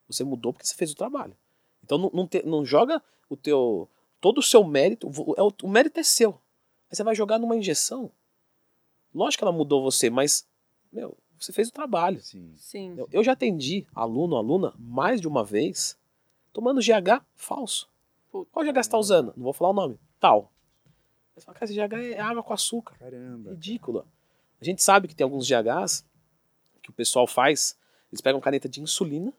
Você 0.07 0.23
mudou 0.23 0.53
porque 0.53 0.65
você 0.65 0.77
fez 0.77 0.93
o 0.93 0.97
trabalho. 0.97 1.37
Então 1.83 1.99
não, 1.99 2.11
não, 2.15 2.29
te- 2.29 2.47
não 2.47 2.65
joga 2.65 3.03
o 3.29 3.37
teu. 3.37 3.89
Todo 4.21 4.39
o 4.39 4.43
seu 4.43 4.63
mérito. 4.63 5.11
vo- 5.11 5.35
é 5.37 5.43
o, 5.43 5.53
o 5.65 5.69
mérito 5.69 5.99
é 5.99 6.05
seu. 6.05 6.31
Aí 6.89 6.95
você 6.97 7.03
vai 7.03 7.17
jogar 7.17 7.41
numa 7.41 7.57
injeção. 7.57 8.09
Lógico 9.13 9.41
que 9.41 9.45
ela 9.45 9.53
mudou 9.53 9.83
você, 9.83 10.09
mas. 10.09 10.47
Meu, 10.93 11.17
você 11.45 11.53
fez 11.53 11.69
o 11.69 11.73
trabalho. 11.73 12.21
Sim. 12.21 12.53
Sim. 12.57 12.95
Eu, 12.97 13.09
eu 13.13 13.25
já 13.25 13.33
atendi 13.33 13.87
aluno, 13.95 14.37
aluna, 14.37 14.75
mais 14.79 15.21
de 15.21 15.29
uma 15.29 15.45
vez, 15.45 15.99
tomando 16.53 16.81
GH 16.81 17.25
falso. 17.35 17.89
Puta. 18.31 18.51
Qual 18.53 18.65
GH 18.65 18.73
você 18.75 18.81
está 18.81 18.99
usando? 18.99 19.33
Não 19.37 19.45
vou 19.45 19.53
falar 19.53 19.71
o 19.71 19.75
nome. 19.75 19.99
Tal. 20.19 20.53
Você 21.35 21.45
fala, 21.45 21.59
cara, 21.59 21.65
esse 21.71 21.75
GH 21.75 21.95
é 22.15 22.21
água 22.21 22.43
com 22.43 22.53
açúcar. 22.53 22.97
Caramba. 22.99 23.51
Ridícula. 23.51 24.07
A 24.61 24.65
gente 24.65 24.83
sabe 24.83 25.09
que 25.09 25.15
tem 25.15 25.25
alguns 25.25 25.49
GHs 25.49 26.05
que 26.83 26.91
o 26.91 26.93
pessoal 26.93 27.27
faz, 27.27 27.77
eles 28.11 28.21
pegam 28.21 28.41
caneta 28.41 28.69
de 28.69 28.81
insulina, 28.81 29.33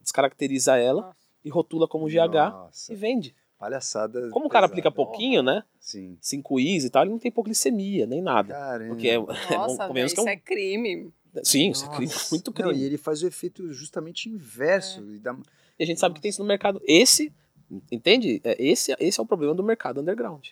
descaracteriza 0.00 0.76
ela 0.76 1.02
Nossa. 1.02 1.16
e 1.44 1.50
rotula 1.50 1.86
como 1.86 2.08
GH 2.08 2.50
Nossa, 2.52 2.92
e 2.92 2.96
vende. 2.96 3.34
Palhaçada. 3.58 4.30
Como 4.30 4.46
o 4.46 4.48
cara 4.48 4.66
pesada. 4.66 4.72
aplica 4.80 4.90
pouquinho, 4.90 5.42
né? 5.42 5.64
Sim. 5.80 6.16
5 6.20 6.60
is 6.60 6.84
e 6.84 6.90
tal, 6.90 7.02
ele 7.02 7.10
não 7.10 7.18
tem 7.18 7.28
hipoglicemia, 7.28 8.06
nem 8.06 8.22
nada. 8.22 8.54
Caramba. 8.54 8.88
Porque 8.94 9.08
é, 9.08 9.14
é 9.14 9.18
Nossa, 9.18 9.48
velho, 9.48 9.88
convenhamos 9.88 9.94
que 9.94 9.98
é 9.98 10.04
isso 10.04 10.22
um- 10.22 10.28
é 10.28 10.36
crime. 10.36 11.12
Sim, 11.42 11.70
isso 11.70 11.84
é 11.84 11.88
crime, 11.88 12.12
Nossa. 12.12 12.34
muito 12.34 12.48
Não, 12.48 12.54
crime. 12.54 12.78
e 12.82 12.84
ele 12.84 12.96
faz 12.96 13.22
o 13.22 13.26
efeito 13.26 13.72
justamente 13.72 14.28
inverso. 14.28 15.00
É. 15.00 15.14
E 15.14 15.18
dá... 15.18 15.36
E 15.78 15.82
a 15.82 15.86
gente 15.86 16.00
sabe 16.00 16.14
que 16.14 16.20
tem 16.20 16.28
isso 16.30 16.42
no 16.42 16.48
mercado. 16.48 16.80
Esse, 16.86 17.32
entende? 17.92 18.40
É, 18.44 18.56
Esse, 18.62 18.94
esse 18.98 19.20
é 19.20 19.22
o 19.22 19.26
problema 19.26 19.54
do 19.54 19.62
mercado 19.62 20.00
underground. 20.00 20.48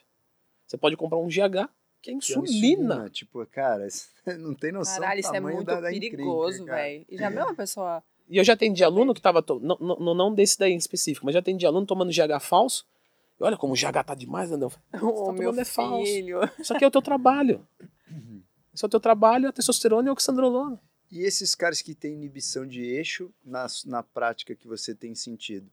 Você 0.67 0.77
pode 0.77 0.97
comprar 0.97 1.19
um 1.19 1.29
GH 1.29 1.31
que 1.31 1.41
é 1.47 1.69
que 2.03 2.11
é 2.11 2.15
insulina. 2.15 3.09
Tipo, 3.11 3.45
cara, 3.47 3.87
não 4.39 4.55
tem 4.55 4.71
noção 4.73 5.01
Caralho, 5.01 5.21
isso 5.21 5.35
é 5.35 5.41
muito 5.41 5.65
da, 5.65 5.81
da 5.81 5.89
perigoso, 5.89 6.65
velho. 6.65 7.05
E 7.09 7.17
já 7.17 7.31
viu 7.31 7.41
uma 7.41 7.55
pessoa. 7.55 8.03
E 8.29 8.39
eu 8.39 8.45
já 8.45 8.55
atendi 8.55 8.83
aluno 8.83 9.15
que 9.15 9.21
tava. 9.21 9.43
To... 9.43 9.61
Não, 9.61 9.77
não, 9.79 10.15
não 10.15 10.35
desse 10.35 10.59
daí 10.59 10.73
em 10.73 10.77
específico, 10.77 11.25
mas 11.25 11.33
já 11.33 11.39
atendi 11.41 11.65
aluno 11.65 11.87
tomando 11.87 12.11
GH 12.11 12.41
falso. 12.41 12.85
Olha 13.39 13.57
como 13.57 13.75
o 13.75 13.77
GH 13.77 14.05
tá 14.05 14.15
demais, 14.15 14.51
André. 14.51 14.69
Ô, 14.95 15.33
meu 15.33 15.51
tomando 15.51 15.61
é 15.61 15.65
falso. 15.65 16.05
filho. 16.05 16.41
Isso 16.59 16.73
aqui 16.73 16.85
é 16.85 16.89
o 16.89 16.91
teu 16.91 17.03
trabalho. 17.03 17.67
Uhum. 18.11 18.43
Isso 18.73 18.85
é 18.85 18.87
o 18.87 18.91
teu 18.91 19.01
trabalho, 19.01 19.49
a 19.49 19.53
testosterona 19.53 20.09
e 20.09 20.11
a 20.11 20.13
oxandrolona. 20.13 20.81
E 21.11 21.21
esses 21.21 21.55
caras 21.55 21.81
que 21.81 21.95
têm 21.95 22.15
inibição 22.15 22.67
de 22.67 22.83
eixo, 22.83 23.33
na, 23.45 23.67
na 23.85 24.03
prática 24.03 24.55
que 24.55 24.67
você 24.67 24.95
tem 24.95 25.15
sentido, 25.15 25.71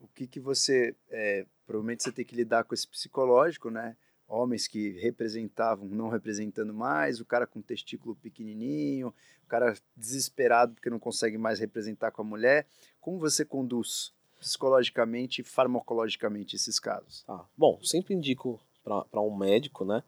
o 0.00 0.08
que 0.08 0.26
que 0.26 0.40
você, 0.40 0.94
é, 1.10 1.46
provavelmente 1.66 2.02
você 2.02 2.12
tem 2.12 2.24
que 2.24 2.34
lidar 2.34 2.64
com 2.64 2.74
esse 2.74 2.86
psicológico, 2.86 3.70
né? 3.70 3.96
Homens 4.28 4.66
que 4.66 4.90
representavam, 4.98 5.86
não 5.86 6.08
representando 6.08 6.74
mais, 6.74 7.20
o 7.20 7.24
cara 7.24 7.46
com 7.46 7.62
testículo 7.62 8.16
pequenininho, 8.16 9.14
o 9.44 9.46
cara 9.46 9.76
desesperado 9.96 10.74
porque 10.74 10.90
não 10.90 10.98
consegue 10.98 11.38
mais 11.38 11.60
representar 11.60 12.10
com 12.10 12.22
a 12.22 12.24
mulher. 12.24 12.66
Como 13.00 13.20
você 13.20 13.44
conduz 13.44 14.12
psicologicamente 14.38 15.40
e 15.40 15.44
farmacologicamente 15.44 16.56
esses 16.56 16.78
casos? 16.78 17.22
Tá. 17.22 17.44
Bom, 17.56 17.78
sempre 17.82 18.14
indico 18.14 18.60
para 18.84 19.20
um 19.20 19.36
médico, 19.36 19.84
né? 19.84 20.02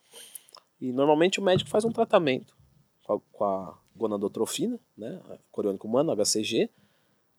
E 0.80 0.92
normalmente 0.92 1.40
o 1.40 1.42
médico 1.42 1.68
faz 1.68 1.84
um 1.84 1.90
tratamento 1.90 2.56
com 3.02 3.14
a, 3.14 3.20
com 3.32 3.44
a 3.44 3.78
gonadotrofina, 3.96 4.78
né? 4.96 5.20
Coriônico 5.50 5.86
humano, 5.88 6.12
HCG, 6.12 6.70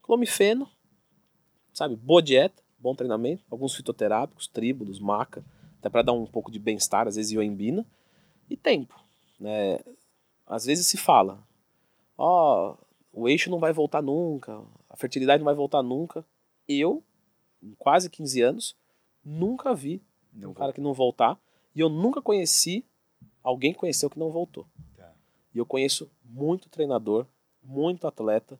clomifeno, 0.01 0.69
sabe? 1.73 1.95
Boa 1.95 2.21
dieta, 2.21 2.61
bom 2.77 2.93
treinamento, 2.93 3.43
alguns 3.49 3.75
fitoterápicos, 3.75 4.47
tríbulos, 4.47 4.99
maca, 4.99 5.43
até 5.79 5.89
para 5.89 6.01
dar 6.01 6.13
um 6.13 6.25
pouco 6.25 6.51
de 6.51 6.59
bem-estar, 6.59 7.07
às 7.07 7.15
vezes 7.15 7.31
ioimbina, 7.31 7.85
e 8.49 8.57
tempo, 8.57 8.99
né? 9.39 9.79
Às 10.45 10.65
vezes 10.65 10.87
se 10.87 10.97
fala, 10.97 11.41
ó, 12.17 12.75
o 13.13 13.29
eixo 13.29 13.49
não 13.49 13.59
vai 13.59 13.71
voltar 13.71 14.01
nunca, 14.01 14.61
a 14.89 14.97
fertilidade 14.97 15.39
não 15.39 15.45
vai 15.45 15.55
voltar 15.55 15.83
nunca. 15.83 16.25
Eu, 16.70 17.03
em 17.61 17.74
quase 17.74 18.09
15 18.09 18.41
anos, 18.41 18.76
nunca 19.26 19.74
vi 19.74 20.01
Não 20.32 20.51
um 20.51 20.53
cara 20.53 20.72
que 20.72 20.80
não 20.80 20.93
voltar. 20.93 21.39
E 21.76 21.80
eu 21.80 21.89
nunca 21.89 22.22
conheci 22.22 22.86
alguém 23.43 23.74
que 23.74 23.80
conheceu 23.80 24.09
que 24.09 24.20
não 24.20 24.30
voltou. 24.30 24.67
Tá. 24.95 25.11
E 25.53 25.57
eu 25.57 25.65
conheço 25.65 26.09
muito 26.24 26.70
treinador, 26.70 27.26
muito 27.63 28.05
atleta, 28.05 28.59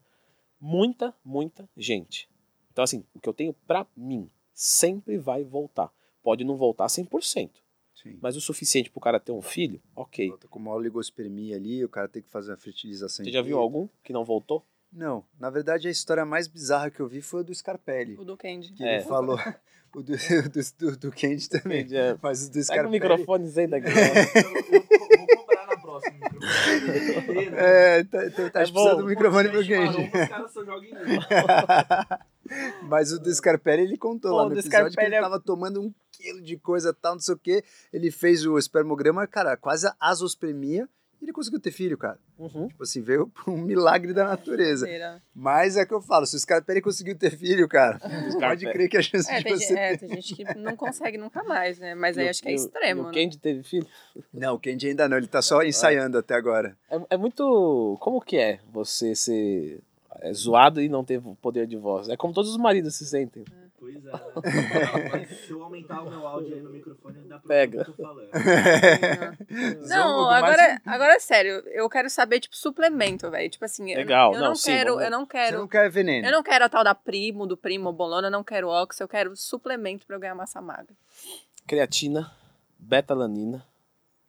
muita, 0.60 1.16
muita 1.24 1.70
gente. 1.78 2.28
Então, 2.72 2.84
assim, 2.84 3.04
o 3.14 3.20
que 3.20 3.30
eu 3.30 3.34
tenho 3.34 3.54
pra 3.68 3.86
mim 3.96 4.30
sempre 4.54 5.18
vai 5.18 5.44
voltar. 5.44 5.92
Pode 6.22 6.44
não 6.44 6.56
voltar 6.58 6.88
100%, 6.88 7.50
Sim. 7.96 8.18
mas 8.22 8.36
o 8.36 8.42
suficiente 8.42 8.90
pro 8.90 9.00
cara 9.00 9.20
ter 9.20 9.32
um 9.32 9.42
filho, 9.42 9.82
ok. 9.96 10.30
Volta 10.30 10.48
com 10.48 10.60
uma 10.60 10.74
oligospermia 10.74 11.56
ali, 11.56 11.84
o 11.84 11.90
cara 11.90 12.10
tem 12.10 12.22
que 12.22 12.30
fazer 12.30 12.54
a 12.54 12.58
fertilização. 12.58 13.24
Você 13.24 13.32
já 13.32 13.42
viu 13.42 13.58
algum 13.58 13.88
que 14.04 14.12
não 14.12 14.26
voltou? 14.26 14.66
Não, 14.92 15.24
na 15.40 15.50
verdade 15.50 15.88
a 15.88 15.92
história 15.92 16.26
mais 16.26 16.48
bizarra 16.48 16.90
que 16.90 17.00
eu 17.00 17.08
vi 17.08 17.22
foi 17.22 17.42
o 17.42 17.44
do 17.44 17.54
Scarpelli. 17.54 18.16
O 18.18 18.24
do 18.26 18.36
Candy. 18.36 18.74
Que 18.74 18.84
É. 18.84 18.96
ele 18.98 19.06
falou. 19.06 19.38
O 19.96 20.04
do, 20.04 20.14
do, 20.16 20.92
do, 20.92 20.98
do 20.98 21.12
Candy 21.12 21.50
também. 21.50 21.88
É, 21.92 22.16
Mas 22.22 22.44
o 22.44 22.50
do 22.50 22.54
Pega 22.54 22.60
o 22.60 22.64
Scarpelli. 22.64 22.92
microfone 22.92 23.52
aí 23.58 23.66
daqui. 23.68 23.88
Eu 23.88 25.18
vou 25.18 25.38
cobrar 25.38 25.66
na 25.66 25.78
próxima. 25.82 26.14
microfone. 26.30 27.46
É, 27.58 28.04
tá, 28.04 28.20
tá, 28.30 28.30
tá 28.30 28.60
É 28.62 28.68
precisando 28.68 28.98
do 28.98 29.06
microfone 29.08 29.50
pro 29.50 29.68
Candy. 29.68 30.04
Os 30.06 30.28
caras 30.30 30.52
só 30.54 30.64
jogam 30.64 30.84
em 30.84 30.94
mim. 30.94 31.20
Mas 32.88 33.12
o 33.12 33.20
do 33.20 33.34
Scarpelli 33.34 33.82
ele 33.82 33.98
contou 33.98 34.30
Pô, 34.30 34.38
lá 34.38 34.44
o 34.44 34.50
no 34.50 34.54
do 34.56 34.60
episódio 34.60 34.86
que 34.86 34.92
Scarpelli 34.92 35.08
ele 35.08 35.16
é- 35.16 35.22
tava 35.22 35.40
tomando 35.40 35.82
um 35.82 35.92
quilo 36.12 36.40
de 36.42 36.56
coisa 36.58 36.94
tal, 36.94 37.14
não 37.14 37.20
sei 37.20 37.34
o 37.34 37.40
quê. 37.40 37.64
Ele 37.92 38.12
fez 38.12 38.46
o 38.46 38.60
espermograma, 38.60 39.26
cara, 39.26 39.58
quase 39.58 39.88
a 39.88 39.96
asospermia. 40.00 40.88
E 41.22 41.26
ele 41.26 41.34
conseguiu 41.34 41.60
ter 41.60 41.72
filho, 41.72 41.98
cara. 41.98 42.18
Uhum. 42.38 42.68
Tipo 42.70 42.84
assim, 42.84 43.02
veio 43.02 43.28
por 43.28 43.50
um 43.54 43.58
milagre 43.58 44.14
da 44.14 44.26
natureza. 44.26 44.88
Mas 45.36 45.76
é 45.76 45.86
que 45.86 45.94
eu 45.94 46.02
falo, 46.02 46.26
se 46.26 46.36
o 46.36 46.40
Scarpelli 46.40 46.82
conseguiu 46.82 47.18
ter 47.18 47.32
filho, 47.32 47.68
cara, 47.68 48.00
pode 48.40 48.66
crer 48.72 48.90
que 48.90 48.98
a 48.98 49.02
chance 49.02 49.30
É 49.30 49.38
de 49.40 49.44
tem, 49.44 49.54
você 49.58 49.66
gente- 49.68 49.78
é, 49.78 49.98
tem 49.98 50.10
gente 50.10 50.36
que 50.36 50.44
não 50.58 50.76
consegue 50.78 51.18
nunca 51.18 51.44
mais, 51.44 51.78
né? 51.78 51.94
Mas 51.94 52.18
aí 52.18 52.30
acho 52.30 52.42
que 52.42 52.50
é 52.50 52.54
extremo, 52.54 53.02
e 53.02 53.04
O 53.04 53.08
né? 53.08 53.14
Candy 53.14 53.38
teve 53.38 53.64
filho? 53.64 53.88
Não, 54.34 54.56
o 54.56 54.60
Candy 54.60 54.88
ainda 54.88 55.10
não, 55.10 55.18
ele 55.18 55.28
tá 55.28 55.42
só 55.42 55.62
ensaiando 55.64 56.18
até 56.18 56.36
agora. 56.36 56.78
É, 56.90 57.00
é 57.12 57.18
muito. 57.18 57.98
Como 58.00 58.22
que 58.22 58.38
é 58.38 58.60
você 58.72 59.14
ser 59.14 59.82
é, 60.22 60.32
zoado 60.34 60.82
e 60.82 60.88
não 60.88 61.04
ter 61.04 61.22
poder 61.42 61.68
de 61.68 61.76
voz? 61.76 62.08
É 62.10 62.16
como 62.16 62.34
todos 62.34 62.50
os 62.52 62.58
maridos 62.58 62.96
se 62.96 63.06
sentem. 63.06 63.44
Pois 63.80 63.96
é, 64.06 64.12
né? 64.12 65.26
Se 65.46 65.52
eu 65.52 65.64
aumentar 65.64 66.02
o 66.04 66.10
meu 66.10 66.28
áudio 66.28 66.54
aí 66.56 66.62
no 66.62 66.70
microfone, 66.70 67.20
dá 67.28 67.40
pra 67.40 67.48
Pega. 67.48 67.84
que 67.86 67.92
eu 67.92 67.96
tô 67.96 68.04
falando. 68.04 68.30
Não, 69.88 70.26
mais 70.26 70.44
agora, 70.44 70.82
agora 70.86 71.14
é 71.14 71.20
sério. 71.20 71.52
Eu 71.68 71.90
quero 71.90 72.10
saber, 72.10 72.40
tipo, 72.40 72.56
suplemento, 72.56 73.30
velho. 73.32 73.50
Tipo 73.50 73.66
assim, 73.66 73.92
eu- 73.92 73.98
Legal, 73.98 74.34
eu, 74.34 74.40
não, 74.40 74.48
não, 74.50 74.56
sim, 74.56 74.72
quero, 74.72 74.90
vamos- 74.92 75.04
eu 75.06 75.12
não 75.12 75.22
Você 75.22 75.28
quero. 75.32 75.58
não 75.60 75.68
quer 75.68 75.90
veneno. 75.90 76.28
Eu 76.28 76.32
não 76.32 76.44
quero 76.44 76.66
a 76.66 76.70
tal 76.70 76.84
da 76.84 76.94
primo, 76.94 77.48
do 77.48 77.56
primo, 77.58 77.92
bolona, 77.92 78.28
eu 78.28 78.32
não 78.32 78.44
quero 78.44 78.68
ox, 78.70 79.00
eu 79.00 79.08
quero 79.08 79.36
suplemento 79.36 80.06
pra 80.06 80.16
eu 80.16 80.20
ganhar 80.20 80.36
massa 80.36 80.62
magra. 80.62 80.94
Creatina, 81.66 82.32
betalanina 82.78 83.66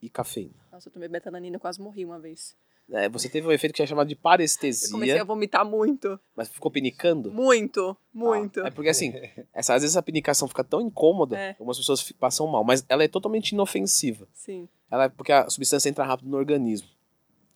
e 0.01 0.09
cafeína. 0.09 0.55
Nossa, 0.73 0.89
eu 0.89 0.93
tomei 0.93 1.09
betalanina 1.09 1.57
e 1.57 1.61
quase 1.61 1.81
morri 1.81 2.05
uma 2.05 2.19
vez. 2.19 2.55
É, 2.93 3.09
você 3.09 3.29
teve 3.29 3.47
um 3.47 3.53
efeito 3.53 3.73
que 3.73 3.83
é 3.83 3.87
chamado 3.87 4.09
de 4.09 4.15
Eu 4.15 4.19
comecei 4.21 4.57
parestesia, 4.59 5.21
a 5.21 5.25
vomitar 5.25 5.65
muito. 5.65 6.19
mas 6.35 6.49
ficou 6.49 6.71
pinicando. 6.71 7.31
Muito, 7.31 7.97
muito. 8.13 8.61
Ah, 8.63 8.67
é 8.67 8.71
porque 8.71 8.89
assim, 8.89 9.13
essa, 9.55 9.75
às 9.75 9.83
vezes 9.83 9.97
a 9.97 10.03
pinicação 10.03 10.49
fica 10.49 10.65
tão 10.65 10.81
incômoda, 10.81 11.39
É. 11.39 11.51
algumas 11.51 11.77
pessoas 11.79 12.11
passam 12.13 12.47
mal, 12.49 12.65
mas 12.65 12.85
ela 12.89 13.05
é 13.05 13.09
totalmente 13.09 13.51
inofensiva. 13.53 14.27
Sim. 14.35 14.69
Ela 14.91 15.05
é 15.05 15.09
porque 15.09 15.31
a 15.33 15.49
substância 15.49 15.89
entra 15.89 16.05
rápido 16.05 16.29
no 16.29 16.37
organismo. 16.37 16.89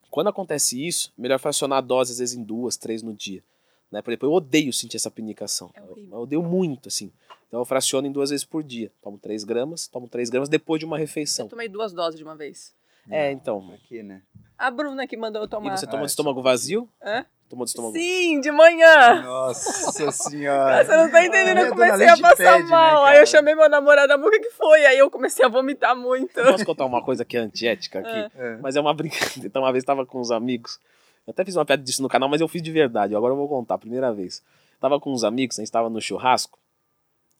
Quando 0.08 0.28
acontece 0.28 0.80
isso, 0.86 1.12
melhor 1.18 1.40
fracionar 1.40 1.78
a 1.78 1.80
dose, 1.80 2.12
às 2.12 2.18
vezes 2.18 2.36
em 2.36 2.44
duas, 2.44 2.76
três 2.76 3.02
no 3.02 3.12
dia. 3.12 3.42
Né? 3.90 4.00
Por 4.00 4.10
exemplo, 4.12 4.28
eu 4.28 4.32
odeio 4.32 4.72
sentir 4.72 4.96
essa 4.96 5.10
pinicação. 5.10 5.70
É 5.74 5.80
eu, 5.80 5.98
eu 6.12 6.18
odeio 6.20 6.42
muito, 6.42 6.86
assim. 6.88 7.10
Então 7.48 7.60
eu 7.60 7.64
fraciono 7.64 8.06
em 8.06 8.12
duas 8.12 8.30
vezes 8.30 8.44
por 8.44 8.62
dia. 8.62 8.92
Tomo 9.02 9.18
três 9.18 9.42
gramas, 9.42 9.88
tomo 9.88 10.08
três 10.08 10.30
gramas 10.30 10.48
depois 10.48 10.78
de 10.78 10.86
uma 10.86 10.96
refeição. 10.98 11.46
Eu 11.46 11.50
tomei 11.50 11.68
duas 11.68 11.92
doses 11.92 12.16
de 12.18 12.22
uma 12.24 12.36
vez. 12.36 12.72
É, 13.10 13.30
então. 13.32 13.70
Aqui, 13.74 14.02
né? 14.02 14.22
A 14.56 14.70
Bruna 14.70 15.06
que 15.06 15.16
mandou 15.16 15.42
eu 15.42 15.46
E 15.46 15.48
tomar. 15.50 15.76
você 15.76 15.86
tomou 15.86 16.00
Ah, 16.02 16.06
de 16.06 16.10
estômago 16.10 16.42
vazio? 16.42 16.88
Hã? 17.02 17.24
Tomou 17.48 17.64
de 17.64 17.70
estômago 17.70 17.94
Sim, 17.94 18.40
de 18.40 18.50
manhã. 18.50 19.22
Nossa 19.22 20.10
senhora. 20.12 20.84
Você 20.84 20.96
não 20.96 21.10
tá 21.10 21.24
entendendo, 21.26 21.58
eu 21.58 21.68
comecei 21.70 22.08
a 22.08 22.16
passar 22.16 22.36
pede, 22.36 22.64
né, 22.64 22.70
mal. 22.70 23.04
aí 23.04 23.12
cara? 23.12 23.18
eu 23.22 23.26
chamei 23.26 23.54
meu 23.54 23.68
namorado, 23.68 24.12
amor, 24.12 24.28
o 24.28 24.30
que, 24.30 24.40
que 24.40 24.50
foi? 24.50 24.86
Aí 24.86 24.98
eu 24.98 25.10
comecei 25.10 25.44
a 25.44 25.48
vomitar 25.48 25.94
muito. 25.94 26.32
Posso 26.34 26.64
contar 26.64 26.86
uma 26.86 27.02
coisa 27.02 27.24
que 27.24 27.36
é 27.36 27.40
antiética 27.40 27.98
aqui? 28.00 28.30
É. 28.38 28.56
Mas 28.62 28.76
é 28.76 28.80
uma 28.80 28.94
brincadeira. 28.94 29.46
Então, 29.46 29.62
uma 29.62 29.72
vez 29.72 29.84
tava 29.84 30.06
com 30.06 30.20
uns 30.20 30.30
amigos. 30.30 30.78
Eu 31.26 31.32
até 31.32 31.44
fiz 31.44 31.56
uma 31.56 31.64
piada 31.64 31.82
disso 31.82 32.02
no 32.02 32.08
canal, 32.08 32.28
mas 32.28 32.40
eu 32.40 32.48
fiz 32.48 32.62
de 32.62 32.70
verdade. 32.72 33.14
Agora 33.14 33.32
eu 33.32 33.36
vou 33.36 33.48
contar, 33.48 33.76
primeira 33.78 34.12
vez. 34.12 34.42
Tava 34.80 34.98
com 35.00 35.12
uns 35.12 35.24
amigos, 35.24 35.58
a 35.58 35.62
gente 35.62 35.72
tava 35.72 35.90
no 35.90 36.00
churrasco. 36.00 36.58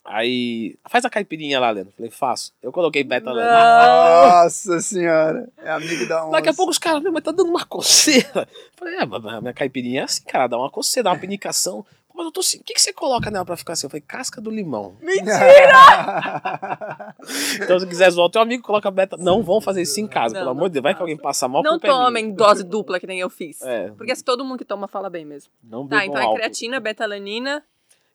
Aí. 0.05 0.76
Faz 0.86 1.05
a 1.05 1.11
caipirinha 1.11 1.59
lá, 1.59 1.70
Leno. 1.70 1.90
Falei, 1.96 2.11
faço. 2.11 2.52
Eu 2.62 2.70
coloquei 2.70 3.02
beta 3.02 3.30
Não. 3.30 3.36
lá. 3.36 4.42
Nossa 4.42 4.80
senhora. 4.80 5.48
É 5.59 5.70
amigo 5.70 6.07
da 6.07 6.22
onça. 6.24 6.32
Daqui 6.32 6.48
a 6.50 6.55
pouco 6.55 6.70
os 6.70 6.78
caras, 6.78 7.02
meu, 7.02 7.11
mas 7.12 7.22
tá 7.22 7.32
dando 7.32 7.48
uma 7.48 7.64
coceira. 7.64 8.46
Falei, 8.76 8.96
é, 8.96 9.07
mas 9.07 9.24
a 9.24 9.40
minha 9.40 9.55
caipirinha 9.55 10.02
é 10.02 10.05
assim, 10.05 10.22
cara, 10.24 10.46
dá 10.46 10.59
uma 10.59 10.70
coceira, 10.70 11.05
dá 11.05 11.12
uma 11.12 11.18
pinicação. 11.18 11.84
Pô, 12.07 12.18
mas 12.18 12.26
eu 12.26 12.32
tô 12.32 12.40
assim, 12.40 12.59
o 12.59 12.62
que, 12.62 12.74
que 12.74 12.80
você 12.80 12.92
coloca 12.92 13.30
nela 13.30 13.44
pra 13.44 13.57
ficar 13.57 13.72
assim? 13.72 13.86
Eu 13.86 13.90
falei, 13.90 14.05
casca 14.07 14.40
do 14.40 14.50
limão. 14.50 14.94
Então, 17.61 17.80
se 17.80 17.86
quiser 17.86 18.11
zoar 18.11 18.26
o 18.26 18.30
teu 18.30 18.42
amigo, 18.42 18.62
coloca 18.62 18.90
beta. 18.90 19.16
Não 19.16 19.42
vão 19.42 19.61
fazer 19.61 19.82
isso 19.82 20.00
em 20.00 20.07
casa, 20.07 20.34
Não, 20.34 20.40
pelo 20.40 20.44
não 20.46 20.52
amor 20.59 20.68
de 20.68 20.74
Deus. 20.74 20.82
Vai 20.82 20.94
que 20.94 21.00
alguém 21.00 21.16
passa 21.16 21.48
mal 21.48 21.62
Não 21.62 21.76
é 21.76 21.78
tomem 21.78 22.32
dose 22.32 22.62
dupla 22.62 23.00
que 23.00 23.07
nem 23.07 23.18
eu 23.20 23.30
fiz. 23.30 23.62
É, 23.62 23.90
Porque 23.96 24.14
se 24.14 24.22
todo 24.22 24.44
mundo 24.44 24.59
que 24.59 24.64
toma 24.64 24.86
fala 24.86 25.09
bem 25.09 25.24
mesmo. 25.24 25.50
não 25.62 25.86
Tá, 25.88 26.05
então 26.05 26.20
é 26.20 26.24
álcool. 26.24 26.36
creatina, 26.36 26.78
betalanina. 26.80 27.62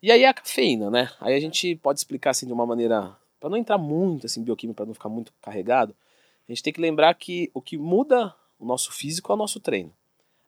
E 0.02 0.12
aí 0.12 0.26
a 0.26 0.34
cafeína, 0.34 0.90
né? 0.90 1.12
Aí 1.20 1.34
a 1.36 1.40
gente 1.40 1.76
pode 1.76 2.00
explicar 2.00 2.32
assim 2.32 2.46
de 2.46 2.54
uma 2.54 2.66
maneira, 2.66 3.16
Pra 3.40 3.50
não 3.50 3.58
entrar 3.58 3.78
muito 3.78 4.26
assim 4.26 4.44
bioquímico, 4.44 4.76
para 4.76 4.86
não 4.86 4.94
ficar 4.94 5.10
muito 5.10 5.32
carregado, 5.42 5.96
a 6.48 6.52
gente 6.52 6.64
tem 6.64 6.74
que 6.74 6.82
lembrar 6.82 7.14
que 7.14 7.50
o 7.54 7.62
que 7.62 7.78
muda 7.78 8.36
o 8.60 8.66
nosso 8.66 8.92
físico 8.92 9.32
é 9.32 9.36
o 9.36 9.38
nosso 9.38 9.60
treino. 9.60 9.94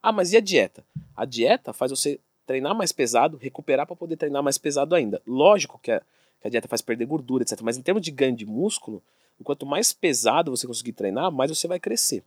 Ah, 0.02 0.12
mas 0.12 0.34
e 0.34 0.38
a 0.38 0.42
dieta? 0.42 0.84
A 1.16 1.26
dieta 1.26 1.72
faz 1.74 1.92
você 1.92 2.20
treinar 2.46 2.76
mais 2.76 2.92
pesado, 2.92 3.38
recuperar 3.38 3.86
para 3.86 3.96
poder 3.96 4.18
treinar 4.18 4.44
mais 4.44 4.58
pesado 4.58 4.96
ainda. 4.96 5.22
Lógico 5.26 5.80
que 5.82 5.92
a, 5.92 6.02
que 6.42 6.48
a 6.48 6.50
dieta 6.50 6.68
faz 6.68 6.82
perder 6.82 7.06
gordura, 7.06 7.44
etc. 7.44 7.62
Mas 7.62 7.78
em 7.78 7.82
termos 7.82 8.04
de 8.04 8.12
ganho 8.12 8.36
de 8.36 8.46
músculo, 8.46 9.02
quanto 9.44 9.66
mais 9.66 9.94
pesado 9.94 10.52
você 10.52 10.68
conseguir 10.68 10.94
treinar, 10.94 11.32
mais 11.32 11.50
você 11.50 11.68
vai 11.68 11.80
crescer. 11.80 12.24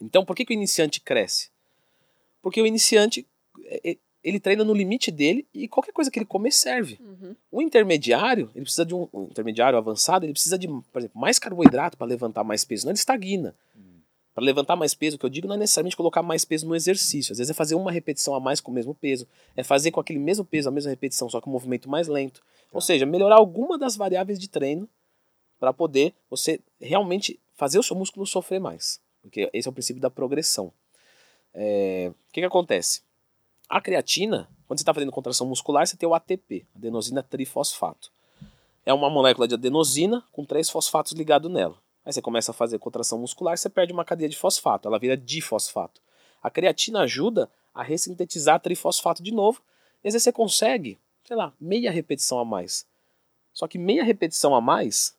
Então, 0.00 0.24
por 0.24 0.34
que, 0.34 0.44
que 0.44 0.52
o 0.52 0.54
iniciante 0.54 1.00
cresce? 1.00 1.50
Porque 2.42 2.60
o 2.60 2.66
iniciante 2.66 3.26
é, 3.64 3.96
ele 4.26 4.40
treina 4.40 4.64
no 4.64 4.74
limite 4.74 5.12
dele 5.12 5.46
e 5.54 5.68
qualquer 5.68 5.92
coisa 5.92 6.10
que 6.10 6.18
ele 6.18 6.26
comer 6.26 6.50
serve. 6.50 6.98
Uhum. 7.00 7.36
O 7.48 7.62
intermediário, 7.62 8.50
ele 8.56 8.64
precisa 8.64 8.84
de 8.84 8.92
um, 8.92 9.08
um 9.14 9.24
intermediário 9.26 9.78
avançado, 9.78 10.26
ele 10.26 10.32
precisa 10.32 10.58
de, 10.58 10.66
por 10.66 10.98
exemplo, 10.98 11.20
mais 11.20 11.38
carboidrato 11.38 11.96
para 11.96 12.08
levantar 12.08 12.42
mais 12.42 12.64
peso, 12.64 12.86
não 12.86 12.90
ele 12.90 12.98
estagna. 12.98 13.54
Para 14.34 14.44
levantar 14.44 14.74
mais 14.74 14.94
peso, 14.94 15.14
o 15.14 15.18
que 15.18 15.24
eu 15.24 15.30
digo 15.30 15.46
não 15.46 15.54
é 15.54 15.58
necessariamente 15.58 15.96
colocar 15.96 16.22
mais 16.22 16.44
peso 16.44 16.66
no 16.66 16.74
exercício. 16.74 17.32
Às 17.32 17.38
vezes 17.38 17.50
é 17.52 17.54
fazer 17.54 17.76
uma 17.76 17.92
repetição 17.92 18.34
a 18.34 18.40
mais 18.40 18.60
com 18.60 18.72
o 18.72 18.74
mesmo 18.74 18.94
peso, 18.94 19.28
é 19.56 19.62
fazer 19.62 19.92
com 19.92 20.00
aquele 20.00 20.18
mesmo 20.18 20.44
peso 20.44 20.68
a 20.68 20.72
mesma 20.72 20.90
repetição, 20.90 21.30
só 21.30 21.40
que 21.40 21.48
um 21.48 21.52
movimento 21.52 21.88
mais 21.88 22.08
lento. 22.08 22.42
Ou 22.72 22.80
seja, 22.80 23.06
melhorar 23.06 23.36
alguma 23.36 23.78
das 23.78 23.96
variáveis 23.96 24.40
de 24.40 24.48
treino 24.48 24.88
para 25.58 25.72
poder 25.72 26.12
você 26.28 26.60
realmente 26.80 27.38
fazer 27.54 27.78
o 27.78 27.82
seu 27.82 27.96
músculo 27.96 28.26
sofrer 28.26 28.58
mais. 28.58 29.00
Porque 29.22 29.48
esse 29.52 29.68
é 29.68 29.70
o 29.70 29.72
princípio 29.72 30.02
da 30.02 30.10
progressão. 30.10 30.72
É, 31.54 32.10
O 32.10 32.32
que, 32.32 32.40
que 32.40 32.46
acontece? 32.46 33.05
A 33.68 33.80
creatina, 33.80 34.48
quando 34.66 34.78
você 34.78 34.82
está 34.82 34.94
fazendo 34.94 35.10
contração 35.10 35.46
muscular, 35.46 35.86
você 35.86 35.96
tem 35.96 36.08
o 36.08 36.14
ATP, 36.14 36.66
adenosina 36.74 37.22
trifosfato. 37.22 38.10
É 38.84 38.92
uma 38.94 39.10
molécula 39.10 39.48
de 39.48 39.54
adenosina 39.54 40.22
com 40.30 40.44
três 40.44 40.70
fosfatos 40.70 41.12
ligados 41.12 41.50
nela. 41.50 41.76
Aí 42.04 42.12
você 42.12 42.22
começa 42.22 42.52
a 42.52 42.54
fazer 42.54 42.78
contração 42.78 43.18
muscular, 43.18 43.58
você 43.58 43.68
perde 43.68 43.92
uma 43.92 44.04
cadeia 44.04 44.28
de 44.28 44.36
fosfato, 44.36 44.86
ela 44.86 44.98
vira 44.98 45.16
difosfato. 45.16 46.00
A 46.40 46.48
creatina 46.48 47.00
ajuda 47.00 47.50
a 47.74 47.82
ressintetizar 47.82 48.60
trifosfato 48.60 49.22
de 49.22 49.32
novo, 49.32 49.60
e 50.04 50.08
às 50.08 50.14
vezes 50.14 50.22
você 50.22 50.32
consegue, 50.32 51.00
sei 51.24 51.36
lá, 51.36 51.52
meia 51.60 51.90
repetição 51.90 52.38
a 52.38 52.44
mais. 52.44 52.86
Só 53.52 53.66
que 53.66 53.78
meia 53.78 54.04
repetição 54.04 54.54
a 54.54 54.60
mais, 54.60 55.16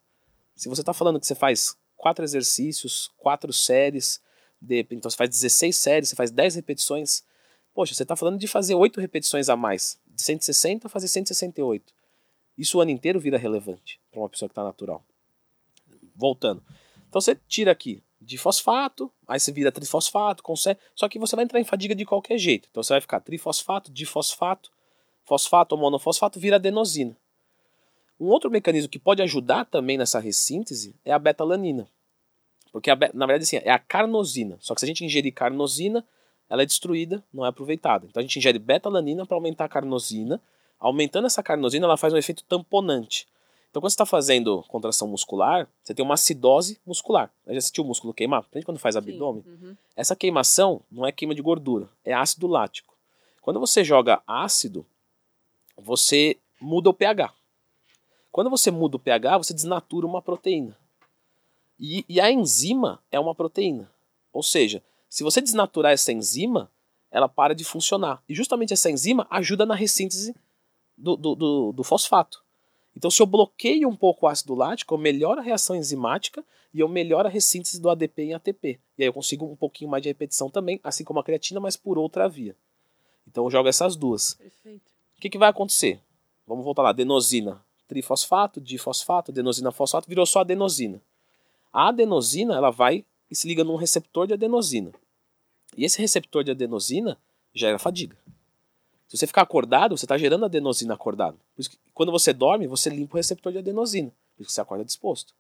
se 0.56 0.70
você 0.70 0.82
está 0.82 0.94
falando 0.94 1.20
que 1.20 1.28
você 1.28 1.36
faz 1.36 1.76
quatro 1.98 2.24
exercícios, 2.24 3.12
quatro 3.18 3.52
séries, 3.52 4.22
de, 4.62 4.88
então 4.92 5.12
você 5.12 5.18
faz 5.18 5.30
16 5.30 5.76
séries, 5.76 6.10
você 6.10 6.16
faz 6.16 6.32
10 6.32 6.56
repetições, 6.56 7.24
poxa, 7.78 7.94
você 7.94 8.02
está 8.02 8.16
falando 8.16 8.40
de 8.40 8.48
fazer 8.48 8.74
8 8.74 9.00
repetições 9.00 9.50
a 9.50 9.56
mais, 9.56 10.00
de 10.08 10.24
160 10.24 10.90
fazer 10.90 11.08
168. 11.08 11.94
Isso 12.58 12.80
o 12.80 12.82
ano 12.82 12.90
inteiro 12.90 13.20
vira 13.20 13.38
relevante 13.38 14.00
para 14.10 14.20
uma 14.20 14.28
pessoa 14.28 14.50
que 14.50 14.54
está 14.54 14.64
natural. 14.64 15.06
Voltando. 16.16 16.64
Então 17.08 17.22
você 17.22 17.40
tira 17.48 17.72
aqui 17.72 18.02
de 18.20 18.36
fosfato, 18.36 19.12
aí 19.28 19.40
você 19.40 19.52
vira 19.52 19.72
trifosfato, 19.72 20.42
consegue, 20.42 20.80
só 20.96 21.08
que 21.08 21.20
você 21.20 21.36
vai 21.36 21.46
entrar 21.46 21.60
em 21.60 21.64
fadiga 21.64 21.94
de 21.94 22.04
qualquer 22.04 22.40
jeito. 22.40 22.68
Então 22.72 22.82
você 22.82 22.94
vai 22.94 23.00
ficar 23.00 23.20
trifosfato, 23.20 23.92
difosfato, 23.92 24.72
fosfato 25.24 25.76
ou 25.76 25.80
monofosfato 25.80 26.40
vira 26.40 26.56
adenosina. 26.56 27.16
Um 28.20 28.26
outro 28.26 28.50
mecanismo 28.50 28.90
que 28.90 28.98
pode 28.98 29.22
ajudar 29.22 29.66
também 29.66 30.00
nessa 30.00 30.20
ressíntese 30.20 30.96
é 31.06 31.14
a 31.14 31.20
betalanina. 31.20 31.88
Porque, 32.72 32.90
a, 32.90 32.96
na 33.14 33.28
verdade, 33.28 33.44
assim, 33.44 33.58
é 33.58 33.70
a 33.70 33.78
carnosina. 33.78 34.58
Só 34.62 34.74
que 34.74 34.80
se 34.80 34.86
a 34.86 34.88
gente 34.88 35.06
ingerir 35.06 35.32
carnosina, 35.32 36.04
ela 36.50 36.64
é 36.64 36.66
destruída, 36.66 37.24
não 37.34 37.46
é 37.46 37.50
aproveitada. 37.50 38.06
Então 38.10 38.20
a 38.20 38.24
gente 38.24 38.38
ingere 38.38 38.60
betalanina 38.60 39.26
para 39.26 39.36
aumentar 39.36 39.66
a 39.66 39.70
carnosina. 39.70 40.42
Aumentando 40.80 41.26
essa 41.26 41.42
carnosina, 41.42 41.86
ela 41.86 41.98
faz 41.98 42.14
um 42.14 42.18
efeito 42.18 42.44
tamponante. 42.44 43.28
Então 43.70 43.82
quando 43.82 43.90
você 43.90 43.96
está 43.96 44.06
fazendo 44.06 44.64
contração 44.68 45.08
muscular, 45.08 45.68
você 45.84 45.94
tem 45.94 46.04
uma 46.04 46.14
acidose 46.14 46.80
muscular. 46.86 47.32
Já 47.48 47.58
assistiu 47.58 47.84
o 47.84 47.88
músculo 47.88 48.14
queimar? 48.14 48.42
Principalmente 48.42 48.66
quando 48.66 48.80
faz 48.80 48.96
abdômen. 48.96 49.44
Uhum. 49.46 49.76
Essa 49.96 50.16
queimação 50.16 50.82
não 50.92 51.06
é 51.06 51.12
queima 51.12 51.36
de 51.36 51.42
gordura, 51.42 51.90
é 52.04 52.14
ácido 52.14 52.48
lático. 52.48 52.96
Quando 53.42 53.60
você 53.60 53.84
joga 53.84 54.22
ácido, 54.28 54.86
você 55.78 56.38
muda 56.60 56.90
o 56.90 56.94
pH. 56.94 57.34
Quando 58.32 58.50
você 58.50 58.70
muda 58.70 58.98
o 58.98 59.00
pH, 59.00 59.38
você 59.38 59.54
desnatura 59.54 60.06
uma 60.06 60.22
proteína. 60.22 60.78
E, 61.80 62.04
e, 62.10 62.20
a 62.20 62.32
enzima 62.32 63.00
é 63.12 63.20
uma 63.20 63.36
proteína. 63.36 63.90
Ou 64.34 64.42
seja, 64.42 64.82
se 65.10 65.24
você 65.24 65.42
desnaturar 65.42 65.92
essa 65.92 66.12
enzima, 66.12 66.70
ela 67.10 67.30
para 67.30 67.56
de 67.56 67.64
funcionar. 67.64 68.22
E 68.28 68.36
justamente 68.36 68.74
essa 68.74 68.90
enzima 68.90 69.28
ajuda 69.30 69.66
na 69.66 69.76
ressíntese 69.76 70.36
do, 70.98 71.16
do, 71.16 71.36
do, 71.36 71.72
do 71.72 71.84
fosfato. 71.84 72.44
Então, 72.96 73.12
se 73.12 73.22
eu 73.22 73.28
bloqueio 73.28 73.88
um 73.88 73.96
pouco 73.96 74.26
o 74.26 74.30
ácido 74.30 74.56
lático, 74.56 74.94
eu 74.94 74.98
melhoro 74.98 75.40
a 75.40 75.44
reação 75.44 75.76
enzimática 75.76 76.44
e 76.74 76.80
eu 76.80 76.88
melhoro 76.88 77.28
a 77.28 77.32
ressíntese 77.32 77.80
do 77.80 77.90
ADP 77.90 78.24
em 78.24 78.34
ATP. 78.34 78.80
E 78.98 79.04
aí 79.04 79.08
eu 79.08 79.14
consigo 79.14 79.46
um 79.46 79.56
pouquinho 79.56 79.90
mais 79.90 80.02
de 80.02 80.10
repetição 80.10 80.50
também, 80.50 80.80
assim 80.84 81.04
como 81.04 81.20
a 81.20 81.24
creatina, 81.24 81.60
mas 81.60 81.78
por 81.78 81.98
outra 81.98 82.28
via. 82.28 82.56
Então 83.28 83.44
eu 83.44 83.52
jogo 83.52 83.70
essas 83.70 83.96
duas. 83.96 84.34
Perfeito. 84.34 84.92
O 85.16 85.22
que, 85.22 85.30
que 85.30 85.38
vai 85.38 85.50
acontecer? 85.50 86.00
Vamos 86.48 86.66
voltar 86.66 86.82
lá. 86.82 86.90
Adenosina, 86.90 87.64
trifosfato, 87.88 88.60
difosfato, 88.60 89.32
adenosina, 89.32 89.72
fosfato, 89.72 90.10
virou 90.10 90.26
só 90.26 90.40
adenosina. 90.40 91.02
A 91.72 91.90
adenosina 91.90 92.56
ela 92.56 92.72
vai 92.72 93.06
e 93.30 93.36
se 93.36 93.48
liga 93.48 93.64
num 93.64 93.76
receptor 93.76 94.28
de 94.28 94.34
adenosina. 94.34 94.92
E 95.76 95.86
esse 95.86 96.00
receptor 96.00 96.44
de 96.44 96.52
adenosina 96.52 97.18
gera 97.54 97.78
fadiga. 97.78 98.18
Se 99.08 99.18
você 99.18 99.28
ficar 99.28 99.42
acordado, 99.42 99.98
você 99.98 100.06
está 100.06 100.18
gerando 100.18 100.46
adenosina 100.46 100.94
acordado. 100.94 101.38
Por 101.56 101.62
isso 101.62 101.70
que, 101.70 101.78
quando 101.94 102.12
você 102.12 102.34
dorme, 102.34 102.68
você 102.68 102.90
limpa 102.90 103.16
o 103.16 103.18
receptor 103.18 103.52
de 103.52 103.60
adenosina. 103.60 104.10
Por 104.36 104.44
isso 104.44 104.50
que 104.50 104.54
você 104.54 104.62
acorda 104.62 104.84
disposto. 104.84 105.34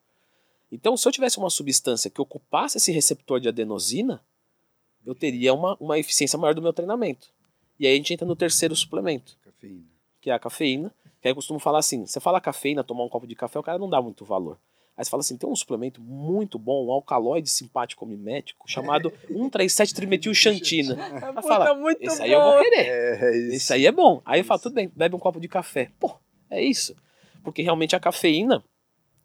Então, 0.71 0.95
se 0.97 1.07
eu 1.07 1.11
tivesse 1.11 1.37
uma 1.37 1.49
substância 1.49 2.09
que 2.09 2.21
ocupasse 2.21 2.77
esse 2.77 2.91
receptor 2.91 3.39
de 3.39 3.47
adenosina, 3.47 4.21
eu 5.05 5.15
teria 5.15 5.53
uma, 5.53 5.75
uma 5.79 5.97
eficiência 5.97 6.37
maior 6.37 6.53
do 6.53 6.61
meu 6.61 6.73
treinamento. 6.73 7.29
E 7.79 7.85
aí 7.85 7.93
a 7.93 7.95
gente 7.95 8.13
entra 8.13 8.25
no 8.25 8.35
terceiro 8.35 8.75
suplemento, 8.75 9.37
Cafeína. 9.43 9.83
que 10.19 10.29
é 10.29 10.33
a 10.33 10.39
cafeína. 10.39 10.93
Que 11.21 11.27
aí 11.27 11.31
eu 11.31 11.35
costumo 11.35 11.59
falar 11.59 11.79
assim: 11.79 12.05
você 12.05 12.19
fala 12.19 12.41
cafeína, 12.41 12.83
tomar 12.83 13.03
um 13.03 13.09
copo 13.09 13.27
de 13.27 13.35
café, 13.35 13.59
o 13.59 13.63
cara 13.63 13.77
não 13.77 13.89
dá 13.89 14.01
muito 14.01 14.25
valor. 14.25 14.57
Aí 14.97 15.05
você 15.05 15.11
fala 15.11 15.21
assim: 15.21 15.37
tem 15.37 15.47
um 15.47 15.55
suplemento 15.55 16.01
muito 16.01 16.57
bom, 16.57 16.87
um 16.87 16.91
alcaloide 16.91 17.49
simpático 17.49 18.03
mimético, 18.05 18.69
chamado 18.69 19.13
137-trimetilxantina. 19.29 20.97
Aí 20.97 21.33
Puta, 21.33 21.41
fala, 21.43 21.75
muito 21.75 22.01
esse 22.01 22.21
aí 22.23 22.31
eu 22.31 22.41
vou 22.41 22.59
querer. 22.59 22.87
É 22.87 23.37
isso. 23.37 23.55
Esse 23.55 23.73
aí 23.73 23.85
é 23.85 23.91
bom. 23.91 24.21
Aí 24.25 24.39
eu 24.39 24.43
falo, 24.45 24.59
tudo 24.59 24.73
bem, 24.73 24.91
bebe 24.95 25.15
um 25.15 25.19
copo 25.19 25.39
de 25.39 25.47
café. 25.47 25.91
Pô, 25.99 26.15
é 26.49 26.61
isso. 26.61 26.95
Porque 27.43 27.61
realmente 27.61 27.95
a 27.95 27.99
cafeína, 27.99 28.63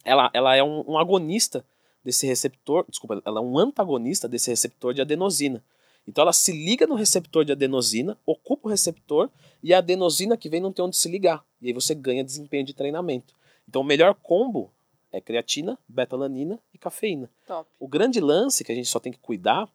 ela, 0.04 0.30
ela 0.34 0.54
é 0.54 0.62
um, 0.62 0.84
um 0.86 0.98
agonista 0.98 1.64
desse 2.04 2.26
receptor, 2.26 2.84
desculpa, 2.88 3.22
ela 3.24 3.38
é 3.38 3.42
um 3.42 3.58
antagonista 3.58 4.28
desse 4.28 4.50
receptor 4.50 4.92
de 4.92 5.00
adenosina. 5.00 5.64
Então 6.06 6.22
ela 6.22 6.32
se 6.32 6.52
liga 6.52 6.86
no 6.86 6.96
receptor 6.96 7.44
de 7.44 7.52
adenosina, 7.52 8.18
ocupa 8.26 8.68
o 8.68 8.70
receptor 8.70 9.30
e 9.62 9.72
a 9.72 9.78
adenosina 9.78 10.36
que 10.36 10.48
vem 10.48 10.60
não 10.60 10.72
tem 10.72 10.84
onde 10.84 10.96
se 10.96 11.08
ligar. 11.08 11.44
E 11.60 11.68
aí 11.68 11.72
você 11.72 11.94
ganha 11.94 12.24
desempenho 12.24 12.64
de 12.64 12.74
treinamento. 12.74 13.34
Então 13.68 13.82
o 13.82 13.84
melhor 13.84 14.14
combo 14.14 14.70
é 15.12 15.20
creatina, 15.20 15.78
betalanina 15.86 16.58
e 16.72 16.78
cafeína. 16.78 17.30
Top. 17.46 17.68
O 17.78 17.86
grande 17.86 18.20
lance 18.20 18.64
que 18.64 18.72
a 18.72 18.74
gente 18.74 18.88
só 18.88 18.98
tem 18.98 19.12
que 19.12 19.18
cuidar 19.18 19.68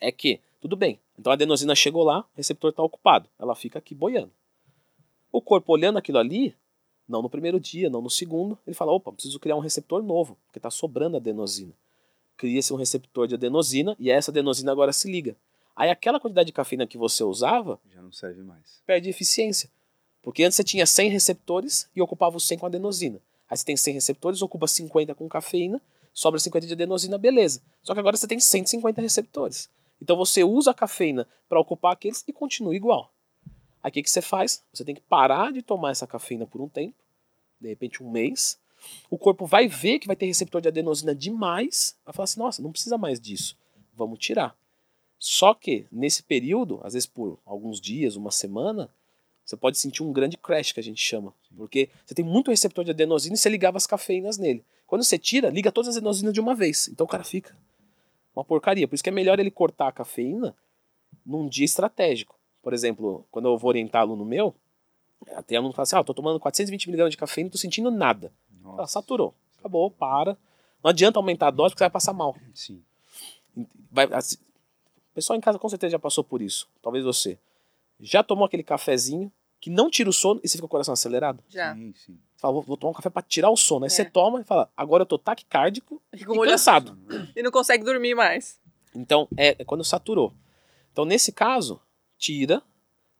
é 0.00 0.10
que, 0.12 0.40
tudo 0.60 0.76
bem, 0.76 0.98
então 1.18 1.30
a 1.30 1.34
adenosina 1.34 1.74
chegou 1.74 2.02
lá, 2.02 2.20
o 2.20 2.36
receptor 2.36 2.70
está 2.70 2.82
ocupado, 2.82 3.28
ela 3.38 3.54
fica 3.54 3.78
aqui 3.78 3.94
boiando. 3.94 4.32
O 5.32 5.40
corpo 5.40 5.72
olhando 5.72 5.98
aquilo 5.98 6.18
ali, 6.18 6.54
não 7.08 7.22
no 7.22 7.30
primeiro 7.30 7.60
dia, 7.60 7.88
não 7.88 8.02
no 8.02 8.10
segundo, 8.10 8.58
ele 8.66 8.74
fala: 8.74 8.92
opa, 8.92 9.12
preciso 9.12 9.38
criar 9.38 9.56
um 9.56 9.60
receptor 9.60 10.02
novo, 10.02 10.36
porque 10.46 10.58
está 10.58 10.70
sobrando 10.70 11.16
adenosina. 11.16 11.72
Cria-se 12.36 12.72
um 12.72 12.76
receptor 12.76 13.26
de 13.26 13.34
adenosina 13.34 13.96
e 13.98 14.10
essa 14.10 14.30
adenosina 14.30 14.72
agora 14.72 14.92
se 14.92 15.10
liga. 15.10 15.36
Aí 15.74 15.90
aquela 15.90 16.18
quantidade 16.20 16.46
de 16.46 16.52
cafeína 16.52 16.86
que 16.86 16.98
você 16.98 17.22
usava 17.22 17.78
Já 17.94 18.00
não 18.02 18.12
serve 18.12 18.42
mais. 18.42 18.82
perde 18.86 19.08
eficiência. 19.08 19.70
Porque 20.22 20.42
antes 20.42 20.56
você 20.56 20.64
tinha 20.64 20.84
100 20.84 21.10
receptores 21.10 21.88
e 21.94 22.02
ocupava 22.02 22.36
os 22.36 22.46
100 22.46 22.58
com 22.58 22.66
adenosina. 22.66 23.20
Aí 23.48 23.56
você 23.56 23.64
tem 23.64 23.76
100 23.76 23.94
receptores, 23.94 24.42
ocupa 24.42 24.66
50 24.66 25.14
com 25.14 25.28
cafeína, 25.28 25.80
sobra 26.12 26.40
50 26.40 26.66
de 26.66 26.72
adenosina, 26.72 27.16
beleza. 27.18 27.60
Só 27.82 27.94
que 27.94 28.00
agora 28.00 28.16
você 28.16 28.26
tem 28.26 28.40
150 28.40 29.00
receptores. 29.00 29.70
Então 30.00 30.16
você 30.16 30.44
usa 30.44 30.70
a 30.70 30.74
cafeína 30.74 31.26
para 31.48 31.60
ocupar 31.60 31.92
aqueles 31.92 32.24
e 32.26 32.32
continua 32.32 32.74
igual. 32.74 33.12
Aí 33.82 33.90
o 33.90 33.92
que, 33.92 34.02
que 34.02 34.10
você 34.10 34.20
faz? 34.20 34.64
Você 34.72 34.84
tem 34.84 34.94
que 34.94 35.00
parar 35.00 35.52
de 35.52 35.62
tomar 35.62 35.90
essa 35.90 36.06
cafeína 36.06 36.46
por 36.46 36.60
um 36.60 36.68
tempo, 36.68 36.96
de 37.60 37.68
repente 37.68 38.02
um 38.02 38.10
mês. 38.10 38.58
O 39.08 39.16
corpo 39.16 39.46
vai 39.46 39.68
ver 39.68 39.98
que 39.98 40.06
vai 40.06 40.16
ter 40.16 40.26
receptor 40.26 40.60
de 40.60 40.68
adenosina 40.68 41.14
demais, 41.14 41.96
vai 42.04 42.12
falar 42.12 42.24
assim: 42.24 42.40
nossa, 42.40 42.62
não 42.62 42.72
precisa 42.72 42.98
mais 42.98 43.20
disso, 43.20 43.56
vamos 43.94 44.18
tirar. 44.18 44.56
Só 45.18 45.54
que 45.54 45.86
nesse 45.90 46.22
período, 46.22 46.80
às 46.82 46.92
vezes 46.92 47.06
por 47.06 47.38
alguns 47.44 47.80
dias, 47.80 48.16
uma 48.16 48.30
semana, 48.30 48.90
você 49.46 49.56
pode 49.56 49.78
sentir 49.78 50.02
um 50.02 50.12
grande 50.12 50.36
crash 50.36 50.72
que 50.72 50.80
a 50.80 50.82
gente 50.82 51.00
chama, 51.00 51.32
porque 51.56 51.88
você 52.04 52.14
tem 52.14 52.24
muito 52.24 52.50
receptor 52.50 52.84
de 52.84 52.90
adenosina 52.90 53.36
e 53.36 53.38
você 53.38 53.48
ligava 53.48 53.76
as 53.76 53.86
cafeínas 53.86 54.36
nele. 54.36 54.64
Quando 54.88 55.04
você 55.04 55.16
tira, 55.16 55.48
liga 55.50 55.70
todas 55.70 55.90
as 55.90 55.96
adenosinas 55.96 56.34
de 56.34 56.40
uma 56.40 56.52
vez. 56.52 56.88
Então 56.88 57.06
o 57.06 57.08
cara 57.08 57.22
fica 57.22 57.56
uma 58.34 58.44
porcaria. 58.44 58.88
Por 58.88 58.96
isso 58.96 59.04
que 59.04 59.08
é 59.08 59.12
melhor 59.12 59.38
ele 59.38 59.50
cortar 59.50 59.86
a 59.86 59.92
cafeína 59.92 60.54
num 61.24 61.48
dia 61.48 61.64
estratégico. 61.64 62.36
Por 62.60 62.72
exemplo, 62.72 63.24
quando 63.30 63.46
eu 63.46 63.56
vou 63.56 63.68
orientar 63.68 64.02
aluno 64.02 64.24
meu, 64.24 64.52
até 65.28 65.54
aluno 65.54 65.72
fala 65.72 65.84
assim: 65.84 65.94
ah, 65.96 66.00
eu 66.00 66.04
tô 66.04 66.12
tomando 66.12 66.40
420mg 66.40 67.08
de 67.08 67.16
cafeína 67.16 67.46
e 67.46 67.48
não 67.48 67.52
tô 67.52 67.58
sentindo 67.58 67.90
nada. 67.90 68.32
Ah, 68.76 68.86
saturou. 68.86 69.32
Acabou, 69.58 69.92
para. 69.92 70.36
Não 70.82 70.90
adianta 70.90 71.20
aumentar 71.20 71.48
a 71.48 71.50
dose 71.50 71.70
porque 71.70 71.78
você 71.78 71.84
vai 71.84 71.90
passar 71.90 72.12
mal. 72.12 72.36
Sim. 72.52 72.82
Vai, 73.90 74.08
assim, 74.12 74.36
o 74.36 75.14
pessoal 75.14 75.36
em 75.36 75.40
casa 75.40 75.58
com 75.58 75.68
certeza 75.68 75.92
já 75.92 75.98
passou 75.98 76.24
por 76.24 76.42
isso. 76.42 76.68
Talvez 76.82 77.04
você. 77.04 77.38
Já 78.00 78.22
tomou 78.22 78.44
aquele 78.44 78.62
cafezinho 78.62 79.32
que 79.60 79.70
não 79.70 79.90
tira 79.90 80.08
o 80.08 80.12
sono 80.12 80.40
e 80.44 80.48
você 80.48 80.52
fica 80.52 80.62
com 80.62 80.66
o 80.66 80.70
coração 80.70 80.92
acelerado? 80.92 81.42
Já. 81.48 81.74
Sim, 81.74 81.92
sim. 81.94 82.18
Você 82.34 82.40
fala, 82.40 82.52
vou, 82.54 82.62
vou 82.62 82.76
tomar 82.76 82.90
um 82.90 82.94
café 82.94 83.08
pra 83.10 83.22
tirar 83.22 83.50
o 83.50 83.56
sono. 83.56 83.84
Aí 83.84 83.88
É. 83.88 83.90
você 83.90 84.04
toma 84.04 84.40
e 84.40 84.44
fala, 84.44 84.70
agora 84.76 85.02
eu 85.02 85.06
tô 85.06 85.18
taquicárdico 85.18 86.02
E 86.12 86.22
e 86.22 86.28
olho 86.28 86.50
cansado. 86.50 86.98
E 87.34 87.42
não 87.42 87.50
consegue 87.50 87.84
dormir 87.84 88.14
mais. 88.14 88.60
Então, 88.94 89.28
é, 89.36 89.56
é 89.58 89.64
quando 89.64 89.82
saturou. 89.84 90.32
Então, 90.92 91.04
nesse 91.04 91.32
caso, 91.32 91.80
tira. 92.18 92.62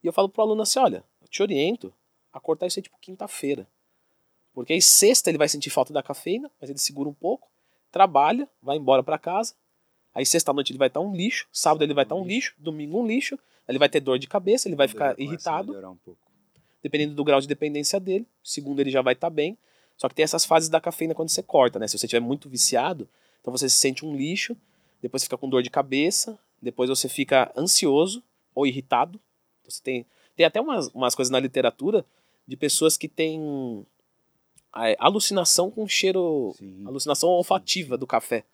E 0.03 0.07
eu 0.07 0.13
falo 0.13 0.29
pro 0.29 0.43
aluno 0.43 0.63
assim: 0.63 0.79
olha, 0.79 1.05
eu 1.21 1.29
te 1.29 1.43
oriento 1.43 1.93
a 2.33 2.39
cortar 2.41 2.67
isso 2.67 2.79
aí 2.79 2.83
tipo 2.83 2.97
quinta-feira. 3.01 3.67
Porque 4.55 4.73
aí 4.73 4.81
sexta 4.81 5.31
ele 5.31 5.37
vai 5.39 5.49
sentir 5.49 5.69
falta 5.71 5.93
da 5.93 6.03
cafeína, 6.03 6.51
mas 6.61 6.71
ele 6.71 6.79
segura 6.79 7.09
um 7.09 7.13
pouco, 7.15 7.49
trabalha, 7.91 8.49
vai 8.63 8.77
embora 8.79 9.03
para 9.03 9.19
casa. 9.19 9.55
Aí 10.15 10.25
sexta-noite 10.25 10.73
ele 10.73 10.79
vai 10.79 10.89
estar 10.89 11.01
um 11.01 11.15
lixo, 11.15 11.47
sábado 11.53 11.83
ele 11.85 11.93
vai 11.93 12.05
estar 12.05 12.15
um 12.15 12.25
lixo, 12.25 12.55
domingo 12.57 12.99
um 13.03 13.07
lixo, 13.07 13.39
ele 13.69 13.79
vai 13.79 13.89
ter 13.89 14.01
dor 14.01 14.19
de 14.19 14.27
cabeça, 14.27 14.69
ele 14.69 14.77
vai 14.77 14.89
ficar 14.89 15.19
irritado, 15.19 15.69
melhorar 15.69 15.91
um 15.91 15.97
pouco. 15.97 16.21
dependendo 16.83 17.15
do 17.15 17.25
grau 17.25 17.41
de 17.41 17.49
dependência 17.49 17.99
dele. 17.99 18.27
Segundo, 18.43 18.81
ele 18.81 18.91
já 18.91 19.03
vai 19.03 19.15
estar 19.15 19.31
bem. 19.31 19.57
Só 19.97 20.09
que 20.09 20.15
tem 20.15 20.23
essas 20.23 20.45
fases 20.45 20.69
da 20.69 20.81
cafeína 20.81 21.15
quando 21.15 21.31
você 21.31 21.43
corta, 21.43 21.79
né? 21.79 21.89
Se 21.89 21.99
você 21.99 22.07
estiver 22.07 22.21
muito 22.21 22.49
viciado, 22.49 23.09
então 23.41 23.51
você 23.51 23.69
se 23.69 23.79
sente 23.79 24.05
um 24.05 24.15
lixo, 24.15 24.57
depois 25.01 25.23
você 25.23 25.27
fica 25.27 25.39
com 25.39 25.49
dor 25.49 25.63
de 25.63 25.71
cabeça, 25.71 26.39
depois 26.61 26.89
você 26.91 27.09
fica 27.09 27.51
ansioso 27.57 28.23
ou 28.55 28.67
irritado. 28.67 29.19
Então 29.61 29.71
Você 29.71 29.83
tem, 29.83 30.07
tem 30.37 30.45
até 30.47 30.61
umas, 30.61 30.89
umas 30.89 31.15
coisas 31.15 31.31
na 31.31 31.41
literatura 31.41 32.05
de 32.47 32.57
pessoas 32.57 32.97
que 32.97 33.09
têm 33.09 33.85
é, 34.77 34.95
alucinação 34.99 35.71
com 35.71 35.89
cheiro, 35.89 36.55
Sim. 36.59 36.85
alucinação 36.87 37.31
olfativa 37.31 37.97
do 37.97 38.07
café. 38.07 38.45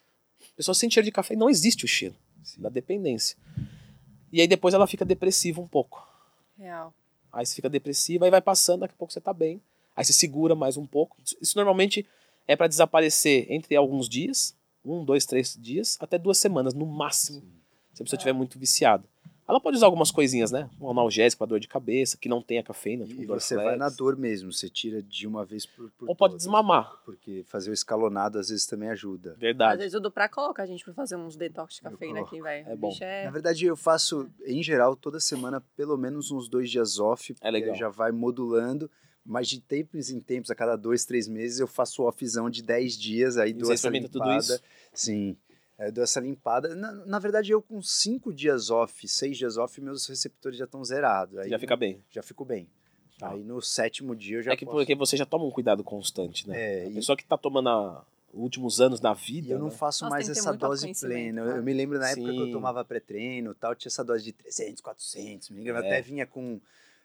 A 0.41 0.57
pessoa 0.57 0.75
sente 0.75 0.95
cheiro 0.95 1.05
de 1.05 1.13
café 1.13 1.35
e 1.35 1.37
não 1.37 1.51
existe 1.51 1.85
o 1.85 1.89
cheiro 1.89 2.15
Sim. 2.43 2.63
da 2.63 2.69
dependência. 2.69 3.37
E 4.33 4.41
aí 4.41 4.47
depois 4.49 4.73
ela 4.75 4.87
fica 4.87 5.05
depressiva 5.05 5.61
um 5.61 5.69
pouco. 5.69 6.07
Real. 6.59 6.93
Aí 7.33 7.45
você 7.47 7.55
fica 7.55 7.69
depressiva, 7.69 8.25
aí 8.25 8.31
vai 8.31 8.41
passando, 8.41 8.81
daqui 8.81 8.95
a 8.95 8.97
pouco 8.99 9.13
você 9.13 9.21
tá 9.21 9.33
bem. 9.33 9.61
Aí 9.95 10.05
você 10.05 10.13
segura 10.13 10.55
mais 10.55 10.77
um 10.77 10.87
pouco. 10.87 11.17
Isso- 11.25 11.37
Isso 11.41 11.57
normalmente 11.57 12.07
é 12.49 12.57
para 12.57 12.67
desaparecer 12.67 13.47
entre 13.51 13.77
alguns 13.77 14.09
dias, 14.09 14.55
um, 14.85 15.05
dois, 15.05 15.25
três 15.27 15.57
dias, 15.61 15.97
até 16.01 16.19
duas 16.19 16.39
semanas, 16.39 16.75
no 16.75 16.87
máximo, 16.87 17.41
se 17.93 18.03
a 18.03 18.05
pessoa 18.05 18.17
estiver 18.17 18.33
muito 18.33 18.59
viciada. 18.59 19.05
Ela 19.53 19.61
pode 19.61 19.77
usar 19.77 19.85
algumas 19.85 20.11
coisinhas, 20.11 20.51
né? 20.51 20.71
Um 20.81 20.91
analgésico 20.91 21.41
para 21.41 21.47
dor 21.47 21.61
de 21.61 21.69
cabeça, 21.69 22.17
que 22.17 22.27
não 22.27 22.41
tem 22.41 22.59
a 22.59 22.63
cafeína, 22.63 23.05
tipo 23.05 23.23
E 23.23 23.27
você 23.27 23.55
vai 23.55 23.77
na 23.77 23.91
dor 23.91 24.17
mesmo, 24.17 24.51
você 24.51 24.67
tira 24.67 25.03
de 25.03 25.27
uma 25.27 25.45
vez 25.45 25.67
por, 25.67 25.91
por 25.91 26.09
Ou 26.09 26.17
pode 26.17 26.37
desmamar. 26.37 26.91
Porque 27.05 27.45
fazer 27.47 27.71
o 27.71 27.75
escalonado 27.75 28.39
às 28.39 28.49
vezes 28.49 28.65
também 28.65 28.89
ajuda. 28.89 29.33
Às 29.33 29.39
Verdade. 29.39 29.77
vezes 29.77 29.95
o 29.95 30.01
Duprá 30.01 30.27
coloca 30.27 30.63
a 30.63 30.67
gente 30.67 30.83
pra 30.83 30.95
fazer 30.95 31.17
uns 31.17 31.37
detox 31.37 31.75
de 31.75 31.85
Eu 31.85 31.91
cafeína 31.91 32.21
aqui, 32.21 32.41
velho. 32.41 32.67
É 32.67 32.75
bom. 32.75 32.97
É... 32.99 33.27
Na 33.27 33.31
verdade, 33.31 33.67
eu 33.67 33.77
faço, 33.77 34.27
em 34.47 34.63
geral, 34.63 34.97
toda 34.97 35.21
semana, 35.21 35.63
pelo 35.77 35.99
menos 35.99 36.31
uns 36.31 36.49
dois 36.49 36.71
dias 36.71 36.99
off. 36.99 37.35
É 37.43 37.51
legal. 37.51 37.77
Já 37.77 37.91
vai 37.91 38.11
modulando. 38.11 38.91
Mas 39.25 39.49
de 39.49 39.61
tempos 39.61 40.11
em 40.11 40.19
tempos, 40.19 40.51
a 40.51 40.55
cada 40.55 40.77
dois, 40.77 41.05
três 41.05 41.29
meses, 41.29 41.61
eu 41.61 41.69
faço 41.69 42.03
offzão 42.03 42.51
de 42.51 42.61
10 42.61 42.99
dias, 42.99 43.37
aí 43.37 43.51
E 43.51 43.53
dou 43.53 43.67
você 43.67 43.75
essa 43.75 44.09
tudo 44.09 44.33
isso? 44.33 44.61
Sim. 44.93 45.37
Aí 45.83 45.89
Eu 45.89 45.93
dou 45.93 46.05
essa 46.05 46.21
limpada. 46.21 46.75
Na, 46.75 46.93
na 46.93 47.19
verdade, 47.19 47.51
eu 47.53 47.61
com 47.63 47.83
cinco 47.83 48.33
dias 48.33 48.71
off, 48.71 49.07
seis 49.09 49.37
dias 49.37 49.57
off, 49.57 49.81
meus 49.81 50.07
receptores 50.07 50.59
já 50.59 50.65
estão 50.65 50.85
zerados. 50.85 51.39
Aí 51.39 51.49
Já 51.51 51.59
fica 51.59 51.77
bem. 51.77 52.03
Já 52.11 52.23
fico 52.23 52.45
bem. 52.45 52.69
Tá. 53.19 53.31
Aí 53.31 53.43
no 53.45 53.61
sétimo 53.61 54.17
dia 54.17 54.39
eu 54.39 54.43
já 54.43 54.53
É 54.53 54.57
que 54.57 54.65
posso... 54.65 54.79
porque 54.79 54.95
você 54.95 55.17
já 55.17 55.27
toma 55.27 55.45
um 55.45 55.51
cuidado 55.51 55.85
constante, 55.85 56.49
né? 56.49 56.59
É, 56.83 56.85
a 56.87 56.91
e- 56.91 56.95
pessoa 56.95 57.17
que 57.17 57.25
tá 57.25 57.37
tomando 57.39 57.69
a- 57.69 58.05
os 58.33 58.43
últimos 58.43 58.81
anos 58.81 58.99
da 58.99 59.13
E 59.13 59.15
vida. 59.15 59.53
eu 59.53 59.59
não 59.59 59.67
né? 59.67 59.71
faço 59.73 60.05
Nossa, 60.05 60.15
mais 60.17 60.29
essa 60.29 60.53
dose 60.55 60.91
plena. 60.99 61.43
Eu, 61.43 61.47
cara. 61.47 61.59
eu 61.59 61.63
me 61.63 61.73
lembro 61.75 61.99
na 61.99 62.09
época 62.11 62.33
que 62.33 62.39
eu 62.39 62.47
Sim. 62.47 62.53
tomava 62.53 62.85
pré-treino 62.85 63.53
e 63.53 63.55
tal, 63.55 63.75
tinha 63.75 63.91
essa 63.91 64.03
dose 64.03 64.25
de 64.25 64.33
300, 64.33 64.81
400 64.81 65.51
miligramas. 65.51 65.85
É. 65.85 65.89
Até 65.89 66.01
vinha 66.03 66.27
com, 66.27 66.59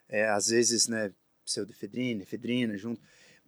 é, 0.08 0.26
às 0.28 0.48
vezes, 0.48 0.88
né, 0.88 1.12
pseudoefedrina, 1.44 2.22
efedrina 2.22 2.76
junto. 2.76 3.00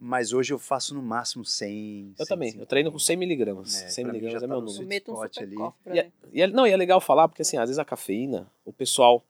Mas 0.03 0.33
hoje 0.33 0.51
eu 0.51 0.57
faço 0.57 0.95
no 0.95 1.01
máximo 1.03 1.45
100. 1.45 2.15
Eu 2.17 2.25
também. 2.25 2.55
Eu 2.57 2.65
treino 2.65 2.91
com 2.91 2.97
100 2.97 3.15
miligramas. 3.15 3.83
É, 3.83 3.87
100 3.87 4.03
pra 4.03 4.13
mim 4.13 4.19
miligramas 4.19 4.43
é 4.43 4.47
tá 4.47 4.51
meu 4.51 4.61
número. 4.65 4.87
Meto 4.87 5.11
um 5.13 5.15
super 5.15 5.43
ali. 5.43 5.55
E 5.93 5.99
é, 5.99 6.11
e 6.33 6.41
é- 6.41 6.47
não, 6.47 6.65
e 6.65 6.71
é 6.71 6.75
legal 6.75 6.99
falar, 6.99 7.27
porque 7.27 7.43
assim, 7.43 7.55
às 7.57 7.69
vezes 7.69 7.77
a 7.77 7.85
cafeína, 7.85 8.51
o 8.65 8.73
pessoal 8.73 9.23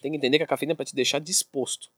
tem 0.00 0.10
que 0.10 0.16
entender 0.16 0.38
que 0.38 0.44
a 0.44 0.46
cafeína 0.46 0.72
é 0.72 0.74
pra 0.74 0.86
te 0.86 0.94
deixar 0.94 1.18
disposto. 1.18 1.90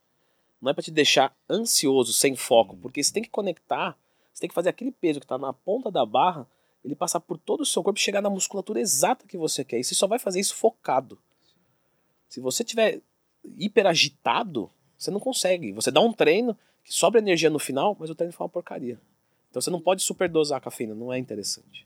Não 0.61 0.69
é 0.69 0.73
pra 0.73 0.83
te 0.83 0.91
deixar 0.91 1.33
ansioso, 1.49 2.11
sem 2.11 2.35
foco. 2.35 2.75
Porque 2.75 3.01
você 3.01 3.13
tem 3.13 3.23
que 3.23 3.29
conectar, 3.29 3.97
você 4.33 4.41
tem 4.41 4.49
que 4.49 4.53
fazer 4.55 4.67
aquele 4.67 4.91
peso 4.91 5.21
que 5.21 5.25
tá 5.25 5.37
na 5.37 5.53
ponta 5.53 5.89
da 5.89 6.05
barra, 6.05 6.45
ele 6.83 6.95
passar 6.95 7.21
por 7.21 7.37
todo 7.37 7.61
o 7.61 7.65
seu 7.65 7.81
corpo 7.81 7.97
e 7.97 8.01
chegar 8.03 8.21
na 8.21 8.29
musculatura 8.29 8.81
exata 8.81 9.25
que 9.25 9.37
você 9.37 9.63
quer. 9.63 9.79
E 9.79 9.85
você 9.85 9.95
só 9.95 10.05
vai 10.05 10.19
fazer 10.19 10.41
isso 10.41 10.53
focado. 10.53 11.17
Se 12.27 12.41
você 12.41 12.61
tiver 12.61 12.99
hiperagitado, 13.57 14.69
você 14.97 15.09
não 15.09 15.19
consegue. 15.21 15.71
Você 15.71 15.89
dá 15.89 16.01
um 16.01 16.11
treino 16.11 16.57
que 16.83 16.93
sobra 16.93 17.19
energia 17.19 17.49
no 17.49 17.59
final, 17.59 17.95
mas 17.99 18.09
o 18.09 18.15
treino 18.15 18.33
foi 18.33 18.43
uma 18.45 18.49
porcaria. 18.49 18.99
Então 19.49 19.61
você 19.61 19.69
não 19.69 19.81
pode 19.81 20.01
superdosar 20.01 20.57
a 20.57 20.61
cafeína, 20.61 20.95
não 20.95 21.11
é 21.11 21.17
interessante. 21.17 21.85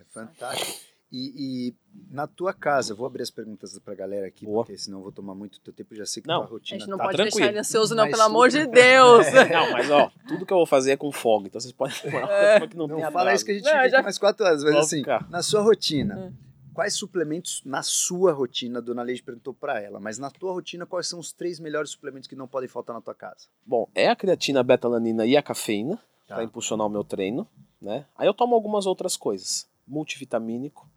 É 0.00 0.04
fantástico. 0.10 0.80
E, 1.14 1.68
e 1.68 1.74
na 2.10 2.26
tua 2.26 2.54
casa, 2.54 2.92
eu 2.92 2.96
vou 2.96 3.06
abrir 3.06 3.22
as 3.22 3.30
perguntas 3.30 3.78
pra 3.80 3.94
galera 3.94 4.26
aqui, 4.26 4.46
Boa. 4.46 4.64
porque 4.64 4.78
senão 4.78 4.98
eu 4.98 5.02
vou 5.02 5.12
tomar 5.12 5.34
muito 5.34 5.60
teu 5.60 5.70
tempo. 5.70 5.94
Já 5.94 6.06
sei 6.06 6.22
que 6.22 6.28
Não. 6.28 6.38
tua 6.38 6.46
A 6.46 6.50
rotina 6.50 6.78
gente 6.80 6.88
não 6.88 6.96
tá 6.96 7.04
pode 7.04 7.16
tranquilo. 7.16 7.36
deixar 7.36 7.50
ele 7.50 7.58
ansioso, 7.58 7.94
não, 7.94 8.04
Mas 8.04 8.12
pelo 8.12 8.22
amor 8.22 8.48
de 8.48 8.66
Deus. 8.66 9.26
Não, 9.52 9.72
mas 9.72 9.90
ó, 9.90 10.10
tudo 10.26 10.46
que 10.46 10.52
eu 10.52 10.56
vou 10.56 10.64
fazer 10.64 10.92
é 10.92 10.96
com 10.96 11.12
folga, 11.12 11.48
então 11.48 11.60
vocês 11.60 11.72
podem 11.72 11.94
demorar 12.02 12.24
um 12.24 12.58
pouco 12.60 12.68
que 12.70 12.76
não, 12.78 12.86
Não 12.86 12.96
tem 12.96 13.10
fala 13.10 13.34
isso 13.34 13.44
que 13.44 13.50
a 13.50 13.54
gente 13.54 13.64
Não, 13.64 13.72
fica 13.72 13.88
já- 13.90 14.02
mais 14.02 14.16
quatro 14.18 14.46
horas, 14.46 14.64
mas 14.64 14.72
Pode 14.72 14.86
assim, 14.86 14.98
ficar. 15.00 15.28
na 15.28 15.42
sua 15.42 15.60
rotina, 15.60 16.32
Quais 16.74 16.94
suplementos 16.94 17.62
na 17.64 17.82
sua 17.82 18.32
rotina, 18.32 18.78
a 18.78 18.82
dona 18.82 19.02
Leide 19.02 19.22
perguntou 19.22 19.52
para 19.52 19.80
ela, 19.80 20.00
mas 20.00 20.18
na 20.18 20.30
tua 20.30 20.52
rotina, 20.52 20.86
quais 20.86 21.06
são 21.06 21.18
os 21.18 21.32
três 21.32 21.60
melhores 21.60 21.90
suplementos 21.90 22.26
que 22.28 22.34
não 22.34 22.48
podem 22.48 22.68
faltar 22.68 22.94
na 22.94 23.02
tua 23.02 23.14
casa? 23.14 23.46
Bom, 23.64 23.88
é 23.94 24.08
a 24.08 24.16
creatina, 24.16 24.60
a 24.60 24.62
betalanina 24.62 25.26
e 25.26 25.36
a 25.36 25.42
cafeína 25.42 26.00
Tá. 26.26 26.36
para 26.36 26.44
impulsionar 26.44 26.86
o 26.86 26.90
meu 26.90 27.04
treino, 27.04 27.46
né? 27.80 28.06
Aí 28.16 28.26
eu 28.26 28.32
tomo 28.32 28.54
algumas 28.54 28.86
outras 28.86 29.16
coisas, 29.16 29.68
multivitamínico, 29.86 30.88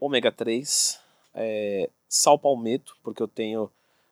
ômega 0.00 0.32
3, 0.32 0.98
é, 1.34 1.90
sal 2.08 2.38
palmeto, 2.38 2.96
porque 3.02 3.22
eu 3.22 3.28
tenho 3.28 3.70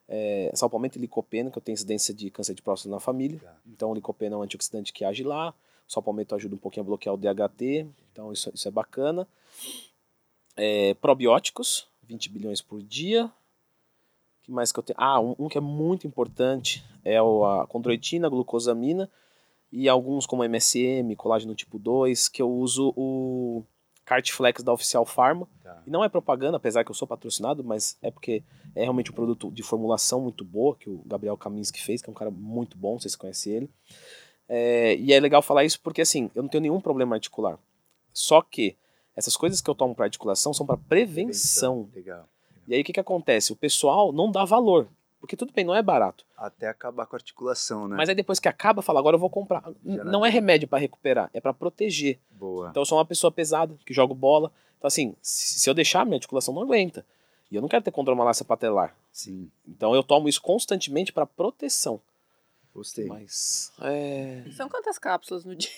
é, 0.08 0.50
sal 0.54 0.68
palmeto 0.68 0.98
e 0.98 1.00
licopeno, 1.00 1.50
que 1.50 1.56
eu 1.56 1.62
tenho 1.62 1.74
incidência 1.74 2.12
de 2.12 2.28
câncer 2.30 2.54
de 2.54 2.60
próstata 2.60 2.90
na 2.92 3.00
família. 3.00 3.38
Tá. 3.38 3.56
Então 3.66 3.90
o 3.90 3.94
licopeno 3.94 4.34
é 4.34 4.38
um 4.38 4.42
antioxidante 4.42 4.92
que 4.92 5.04
age 5.04 5.22
lá, 5.22 5.54
o 5.88 5.92
sal 5.92 6.02
palmeto 6.02 6.34
ajuda 6.34 6.54
um 6.54 6.58
pouquinho 6.58 6.82
a 6.82 6.86
bloquear 6.86 7.14
o 7.14 7.18
DHT, 7.18 7.86
então 8.12 8.32
isso, 8.32 8.50
isso 8.52 8.68
é 8.68 8.70
bacana. 8.70 9.26
É, 10.56 10.94
probióticos, 10.94 11.88
20 12.02 12.28
bilhões 12.28 12.60
por 12.60 12.82
dia. 12.82 13.30
que 14.42 14.50
mais 14.50 14.72
que 14.72 14.78
eu 14.78 14.82
tenho? 14.82 14.98
Ah, 15.00 15.20
um, 15.20 15.34
um 15.38 15.48
que 15.48 15.58
é 15.58 15.60
muito 15.60 16.06
importante 16.06 16.84
é 17.04 17.20
o, 17.20 17.44
a 17.44 17.66
condroitina, 17.66 18.28
glucosamina 18.28 19.10
e 19.70 19.88
alguns 19.88 20.26
como 20.26 20.44
MSM, 20.44 21.16
colágeno 21.16 21.54
tipo 21.54 21.78
2, 21.78 22.28
que 22.28 22.42
eu 22.42 22.50
uso 22.50 22.92
o 22.94 23.64
Cartflex 24.04 24.62
da 24.62 24.72
Oficial 24.72 25.06
Pharma. 25.06 25.48
Tá. 25.62 25.82
E 25.86 25.90
não 25.90 26.04
é 26.04 26.08
propaganda, 26.08 26.58
apesar 26.58 26.84
que 26.84 26.90
eu 26.90 26.94
sou 26.94 27.08
patrocinado, 27.08 27.64
mas 27.64 27.96
é 28.02 28.10
porque 28.10 28.42
é 28.74 28.82
realmente 28.82 29.10
um 29.10 29.14
produto 29.14 29.50
de 29.50 29.62
formulação 29.62 30.20
muito 30.20 30.44
boa, 30.44 30.76
que 30.76 30.90
o 30.90 31.02
Gabriel 31.06 31.36
Kaminski 31.36 31.80
fez, 31.80 32.02
que 32.02 32.10
é 32.10 32.12
um 32.12 32.14
cara 32.14 32.30
muito 32.30 32.76
bom, 32.76 32.98
vocês 32.98 33.16
conhecem 33.16 33.54
ele. 33.54 33.70
É, 34.48 34.96
e 34.96 35.12
é 35.12 35.18
legal 35.18 35.40
falar 35.40 35.64
isso 35.64 35.80
porque, 35.80 36.02
assim, 36.02 36.30
eu 36.34 36.42
não 36.42 36.48
tenho 36.50 36.62
nenhum 36.62 36.80
problema 36.80 37.16
articular. 37.16 37.58
Só 38.12 38.42
que 38.42 38.76
essas 39.16 39.36
coisas 39.36 39.60
que 39.60 39.68
eu 39.68 39.74
tomo 39.74 39.94
para 39.94 40.06
articulação 40.06 40.52
são 40.54 40.64
para 40.66 40.76
prevenção. 40.76 41.88
Legal. 41.94 42.28
E 42.68 42.74
aí 42.74 42.80
o 42.80 42.84
que, 42.84 42.92
que 42.92 43.00
acontece? 43.00 43.52
O 43.52 43.56
pessoal 43.56 44.12
não 44.12 44.30
dá 44.30 44.44
valor. 44.44 44.88
Porque 45.20 45.36
tudo 45.36 45.52
bem, 45.52 45.64
não 45.64 45.74
é 45.74 45.80
barato. 45.82 46.24
Até 46.36 46.66
acabar 46.66 47.06
com 47.06 47.14
a 47.14 47.18
articulação, 47.18 47.86
né? 47.86 47.96
Mas 47.96 48.08
aí 48.08 48.14
depois 48.14 48.40
que 48.40 48.48
acaba, 48.48 48.82
fala, 48.82 48.98
agora 48.98 49.14
eu 49.14 49.20
vou 49.20 49.30
comprar. 49.30 49.62
Já 49.84 50.02
Não 50.04 50.12
não 50.12 50.26
é 50.26 50.28
remédio 50.28 50.66
para 50.66 50.78
recuperar, 50.80 51.30
é 51.32 51.40
para 51.40 51.54
proteger. 51.54 52.18
Boa. 52.30 52.70
Então 52.70 52.82
eu 52.82 52.86
sou 52.86 52.98
uma 52.98 53.04
pessoa 53.04 53.30
pesada, 53.30 53.76
que 53.86 53.94
jogo 53.94 54.14
bola. 54.14 54.50
Então 54.78 54.88
assim, 54.88 55.14
se 55.22 55.60
se 55.60 55.70
eu 55.70 55.74
deixar, 55.74 56.04
minha 56.04 56.16
articulação 56.16 56.52
não 56.52 56.62
aguenta. 56.62 57.06
E 57.50 57.54
eu 57.54 57.62
não 57.62 57.68
quero 57.68 57.84
ter 57.84 57.92
condromalácia 57.92 58.44
patelar. 58.44 58.96
Sim, 59.12 59.48
Então 59.68 59.94
eu 59.94 60.02
tomo 60.02 60.28
isso 60.28 60.40
constantemente 60.42 61.12
para 61.12 61.24
proteção. 61.26 62.00
gostei. 62.74 63.04
Mas 63.06 63.70
é... 63.80 64.42
São 64.56 64.68
quantas 64.68 64.98
cápsulas 64.98 65.44
no 65.44 65.54
dia? 65.56 65.70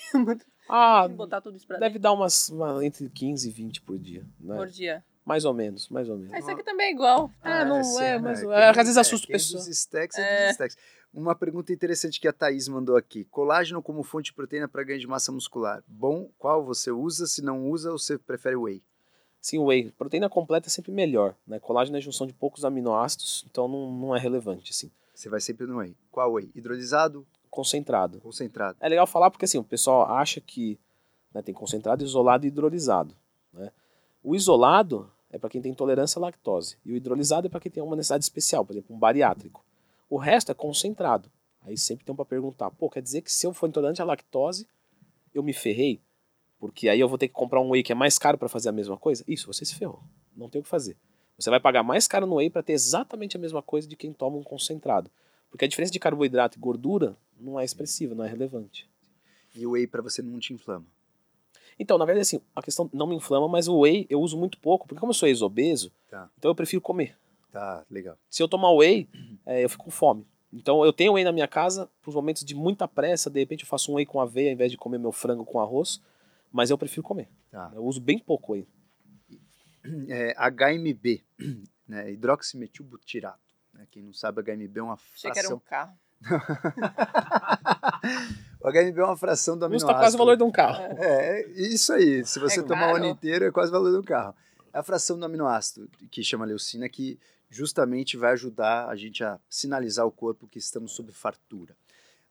Ah, 0.69 1.07
Botar 1.09 1.41
tudo 1.41 1.57
isso 1.57 1.67
pra 1.67 1.79
deve 1.79 1.99
dar 1.99 2.13
umas 2.13 2.49
uma- 2.49 2.85
entre 2.85 3.09
15 3.09 3.49
e 3.49 3.53
20 3.53 3.81
por 3.83 3.99
dia, 3.99 4.21
né? 4.41 4.55
dentro 4.55 4.57
por 4.57 4.67
dia. 4.69 5.05
Mais 5.25 5.45
ou 5.47 5.55
menos, 5.55 5.89
mais 5.89 6.09
ou 6.09 6.17
menos. 6.19 6.33
Ah, 6.35 6.39
isso 6.39 6.51
aqui 6.51 6.63
também 6.63 6.89
é 6.89 6.93
igual. 6.93 7.31
Ah, 7.43 7.65
não 7.65 7.83
sim, 7.83 8.03
é, 8.03 8.13
né? 8.13 8.19
mas 8.19 8.41
Quem- 8.41 8.51
é, 8.53 8.69
às 8.69 8.77
vezes 8.77 8.97
assusta 8.99 9.25
o 9.25 9.27
quem 9.29 9.35
pessoal. 9.37 9.63
Dos 9.65 9.69
stacks 9.79 10.19
é, 10.19 10.23
É. 10.23 10.43
dos 10.47 10.53
stacks. 10.53 10.77
Uma 11.15 11.35
pergunta 11.35 11.73
interessante 11.73 12.21
que 12.21 12.27
a 12.29 12.33
Thaís 12.33 12.67
mandou 12.69 12.97
aqui. 12.97 13.25
Colágeno 13.25 13.81
como 13.83 14.03
fonte 14.03 14.27
de 14.27 14.33
proteína 14.35 14.67
para 14.69 14.83
ganho 14.83 14.99
de 15.01 15.07
massa 15.07 15.31
muscular. 15.33 15.83
Bom, 15.87 16.29
qual 16.39 16.63
você 16.65 16.91
usa? 16.91 17.27
Se 17.27 17.41
não 17.41 17.71
usa, 17.71 17.91
você 17.93 18.19
prefere 18.19 18.57
whey? 18.57 18.83
Sim, 19.41 19.59
whey. 19.61 19.91
Proteína 19.93 20.29
completa 20.29 20.69
é 20.69 20.71
sempre 20.71 20.91
melhor, 20.93 21.35
né? 21.47 21.59
Colágeno 21.61 21.97
é 21.97 22.01
junção 22.01 22.27
de 22.27 22.33
poucos 22.33 22.65
aminoácidos, 22.65 23.47
então 23.49 23.69
não, 23.69 23.93
não 23.93 24.17
é 24.17 24.19
relevante, 24.19 24.73
assim. 24.73 24.91
Você 25.15 25.29
vai 25.29 25.41
sempre 25.41 25.67
no 25.67 25.77
whey. 25.79 25.97
Qual 26.11 26.33
whey? 26.33 26.51
Hidrolisado? 26.55 27.25
Concentrado. 27.55 28.21
Concentrado? 28.21 28.77
É 28.81 28.89
legal 28.89 29.07
falar 29.07 29.31
porque 29.31 29.45
assim, 29.45 29.59
o 29.59 29.63
pessoal 29.63 30.11
acha 30.11 30.41
que 30.41 30.77
né, 31.33 31.41
tem 31.41 31.55
concentrado, 31.55 32.03
isolado 32.03 32.45
e 32.45 32.49
hidrolisado. 32.49 33.15
Né? 33.53 33.71
O 34.25 34.35
isolado 34.35 35.09
é 35.31 35.39
para 35.39 35.49
quem 35.49 35.63
tem 35.63 35.71
intolerância 35.71 36.19
à 36.19 36.23
lactose. 36.23 36.77
E 36.85 36.93
o 36.93 36.97
hidrolisado 36.97 37.47
é 37.47 37.51
para 37.51 37.61
quem 37.61 37.71
tem 37.71 37.81
uma 37.81 37.95
necessidade 37.95 38.25
especial, 38.25 38.65
por 38.65 38.73
exemplo, 38.73 38.97
um 38.97 38.99
bariátrico. 38.99 39.65
O 40.11 40.17
resto 40.17 40.51
é 40.51 40.55
concentrado. 40.55 41.31
Aí 41.63 41.79
sempre 41.79 42.05
tem 42.05 42.13
para 42.13 42.25
perguntar, 42.25 42.73
pô, 42.73 42.91
quer 42.91 43.01
dizer 43.01 43.23
que 43.23 43.31
se 43.31 43.47
eu 43.47 43.55
for 43.55 43.69
intolerante 43.69 44.03
à 44.03 44.05
lactose, 44.05 44.67
eu 45.33 45.41
me 45.41 45.53
ferrei? 45.53 46.03
Porque 46.59 46.89
aí 46.89 46.99
eu 46.99 47.09
vou 47.09 47.17
ter 47.17 47.29
que 47.29 47.35
comprar 47.35 47.61
um 47.61 47.71
whey 47.71 47.85
que 47.85 47.93
é 47.93 47.95
mais 47.95 48.19
caro 48.19 48.37
para 48.37 48.49
fazer 48.49 48.69
a 48.69 48.73
mesma 48.73 48.97
coisa? 48.97 49.23
Isso, 49.29 49.47
você 49.47 49.65
se 49.65 49.77
ferrou. 49.77 50.03
Não 50.37 50.49
tem 50.49 50.61
o 50.61 50.65
que 50.65 50.69
fazer. 50.69 50.97
Você 51.39 51.51
vai 51.51 51.61
pagar 51.61 51.85
mais 51.85 52.09
caro 52.09 52.27
no 52.27 52.37
whey 52.37 52.51
para 52.51 52.65
ter 52.65 52.73
exatamente 52.73 53.37
a 53.37 53.41
mesma 53.41 53.63
coisa 53.63 53.87
de 53.87 53.95
quem 53.95 54.13
toma 54.13 54.37
um 54.39 54.43
concentrado. 54.43 55.09
Porque 55.55 55.67
a 55.67 55.69
diferença 55.69 55.93
de 55.93 56.01
carboidrato 56.01 56.59
e 56.59 56.61
gordura 56.61 57.17
não 57.39 57.61
é 57.61 57.65
expressiva, 57.65 58.13
não 58.13 58.25
é 58.25 58.29
relevante. 58.29 58.91
E 59.55 59.65
o 59.65 59.71
whey 59.71 59.87
para 59.87 60.03
você 60.03 60.21
não 60.21 60.41
te 60.41 60.53
inflama? 60.53 60.85
Então, 61.79 61.97
na 61.97 62.05
verdade, 62.05 62.23
assim, 62.23 62.41
a 62.57 62.61
questão 62.61 62.91
não 62.93 63.07
me 63.07 63.15
inflama, 63.15 63.47
mas 63.47 63.69
o 63.69 63.79
whey 63.79 64.05
eu 64.11 64.21
uso 64.21 64.37
muito 64.37 64.59
pouco, 64.59 64.85
porque 64.89 64.99
como 64.99 65.11
eu 65.11 65.15
sou 65.15 65.29
ex-obeso, 65.29 65.93
Tá. 66.11 66.29
então 66.37 66.51
eu 66.51 66.57
prefiro 66.57 66.83
comer. 66.83 67.17
Tá, 67.53 67.87
legal. 67.89 68.19
Se 68.29 68.43
eu 68.43 68.49
tomar 68.49 68.73
whey, 68.73 69.09
é, 69.47 69.63
eu 69.63 69.69
fico 69.71 69.85
com 69.85 69.93
fome. 69.93 70.27
Então 70.53 70.85
eu 70.85 70.93
tenho 70.93 71.13
whey 71.13 71.23
na 71.23 71.31
minha 71.31 71.47
casa, 71.47 71.89
para 72.03 72.09
os 72.09 72.17
momentos 72.17 72.45
de 72.45 72.53
muita 72.53 72.89
pressa, 72.89 73.31
de 73.31 73.39
repente 73.39 73.63
eu 73.63 73.69
faço 73.69 73.93
um 73.93 73.95
whey 73.95 74.05
com 74.07 74.21
aveia 74.21 74.49
ao 74.49 74.55
invés 74.55 74.73
de 74.73 74.77
comer 74.77 74.99
meu 74.99 75.13
frango 75.13 75.45
com 75.45 75.61
arroz, 75.61 76.03
mas 76.51 76.69
eu 76.69 76.77
prefiro 76.77 77.05
comer. 77.05 77.29
Tá. 77.49 77.71
Eu 77.77 77.85
uso 77.85 78.01
bem 78.01 78.19
pouco 78.19 78.55
whey. 78.55 78.67
É, 80.09 80.35
HMB, 80.51 81.23
né? 81.87 82.11
hidroximetilbutirato. 82.11 83.44
Né? 83.75 83.87
Quem 83.91 84.03
não 84.03 84.13
sabe, 84.13 84.43
HMB 84.43 84.79
é 84.79 84.83
uma 84.83 84.95
Achei 84.95 85.31
que 85.31 85.39
era 85.39 85.49
fração. 85.49 85.57
um 85.57 85.61
carro. 85.61 85.93
o 88.61 88.69
HMB 88.71 88.99
é 88.99 89.05
uma 89.05 89.17
fração 89.17 89.57
do 89.59 89.69
Custa 89.69 89.87
aminoácido. 89.87 90.01
quase 90.01 90.17
o 90.17 90.19
valor 90.19 90.37
de 90.37 90.43
um 90.43 90.51
carro. 90.51 90.83
É, 90.99 91.47
isso 91.53 91.93
aí. 91.93 92.25
Se 92.25 92.39
você 92.39 92.61
É 92.61 92.63
tomar 92.63 92.93
o 92.93 92.97
ano 92.97 93.07
inteiro, 93.07 93.45
é 93.45 93.51
quase 93.51 93.71
o 93.71 93.73
valor 93.73 93.93
do 93.93 94.03
carro. 94.03 94.35
É 94.73 94.79
a 94.79 94.83
fração 94.83 95.19
do 95.19 95.25
aminoácido, 95.25 95.89
que 96.11 96.23
chama 96.25 96.45
leucina, 96.45 96.89
que 96.89 97.19
justamente 97.51 98.17
vai 98.17 98.33
ajudar 98.33 98.89
a 98.89 98.97
gente 98.97 99.23
a 99.23 99.39
sinalizar 99.49 100.05
ao 100.05 100.11
corpo 100.11 100.49
que 100.49 100.59
estamos 100.59 100.93
sob 100.93 101.13
fartura. 101.13 101.77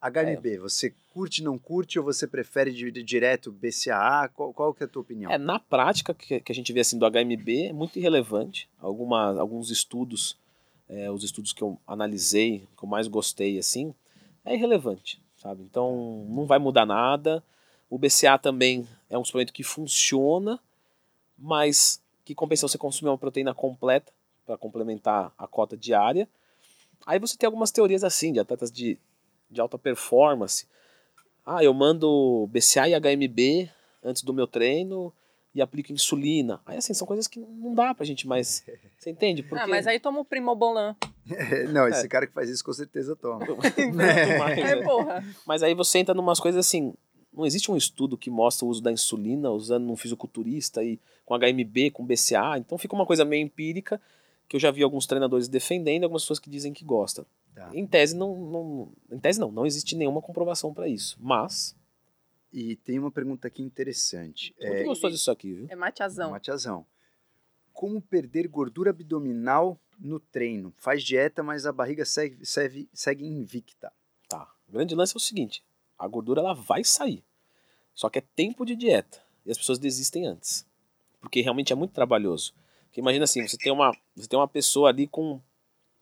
HMB, 0.02 0.58
você 0.58 0.94
curte, 1.14 1.42
não 1.42 1.58
curte, 1.58 1.98
ou 1.98 2.04
você 2.04 2.28
prefere 2.28 2.74
de, 2.74 2.92
de 2.92 3.02
direto 3.02 3.54
BCAA? 3.54 4.28
Qual, 4.34 4.54
qual 4.54 4.74
que 4.74 4.84
é 4.84 4.86
a 4.86 4.90
tua 4.90 5.02
opinião? 5.02 5.32
É, 5.32 5.38
na 5.38 5.58
prática, 5.60 6.14
que, 6.14 6.42
que 6.42 6.52
a 6.52 6.56
gente 6.56 6.74
vê 6.74 6.82
assim 6.82 6.98
do 7.00 7.10
HMB 7.10 7.68
é 7.70 7.74
muito 7.74 7.98
irrelevante. 7.98 8.70
Alguma, 8.82 9.40
alguns 9.40 9.72
estudos, 9.72 10.38
é, 10.88 11.10
os 11.10 11.24
estudos 11.24 11.54
que 11.54 11.62
eu 11.62 11.80
analisei, 11.88 12.68
que 12.78 12.84
eu 12.84 12.90
mais 12.90 13.08
gostei, 13.08 13.58
assim, 13.58 13.94
é 14.46 14.54
irrelevante, 14.54 15.22
sabe? 15.38 15.64
Então, 15.64 16.26
não 16.30 16.46
vai 16.46 16.60
mudar 16.60 16.86
nada. 16.86 17.44
O 17.90 17.98
BCA 17.98 18.38
também 18.38 18.88
é 19.10 19.18
um 19.18 19.24
suplemento 19.24 19.54
que 19.54 19.64
funciona, 19.64 20.60
mas 21.38 22.02
que 22.26 22.36
compensa 22.36 22.68
você 22.68 22.78
consumir 22.78 23.10
uma 23.10 23.18
proteína 23.18 23.54
completa 23.54 24.12
para 24.46 24.58
complementar 24.58 25.34
a 25.38 25.48
cota 25.48 25.78
diária. 25.78 26.28
Aí 27.06 27.20
você 27.20 27.38
tem 27.38 27.48
algumas 27.48 27.72
teorias 27.72 28.04
assim, 28.04 28.32
de 28.32 28.40
atletas 28.40 28.72
de, 28.72 28.98
de 29.50 29.62
alta 29.62 29.78
performance. 29.78 30.68
Ah, 31.46 31.64
eu 31.64 31.74
mando 31.74 32.48
BCA 32.52 32.88
e 32.88 32.94
HMB 32.94 33.70
antes 34.04 34.24
do 34.24 34.34
meu 34.34 34.48
treino 34.48 35.14
e 35.54 35.62
aplico 35.62 35.92
insulina. 35.92 36.60
Aí, 36.66 36.78
assim, 36.78 36.94
são 36.94 37.06
coisas 37.06 37.28
que 37.28 37.40
não 37.40 37.74
dá 37.74 37.94
pra 37.94 38.06
gente 38.06 38.28
mais. 38.28 38.64
Você 38.98 39.10
entende? 39.12 39.44
Porque 39.44 39.64
Ah, 39.64 39.68
mas 39.68 39.86
aí 39.86 40.00
toma 40.00 40.20
o 40.22 40.26
Primobolan. 40.26 40.96
não, 41.72 41.88
esse 41.88 42.08
cara 42.08 42.26
que 42.26 42.34
faz 42.34 42.50
isso 42.50 42.64
com 42.64 42.74
certeza 42.74 43.16
toma. 43.16 43.40
Muito 43.78 43.96
mais, 44.40 44.58
É, 44.58 44.76
né? 44.76 44.82
porra. 44.84 45.24
Mas 45.46 45.62
aí 45.64 45.74
você 45.74 46.00
entra 46.00 46.14
numas 46.16 46.40
coisas 46.40 46.66
assim. 46.66 46.94
Não 47.36 47.46
existe 47.46 47.72
um 47.72 47.76
estudo 47.78 48.16
que 48.18 48.30
mostra 48.30 48.66
o 48.66 48.70
uso 48.70 48.82
da 48.82 48.92
insulina 48.92 49.50
usando 49.50 49.90
um 49.92 49.96
fisiculturista 49.96 50.84
e 50.84 51.00
com 51.26 51.36
HMB, 51.36 51.90
com 51.92 52.06
BCA. 52.06 52.58
Então 52.60 52.78
fica 52.78 52.94
uma 52.96 53.06
coisa 53.06 53.26
meio 53.26 53.44
empírica 53.44 54.00
que 54.48 54.56
eu 54.56 54.60
já 54.60 54.70
vi 54.70 54.84
alguns 54.84 55.08
treinadores 55.08 55.48
defendendo, 55.48 56.04
algumas 56.04 56.22
pessoas 56.24 56.38
que 56.40 56.50
dizem 56.50 56.74
que 56.74 56.86
gostam. 56.86 57.26
Tá. 57.56 57.70
Em 57.74 57.88
tese 57.88 58.16
não, 58.16 58.36
não, 58.36 58.90
em 59.12 59.18
tese 59.20 59.40
não, 59.40 59.52
não 59.52 59.66
existe 59.66 59.96
nenhuma 59.96 60.22
comprovação 60.22 60.74
para 60.74 60.88
isso. 60.88 61.18
Mas 61.20 61.76
E 62.54 62.76
tem 62.76 63.00
uma 63.00 63.12
pergunta 63.12 63.48
aqui 63.48 63.64
interessante. 63.64 64.54
muito 64.60 64.74
É, 64.76 64.84
gostoso 64.84 65.16
disso 65.16 65.32
aqui, 65.32 65.54
viu? 65.54 65.66
É 65.70 65.76
matiazão. 65.76 66.30
Matiazão. 66.30 66.86
Como 67.74 68.00
perder 68.00 68.48
gordura 68.48 68.92
abdominal 68.92 69.80
no 70.00 70.20
treino? 70.20 70.72
Faz 70.78 71.04
dieta, 71.04 71.42
mas 71.42 71.66
a 71.66 71.72
barriga 71.72 72.06
segue, 72.06 72.46
segue, 72.46 72.88
segue 72.94 73.26
invicta. 73.26 73.92
Tá. 74.30 74.48
O 74.70 74.72
grande 74.72 74.94
lance 74.94 75.16
é 75.16 75.18
o 75.18 75.20
seguinte: 75.20 75.64
a 75.98 76.08
gordura 76.08 76.42
ela 76.42 76.54
vai 76.54 76.84
sair. 76.84 77.24
Só 77.96 78.08
que 78.08 78.20
é 78.20 78.24
tempo 78.36 78.64
de 78.66 78.76
dieta. 78.76 79.20
E 79.44 79.50
as 79.50 79.58
pessoas 79.58 79.80
desistem 79.80 80.28
antes. 80.28 80.64
Porque 81.20 81.42
realmente 81.42 81.74
é 81.74 81.76
muito 81.76 81.92
trabalhoso. 81.92 82.54
Porque 82.86 83.02
imagina 83.02 83.24
assim, 83.24 83.48
você 83.48 83.58
tem 83.58 83.72
uma, 83.72 83.92
você 84.16 84.28
tem 84.28 84.38
uma 84.38 84.48
pessoa 84.48 84.90
ali 84.90 85.08
com, 85.08 85.42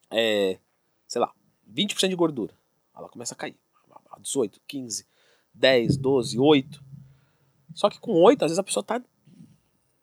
é, 0.10 0.60
sei 1.08 1.22
lá, 1.22 1.34
20% 1.74 2.10
de 2.10 2.16
gordura. 2.16 2.54
Ela 2.94 3.08
começa 3.08 3.34
a 3.34 3.38
cair. 3.38 3.58
18, 4.22 4.62
15, 4.68 5.08
10, 5.54 5.98
12, 5.98 6.40
8. 6.40 6.84
Só 7.74 7.90
que 7.90 8.00
com 8.00 8.14
8, 8.22 8.44
às 8.44 8.52
vezes 8.52 8.60
a 8.60 8.64
pessoa 8.64 8.84
tá 8.84 9.02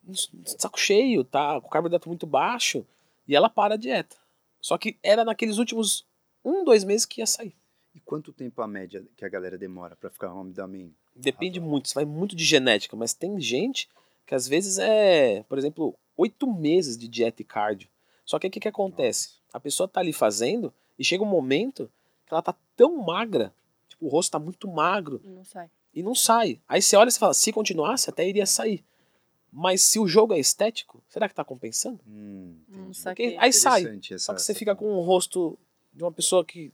de 0.03 0.29
saco 0.59 0.79
cheio, 0.79 1.23
tá 1.23 1.61
com 1.61 1.67
o 1.67 1.69
carboidrato 1.69 2.09
muito 2.09 2.25
baixo, 2.25 2.85
e 3.27 3.35
ela 3.35 3.49
para 3.49 3.75
a 3.75 3.77
dieta. 3.77 4.15
Só 4.59 4.77
que 4.77 4.97
era 5.03 5.23
naqueles 5.23 5.57
últimos 5.57 6.05
um, 6.43 6.63
dois 6.63 6.83
meses 6.83 7.05
que 7.05 7.21
ia 7.21 7.27
sair. 7.27 7.55
E 7.93 7.99
quanto 7.99 8.33
tempo 8.33 8.61
a 8.61 8.67
média 8.67 9.03
que 9.15 9.25
a 9.25 9.29
galera 9.29 9.57
demora 9.57 9.95
para 9.95 10.09
ficar 10.09 10.33
um 10.33 10.41
abdômen? 10.41 10.93
Depende 11.15 11.59
muito, 11.59 11.85
isso 11.85 11.95
vai 11.95 12.05
muito 12.05 12.35
de 12.35 12.43
genética, 12.43 12.95
mas 12.95 13.13
tem 13.13 13.39
gente 13.41 13.89
Que 14.25 14.35
às 14.35 14.47
vezes 14.47 14.77
é, 14.77 15.43
por 15.49 15.57
exemplo, 15.57 15.95
oito 16.15 16.51
meses 16.51 16.97
de 16.97 17.07
dieta 17.07 17.41
e 17.41 17.45
cardio. 17.45 17.89
Só 18.23 18.37
que 18.37 18.47
o 18.47 18.51
que, 18.51 18.59
que 18.59 18.67
acontece? 18.67 19.31
A 19.51 19.59
pessoa 19.59 19.87
tá 19.87 19.99
ali 20.01 20.13
fazendo 20.13 20.71
e 20.99 21.03
chega 21.03 21.23
um 21.23 21.27
momento 21.27 21.89
que 22.27 22.33
ela 22.33 22.41
tá 22.43 22.55
tão 22.77 23.03
magra, 23.03 23.51
tipo, 23.99 24.05
o 24.05 24.09
rosto 24.09 24.31
tá 24.31 24.39
muito 24.39 24.67
magro 24.67 25.21
Não 25.23 25.43
sai. 25.43 25.69
e 25.93 26.01
não 26.01 26.15
sai. 26.15 26.59
Aí 26.67 26.81
você 26.81 26.95
olha 26.95 27.09
e 27.09 27.11
você 27.11 27.19
fala, 27.19 27.33
se 27.33 27.51
continuasse, 27.51 28.09
até 28.09 28.27
iria 28.27 28.45
sair. 28.45 28.83
Mas 29.51 29.81
se 29.81 29.99
o 29.99 30.07
jogo 30.07 30.33
é 30.33 30.39
estético, 30.39 31.03
será 31.09 31.27
que 31.27 31.33
tá 31.33 31.43
compensando? 31.43 31.99
Hum, 32.07 32.55
saquei. 32.93 33.35
Aí 33.39 33.51
sai. 33.51 33.99
Essa- 34.11 34.17
Só 34.19 34.33
que 34.33 34.41
você 34.41 34.53
fica 34.53 34.75
com 34.75 34.85
o 34.93 35.01
rosto 35.01 35.57
de 35.91 36.03
uma 36.03 36.11
pessoa 36.11 36.45
que 36.45 36.71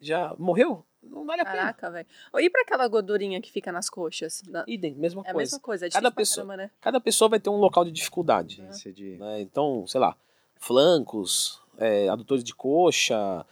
já 0.00 0.34
morreu, 0.36 0.84
não 1.02 1.24
vale 1.24 1.42
a 1.42 1.44
pena. 1.44 1.56
Caraca, 1.56 1.88
velho. 1.90 2.06
E 2.38 2.50
pra 2.50 2.62
aquela 2.62 2.88
gordurinha 2.88 3.40
que 3.40 3.52
fica 3.52 3.70
nas 3.70 3.88
coxas? 3.88 4.42
Da- 4.42 4.64
Idem, 4.66 4.94
mesma 4.96 5.22
É 5.24 5.30
a 5.30 5.32
coisa. 5.32 5.50
mesma 5.52 5.60
coisa, 5.60 5.86
é 5.86 5.90
Cada 5.90 6.10
pessoa- 6.10 6.44
caramba, 6.46 6.64
né? 6.64 6.70
Cada 6.80 7.00
pessoa 7.00 7.28
vai 7.28 7.38
ter 7.38 7.48
um 7.48 7.56
local 7.58 7.84
de 7.84 7.92
dificuldade. 7.92 8.56
De- 8.92 9.16
né? 9.18 9.40
Então, 9.40 9.86
sei 9.86 10.00
lá, 10.00 10.16
flancos, 10.56 11.60
é, 11.78 12.08
adutores 12.08 12.42
de 12.42 12.52
coxa, 12.54 13.46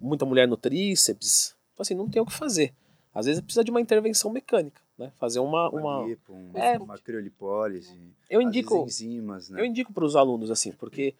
muita 0.00 0.24
mulher 0.24 0.48
no 0.48 0.56
tríceps. 0.56 1.54
Então, 1.74 1.82
assim, 1.82 1.94
não 1.94 2.08
tem 2.08 2.22
o 2.22 2.26
que 2.26 2.32
fazer. 2.32 2.72
Às 3.14 3.26
vezes 3.26 3.40
precisa 3.40 3.62
de 3.64 3.70
uma 3.70 3.80
intervenção 3.80 4.30
mecânica, 4.30 4.80
né? 4.98 5.12
Fazer 5.18 5.38
uma... 5.40 5.68
Uma, 5.70 5.98
uma... 5.98 6.06
lipo, 6.06 6.32
um- 6.32 6.50
É. 6.54 6.78
uma 6.78 6.98
criolipólise. 6.98 7.96
Eu 8.30 8.40
indico... 8.40 8.84
enzimas, 8.84 9.48
né? 9.50 9.60
Eu 9.60 9.64
indico 9.64 9.92
para 9.92 10.04
os 10.04 10.16
alunos 10.16 10.50
assim, 10.50 10.72
porque. 10.72 11.14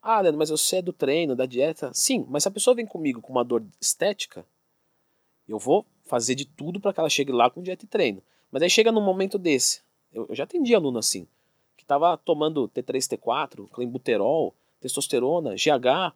Ah, 0.00 0.20
Leandro, 0.20 0.38
mas 0.38 0.50
eu 0.50 0.56
sei 0.56 0.80
do 0.80 0.92
treino, 0.92 1.34
da 1.34 1.44
dieta. 1.44 1.90
Sim, 1.92 2.24
mas 2.28 2.44
se 2.44 2.48
a 2.48 2.52
pessoa 2.52 2.74
vem 2.74 2.86
comigo 2.86 3.20
com 3.20 3.32
uma 3.32 3.44
dor 3.44 3.64
estética, 3.80 4.44
eu 5.48 5.58
vou 5.58 5.84
fazer 6.04 6.34
de 6.36 6.44
tudo 6.44 6.78
para 6.80 6.92
que 6.92 7.00
ela 7.00 7.10
chegue 7.10 7.32
lá 7.32 7.50
com 7.50 7.62
dieta 7.62 7.84
e 7.84 7.88
treino. 7.88 8.22
Mas 8.50 8.62
aí 8.62 8.70
chega 8.70 8.92
num 8.92 9.00
momento 9.02 9.38
desse. 9.38 9.82
Eu, 10.12 10.26
eu 10.28 10.34
já 10.34 10.44
atendi 10.44 10.74
aluno 10.74 10.98
assim, 10.98 11.26
que 11.76 11.84
tava 11.84 12.16
tomando 12.16 12.68
T3, 12.68 13.18
T4, 13.18 13.68
clenbuterol, 13.70 14.54
testosterona, 14.80 15.54
GH. 15.54 16.14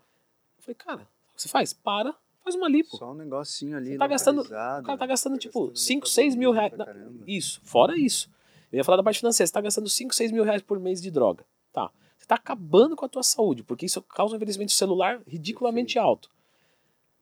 Eu 0.59 0.63
falei, 0.63 0.75
cara, 0.77 1.03
o 1.33 1.35
que 1.35 1.43
você 1.43 1.49
faz? 1.49 1.73
Para, 1.73 2.15
faz 2.43 2.55
uma 2.55 2.69
lipo. 2.69 2.97
Só 2.97 3.13
um 3.13 3.15
negocinho 3.15 3.77
ali. 3.77 3.91
Você 3.93 3.99
tá 3.99 4.07
gastando- 4.07 4.43
O 4.43 4.49
cara 4.49 4.83
tá 4.99 5.07
gastando 5.07 5.35
tá 5.35 5.39
tipo 5.39 5.61
gastando 5.69 5.77
5, 5.79 6.09
6 6.09 6.35
mil 6.35 6.51
reais. 6.53 6.75
caramba. 6.75 7.25
Isso, 7.27 7.61
fora 7.65 7.97
isso. 7.99 8.31
Eu 8.73 8.79
ia 8.79 8.85
falar 8.85 8.97
da 8.97 9.03
parte 9.03 9.19
financeira, 9.19 9.47
você 9.47 9.53
tá 9.53 9.61
gastando 9.61 9.89
5, 9.89 10.15
6 10.15 10.31
mil 10.33 10.45
reais 10.45 10.63
por 10.63 10.79
mês 10.81 11.01
de 11.01 11.11
droga. 11.11 11.45
Tá. 11.73 11.91
Você 12.19 12.27
tá 12.27 12.37
acabando 12.37 12.95
com 12.97 13.05
a 13.05 13.09
tua 13.09 13.23
saúde, 13.23 13.63
porque 13.63 13.85
isso 13.87 14.01
causa 14.03 14.35
um 14.35 14.37
envelhecimento 14.37 14.73
celular 14.73 15.21
ridiculamente 15.27 15.99
alto. 15.99 16.31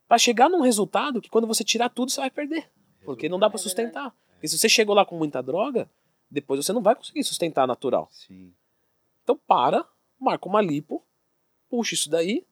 Pra 0.06 0.18
chegar 0.18 0.48
num 0.48 0.60
resultado 0.60 1.20
que 1.20 1.28
quando 1.30 1.46
você 1.46 1.62
tirar 1.64 1.88
tudo, 1.88 2.10
você 2.10 2.20
vai 2.20 2.30
perder. 2.30 2.68
Porque 3.04 3.28
não 3.28 3.38
dá 3.38 3.48
pra 3.48 3.58
É 3.58 3.62
sustentar. 3.62 4.14
Porque 4.34 4.48
se 4.48 4.58
você 4.58 4.68
chegou 4.68 4.94
lá 4.94 5.04
com 5.04 5.16
muita 5.16 5.42
droga, 5.42 5.88
depois 6.30 6.64
você 6.64 6.72
não 6.72 6.82
vai 6.82 6.94
conseguir 6.94 7.22
sustentar 7.24 7.66
natural. 7.66 8.08
Sim. 8.12 8.52
Então 9.22 9.38
para, 9.46 9.84
marca 10.18 10.48
uma 10.48 10.60
lipo, 10.60 11.02
puxa 11.68 11.94
isso 11.94 12.10
daí 12.10 12.44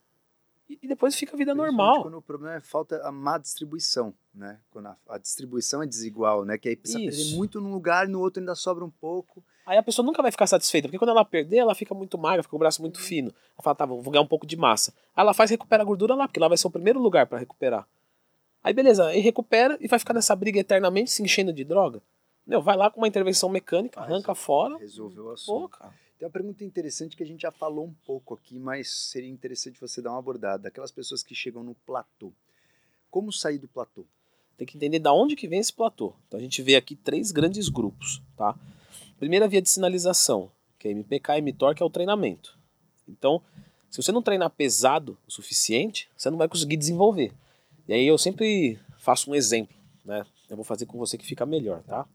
e 0.69 0.79
e 0.83 0.89
depois 0.89 1.15
fica 1.17 1.35
a 1.35 1.39
vida 1.39 1.55
normal. 1.55 2.03
Quando 2.03 2.19
o 2.19 2.23
problema 2.23 2.57
é 2.57 2.61
falta 2.61 3.01
a 3.07 3.11
má 3.11 3.39
distribuição, 3.39 4.15
né? 4.35 4.61
Quando 4.71 4.87
a, 4.87 4.97
a 5.09 5.19
distribuição 5.19 5.83
é 5.83 5.87
desigual, 5.87 6.45
né? 6.45 6.59
Que 6.59 6.69
aí 6.69 6.77
precisa 6.77 7.01
Isso. 7.01 7.17
perder 7.19 7.37
muito 7.37 7.61
num 7.61 7.73
lugar, 7.73 8.09
no 8.09 8.21
outro 8.21 8.41
ainda 8.41 8.55
sobra 8.55 8.85
um 8.85 8.91
pouco. 8.91 9.43
Aí 9.67 9.77
a 9.77 9.83
pessoa 9.83 10.05
nunca 10.05 10.23
vai 10.23 10.31
ficar 10.31 10.47
satisfeita, 10.47 10.89
porque 10.89 10.99
quando 10.99 11.11
ela 11.11 11.25
perder, 11.25 11.59
ela 11.59 11.75
fica 11.75 11.95
muito 11.95 12.17
magra, 12.17 12.43
fica 12.43 12.51
com 12.51 12.57
o 12.57 12.59
braço 12.59 12.81
muito 12.81 12.99
fino. 13.01 13.29
Ela 13.29 13.63
fala, 13.63 13.75
tá, 13.75 13.85
vou 13.85 14.03
ganhar 14.03 14.23
um 14.23 14.27
pouco 14.27 14.47
de 14.47 14.57
massa. 14.57 14.93
Aí 15.15 15.23
ela 15.23 15.35
faz 15.35 15.51
e 15.51 15.55
recupera 15.55 15.83
a 15.83 15.87
gordura 15.87 16.15
lá, 16.15 16.27
porque 16.27 16.41
lá 16.41 16.49
vai 16.49 16.57
ser 16.57 16.67
o 16.67 16.71
primeiro 16.71 16.99
lugar 16.99 17.27
pra 17.27 17.39
recuperar. 17.39 17.87
Aí 18.63 18.73
beleza, 18.73 19.07
aí 19.07 19.21
recupera 19.21 19.77
e 19.81 19.87
vai 19.87 19.99
ficar 19.99 20.15
nessa 20.15 20.35
briga 20.35 20.59
eternamente 20.59 21.11
se 21.11 21.23
enchendo 21.23 21.53
de 21.53 21.65
droga. 21.65 22.03
Meu, 22.47 22.63
vai 22.63 22.77
lá 22.77 22.91
com 22.91 22.99
uma 22.99 23.09
intervenção 23.09 23.49
mecânica, 23.51 24.01
arranca 24.01 24.35
fora. 24.35 24.79
Resolveu 24.79 25.25
o 25.25 25.27
Pô, 25.27 25.33
assunto. 25.33 25.69
cara. 25.69 25.93
Tem 26.19 26.27
uma 26.27 26.33
pergunta 26.33 26.65
interessante 26.65 27.17
que 27.17 27.23
a 27.23 27.27
gente 27.27 27.43
já 27.43 27.53
falou 27.53 27.87
um 27.87 27.95
pouco 28.05 28.35
aqui, 28.35 28.59
mas 28.59 28.91
seria 28.91 29.31
interessante 29.31 29.81
você 29.81 30.03
dar 30.03 30.11
uma 30.11 30.19
abordada. 30.19 30.67
Aquelas 30.67 30.91
pessoas 30.91 31.23
que 31.23 31.33
chegam 31.33 31.63
no 31.63 31.77
platô. 31.87 32.33
Como 33.09 33.33
sair 33.33 33.59
do 33.59 33.69
platô? 33.69 34.05
Tem 34.57 34.67
que 34.67 34.77
entender 34.77 34.99
da 34.99 35.13
onde 35.13 35.37
que 35.37 35.47
vem 35.47 35.61
esse 35.61 35.73
platô. 35.73 36.13
Então 36.27 36.41
a 36.41 36.43
gente 36.43 36.61
vê 36.61 36.75
aqui 36.75 36.97
três 36.97 37.31
grandes 37.31 37.69
grupos, 37.69 38.21
tá? 38.37 38.59
Primeira 39.17 39.47
via 39.47 39.63
de 39.63 39.71
sinalização, 39.71 40.51
que 40.77 40.89
é 40.89 40.91
MPK 40.91 41.39
e 41.39 41.41
mTOR, 41.41 41.73
que 41.73 41.83
é 41.85 41.87
o 41.87 41.91
treinamento. 41.91 42.59
Então, 43.07 43.41
se 43.89 44.03
você 44.03 44.11
não 44.11 44.21
treinar 44.21 44.51
pesado 44.51 45.17
o 45.25 45.31
suficiente, 45.31 46.11
você 46.17 46.29
não 46.31 46.37
vai 46.37 46.49
conseguir 46.49 46.77
desenvolver. 46.77 47.33
E 47.87 47.93
aí 47.93 48.05
eu 48.05 48.19
sempre 48.19 48.77
faço 48.99 49.31
um 49.31 49.37
exemplo, 49.37 49.77
né? 50.05 50.27
Eu 50.51 50.57
vou 50.57 50.65
fazer 50.65 50.87
com 50.87 50.99
você 50.99 51.17
que 51.17 51.25
fica 51.25 51.47
melhor, 51.47 51.81
tá? 51.85 52.09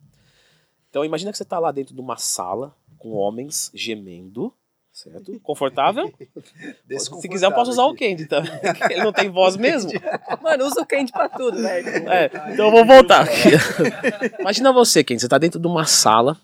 Então 0.89 1.05
imagina 1.05 1.31
que 1.31 1.38
você 1.38 1.45
tá 1.45 1.57
lá 1.57 1.71
dentro 1.71 1.95
de 1.95 2.01
uma 2.01 2.17
sala 2.17 2.75
com 3.03 3.11
homens 3.11 3.69
gemendo, 3.73 4.53
certo? 4.93 5.38
Confortável? 5.41 6.09
Se 6.97 7.27
quiser 7.27 7.47
eu 7.47 7.51
posso 7.51 7.71
usar 7.71 7.84
o 7.84 7.93
Candy, 7.93 8.25
tá? 8.25 8.41
Ele 8.89 9.03
não 9.03 9.11
tem 9.11 9.30
voz 9.30 9.57
mesmo. 9.57 9.91
Mano, 10.41 10.65
usa 10.65 10.81
o 10.81 10.85
quente 10.85 11.11
pra 11.11 11.27
tudo, 11.27 11.61
velho. 11.61 12.09
É, 12.09 12.31
então 12.53 12.67
eu 12.67 12.71
vou 12.71 12.85
voltar 12.85 13.23
aqui. 13.23 13.49
Imagina 14.39 14.71
você, 14.71 15.03
Ken, 15.03 15.19
você 15.19 15.27
tá 15.27 15.38
dentro 15.38 15.59
de 15.59 15.67
uma 15.67 15.85
sala 15.85 16.39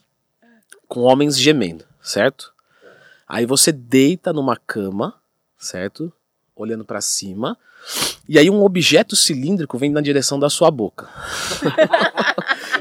com 0.85 0.99
homens 1.03 1.39
gemendo, 1.39 1.85
certo? 2.03 2.53
Aí 3.25 3.45
você 3.45 3.71
deita 3.71 4.33
numa 4.33 4.57
cama, 4.57 5.15
certo? 5.57 6.11
Olhando 6.53 6.83
pra 6.83 6.99
cima. 6.99 7.57
E 8.27 8.37
aí 8.37 8.49
um 8.49 8.63
objeto 8.63 9.15
cilíndrico 9.15 9.77
vem 9.77 9.91
na 9.91 10.01
direção 10.01 10.37
da 10.37 10.49
sua 10.49 10.69
boca. 10.69 11.07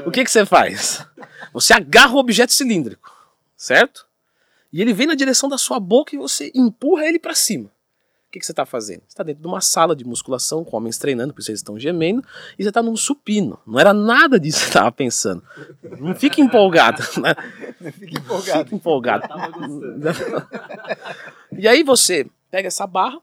o 0.05 0.11
que 0.11 0.25
que 0.25 0.29
você 0.31 0.45
faz? 0.45 1.07
Você 1.53 1.73
agarra 1.73 2.13
o 2.15 2.17
objeto 2.17 2.51
cilíndrico, 2.51 3.18
certo? 3.59 4.07
E 4.71 4.81
ele 4.81 4.93
vem 4.93 5.05
na 5.05 5.15
direção 5.15 5.49
da 5.49 5.57
sua 5.57 5.79
boca 5.79 6.15
e 6.15 6.17
você 6.17 6.49
empurra 6.55 7.05
ele 7.05 7.19
pra 7.19 7.35
cima. 7.35 7.65
O 7.65 8.31
que, 8.31 8.39
que 8.39 8.45
você 8.45 8.51
está 8.51 8.65
fazendo? 8.65 9.01
Você 9.01 9.07
está 9.07 9.23
dentro 9.23 9.41
de 9.41 9.47
uma 9.47 9.59
sala 9.59 9.95
de 9.95 10.05
musculação 10.05 10.63
com 10.63 10.77
homens 10.77 10.99
treinando, 10.99 11.33
por 11.33 11.41
isso 11.41 11.49
eles 11.49 11.59
estão 11.59 11.79
gemendo, 11.79 12.23
e 12.57 12.63
você 12.63 12.69
está 12.69 12.81
num 12.81 12.95
supino. 12.95 13.59
Não 13.65 13.79
era 13.79 13.91
nada 13.91 14.39
disso 14.39 14.59
que 14.59 14.65
você 14.65 14.69
estava 14.69 14.91
pensando. 14.91 15.43
Não 15.99 16.13
fique 16.13 16.39
empolgado. 16.39 17.01
Né? 17.19 17.33
Fica 17.91 18.19
empolgado. 18.19 18.63
Fique 18.69 18.75
empolgado. 18.75 19.27
Tava 19.27 19.49
gostando. 19.49 20.47
E 21.57 21.67
aí 21.67 21.81
você 21.83 22.29
pega 22.51 22.67
essa 22.67 22.85
barra 22.85 23.19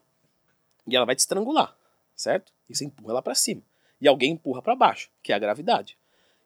e 0.85 0.95
ela 0.95 1.05
vai 1.05 1.15
te 1.15 1.19
estrangular, 1.19 1.73
certo? 2.13 2.51
E 2.69 2.75
você 2.75 2.83
empurra 2.83 3.13
ela 3.13 3.21
para 3.21 3.33
cima. 3.33 3.61
E 4.01 4.09
alguém 4.09 4.33
empurra 4.33 4.61
para 4.61 4.75
baixo, 4.75 5.09
que 5.23 5.31
é 5.31 5.35
a 5.35 5.39
gravidade. 5.39 5.97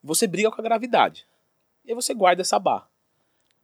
Você 0.04 0.28
briga 0.28 0.52
com 0.52 0.62
a 0.62 0.64
gravidade. 0.64 1.26
E 1.84 1.90
aí 1.90 1.96
você 1.96 2.14
guarda 2.14 2.44
essa 2.44 2.60
barra. 2.60 2.91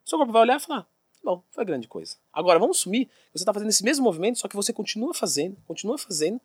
Seu 0.08 0.18
corpo 0.18 0.32
vai 0.32 0.42
olhar 0.44 0.58
e 0.58 0.60
falar: 0.60 0.88
bom, 1.24 1.44
foi 1.52 1.66
grande 1.66 1.88
coisa. 1.88 2.16
Agora 2.32 2.58
vamos 2.58 2.78
assumir 2.78 3.06
que 3.06 3.12
você 3.34 3.44
está 3.44 3.54
fazendo 3.54 3.70
esse 3.70 3.84
mesmo 3.84 4.04
movimento, 4.04 4.40
só 4.40 4.48
que 4.48 4.56
você 4.56 4.72
continua 4.72 5.14
fazendo, 5.14 5.58
continua 5.68 5.98
fazendo, 5.98 6.40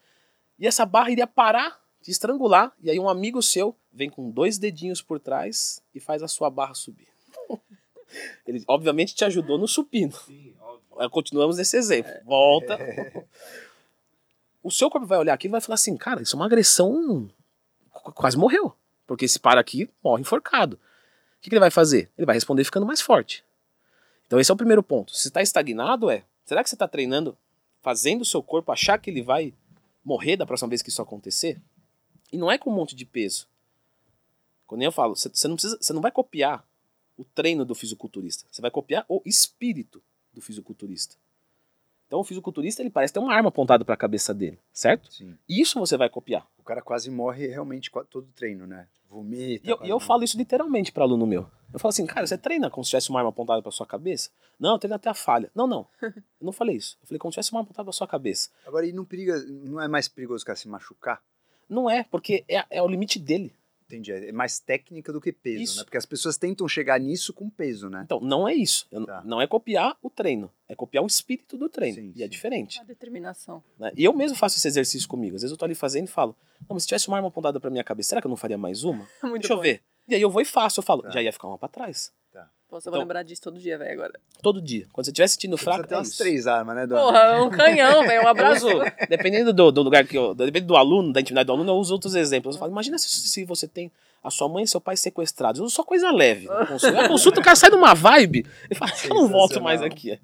e 0.59 0.67
essa 0.67 0.85
barra 0.85 1.11
iria 1.11 1.27
parar 1.27 1.81
de 2.01 2.11
estrangular, 2.11 2.73
e 2.83 2.91
aí 2.91 2.99
um 2.99 3.09
amigo 3.09 3.41
seu 3.41 3.77
vem 3.93 4.11
com 4.11 4.29
dois 4.31 4.59
dedinhos 4.59 5.01
por 5.01 5.21
trás 5.21 5.81
e 5.95 6.01
faz 6.01 6.23
a 6.23 6.29
sua 6.29 6.51
barra 6.51 6.75
subir. 6.75 7.07
Ele 8.47 8.63
obviamente 8.67 9.15
te 9.15 9.25
ajudou 9.25 9.57
no 9.59 9.69
supino. 9.69 10.13
Sim, 10.13 10.55
Continuamos 11.11 11.57
nesse 11.57 11.77
exemplo. 11.77 12.13
Volta. 12.25 12.79
O 14.63 14.71
seu 14.71 14.91
corpo 14.91 15.07
vai 15.07 15.19
olhar 15.19 15.35
aqui 15.35 15.47
e 15.47 15.51
vai 15.51 15.61
falar 15.61 15.75
assim, 15.75 15.97
cara, 15.97 16.23
isso 16.23 16.37
é 16.37 16.39
uma 16.39 16.47
agressão. 16.47 17.29
Qu- 17.91 18.13
Quase 18.13 18.37
morreu. 18.37 18.75
Porque 19.07 19.27
se 19.27 19.39
para 19.39 19.61
aqui, 19.61 19.89
morre 20.05 20.21
enforcado. 20.21 20.77
O 20.77 21.41
que, 21.41 21.49
que 21.51 21.55
ele 21.55 21.61
vai 21.61 21.71
fazer? 21.71 22.11
Ele 22.17 22.27
vai 22.27 22.35
responder 22.37 22.63
ficando 22.65 22.87
mais 22.87 23.01
forte. 23.01 23.45
Então 24.33 24.41
esse 24.41 24.51
é 24.51 24.55
o 24.55 24.57
primeiro 24.57 24.83
ponto. 24.83 25.15
Se 25.15 25.29
está 25.29 25.43
estagnado, 25.43 26.09
é. 26.09 26.25
Será 26.47 26.63
que 26.63 26.71
você 26.71 26.75
está 26.75 26.89
treinando, 26.89 27.37
fazendo 27.83 28.23
o 28.23 28.25
seu 28.25 28.43
corpo 28.43 28.73
achar 28.73 28.97
que 28.97 29.11
ele 29.11 29.21
vai 29.21 29.53
morrer 30.03 30.39
da 30.39 30.47
próxima 30.47 30.71
vez 30.71 30.81
que 30.81 30.89
isso 30.89 31.03
acontecer? 31.03 31.61
E 32.33 32.39
não 32.39 32.51
é 32.51 32.57
com 32.57 32.71
um 32.71 32.75
monte 32.75 32.97
de 32.97 33.05
peso. 33.05 33.47
Quando 34.67 34.81
eu 34.81 34.91
falo, 34.91 35.15
você 35.15 35.47
não 35.47 35.55
precisa, 35.55 35.77
você 35.79 35.93
não 35.93 36.01
vai 36.01 36.11
copiar 36.11 36.67
o 37.15 37.27
treino 37.27 37.63
do 37.63 37.75
fisiculturista. 37.75 38.47
Você 38.51 38.63
vai 38.63 38.71
copiar 38.71 39.05
o 39.07 39.21
espírito 39.27 40.03
do 40.33 40.41
fisiculturista. 40.41 41.15
Então 42.07 42.19
o 42.19 42.25
fisiculturista 42.25 42.81
ele 42.81 42.89
parece 42.89 43.13
ter 43.13 43.19
uma 43.19 43.35
arma 43.35 43.51
apontada 43.51 43.85
para 43.85 43.93
a 43.93 43.99
cabeça 43.99 44.33
dele, 44.33 44.59
certo? 44.73 45.13
Sim. 45.13 45.37
Isso 45.47 45.79
você 45.79 45.99
vai 45.99 46.09
copiar. 46.09 46.49
O 46.57 46.63
cara 46.63 46.81
quase 46.81 47.11
morre 47.11 47.49
realmente 47.49 47.91
todo 48.09 48.33
treino, 48.35 48.67
né? 48.67 48.89
Vomita. 49.11 49.67
E 49.67 49.71
eu, 49.71 49.79
eu 49.83 50.01
falo 50.01 50.25
isso 50.25 50.39
literalmente 50.39 50.91
para 50.91 51.05
aluno 51.05 51.27
meu. 51.27 51.51
Eu 51.73 51.79
falo 51.79 51.91
assim, 51.91 52.07
cara, 52.07 52.27
você 52.27 52.37
treina 52.37 52.69
como 52.71 52.85
se 52.85 52.91
tivesse 52.91 53.09
uma 53.11 53.19
arma 53.21 53.31
apontada 53.31 53.63
para 53.63 53.71
sua 53.73 53.87
cabeça? 53.87 54.31
Não, 54.59 54.73
eu 54.73 54.79
treino 54.79 54.95
até 54.95 55.09
a 55.09 55.15
falha. 55.15 55.51
Não, 55.55 55.67
não. 55.67 55.87
Eu 56.03 56.47
não 56.47 56.53
falei 56.53 56.77
isso. 56.77 56.99
Eu 57.03 57.07
falei 57.09 57.19
como 57.19 57.31
se 57.33 57.37
tivesse 57.37 57.53
uma 57.53 57.61
arma 57.61 57.67
apontada 57.69 57.85
para 57.85 57.93
sua 57.93 58.07
cabeça. 58.07 58.51
Agora, 58.67 58.85
e 58.87 58.93
não, 58.93 59.05
periga, 59.05 59.39
não 59.47 59.81
é 59.81 59.87
mais 59.89 60.09
perigoso 60.09 60.43
o 60.43 60.47
cara 60.47 60.57
se 60.57 60.69
machucar? 60.69 61.23
Não 61.69 61.89
é, 61.89 62.05
porque 62.05 62.45
é, 62.49 62.65
é 62.69 62.83
o 62.83 62.89
limite 62.89 63.19
dele. 63.19 63.55
Entendi. 63.87 64.11
É 64.11 64.33
mais 64.33 64.59
técnica 64.59 65.13
do 65.13 65.21
que 65.21 65.31
peso, 65.33 65.63
Isso. 65.63 65.77
né? 65.79 65.85
Porque 65.85 65.99
as 65.99 66.07
pessoas 66.07 66.39
tentam 66.39 66.67
chegar 66.67 66.99
nisso 66.99 67.33
com 67.35 67.49
peso, 67.51 67.91
né? 67.91 68.03
Então, 68.05 68.21
não 68.21 68.49
é 68.49 68.55
isso. 68.55 68.87
Eu- 68.91 69.05
Tá. 69.05 69.23
Não 69.25 69.41
é 69.41 69.47
copiar 69.47 69.97
o 70.03 70.09
treino. 70.09 70.51
É 70.69 70.75
copiar 70.75 71.05
o 71.05 71.07
espírito 71.07 71.59
do 71.59 71.69
treino. 71.69 71.97
Sim, 71.97 72.13
e 72.17 72.23
é 72.23 72.27
sim. 72.27 72.31
diferente. 72.31 72.81
A 72.81 72.85
determinação. 72.85 73.63
né? 73.79 73.93
E 73.95 74.03
eu 74.03 74.13
mesmo 74.15 74.37
faço 74.37 74.57
esse 74.57 74.67
exercício 74.67 75.07
comigo. 75.09 75.37
Às 75.37 75.43
vezes 75.43 75.53
eu 75.53 75.59
tô 75.59 75.65
ali 75.67 75.75
fazendo 75.75 76.07
e 76.07 76.11
falo, 76.11 76.35
não, 76.61 76.69
mas 76.75 76.85
se 76.85 76.89
tivesse 76.89 77.07
uma 77.09 77.17
arma 77.19 77.29
apontada 77.29 77.61
pra 77.61 77.71
minha 77.71 77.85
cabeça, 77.85 78.09
será 78.11 78.21
que 78.23 78.27
eu 78.27 78.31
não 78.31 78.37
faria 78.37 78.57
mais 78.57 78.83
uma? 78.83 79.07
Muito 79.23 79.41
Deixa 79.43 79.53
eu 79.53 79.57
bom. 79.59 79.63
ver. 79.63 79.83
E 80.09 80.15
aí 80.15 80.23
eu 80.23 80.31
vou 80.31 80.43
e 80.43 80.45
faço. 80.45 80.81
Eu 80.81 80.85
falo, 80.85 81.03
Tá. 81.03 81.11
já 81.11 81.23
ia 81.23 81.33
ficar 81.33 81.49
uma 81.49 81.59
pra 81.59 81.69
trás. 81.69 82.13
Tá. 82.33 82.41
Eu 82.41 82.47
vou 82.71 82.79
Então- 82.81 82.99
lembrar 82.99 83.23
disso 83.23 83.43
todo 83.43 83.59
dia, 83.59 83.77
velho, 83.79 83.93
agora. 83.93 84.19
Todo 84.43 84.61
dia. 84.61 84.87
Quando 84.93 85.05
você 85.05 85.11
estiver 85.11 85.29
sentindo 85.29 85.57
Você 85.57 85.65
fraco, 85.65 85.87
ter 85.87 85.95
é 85.95 85.99
umas 85.99 86.09
isso. 86.09 86.19
três 86.19 86.47
armas, 86.47 86.75
né, 86.75 86.87
Dona? 86.87 87.01
Porra, 87.03 87.19
é 87.19 87.41
um 87.41 87.51
canhão, 87.51 88.03
velho, 88.07 88.25
um 88.25 88.29
abraço. 88.29 88.67
dependendo 89.09 89.53
do, 89.53 89.71
do 89.71 89.83
lugar 89.83 90.07
que 90.07 90.17
eu. 90.17 90.35
Dependendo 90.35 90.67
do 90.69 90.77
aluno, 90.77 91.13
da 91.13 91.21
intimidade 91.21 91.47
do 91.47 91.53
aluno, 91.53 91.71
eu 91.71 91.77
uso 91.77 91.93
outros 91.93 92.15
exemplos. 92.15 92.57
Eu 92.57 92.61
falo, 92.61 92.73
imagina 92.73 92.99
se, 92.99 93.09
se 93.09 93.45
você 93.45 93.69
tem 93.69 93.91
a 94.25 94.31
sua 94.31 94.49
mãe 94.49 94.65
e 94.65 94.69
seu 94.69 94.81
pai 94.81 94.97
sequestrados. 94.97 95.59
Eu 95.59 95.67
uso 95.67 95.75
só 95.75 95.83
coisa 95.85 96.11
leve. 96.11 96.47
na 96.47 96.67
consulta. 96.67 97.09
Consulta, 97.09 97.41
o 97.41 97.45
cara 97.45 97.57
sai 97.57 97.71
numa 97.71 97.95
vibe 97.95 98.47
e 98.71 98.75
fala, 98.75 98.93
eu 99.05 99.15
não 99.15 99.29
volto 99.29 99.61
mais 99.61 99.83
aqui. 99.83 100.19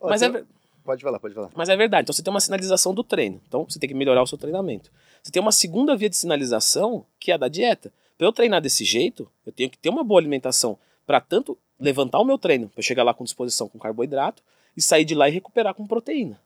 Ó, 0.00 0.08
Mas 0.08 0.20
tem- 0.20 0.28
é, 0.28 0.32
ver- 0.32 0.46
Pode 0.84 1.02
falar, 1.02 1.18
pode 1.18 1.34
falar. 1.34 1.50
mas 1.54 1.68
é 1.68 1.76
verdade. 1.76 2.02
Então 2.04 2.12
você 2.14 2.22
tem 2.22 2.32
uma 2.32 2.40
sinalização 2.40 2.94
do 2.94 3.02
treino. 3.02 3.40
Então 3.48 3.64
você 3.68 3.78
tem 3.78 3.88
que 3.88 3.94
melhorar 3.94 4.22
o 4.22 4.26
seu 4.26 4.38
treinamento. 4.38 4.90
Você 5.22 5.32
tem 5.32 5.42
uma 5.42 5.50
segunda 5.52 5.96
via 5.96 6.08
de 6.08 6.16
sinalização, 6.16 7.04
que 7.18 7.30
é 7.32 7.34
a 7.34 7.36
da 7.36 7.48
dieta. 7.48 7.92
Para 8.16 8.26
eu 8.26 8.32
treinar 8.32 8.60
desse 8.60 8.84
jeito, 8.84 9.30
eu 9.44 9.52
tenho 9.52 9.68
que 9.68 9.78
ter 9.78 9.88
uma 9.88 10.02
boa 10.02 10.20
alimentação 10.20 10.78
para 11.06 11.20
tanto 11.20 11.56
levantar 11.78 12.18
o 12.18 12.24
meu 12.24 12.38
treino, 12.38 12.68
para 12.68 12.82
chegar 12.82 13.02
lá 13.02 13.12
com 13.12 13.24
disposição 13.24 13.68
com 13.68 13.78
carboidrato 13.78 14.42
e 14.76 14.82
sair 14.82 15.04
de 15.04 15.14
lá 15.14 15.28
e 15.28 15.32
recuperar 15.32 15.74
com 15.74 15.86
proteína. 15.86 16.40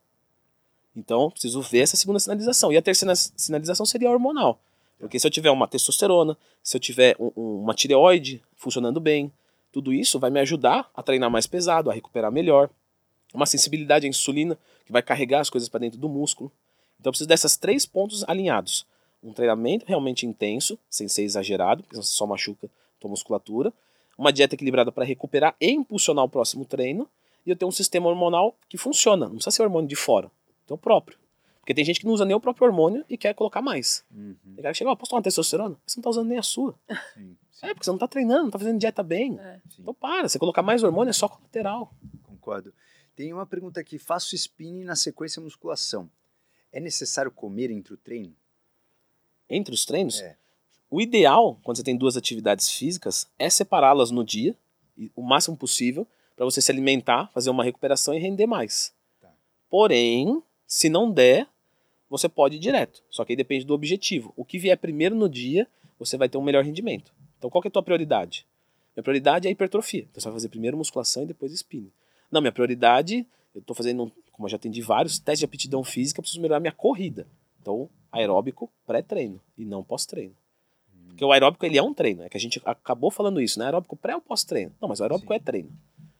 Então, 0.95 1.31
preciso 1.31 1.63
ver 1.63 1.81
essa 1.81 1.97
segunda 1.97 2.19
sinalização. 2.19 2.73
E 2.73 2.77
a 2.77 2.83
terceira 2.83 3.15
sinalização 3.15 3.87
seria 3.87 4.11
hormonal. 4.11 4.61
Porque 4.99 5.19
se 5.19 5.27
eu 5.27 5.31
tiver 5.31 5.51
uma 5.51 5.67
testosterona, 5.67 6.37
se 6.63 6.77
eu 6.77 6.81
tiver 6.81 7.17
um- 7.19 7.33
um- 7.37 7.63
uma 7.63 7.75
tireoide 7.75 8.43
funcionando 8.57 9.01
bem, 9.01 9.33
tudo 9.73 9.93
isso 9.93 10.19
vai 10.19 10.31
me 10.31 10.41
ajudar 10.41 10.91
a 10.95 11.03
treinar 11.03 11.31
mais 11.31 11.47
pesado, 11.47 11.91
a 11.91 11.95
recuperar 11.95 12.31
melhor. 12.31 12.69
Uma 13.33 13.47
sensibilidade 13.47 14.05
à 14.05 14.09
insulina, 14.09 14.59
que 14.85 14.93
vai 14.93 15.03
carregar 15.03 15.41
as 15.41 15.49
coisas 15.49 15.69
para 15.69 15.81
dentro 15.81 15.99
do 15.99 16.09
músculo. 16.09 16.53
Então 16.99 17.11
eu 17.11 17.13
preciso 17.13 17.29
dessas 17.29 17.57
três 17.57 17.87
pontos 17.87 18.25
alinhados. 18.29 18.85
Um 19.23 19.33
treinamento 19.33 19.85
realmente 19.87 20.27
intenso, 20.27 20.79
sem 20.89 21.09
ser 21.09 21.23
exagerado, 21.23 21.83
porque 21.83 21.95
senão 21.95 22.03
você 22.03 22.13
só 22.13 22.27
machuca 22.27 22.67
a 22.67 23.01
tua 23.01 23.11
musculatura. 23.11 23.73
Uma 24.17 24.33
dieta 24.33 24.55
equilibrada 24.55 24.91
para 24.93 25.05
recuperar 25.05 25.55
e 25.61 25.71
impulsionar 25.71 26.25
o 26.25 26.29
próximo 26.29 26.65
treino. 26.65 27.09
E 27.45 27.51
eu 27.51 27.57
tenho 27.57 27.69
um 27.69 27.73
sistema 27.73 28.09
hormonal 28.09 28.55
que 28.69 28.77
funciona. 28.77 29.27
Não 29.27 29.37
precisa 29.37 29.51
ser 29.51 29.63
hormônio 29.63 29.89
de 29.89 29.97
fora. 29.97 30.31
Então 30.65 30.77
próprio. 30.77 31.19
Porque 31.61 31.75
tem 31.75 31.85
gente 31.85 32.01
que 32.01 32.07
não 32.07 32.13
usa 32.13 32.25
nem 32.25 32.35
o 32.35 32.41
próprio 32.41 32.67
hormônio 32.67 33.05
e 33.09 33.17
quer 33.17 33.35
colocar 33.35 33.63
mais. 33.63 34.05
Uhum, 34.11 34.35
Tem 34.55 34.63
cara 34.63 34.73
que 34.73 34.79
chega, 34.79 34.91
ó, 34.91 34.97
posso 34.97 35.11
tomar 35.11 35.23
testosterona? 35.23 35.77
Você 35.87 35.99
não 35.99 36.03
tá 36.03 36.11
usando 36.11 36.29
nem 36.29 36.39
a 36.39 36.43
sua. 36.43 36.75
sim, 37.15 37.37
sim, 37.51 37.67
É, 37.67 37.69
porque 37.75 37.85
você 37.85 37.91
não 37.91 37.99
tá 37.99 38.09
treinando, 38.09 38.45
não 38.45 38.51
tá 38.51 38.59
fazendo 38.59 38.79
dieta 38.79 39.03
bem. 39.03 39.39
É. 39.39 39.61
Então 39.79 39.95
para, 39.95 40.29
você 40.29 40.39
colocar 40.39 40.63
mais 40.63 40.83
hormônio 40.83 41.11
é 41.11 41.13
só 41.15 41.29
colateral. 41.29 41.95
concordo. 42.25 42.75
Tem 43.15 43.33
uma 43.33 43.47
pergunta 43.47 43.79
aqui. 43.81 43.99
Faço 43.99 44.35
spinning 44.35 44.85
na 44.85 44.97
sequência 44.97 45.41
musculação. 45.41 46.11
É 46.73 46.81
necessário 46.81 47.31
comer 47.31 47.71
entre 47.71 47.95
o 47.95 47.97
treino? 47.97 48.35
Entre 49.51 49.75
os 49.75 49.85
treinos, 49.85 50.21
É. 50.21 50.37
o 50.89 51.01
ideal, 51.01 51.59
quando 51.65 51.77
você 51.77 51.83
tem 51.83 51.97
duas 51.97 52.17
atividades 52.17 52.71
físicas, 52.71 53.29
é 53.39 53.51
separá-las 53.51 54.11
no 54.11 54.25
dia, 54.25 54.57
o 55.17 55.23
máximo 55.23 55.57
possível, 55.57 56.07
para 56.37 56.45
você 56.45 56.63
se 56.63 56.71
alimentar, 56.71 57.31
fazer 57.35 57.51
uma 57.51 57.65
recuperação 57.65 58.15
e 58.15 58.19
render 58.19 58.47
mais. 58.47 58.95
Tá. 59.21 59.29
Porém, 59.69 60.43
se 60.67 60.89
não 60.89 61.11
der, 61.11 61.47
você 62.09 62.29
pode 62.29 62.57
ir 62.57 62.61
direto. 62.61 63.03
Só 63.11 63.25
que 63.25 63.33
aí 63.33 63.37
depende 63.37 63.65
do 63.65 63.75
objetivo. 63.75 64.33
O 64.37 64.45
que 64.45 64.59
vier 64.59 64.77
primeiro 64.79 65.15
no 65.15 65.29
dia, 65.29 65.67
você 65.99 66.17
vai 66.17 66.29
ter 66.29 66.39
um 66.39 66.43
melhor 66.43 66.65
rendimento. 66.65 67.13
Então, 67.39 67.51
qual 67.51 67.61
que 67.61 67.69
é 67.69 67.71
a 67.71 67.73
tua 67.73 67.83
prioridade? 67.83 68.47
Minha 68.97 69.03
prioridade 69.03 69.47
é 69.47 69.49
a 69.49 69.53
hipertrofia. 69.53 70.07
Então, 70.11 70.21
você 70.21 70.25
vai 70.29 70.35
fazer 70.35 70.49
primeiro 70.49 70.77
musculação 70.77 71.23
e 71.23 71.27
depois 71.27 71.53
spinning. 71.53 71.93
Não, 72.31 72.41
minha 72.41 72.53
prioridade, 72.53 73.27
eu 73.55 73.61
estou 73.61 73.75
fazendo, 73.75 74.11
como 74.33 74.47
eu 74.47 74.51
já 74.51 74.57
atendi 74.57 74.81
vários 74.83 75.19
testes 75.19 75.41
de 75.41 75.45
aptidão 75.45 75.83
física, 75.85 76.21
eu 76.21 76.23
preciso 76.23 76.41
melhorar 76.41 76.61
minha 76.61 76.73
corrida. 76.73 77.27
Então, 77.61 77.89
aeróbico 78.13 78.71
pré-treino 78.87 79.41
e 79.57 79.65
não 79.65 79.83
pós-treino. 79.83 80.35
Porque 81.09 81.25
o 81.25 81.33
aeróbico 81.33 81.65
ele 81.67 81.77
é 81.79 81.83
um 81.83 81.93
treino. 81.93 82.23
É 82.23 82.29
que 82.29 82.37
a 82.37 82.41
gente 82.41 82.61
acabou 82.65 83.11
falando 83.11 83.41
isso, 83.41 83.59
né? 83.59 83.67
Aeróbico 83.67 83.97
pré 83.97 84.15
ou 84.15 84.21
pós-treino? 84.23 84.73
Não, 84.81 84.89
mas 84.89 85.01
o 85.01 85.03
aeróbico 85.03 85.33
Sim. 85.33 85.37
é 85.37 85.39
treino. 85.41 85.71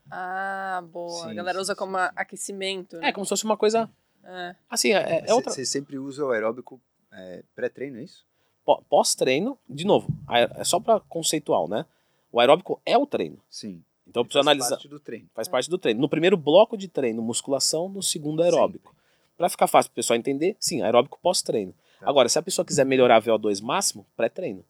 Ah, 0.09 0.83
boa. 0.91 1.23
Sim, 1.23 1.31
a 1.31 1.33
galera 1.33 1.57
sim, 1.57 1.61
usa 1.61 1.73
sim, 1.73 1.77
como 1.79 1.97
aquecimento. 1.97 2.97
né? 2.97 3.09
É 3.09 3.11
como 3.11 3.25
se 3.25 3.29
fosse 3.29 3.45
uma 3.45 3.57
coisa. 3.57 3.89
É. 4.23 4.55
Assim, 4.69 4.93
é, 4.93 5.23
é 5.27 5.33
outra. 5.33 5.51
Você 5.51 5.65
sempre 5.65 5.97
usa 5.97 6.23
o 6.25 6.29
aeróbico 6.31 6.79
é, 7.11 7.43
pré-treino, 7.55 7.97
é 7.97 8.03
isso? 8.03 8.25
pó- 8.65 8.81
Pós-treino, 8.89 9.57
de 9.69 9.85
novo, 9.85 10.07
é 10.29 10.63
só 10.63 10.79
para 10.79 10.99
conceitual, 11.01 11.67
né? 11.67 11.85
O 12.31 12.39
aeróbico 12.39 12.79
é 12.85 12.97
o 12.97 13.05
treino. 13.05 13.37
Sim. 13.49 13.83
Então 14.07 14.21
eu 14.21 14.25
preciso 14.25 14.43
Faz 14.43 14.47
analisar. 14.47 14.75
parte 14.75 14.87
do 14.87 14.99
treino. 14.99 15.29
Faz 15.33 15.47
parte 15.47 15.69
do 15.69 15.77
treino. 15.77 15.99
No 16.01 16.09
primeiro 16.09 16.35
bloco 16.37 16.77
de 16.77 16.87
treino, 16.87 17.21
musculação, 17.21 17.87
no 17.89 18.03
segundo, 18.03 18.43
aeróbico. 18.43 18.95
Para 19.41 19.49
ficar 19.49 19.65
fácil 19.67 19.89
para 19.89 19.95
o 19.95 19.95
pessoal 19.95 20.17
entender, 20.19 20.55
sim, 20.59 20.83
aeróbico 20.83 21.17
pós-treino. 21.19 21.73
Tá. 21.99 22.07
Agora, 22.07 22.29
se 22.29 22.37
a 22.37 22.41
pessoa 22.43 22.63
quiser 22.63 22.85
melhorar 22.85 23.15
a 23.17 23.21
VO2 23.21 23.59
máximo, 23.59 24.05
pré-treino. 24.15 24.63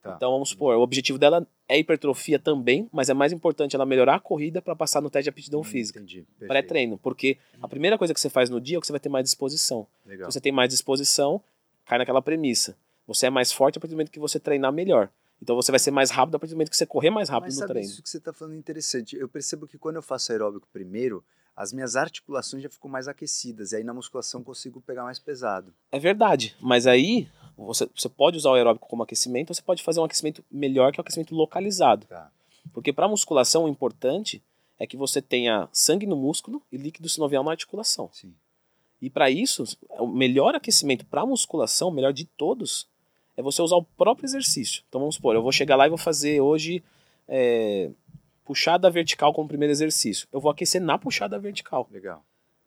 Tá. 0.00 0.14
Então 0.16 0.30
vamos 0.30 0.50
supor, 0.50 0.76
o 0.76 0.80
objetivo 0.82 1.18
dela 1.18 1.44
é 1.68 1.76
hipertrofia 1.78 2.38
também, 2.38 2.88
mas 2.92 3.08
é 3.08 3.14
mais 3.14 3.32
importante 3.32 3.74
ela 3.74 3.84
melhorar 3.84 4.14
a 4.14 4.20
corrida 4.20 4.62
para 4.62 4.76
passar 4.76 5.00
no 5.00 5.10
teste 5.10 5.24
de 5.24 5.30
aptidão 5.30 5.60
Hum, 5.62 5.64
física. 5.64 5.98
Entendi. 5.98 6.24
Pré-treino, 6.46 6.96
porque 6.98 7.38
a 7.60 7.66
primeira 7.66 7.98
coisa 7.98 8.14
que 8.14 8.20
você 8.20 8.30
faz 8.30 8.48
no 8.48 8.60
dia 8.60 8.78
é 8.78 8.80
que 8.80 8.86
você 8.86 8.92
vai 8.92 9.00
ter 9.00 9.08
mais 9.08 9.24
disposição. 9.24 9.84
Legal. 10.06 10.30
Se 10.30 10.34
você 10.34 10.40
tem 10.40 10.52
mais 10.52 10.68
disposição, 10.68 11.40
cai 11.84 11.98
naquela 11.98 12.22
premissa. 12.22 12.76
Você 13.08 13.26
é 13.26 13.30
mais 13.30 13.50
forte 13.50 13.78
a 13.78 13.80
partir 13.80 13.90
do 13.94 13.96
momento 13.96 14.10
que 14.12 14.20
você 14.20 14.38
treinar 14.38 14.72
melhor. 14.72 15.08
Então 15.42 15.56
você 15.56 15.72
vai 15.72 15.80
ser 15.80 15.90
mais 15.90 16.10
rápido 16.10 16.36
a 16.36 16.38
partir 16.38 16.52
do 16.52 16.56
momento 16.56 16.70
que 16.70 16.76
você 16.76 16.86
correr 16.86 17.10
mais 17.10 17.28
rápido 17.28 17.46
Mas 17.48 17.54
no 17.56 17.60
sabe 17.62 17.72
treino. 17.72 17.88
isso 17.90 18.02
que 18.02 18.08
você 18.08 18.18
está 18.18 18.32
falando 18.32 18.54
é 18.54 18.58
interessante. 18.58 19.16
Eu 19.16 19.28
percebo 19.28 19.66
que 19.66 19.76
quando 19.76 19.96
eu 19.96 20.02
faço 20.02 20.30
aeróbico 20.32 20.68
primeiro, 20.72 21.24
as 21.56 21.72
minhas 21.72 21.96
articulações 21.96 22.62
já 22.62 22.68
ficam 22.68 22.90
mais 22.90 23.08
aquecidas. 23.08 23.72
E 23.72 23.76
aí 23.76 23.84
na 23.84 23.94
musculação 23.94 24.40
eu 24.40 24.44
consigo 24.44 24.80
pegar 24.80 25.04
mais 25.04 25.18
pesado. 25.18 25.72
É 25.92 25.98
verdade, 25.98 26.56
mas 26.60 26.86
aí 26.86 27.28
você, 27.56 27.88
você 27.94 28.08
pode 28.08 28.36
usar 28.36 28.50
o 28.50 28.54
aeróbico 28.54 28.88
como 28.88 29.02
aquecimento 29.02 29.50
ou 29.50 29.54
você 29.54 29.62
pode 29.62 29.82
fazer 29.82 30.00
um 30.00 30.04
aquecimento 30.04 30.44
melhor 30.50 30.92
que 30.92 31.00
o 31.00 31.02
aquecimento 31.02 31.34
localizado. 31.34 32.06
Tá. 32.06 32.30
Porque 32.72 32.92
para 32.92 33.08
musculação 33.08 33.64
o 33.64 33.68
importante 33.68 34.42
é 34.78 34.86
que 34.86 34.96
você 34.96 35.22
tenha 35.22 35.68
sangue 35.72 36.06
no 36.06 36.16
músculo 36.16 36.60
e 36.72 36.76
líquido 36.76 37.08
sinovial 37.08 37.44
na 37.44 37.52
articulação. 37.52 38.10
Sim. 38.12 38.34
E 39.00 39.08
para 39.08 39.30
isso, 39.30 39.64
o 39.98 40.06
melhor 40.06 40.54
aquecimento 40.54 41.04
para 41.04 41.26
musculação, 41.26 41.88
o 41.88 41.92
melhor 41.92 42.12
de 42.12 42.24
todos, 42.24 42.88
é 43.36 43.42
você 43.42 43.60
usar 43.62 43.76
o 43.76 43.84
próprio 43.84 44.26
exercício. 44.26 44.82
Então 44.88 45.00
vamos 45.00 45.16
supor, 45.16 45.34
eu 45.34 45.42
vou 45.42 45.52
chegar 45.52 45.76
lá 45.76 45.86
e 45.86 45.90
vou 45.90 45.98
fazer 45.98 46.40
hoje 46.40 46.82
é, 47.28 47.90
puxada 48.44 48.90
vertical 48.90 49.32
como 49.32 49.48
primeiro 49.48 49.72
exercício. 49.72 50.28
Eu 50.32 50.40
vou 50.40 50.50
aquecer 50.50 50.80
na 50.80 50.98
puxada 50.98 51.38
vertical. 51.38 51.88
Legal. 51.90 52.24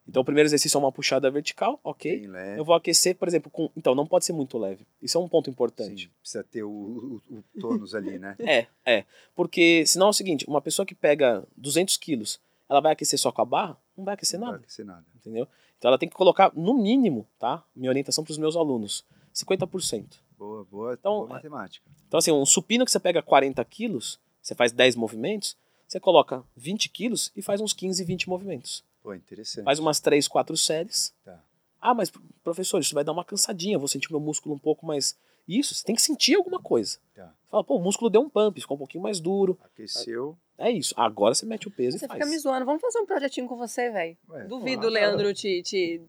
Então 0.08 0.22
o 0.22 0.26
primeiro 0.26 0.48
exercício 0.48 0.78
é 0.78 0.80
uma 0.80 0.92
puxada 0.92 1.30
vertical, 1.30 1.80
ok? 1.84 2.30
Eu 2.58 2.64
vou 2.64 2.74
aquecer, 2.74 3.16
por 3.16 3.28
exemplo, 3.28 3.52
com. 3.52 3.70
Então, 3.76 3.94
não 3.94 4.08
pode 4.08 4.24
ser 4.24 4.32
muito 4.32 4.58
leve. 4.58 4.88
Isso 5.02 5.18
é 5.18 5.22
um 5.22 5.28
ponto 5.28 5.50
importante. 5.50 6.04
Sim, 6.04 6.10
precisa 6.22 6.44
ter 6.46 6.64
o, 6.64 6.70
o, 6.70 7.22
o 7.30 7.44
tônus 7.60 7.94
ali, 7.94 8.18
né? 8.18 8.36
É, 8.40 8.68
é. 8.86 9.06
Porque 9.36 9.86
senão 9.86 10.08
é 10.08 10.10
o 10.10 10.14
seguinte: 10.14 10.46
uma 10.48 10.62
pessoa 10.62 10.86
que 10.86 10.96
pega 10.96 11.46
200 11.58 11.98
quilos, 11.98 12.40
ela 12.70 12.80
vai 12.80 12.94
aquecer 12.94 13.20
só 13.20 13.34
com 13.34 13.42
a 13.42 13.46
barra? 13.46 13.78
Não 13.98 14.06
vai 14.06 14.14
aquecer 14.14 14.40
Não 14.40 14.48
vai 14.48 14.54
nada, 14.54 14.64
aquecer 14.64 14.86
nada. 14.86 15.06
entendeu? 15.14 15.46
Então 15.78 15.90
ela 15.90 15.98
tem 15.98 16.08
que 16.08 16.16
colocar, 16.16 16.52
no 16.56 16.74
mínimo, 16.74 17.28
tá? 17.38 17.62
Minha 17.76 17.92
orientação 17.92 18.24
para 18.24 18.32
os 18.32 18.38
meus 18.38 18.56
alunos: 18.56 19.04
50%. 19.36 20.06
Boa, 20.38 20.64
boa, 20.64 20.94
Então, 20.94 21.18
boa 21.18 21.28
matemática. 21.30 21.86
Então, 22.08 22.18
assim, 22.18 22.32
um 22.32 22.46
supino 22.46 22.86
que 22.86 22.92
você 22.92 23.00
pega 23.00 23.22
40 23.22 23.64
quilos, 23.66 24.20
você 24.42 24.56
faz 24.56 24.72
10 24.72 24.96
movimentos, 24.96 25.58
você 25.88 26.00
coloca 26.00 26.44
20 26.56 26.90
quilos 26.90 27.32
e 27.36 27.42
faz 27.42 27.62
uns 27.62 27.74
15, 27.74 28.04
20 28.04 28.30
movimentos. 28.30 28.84
Pô, 29.02 29.14
interessante. 29.14 29.64
Faz 29.64 29.80
umas 29.80 30.00
3, 30.00 30.28
4 30.28 30.58
séries. 30.58 31.14
Tá. 31.24 31.42
Ah, 31.82 31.94
mas 31.94 32.12
professor, 32.44 32.80
isso 32.80 32.94
vai 32.94 33.04
dar 33.04 33.12
uma 33.12 33.24
cansadinha, 33.24 33.78
vou 33.78 33.88
sentir 33.88 34.12
meu 34.12 34.20
músculo 34.20 34.56
um 34.56 34.60
pouco 34.60 34.86
mais. 34.86 35.18
Isso, 35.48 35.74
você 35.74 35.86
tem 35.86 35.96
que 35.96 36.02
sentir 36.02 36.36
alguma 36.36 36.60
coisa. 36.60 36.98
Tá. 37.16 37.34
Fala, 37.50 37.64
pô, 37.64 37.78
o 37.78 37.82
músculo 37.82 38.10
deu 38.10 38.20
um 38.20 38.30
pump, 38.30 38.60
ficou 38.60 38.76
um 38.76 38.80
pouquinho 38.80 39.02
mais 39.04 39.22
duro. 39.22 39.58
Aqueceu. 39.64 40.38
É 40.58 40.72
isso. 40.72 40.94
Agora 40.98 41.36
você 41.36 41.46
mete 41.46 41.68
o 41.68 41.72
peso 41.72 42.00
Você 42.00 42.06
e 42.06 42.08
faz. 42.08 42.20
fica 42.20 42.30
me 42.30 42.38
zoando. 42.40 42.66
Vamos 42.66 42.82
fazer 42.82 43.00
um 43.00 43.06
projetinho 43.06 43.48
com 43.48 43.56
você, 43.56 43.92
velho. 43.92 44.18
Duvido, 44.50 44.82
claro. 44.82 44.94
Leandro, 44.94 45.34
te. 45.34 45.62
te... 45.62 46.02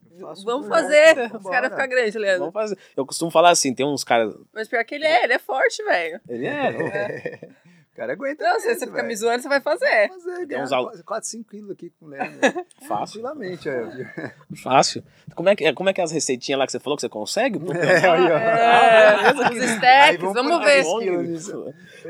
Vamos 0.43 0.67
fazer. 0.67 1.31
Os 1.35 1.43
caras 1.43 1.71
ficam 1.71 1.87
grandes, 1.87 2.15
Leandro. 2.15 2.39
Vamos 2.39 2.53
fazer. 2.53 2.77
Eu 2.97 3.05
costumo 3.05 3.29
falar 3.29 3.51
assim, 3.51 3.73
tem 3.73 3.85
uns 3.85 4.03
caras. 4.03 4.35
Mas 4.51 4.67
pior 4.67 4.83
que 4.83 4.95
ele 4.95 5.05
é, 5.05 5.23
ele 5.23 5.33
é 5.33 5.39
forte, 5.39 5.83
velho. 5.83 6.19
Ele 6.27 6.47
é. 6.47 7.39
O 7.45 7.69
cara 7.99 8.13
aguenta. 8.13 8.43
Não, 8.43 8.59
se 8.59 8.67
mesmo, 8.67 8.79
você 8.79 8.87
fica 8.87 9.03
me 9.03 9.15
zoando, 9.15 9.41
você 9.41 9.49
vai 9.49 9.61
fazer. 9.61 10.07
Fazer, 10.09 10.45
ganhar 10.45 10.63
uns 10.63 10.71
al- 10.71 10.91
4, 11.05 11.29
5 11.29 11.49
quilos 11.49 11.71
aqui 11.71 11.91
com 11.99 12.05
o 12.05 12.09
Leandro. 12.09 12.39
Fácil. 12.87 13.21
Tranquilamente. 13.21 13.69
Fácil. 14.63 15.03
Como 15.35 15.49
é, 15.49 15.55
que, 15.55 15.73
como 15.73 15.89
é 15.89 15.93
que 15.93 16.01
é 16.01 16.03
as 16.03 16.11
receitinhas 16.11 16.57
lá 16.59 16.65
que 16.65 16.71
você 16.71 16.79
falou 16.79 16.95
que 16.97 17.01
você 17.01 17.09
consegue? 17.09 17.59
Puta, 17.59 17.77
É, 17.77 18.09
aí, 18.09 18.21
ó. 18.31 18.37
É, 18.37 19.33
os 19.33 19.39
Aí 19.41 19.67
steps, 19.77 20.33
vamos 20.33 20.63
ver. 20.63 20.83
quilos 20.83 21.47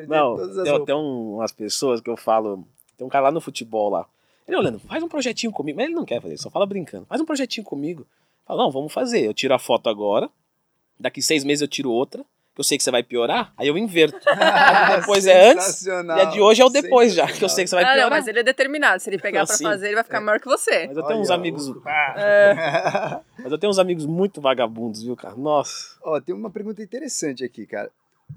Não, 0.08 0.38
tem, 0.64 0.86
tem 0.86 0.96
um- 0.96 1.36
umas 1.36 1.52
pessoas 1.52 2.00
que 2.02 2.10
eu 2.10 2.16
falo. 2.18 2.66
Tem 2.98 3.06
um 3.06 3.10
cara 3.10 3.26
lá 3.26 3.32
no 3.32 3.42
futebol 3.42 3.90
lá. 3.90 4.06
Ele 4.48 4.58
olhando, 4.58 4.80
faz 4.80 5.02
um 5.04 5.08
projetinho 5.08 5.52
comigo. 5.52 5.78
Mas 5.78 5.86
ele 5.86 5.96
não 5.96 6.06
quer 6.06 6.22
fazer, 6.22 6.38
só 6.38 6.50
fala 6.50 6.66
brincando. 6.66 7.06
Faz 7.06 7.22
um 7.22 7.26
projetinho 7.26 7.64
comigo. 7.66 8.06
Fala, 8.46 8.64
não, 8.64 8.72
vamos 8.72 8.92
fazer. 8.92 9.22
Eu 9.26 9.34
tiro 9.34 9.54
a 9.54 9.60
foto 9.60 9.90
agora. 9.90 10.30
Daqui 11.00 11.22
seis 11.22 11.44
meses 11.44 11.62
eu 11.62 11.68
tiro 11.68 11.92
outra. 11.92 12.26
Que 12.56 12.60
eu 12.62 12.64
sei 12.64 12.78
que 12.78 12.84
você 12.84 12.92
vai 12.92 13.04
piorar. 13.04 13.54
Aí 13.58 13.68
eu 13.68 13.78
inverto. 13.78 14.20
Aí 14.30 15.00
depois 15.00 15.26
é 15.28 15.52
antes. 15.52 15.86
E 15.86 15.90
a 15.92 16.26
de 16.26 16.42
hoje 16.42 16.62
é 16.62 16.66
o 16.66 16.70
depois 16.70 17.14
já. 17.14 17.26
Que 17.28 17.44
eu 17.44 17.50
sei 17.50 17.64
que 17.64 17.70
você 17.70 17.76
vai 17.76 17.86
Ah, 17.86 17.88
piorar. 17.94 18.10
não, 18.10 18.18
mas 18.18 18.28
ele 18.28 18.40
é 18.40 18.44
determinado. 18.44 19.02
Se 19.02 19.10
ele 19.10 19.18
pegar 19.20 19.46
pra 19.46 19.54
Assim. 19.56 19.64
fazer, 19.64 19.88
ele 19.88 19.96
vai 19.96 20.04
ficar 20.04 20.20
maior 20.20 20.40
que 20.40 20.48
você. 20.48 20.88
Mas 20.88 20.98
eu 20.98 21.04
tenho 21.04 21.16
Olha, 21.16 21.22
uns 21.22 21.30
amigos. 21.30 21.68
o- 21.70 21.82
Mas 23.42 23.52
eu 23.52 23.58
tenho 23.58 23.70
uns 23.72 23.80
amigos 23.80 24.06
muito 24.06 24.42
vagabundos, 24.42 25.04
viu, 25.04 25.16
cara? 25.16 25.36
Nossa. 25.36 25.98
Ó, 26.04 26.20
tem 26.20 26.36
uma 26.36 26.50
pergunta 26.50 26.82
interessante 26.82 27.44
aqui, 27.44 27.66
cara. 27.66 27.90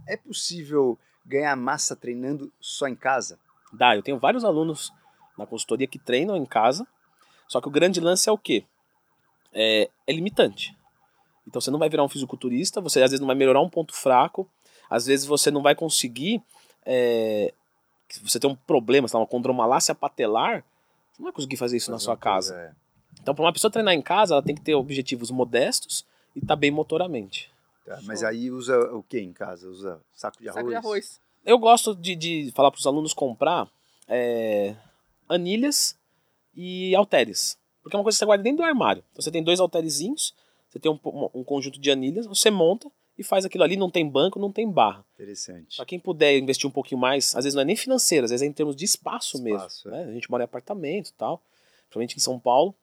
É 0.07 0.17
possível 0.17 0.99
ganhar 1.27 1.57
massa 1.57 1.95
treinando 1.97 2.53
só 2.61 2.87
em 2.89 2.95
casa? 2.95 3.39
Dá, 3.73 3.97
eu 3.97 4.03
tenho 4.03 4.19
vários 4.19 4.45
alunos 4.45 4.93
na 5.39 5.47
consultoria 5.47 5.87
que 5.87 5.99
treinam 5.99 6.37
em 6.37 6.45
casa, 6.45 6.87
só 7.49 7.61
que 7.61 7.69
o 7.69 7.71
grande 7.71 8.01
lance 8.01 8.29
é 8.29 8.33
o 8.33 8.39
quê? 8.39 8.65
É, 9.53 9.89
é 10.07 10.13
limitante. 10.13 10.77
Então 11.47 11.61
você 11.61 11.71
não 11.71 11.79
vai 11.79 11.89
virar 11.89 12.05
um 12.05 12.09
fisiculturista, 12.09 12.81
você 12.81 13.03
às 13.03 13.11
vezes 13.11 13.21
não 13.21 13.27
vai 13.27 13.37
melhorar 13.37 13.61
um 13.61 13.69
ponto 13.69 13.95
fraco, 13.95 14.49
às 14.89 15.07
vezes 15.07 15.27
você 15.27 15.51
não 15.51 15.63
vai 15.63 15.75
conseguir. 15.75 16.43
É, 16.85 17.53
se 18.09 18.21
você 18.23 18.39
tem 18.39 18.51
um 18.51 18.55
problema, 18.55 19.09
sei 19.09 19.17
lá, 19.17 19.23
uma 19.23 19.29
condromalácia 19.29 19.95
patelar, 19.95 20.65
você 21.13 21.21
não 21.21 21.25
vai 21.25 21.33
conseguir 21.33 21.57
fazer 21.57 21.77
isso 21.77 21.91
na 21.91 21.99
sua 21.99 22.17
casa. 22.17 22.55
é. 22.55 22.83
Então, 23.21 23.35
para 23.35 23.45
uma 23.45 23.53
pessoa 23.53 23.71
treinar 23.71 23.95
em 23.95 24.03
casa, 24.03 24.35
ela 24.35 24.43
tem 24.43 24.55
que 24.55 24.63
ter 24.63 24.75
objetivos 24.75 25.31
modestos 25.31 26.05
e 26.35 26.41
estar 26.41 26.57
bem 26.57 26.71
motoramente. 26.71 27.51
Tá, 27.87 28.01
Mas 28.03 28.21
Show. 28.21 28.29
aí 28.29 28.51
usa 28.51 28.77
o 28.95 29.03
que 29.03 29.21
em 29.21 29.33
casa? 29.33 29.69
Usa 29.69 30.01
saco 30.13 30.43
de 30.43 30.49
arroz? 30.49 30.61
Saco 30.61 30.71
de 30.71 30.75
arroz. 30.77 31.21
Eu 31.45 31.59
gosto 31.59 31.95
de, 31.95 32.17
de 32.17 32.53
falar 32.53 32.71
para 32.71 32.79
os 32.79 32.87
alunos 32.87 33.13
comprar 33.13 33.69
é, 34.09 34.75
anilhas 35.29 35.97
e 36.55 36.95
halteres. 36.95 37.59
Porque 37.83 37.97
é 37.97 37.99
uma 37.99 38.05
coisa 38.05 38.17
que 38.17 38.21
você 38.21 38.27
guarda 38.27 38.45
dentro 38.45 38.59
do 38.59 38.65
armário. 38.65 39.05
Então 39.11 39.23
você 39.23 39.31
tem 39.31 39.43
dois 39.43 39.61
halterezinhos, 39.61 40.35
você 40.73 40.79
tem 40.81 40.91
um, 40.91 40.99
um- 41.35 41.45
conjunto 41.45 41.79
de 41.79 41.91
anilhas, 41.91 42.25
você 42.27 42.51
monta 42.51 42.91
e 43.19 43.23
faz 43.23 43.45
aquilo 43.45 43.63
ali. 43.63 43.77
Não 43.77 43.91
tem 43.91 44.09
banco, 44.09 44.39
não 44.39 44.51
tem 44.51 44.67
barra. 44.71 45.05
Interessante. 45.15 45.77
Para 45.77 45.85
quem 45.85 46.01
puder 46.01 46.39
investir 46.39 46.67
um 46.67 46.73
pouquinho 46.73 46.99
mais, 46.99 47.37
às 47.37 47.45
vezes 47.45 47.55
não 47.55 47.61
é 47.61 47.65
nem 47.67 47.77
financeiro, 47.77 48.25
às 48.25 48.31
vezes 48.31 48.43
é 48.43 48.47
em 48.49 48.53
termos 48.53 48.75
de 48.75 48.87
espaço, 48.87 49.37
Espaço, 49.37 49.89
mesmo. 49.91 49.99
né? 50.05 50.11
A 50.11 50.13
gente 50.15 50.31
mora 50.31 50.43
em 50.43 50.47
apartamento 50.47 51.11
e 51.11 51.13
tal, 51.13 51.43
principalmente 51.83 52.17
em 52.17 52.21
São 52.21 52.39
Paulo. 52.39 52.75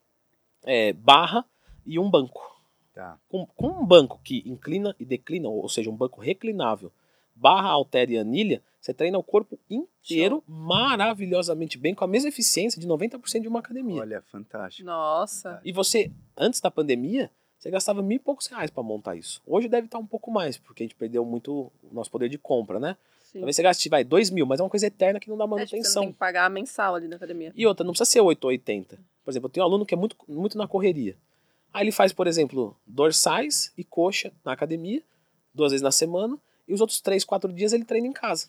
É, 0.63 0.93
barra 0.93 1.43
e 1.83 1.97
um 1.97 2.09
banco. 2.11 2.47
Tá. 2.93 3.17
Com, 3.27 3.45
com 3.47 3.67
um 3.69 3.85
banco 3.85 4.19
que 4.23 4.43
inclina 4.45 4.95
e 4.99 5.05
declina, 5.05 5.49
ou 5.49 5.67
seja, 5.67 5.89
um 5.89 5.95
banco 5.95 6.21
reclinável, 6.21 6.91
barra, 7.33 7.69
altera 7.69 8.11
e 8.11 8.17
anilha, 8.17 8.61
você 8.79 8.93
treina 8.93 9.17
o 9.17 9.23
corpo 9.23 9.57
inteiro 9.69 10.43
maravilhosamente 10.47 11.77
bem, 11.77 11.95
com 11.95 12.03
a 12.03 12.07
mesma 12.07 12.29
eficiência 12.29 12.79
de 12.79 12.87
90% 12.87 13.41
de 13.41 13.47
uma 13.47 13.59
academia. 13.59 14.01
Olha, 14.01 14.21
fantástico. 14.21 14.85
Nossa. 14.85 15.59
E 15.63 15.71
você, 15.71 16.11
antes 16.37 16.59
da 16.61 16.69
pandemia, 16.69 17.31
você 17.59 17.69
gastava 17.69 18.01
mil 18.01 18.15
e 18.15 18.19
poucos 18.19 18.47
reais 18.47 18.71
para 18.71 18.81
montar 18.81 19.15
isso. 19.15 19.41
Hoje 19.45 19.67
deve 19.67 19.85
estar 19.85 19.97
um 19.99 20.05
pouco 20.05 20.31
mais, 20.31 20.57
porque 20.57 20.83
a 20.83 20.85
gente 20.85 20.95
perdeu 20.95 21.23
muito 21.25 21.51
o 21.83 21.93
nosso 21.93 22.09
poder 22.09 22.29
de 22.29 22.37
compra, 22.37 22.79
né? 22.79 22.95
Sim. 23.21 23.39
Talvez 23.39 23.55
você 23.55 23.61
gaste, 23.63 23.89
vai, 23.89 24.03
dois 24.03 24.29
mil, 24.31 24.45
mas 24.45 24.59
é 24.59 24.63
uma 24.63 24.69
coisa 24.69 24.87
eterna 24.87 25.19
que 25.19 25.29
não 25.29 25.37
dá 25.37 25.43
É, 25.43 25.47
tipo, 25.47 25.49
você 25.49 25.55
não 25.55 25.57
manutenção. 25.59 26.03
tem 26.03 26.11
que 26.13 26.17
pagar 26.17 26.49
mensal 26.49 26.95
ali 26.95 27.07
na 27.07 27.17
academia. 27.17 27.51
E 27.55 27.67
outra, 27.67 27.83
não 27.83 27.91
precisa 27.91 28.09
ser 28.09 28.21
8 28.21 28.43
ou 28.45 28.49
80. 28.49 28.97
Por 29.23 29.29
exemplo, 29.31 29.47
eu 29.47 29.51
tenho 29.51 29.63
um 29.65 29.69
aluno 29.69 29.85
que 29.85 29.93
é 29.93 29.97
muito, 29.97 30.15
muito 30.27 30.57
na 30.57 30.67
correria. 30.67 31.15
Aí 31.71 31.83
ele 31.83 31.91
faz, 31.91 32.11
por 32.11 32.25
exemplo, 32.25 32.75
dorsais 32.87 33.71
e 33.77 33.83
coxa 33.83 34.31
na 34.43 34.53
academia, 34.53 35.03
duas 35.53 35.71
vezes 35.71 35.83
na 35.83 35.91
semana, 35.91 36.37
e 36.67 36.73
os 36.73 36.81
outros 36.81 36.99
três, 37.01 37.23
quatro 37.23 37.51
dias 37.53 37.73
ele 37.73 37.83
treina 37.85 38.07
em 38.07 38.13
casa. 38.13 38.47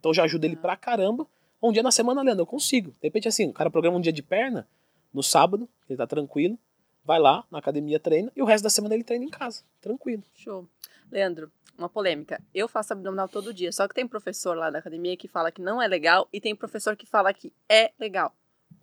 Então 0.00 0.12
já 0.12 0.24
ajuda 0.24 0.46
ele 0.46 0.56
Ah. 0.56 0.62
pra 0.62 0.76
caramba. 0.76 1.26
Um 1.62 1.70
dia 1.72 1.82
na 1.82 1.90
semana, 1.92 2.22
Leandro, 2.22 2.42
eu 2.42 2.46
consigo. 2.46 2.90
De 2.92 2.98
repente, 3.02 3.28
assim, 3.28 3.48
o 3.48 3.52
cara 3.52 3.70
programa 3.70 3.96
um 3.96 4.00
dia 4.00 4.12
de 4.12 4.22
perna, 4.22 4.66
no 5.14 5.22
sábado, 5.22 5.68
ele 5.88 5.96
tá 5.96 6.06
tranquilo, 6.06 6.58
vai 7.06 7.20
lá 7.20 7.44
na 7.50 7.58
academia, 7.58 8.00
treina, 8.00 8.32
e 8.34 8.42
o 8.42 8.44
resto 8.44 8.64
da 8.64 8.70
semana 8.70 8.94
ele 8.94 9.04
treina 9.04 9.24
em 9.24 9.30
casa, 9.30 9.62
tranquilo. 9.80 10.24
Show. 10.34 10.68
Leandro, 11.10 11.50
uma 11.78 11.88
polêmica. 11.88 12.42
Eu 12.52 12.66
faço 12.66 12.92
abdominal 12.92 13.28
todo 13.28 13.54
dia, 13.54 13.70
só 13.70 13.86
que 13.86 13.94
tem 13.94 14.06
professor 14.08 14.56
lá 14.56 14.70
da 14.70 14.80
academia 14.80 15.16
que 15.16 15.28
fala 15.28 15.52
que 15.52 15.62
não 15.62 15.80
é 15.80 15.86
legal 15.86 16.28
e 16.32 16.40
tem 16.40 16.54
professor 16.54 16.96
que 16.96 17.06
fala 17.06 17.32
que 17.32 17.52
é 17.68 17.92
legal. 17.98 18.34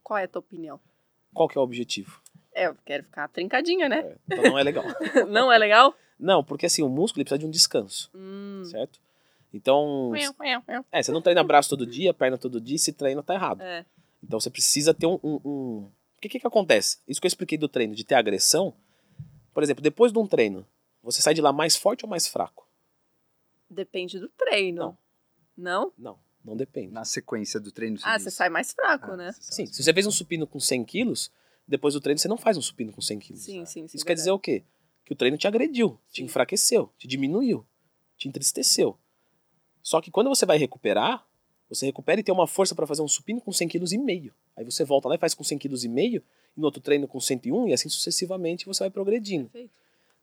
Qual 0.01 0.17
é 0.17 0.23
a 0.23 0.27
tua 0.27 0.39
opinião? 0.39 0.79
Qual 1.33 1.49
que 1.49 1.57
é 1.57 1.61
o 1.61 1.63
objetivo? 1.63 2.21
É, 2.53 2.67
eu 2.67 2.77
quero 2.85 3.03
ficar 3.03 3.27
trincadinha, 3.27 3.89
né? 3.89 3.99
É, 3.99 4.15
então 4.31 4.43
não 4.43 4.57
é 4.57 4.63
legal. 4.63 4.85
não 5.27 5.51
é 5.51 5.57
legal? 5.57 5.93
não, 6.17 6.43
porque 6.43 6.65
assim, 6.67 6.81
o 6.81 6.87
músculo 6.89 7.19
ele 7.19 7.25
precisa 7.25 7.39
de 7.39 7.45
um 7.45 7.49
descanso, 7.51 8.09
Hum. 8.15 8.63
certo? 8.63 9.01
Então, 9.53 10.11
é, 10.91 11.03
você 11.03 11.11
não 11.11 11.21
treina 11.21 11.43
braço 11.43 11.69
todo 11.69 11.85
dia, 11.85 12.11
perna 12.11 12.39
todo 12.39 12.59
dia, 12.59 12.77
se 12.79 12.91
treina, 12.91 13.21
tá 13.21 13.35
errado. 13.35 13.61
É. 13.61 13.85
Então 14.23 14.39
você 14.39 14.49
precisa 14.49 14.93
ter 14.93 15.05
um. 15.05 15.19
um, 15.23 15.39
um... 15.45 15.91
O 16.27 16.29
que, 16.29 16.39
que 16.39 16.47
acontece? 16.47 16.99
Isso 17.07 17.19
que 17.19 17.25
eu 17.25 17.29
expliquei 17.29 17.57
do 17.57 17.67
treino, 17.67 17.93
de 17.93 18.03
ter 18.03 18.15
agressão. 18.15 18.73
Por 19.53 19.61
exemplo, 19.61 19.83
depois 19.83 20.11
de 20.11 20.19
um 20.19 20.25
treino, 20.27 20.65
você 21.01 21.21
sai 21.21 21.33
de 21.33 21.41
lá 21.41 21.51
mais 21.51 21.75
forte 21.75 22.05
ou 22.05 22.09
mais 22.09 22.27
fraco? 22.27 22.67
Depende 23.69 24.19
do 24.19 24.29
treino. 24.29 24.97
Não? 25.55 25.91
Não, 25.97 26.19
não 26.43 26.55
depende. 26.57 26.93
Na 26.93 27.05
sequência 27.05 27.59
do 27.59 27.71
treino. 27.71 27.97
Ah, 28.03 28.15
diz. 28.17 28.23
você 28.23 28.31
sai 28.31 28.49
mais 28.49 28.71
fraco, 28.71 29.11
Ah, 29.11 29.17
né? 29.17 29.31
você. 29.33 29.53
Sim, 29.53 29.65
se 29.65 29.83
você 29.83 29.93
fez 29.93 30.07
um 30.07 30.11
supino 30.11 30.47
com 30.47 30.59
100 30.59 30.83
quilos, 30.85 31.31
depois 31.67 31.93
do 31.93 32.01
treino 32.01 32.17
você 32.19 32.27
não 32.27 32.37
faz 32.37 32.57
um 32.57 32.61
supino 32.61 32.91
com 32.91 33.01
100 33.01 33.19
quilos. 33.19 33.43
Sim, 33.43 33.65
sim, 33.65 33.87
sim. 33.87 33.97
Isso 33.97 34.05
quer 34.05 34.15
dizer 34.15 34.31
o 34.31 34.39
quê? 34.39 34.63
Que 35.05 35.13
o 35.13 35.15
treino 35.15 35.37
te 35.37 35.47
agrediu, 35.47 35.99
te 36.09 36.17
Sim. 36.21 36.25
enfraqueceu, 36.25 36.91
te 36.97 37.07
diminuiu, 37.07 37.65
te 38.17 38.27
entristeceu. 38.27 38.97
Só 39.81 40.01
que 40.01 40.09
quando 40.09 40.29
você 40.29 40.45
vai 40.45 40.57
recuperar, 40.57 41.27
você 41.73 41.85
recupera 41.85 42.19
e 42.19 42.23
tem 42.23 42.33
uma 42.33 42.47
força 42.47 42.75
para 42.75 42.87
fazer 42.87 43.01
um 43.01 43.07
supino 43.07 43.41
com 43.41 43.51
100 43.51 43.67
kg 43.67 43.93
e 43.93 43.97
meio. 43.97 44.33
Aí 44.55 44.63
você 44.63 44.83
volta 44.83 45.07
lá 45.07 45.15
e 45.15 45.17
faz 45.17 45.33
com 45.33 45.43
100 45.43 45.57
kg 45.57 45.83
e 45.83 45.87
meio, 45.87 46.23
e 46.55 46.59
no 46.59 46.65
outro 46.65 46.81
treino 46.81 47.07
com 47.07 47.19
101 47.19 47.69
e 47.69 47.73
assim 47.73 47.89
sucessivamente 47.89 48.65
você 48.65 48.83
vai 48.83 48.89
progredindo. 48.89 49.49
Perfeito. 49.49 49.71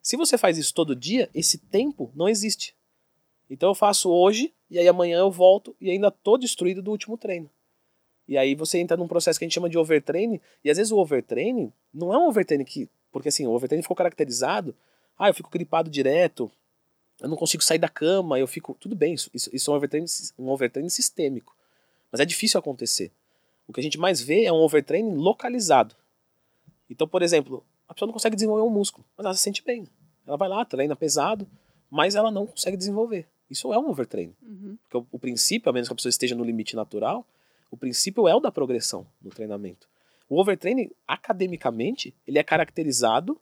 Se 0.03 0.17
você 0.17 0.39
faz 0.39 0.57
isso 0.57 0.73
todo 0.73 0.97
dia, 0.97 1.29
esse 1.35 1.59
tempo 1.59 2.11
não 2.15 2.29
existe. 2.29 2.75
Então 3.49 3.71
eu 3.71 3.75
faço 3.75 4.11
hoje 4.11 4.53
e 4.71 4.79
aí 4.79 4.89
amanhã 4.89 5.19
eu 5.19 5.31
volto 5.31 5.75
e 5.81 5.91
ainda 5.91 6.11
tô 6.11 6.39
destruído 6.39 6.81
do 6.81 6.91
último 6.91 7.19
treino. 7.19 7.51
E 8.31 8.39
aí 8.39 8.55
você 8.55 8.79
entra 8.79 8.97
num 8.97 9.09
processo 9.09 9.39
que 9.39 9.45
a 9.45 9.49
gente 9.49 9.55
chama 9.55 9.69
de 9.69 9.77
overtraining, 9.77 10.41
e 10.65 10.71
às 10.71 10.77
vezes 10.77 10.93
o 10.93 10.99
overtraining 10.99 11.73
não 11.93 12.15
é 12.15 12.17
um 12.17 12.29
overtraining 12.29 12.65
que, 12.65 12.89
porque 13.11 13.29
assim, 13.29 13.45
o 13.45 13.51
overtraining 13.51 13.83
ficou 13.83 13.97
caracterizado, 13.97 14.73
ah, 15.19 15.29
eu 15.29 15.35
fico 15.35 15.51
gripado 15.51 15.91
direto, 15.91 16.49
eu 17.21 17.29
não 17.29 17.37
consigo 17.37 17.63
sair 17.63 17.79
da 17.79 17.89
cama, 17.89 18.39
eu 18.39 18.47
fico, 18.47 18.77
tudo 18.81 18.97
bem, 18.97 19.15
isso, 19.15 19.31
isso, 19.35 19.71
é 19.71 19.75
um 19.75 19.77
overtraining, 19.77 20.09
um 20.39 20.49
overtraining 20.49 20.89
sistêmico. 20.89 21.55
Mas 22.11 22.21
é 22.21 22.25
difícil 22.25 22.59
acontecer. 22.59 23.13
O 23.69 23.73
que 23.73 23.81
a 23.81 23.83
gente 23.83 23.99
mais 23.99 24.21
vê 24.21 24.45
é 24.45 24.53
um 24.53 24.57
overtraining 24.57 25.15
localizado. 25.15 25.95
Então, 26.89 27.07
por 27.07 27.23
exemplo, 27.23 27.65
a 27.89 27.95
pessoa 27.95 28.07
não 28.07 28.13
consegue 28.13 28.35
desenvolver 28.35 28.63
um 28.63 28.71
músculo, 28.71 29.05
mas 29.17 29.25
ela 29.25 29.35
se 29.35 29.43
sente 29.43 29.63
bem. 29.63 29.87
Ela 30.27 30.37
vai 30.37 30.49
lá, 30.49 30.65
treina 30.65 30.97
pesado, 30.97 31.47
mas 31.91 32.15
ela 32.15 32.31
não 32.31 32.47
consegue 32.47 32.77
desenvolver. 32.77 33.29
Isso 33.49 33.73
é 33.73 33.79
um 33.79 33.91
overtraining. 33.91 34.35
Uhum. 34.43 34.79
Porque 34.83 34.97
o, 34.97 35.07
o 35.17 35.19
princípio, 35.19 35.69
a 35.69 35.73
menos 35.73 35.89
que 35.89 35.93
a 35.93 35.97
pessoa 35.97 36.11
esteja 36.11 36.35
no 36.35 36.45
limite 36.45 36.75
natural, 36.75 37.27
o 37.71 37.77
princípio 37.77 38.27
é 38.27 38.35
o 38.35 38.41
da 38.41 38.51
progressão 38.51 39.07
no 39.23 39.31
treinamento. 39.31 39.89
O 40.29 40.41
overtraining, 40.41 40.91
academicamente, 41.07 42.15
ele 42.27 42.39
é 42.39 42.43
caracterizado 42.43 43.41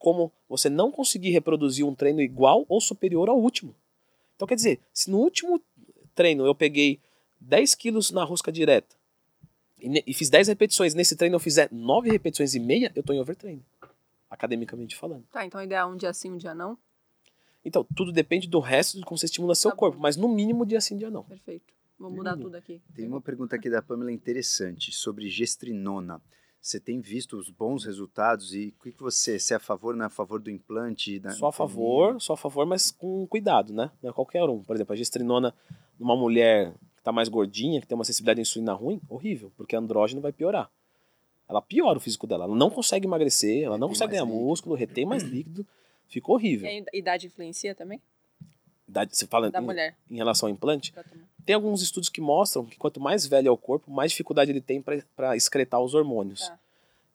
como 0.00 0.32
você 0.48 0.68
não 0.68 0.90
conseguir 0.90 1.30
reproduzir 1.30 1.86
um 1.86 1.94
treino 1.94 2.20
igual 2.20 2.64
ou 2.68 2.80
superior 2.80 3.28
ao 3.28 3.38
último. 3.38 3.72
Então, 4.34 4.48
quer 4.48 4.54
dizer, 4.56 4.80
se 4.92 5.10
no 5.10 5.18
último 5.18 5.62
treino 6.14 6.44
eu 6.46 6.54
peguei 6.54 6.98
10 7.38 7.74
quilos 7.74 8.10
na 8.10 8.24
rosca 8.24 8.50
direta 8.50 8.96
e, 9.78 10.02
e 10.06 10.14
fiz 10.14 10.30
10 10.30 10.48
repetições, 10.48 10.94
nesse 10.94 11.14
treino 11.14 11.36
eu 11.36 11.40
fizer 11.40 11.68
9 11.70 12.10
repetições 12.10 12.54
e 12.54 12.58
meia, 12.58 12.90
eu 12.96 13.00
estou 13.00 13.14
em 13.14 13.20
overtraining, 13.20 13.62
academicamente 14.30 14.96
falando. 14.96 15.24
Tá, 15.30 15.44
então 15.44 15.60
o 15.60 15.62
ideal 15.62 15.90
é 15.90 15.92
um 15.92 15.96
dia 15.96 16.12
sim, 16.14 16.32
um 16.32 16.38
dia 16.38 16.54
não? 16.54 16.76
Então, 17.62 17.86
tudo 17.94 18.10
depende 18.10 18.48
do 18.48 18.58
resto 18.58 18.96
de 18.98 19.04
como 19.04 19.18
você 19.18 19.26
estimula 19.26 19.54
seu 19.54 19.70
Tá 19.70 19.74
bom. 19.76 19.80
corpo, 19.80 19.98
mas 20.00 20.16
no 20.16 20.28
mínimo 20.28 20.64
dia 20.64 20.80
sim, 20.80 20.96
dia 20.96 21.10
não. 21.10 21.24
Perfeito. 21.24 21.74
Vou 21.98 22.10
mudar 22.10 22.34
tudo 22.38 22.54
aqui. 22.54 22.80
Tem 22.94 23.06
uma 23.06 23.20
pergunta 23.20 23.54
aqui 23.56 23.68
da 23.68 23.82
Pamela 23.82 24.10
interessante 24.10 24.90
sobre 24.90 25.28
gestrinona. 25.28 26.22
Você 26.60 26.78
tem 26.78 27.00
visto 27.00 27.38
os 27.38 27.48
bons 27.48 27.84
resultados 27.84 28.54
e 28.54 28.74
o 28.78 28.82
que, 28.82 28.92
que 28.92 29.00
você, 29.02 29.38
se 29.38 29.54
é 29.54 29.56
a 29.56 29.60
favor 29.60 29.96
não 29.96 30.04
é 30.04 30.06
a 30.06 30.10
favor 30.10 30.38
do 30.40 30.50
implante? 30.50 31.18
Da, 31.18 31.30
Só 31.30 31.46
a 31.48 31.52
favor, 31.52 32.20
só 32.20 32.34
a 32.34 32.36
favor, 32.36 32.66
mas 32.66 32.90
com 32.90 33.26
cuidado, 33.26 33.72
né? 33.72 33.90
Não 34.02 34.10
é 34.10 34.12
qualquer 34.12 34.44
um. 34.44 34.62
Por 34.62 34.76
exemplo, 34.76 34.92
a 34.92 34.96
gestrinona 34.96 35.54
numa 35.98 36.14
mulher 36.14 36.74
que 36.96 37.02
tá 37.02 37.10
mais 37.12 37.30
gordinha, 37.30 37.80
que 37.80 37.86
tem 37.86 37.96
uma 37.96 38.04
sensibilidade 38.04 38.40
à 38.40 38.42
insulina 38.42 38.74
ruim, 38.74 39.00
horrível, 39.08 39.50
porque 39.56 39.74
andrógeno 39.74 40.20
vai 40.20 40.32
piorar. 40.32 40.70
Ela 41.48 41.62
piora 41.62 41.96
o 41.96 42.00
físico 42.00 42.26
dela. 42.26 42.44
Ela 42.44 42.54
não 42.54 42.70
consegue 42.70 43.06
emagrecer, 43.06 43.64
ela 43.64 43.78
não 43.78 43.88
Retém 43.88 43.98
consegue 43.98 44.10
ganhar 44.12 44.24
líquido. 44.24 44.44
músculo, 44.44 44.74
retém 44.76 45.06
mais 45.06 45.22
líquido, 45.24 45.66
fica 46.08 46.30
horrível. 46.30 46.68
E 46.68 46.84
a 46.92 46.96
idade 46.96 47.26
influencia 47.26 47.74
também? 47.74 48.02
Idade- 48.90 49.16
Você 49.16 49.26
fala 49.26 49.50
Da 49.50 49.60
em, 49.60 49.64
mulher. 49.64 49.96
em 50.10 50.16
relação 50.16 50.48
ao 50.48 50.52
implante? 50.52 50.92
Tem 51.46 51.54
alguns 51.54 51.80
estudos 51.80 52.08
que 52.08 52.20
mostram 52.20 52.64
que 52.66 52.76
quanto 52.76 53.00
mais 53.00 53.26
velho 53.26 53.48
é 53.48 53.50
o 53.50 53.56
corpo, 53.56 53.90
mais 53.90 54.10
dificuldade 54.10 54.50
ele 54.50 54.60
tem 54.60 54.82
para 54.82 55.36
excretar 55.36 55.80
os 55.80 55.94
hormônios. 55.94 56.48
Tá. 56.48 56.58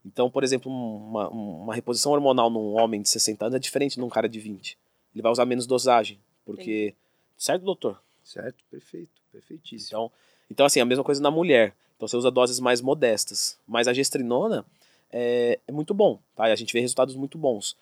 Então, 0.05 0.29
por 0.29 0.43
exemplo, 0.43 0.71
uma, 0.71 1.29
uma 1.29 1.73
reposição 1.75 2.11
hormonal 2.11 2.49
num 2.49 2.75
homem 2.79 3.01
de 3.01 3.09
60 3.09 3.45
anos 3.45 3.55
é 3.55 3.59
diferente 3.59 3.95
de 3.95 4.01
um 4.01 4.09
cara 4.09 4.29
de 4.29 4.39
20. 4.39 4.77
Ele 5.13 5.21
vai 5.21 5.31
usar 5.31 5.45
menos 5.45 5.65
dosagem, 5.65 6.19
porque... 6.45 6.93
Certo, 7.37 7.63
doutor? 7.63 8.01
Certo? 8.23 8.63
Perfeito, 8.71 9.09
perfeitíssimo. 9.31 9.87
Então, 9.87 10.11
então, 10.49 10.65
assim, 10.65 10.79
a 10.79 10.85
mesma 10.85 11.03
coisa 11.03 11.21
na 11.21 11.31
mulher. 11.31 11.73
Então, 11.95 12.07
você 12.07 12.15
usa 12.15 12.29
doses 12.31 12.59
mais 12.59 12.81
modestas. 12.81 13.57
Mas 13.67 13.87
a 13.87 13.93
gestrinona 13.93 14.65
é, 15.11 15.59
é 15.67 15.71
muito 15.71 15.93
bom, 15.93 16.19
tá? 16.35 16.47
E 16.49 16.51
a 16.51 16.55
gente 16.55 16.71
vê 16.73 16.79
resultados 16.79 17.15
muito 17.15 17.37
bons. 17.37 17.75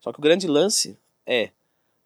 Só 0.00 0.12
que 0.12 0.18
o 0.18 0.22
grande 0.22 0.46
lance 0.46 0.96
é, 1.26 1.50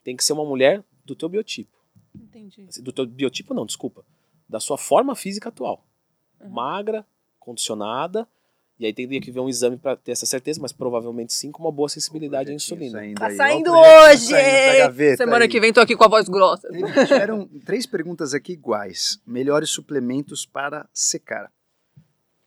tem 0.05 0.16
que 0.16 0.24
ser 0.24 0.32
uma 0.35 0.44
mulher 0.44 0.82
do 1.04 1.14
teu 1.14 1.28
biotipo. 1.28 1.76
Entendi. 2.14 2.66
Do 2.80 2.92
teu 2.92 3.06
biotipo 3.06 3.54
não, 3.54 3.64
desculpa. 3.66 4.04
Da 4.48 4.60
sua 4.60 4.76
forma 4.78 5.14
física 5.16 5.48
atual. 5.48 5.84
Uhum. 6.40 6.50
Magra, 6.50 7.06
condicionada, 7.38 8.28
E 8.78 8.86
aí 8.86 8.92
teria 8.92 9.20
que 9.20 9.30
ver 9.30 9.38
um 9.40 9.48
exame 9.48 9.76
para 9.76 9.96
ter 9.96 10.10
essa 10.12 10.26
certeza, 10.26 10.60
mas 10.60 10.72
provavelmente 10.72 11.32
sim, 11.32 11.52
com 11.52 11.62
uma 11.62 11.70
boa 11.70 11.88
sensibilidade 11.88 12.50
à 12.50 12.54
insulina. 12.54 12.98
saindo 12.98 13.14
Tá 13.20 13.26
aí. 13.26 13.32
Ó, 13.32 13.34
o 13.34 13.36
saindo 13.36 13.72
hoje! 13.72 14.26
saindo 14.26 14.66
da 14.72 14.78
gaveta 14.78 15.16
Semana 15.18 15.44
aí. 15.44 15.48
que 15.48 15.60
vem 15.60 15.72
tô 15.72 15.80
aqui 15.80 15.94
com 15.94 16.04
a 16.04 16.08
voz 16.08 16.28
grossa. 16.28 16.68
Tiveram 17.06 17.46
três 17.64 17.86
perguntas 17.86 18.34
aqui 18.34 18.52
iguais. 18.54 19.20
Melhores 19.26 19.70
suplementos 19.70 20.44
para 20.44 20.88
secar. 20.92 21.52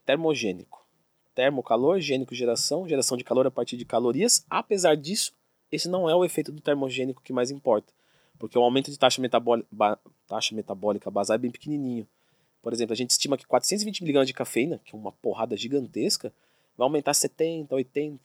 Termogênico. 0.05 0.85
Termo, 1.33 1.63
calor, 1.63 1.99
gênico, 1.99 2.33
geração, 2.35 2.87
geração 2.87 3.17
de 3.17 3.23
calor 3.23 3.45
a 3.47 3.51
partir 3.51 3.77
de 3.77 3.85
calorias. 3.85 4.45
Apesar 4.49 4.95
disso, 4.95 5.33
esse 5.71 5.87
não 5.89 6.09
é 6.09 6.15
o 6.15 6.23
efeito 6.23 6.51
do 6.51 6.61
termogênico 6.61 7.21
que 7.21 7.33
mais 7.33 7.49
importa. 7.51 7.91
Porque 8.37 8.57
o 8.57 8.61
aumento 8.61 8.91
de 8.91 8.97
taxa 8.97 9.21
metabólica, 9.21 9.67
taxa 10.27 10.53
metabólica 10.55 11.09
basal 11.09 11.35
é 11.35 11.37
bem 11.37 11.51
pequenininho. 11.51 12.07
Por 12.61 12.73
exemplo, 12.73 12.93
a 12.93 12.95
gente 12.95 13.11
estima 13.11 13.37
que 13.37 13.45
420 13.45 14.03
mg 14.03 14.25
de 14.25 14.33
cafeína, 14.33 14.79
que 14.83 14.95
é 14.95 14.97
uma 14.97 15.11
porrada 15.11 15.55
gigantesca, 15.55 16.33
vai 16.77 16.85
aumentar 16.85 17.13
70, 17.13 17.73
80 17.73 18.19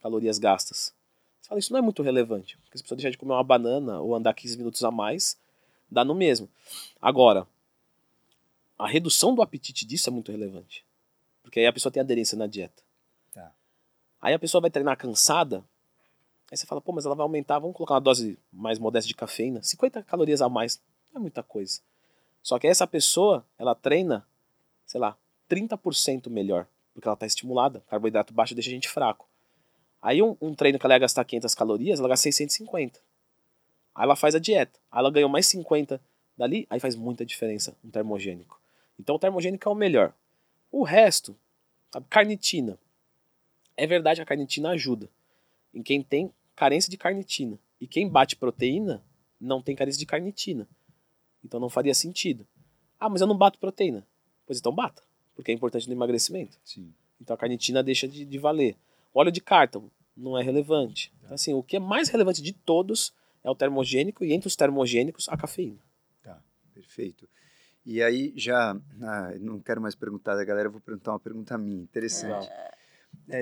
calorias 0.00 0.38
gastas. 0.38 0.94
Você 1.40 1.48
fala, 1.48 1.58
isso 1.58 1.72
não 1.72 1.78
é 1.78 1.82
muito 1.82 2.02
relevante. 2.02 2.58
Porque 2.58 2.78
se 2.78 2.82
a 2.82 2.84
pessoa 2.84 2.96
deixar 2.96 3.10
de 3.10 3.18
comer 3.18 3.32
uma 3.32 3.44
banana 3.44 4.00
ou 4.00 4.14
andar 4.14 4.34
15 4.34 4.58
minutos 4.58 4.84
a 4.84 4.90
mais, 4.90 5.38
dá 5.90 6.04
no 6.04 6.14
mesmo. 6.14 6.48
Agora, 7.00 7.46
a 8.78 8.86
redução 8.86 9.34
do 9.34 9.42
apetite 9.42 9.86
disso 9.86 10.10
é 10.10 10.12
muito 10.12 10.30
relevante. 10.30 10.84
Porque 11.42 11.60
aí 11.60 11.66
a 11.66 11.72
pessoa 11.72 11.92
tem 11.92 12.00
aderência 12.00 12.36
na 12.36 12.46
dieta. 12.46 12.82
Tá. 13.32 13.52
Aí 14.20 14.34
a 14.34 14.38
pessoa 14.38 14.60
vai 14.60 14.70
treinar 14.70 14.96
cansada. 14.96 15.64
Aí 16.56 16.58
você 16.58 16.66
fala, 16.66 16.80
pô, 16.80 16.90
mas 16.90 17.04
ela 17.04 17.14
vai 17.14 17.22
aumentar, 17.22 17.58
vamos 17.58 17.76
colocar 17.76 17.92
uma 17.92 18.00
dose 18.00 18.38
mais 18.50 18.78
modesta 18.78 19.06
de 19.06 19.14
cafeína. 19.14 19.62
50 19.62 20.02
calorias 20.04 20.40
a 20.40 20.48
mais, 20.48 20.80
não 21.12 21.18
é 21.18 21.20
muita 21.20 21.42
coisa. 21.42 21.82
Só 22.42 22.58
que 22.58 22.66
essa 22.66 22.86
pessoa, 22.86 23.44
ela 23.58 23.74
treina, 23.74 24.26
sei 24.86 24.98
lá, 24.98 25.18
30% 25.50 26.30
melhor. 26.30 26.66
Porque 26.94 27.06
ela 27.06 27.12
está 27.12 27.26
estimulada. 27.26 27.82
Carboidrato 27.90 28.32
baixo 28.32 28.54
deixa 28.54 28.70
a 28.70 28.72
gente 28.72 28.88
fraco. 28.88 29.28
Aí 30.00 30.22
um, 30.22 30.34
um 30.40 30.54
treino 30.54 30.78
que 30.78 30.86
ela 30.86 30.94
ia 30.94 30.98
gastar 31.00 31.26
500 31.26 31.54
calorias, 31.54 31.98
ela 31.98 32.08
gasta 32.08 32.22
650. 32.22 33.00
Aí 33.94 34.04
ela 34.04 34.16
faz 34.16 34.34
a 34.34 34.38
dieta. 34.38 34.80
Aí 34.90 35.00
ela 35.00 35.10
ganhou 35.10 35.28
mais 35.28 35.46
50 35.48 36.00
dali, 36.38 36.66
aí 36.70 36.80
faz 36.80 36.96
muita 36.96 37.26
diferença 37.26 37.76
um 37.84 37.90
termogênico. 37.90 38.58
Então 38.98 39.16
o 39.16 39.18
termogênico 39.18 39.68
é 39.68 39.72
o 39.72 39.74
melhor. 39.74 40.14
O 40.72 40.84
resto, 40.84 41.36
sabe, 41.92 42.06
carnitina. 42.08 42.78
É 43.76 43.86
verdade, 43.86 44.22
a 44.22 44.24
carnitina 44.24 44.70
ajuda. 44.70 45.06
Em 45.74 45.82
quem 45.82 46.02
tem 46.02 46.32
carência 46.56 46.90
de 46.90 46.96
carnitina. 46.96 47.58
E 47.80 47.86
quem 47.86 48.08
bate 48.08 48.34
proteína 48.34 49.04
não 49.40 49.62
tem 49.62 49.76
carência 49.76 49.98
de 49.98 50.06
carnitina. 50.06 50.66
Então 51.44 51.60
não 51.60 51.68
faria 51.68 51.94
sentido. 51.94 52.46
Ah, 52.98 53.08
mas 53.08 53.20
eu 53.20 53.26
não 53.26 53.36
bato 53.36 53.58
proteína. 53.58 54.04
Pois 54.46 54.58
então 54.58 54.74
bata, 54.74 55.02
porque 55.34 55.52
é 55.52 55.54
importante 55.54 55.86
no 55.86 55.94
emagrecimento. 55.94 56.58
Sim. 56.64 56.92
Então 57.20 57.34
a 57.34 57.38
carnitina 57.38 57.82
deixa 57.82 58.08
de, 58.08 58.24
de 58.24 58.38
valer. 58.38 58.74
O 59.12 59.20
óleo 59.20 59.30
de 59.30 59.40
cártamo 59.40 59.92
não 60.16 60.36
é 60.36 60.42
relevante. 60.42 61.12
Então, 61.22 61.34
assim, 61.34 61.52
o 61.52 61.62
que 61.62 61.76
é 61.76 61.80
mais 61.80 62.08
relevante 62.08 62.42
de 62.42 62.52
todos 62.52 63.12
é 63.44 63.50
o 63.50 63.54
termogênico 63.54 64.24
e 64.24 64.32
entre 64.32 64.48
os 64.48 64.56
termogênicos 64.56 65.28
a 65.28 65.36
cafeína. 65.36 65.78
Tá, 66.22 66.42
perfeito. 66.74 67.28
E 67.84 68.02
aí 68.02 68.32
já, 68.34 68.76
ah, 69.02 69.34
não 69.38 69.60
quero 69.60 69.80
mais 69.80 69.94
perguntar 69.94 70.34
da 70.34 70.44
galera, 70.44 70.68
eu 70.68 70.72
vou 70.72 70.80
perguntar 70.80 71.12
uma 71.12 71.20
pergunta 71.20 71.56
minha, 71.56 71.82
interessante. 71.82 72.48
É, 72.48 72.74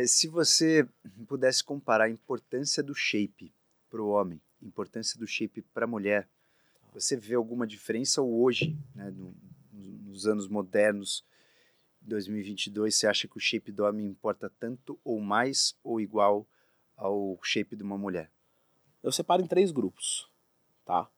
se 0.07 0.29
você 0.29 0.89
pudesse 1.27 1.63
comparar 1.63 2.05
a 2.05 2.11
importância 2.11 2.83
do 2.83 2.95
shape 2.95 3.53
para 3.91 4.03
o 4.03 4.09
homem, 4.09 4.41
importância 4.63 5.19
do 5.19 5.27
shape 5.27 5.63
para 5.63 5.85
a 5.85 5.89
mulher, 5.89 6.29
você 6.93 7.17
vê 7.17 7.35
alguma 7.35 7.67
diferença 7.67 8.23
ou 8.23 8.43
hoje, 8.43 8.77
né, 8.95 9.11
no- 9.11 9.35
nos 9.73 10.27
anos 10.27 10.49
modernos, 10.49 11.25
2022, 12.01 12.95
você 12.95 13.07
acha 13.07 13.27
que 13.27 13.37
o 13.37 13.41
shape 13.41 13.73
do 13.73 13.85
homem 13.85 14.07
importa 14.07 14.51
tanto 14.61 14.99
ou 15.03 15.21
mais 15.21 15.75
ou 15.83 16.01
igual 16.01 16.47
ao 16.97 17.39
shape 17.43 17.75
de 17.75 17.83
uma 17.83 17.99
mulher? 17.99 18.31
Eu 19.03 19.11
separo 19.11 19.43
em 19.43 19.47
três 19.47 19.71
grupos, 19.73 20.31
tá? 20.85 21.09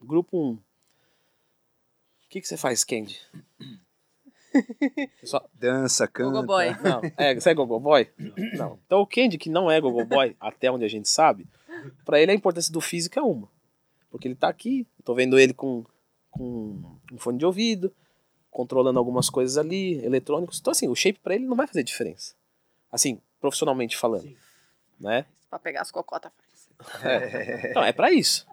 Grupo 0.00 0.38
1. 0.38 0.50
Um. 0.50 0.54
O 0.54 2.28
que, 2.28 2.40
que 2.40 2.48
você 2.48 2.56
faz, 2.56 2.84
Candy? 2.84 3.20
Só- 5.24 5.44
Dança, 5.54 6.06
canta. 6.06 6.30
Gogo 6.32 6.46
Boy. 6.46 6.66
Não, 6.82 7.00
é, 7.16 7.34
você 7.34 7.50
é 7.50 7.54
gogo 7.54 7.78
boy? 7.80 8.08
Não. 8.56 8.78
Então 8.86 9.00
o 9.00 9.06
Candy, 9.06 9.38
que 9.38 9.48
não 9.50 9.70
é 9.70 9.80
gogo 9.80 10.04
boy, 10.04 10.36
até 10.40 10.70
onde 10.70 10.84
a 10.84 10.88
gente 10.88 11.08
sabe, 11.08 11.46
pra 12.04 12.20
ele 12.20 12.32
a 12.32 12.34
importância 12.34 12.72
do 12.72 12.80
físico 12.80 13.18
é 13.18 13.22
uma. 13.22 13.48
Porque 14.10 14.28
ele 14.28 14.34
tá 14.34 14.48
aqui, 14.48 14.86
tô 15.04 15.14
vendo 15.14 15.38
ele 15.38 15.52
com, 15.52 15.84
com 16.30 16.80
um 17.12 17.18
fone 17.18 17.38
de 17.38 17.44
ouvido, 17.46 17.92
controlando 18.50 18.98
algumas 18.98 19.28
coisas 19.28 19.58
ali, 19.58 20.02
eletrônicos. 20.04 20.58
Então 20.60 20.70
assim, 20.70 20.88
o 20.88 20.94
shape 20.94 21.20
pra 21.20 21.34
ele 21.34 21.44
não 21.44 21.56
vai 21.56 21.66
fazer 21.66 21.82
diferença. 21.82 22.34
Assim, 22.90 23.20
profissionalmente 23.40 23.96
falando, 23.96 24.22
Sim. 24.22 24.36
né? 24.98 25.26
Pra 25.50 25.58
pegar 25.58 25.82
as 25.82 25.90
cocotas. 25.90 26.30
Então, 27.70 27.82
é 27.82 27.92
pra 27.92 28.10
isso. 28.12 28.46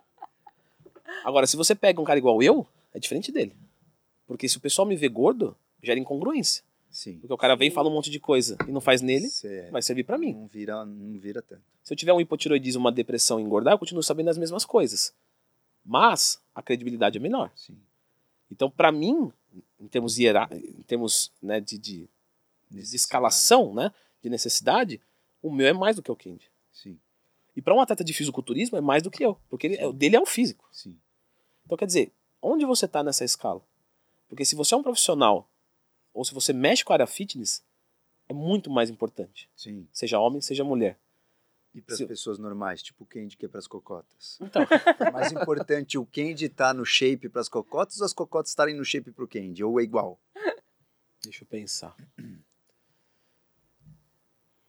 Agora, 1.24 1.46
se 1.48 1.56
você 1.56 1.76
pega 1.76 2.02
um 2.02 2.06
cara 2.06 2.18
igual 2.18 2.42
eu, 2.42 2.66
é 2.94 3.00
diferente 3.00 3.32
dele. 3.32 3.56
Porque 4.28 4.48
se 4.48 4.58
o 4.58 4.62
pessoal 4.62 4.88
me 4.88 4.96
vê 4.96 5.08
gordo, 5.10 5.56
gera 5.84 6.00
incongruência. 6.00 6.64
Sim. 6.90 7.18
Porque 7.20 7.34
o 7.34 7.38
cara 7.38 7.56
vem 7.56 7.68
e 7.70 7.72
fala 7.72 7.90
um 7.90 7.94
monte 7.94 8.10
de 8.12 8.20
coisa 8.20 8.56
e 8.68 8.72
não 8.72 8.80
faz 8.82 9.02
nele, 9.02 9.28
Cê- 9.28 9.70
vai 9.72 9.82
servir 9.82 10.04
pra 10.04 10.18
mim. 10.18 10.34
Não 10.34 10.48
vira, 10.48 10.86
não 10.86 11.20
vira 11.20 11.42
tanto. 11.42 11.62
Se 11.84 11.92
eu 11.94 11.98
tiver 11.98 12.14
um 12.14 12.22
hipotiroidismo, 12.22 12.80
uma 12.82 12.92
depressão 12.92 13.40
e 13.40 13.44
engordar, 13.44 13.74
eu 13.74 13.80
continuo 13.80 14.02
sabendo 14.04 14.30
as 14.30 14.38
mesmas 14.38 14.64
coisas. 14.64 15.14
Mas 15.86 16.40
a 16.56 16.62
credibilidade 16.62 17.18
é 17.18 17.22
menor. 17.22 17.52
Sim. 17.56 17.78
Então, 18.52 18.70
pra 18.70 18.92
mim, 18.92 19.32
em 19.80 19.88
termos, 19.88 20.18
hierá- 20.20 20.48
em 20.52 20.84
termos 20.84 21.32
né, 21.42 21.60
de, 21.60 21.78
de, 21.78 22.10
de 22.70 22.96
escalação, 22.96 23.74
né, 23.74 23.92
de 24.22 24.30
necessidade, 24.30 25.02
o 25.42 25.52
meu 25.52 25.68
é 25.68 25.74
mais 25.74 25.96
do 25.96 26.02
que 26.04 26.12
o 26.12 26.16
Candy. 26.16 26.48
Sim, 26.72 26.98
E 27.56 27.62
pra 27.62 27.74
um 27.76 27.82
atleta 27.82 28.04
de 28.04 28.14
fisiculturismo 28.14 28.78
é 28.78 28.82
mais 28.82 29.04
do 29.04 29.12
que 29.12 29.24
eu, 29.26 29.38
porque 29.50 29.68
ele, 29.68 29.86
o 29.86 29.92
dele 29.94 30.16
é 30.16 30.20
o 30.22 30.26
físico. 30.26 30.68
sim. 30.72 30.96
Então, 31.66 31.78
quer 31.78 31.86
dizer, 31.86 32.12
onde 32.42 32.66
você 32.66 32.86
está 32.86 33.02
nessa 33.04 33.24
escala? 33.26 33.62
Porque 34.30 34.44
se 34.46 34.54
você 34.56 34.74
é 34.74 34.78
um 34.78 34.84
profissional, 34.84 35.48
ou 36.14 36.24
se 36.24 36.34
você 36.34 36.54
mexe 36.54 36.84
com 36.86 36.94
a 36.94 36.96
área 36.96 37.08
fitness, 37.08 37.64
é 38.30 38.34
muito 38.34 38.70
mais 38.70 38.90
importante. 38.90 39.50
Sim. 39.56 39.88
Seja 39.92 40.20
homem, 40.20 40.42
seja 40.42 40.64
mulher. 40.64 40.98
E 41.76 41.82
para 41.82 41.94
as 41.94 41.98
Se- 41.98 42.06
pessoas 42.06 42.38
normais, 42.38 42.84
tipo 42.84 43.04
o 43.04 43.08
Candy 43.08 43.36
que 43.36 43.46
é 43.46 43.50
para 43.50 43.58
as 43.60 43.66
cocotas. 43.68 44.38
Então, 44.42 44.62
É 45.00 45.10
mais 45.12 45.32
importante 45.32 45.98
o 45.98 46.06
Candy 46.06 46.46
estar 46.46 46.74
no 46.74 46.86
shape 46.86 47.28
para 47.30 47.42
as 47.42 47.50
cocotas 47.50 48.00
ou 48.00 48.06
as 48.06 48.14
cocotas 48.14 48.52
estarem 48.52 48.76
no 48.76 48.86
shape 48.86 49.12
para 49.12 49.24
o 49.24 49.28
Candy? 49.28 49.64
Ou 49.64 49.80
é 49.80 49.84
igual? 49.84 50.20
deixa 51.24 51.44
eu 51.44 51.48
pensar. 51.48 51.96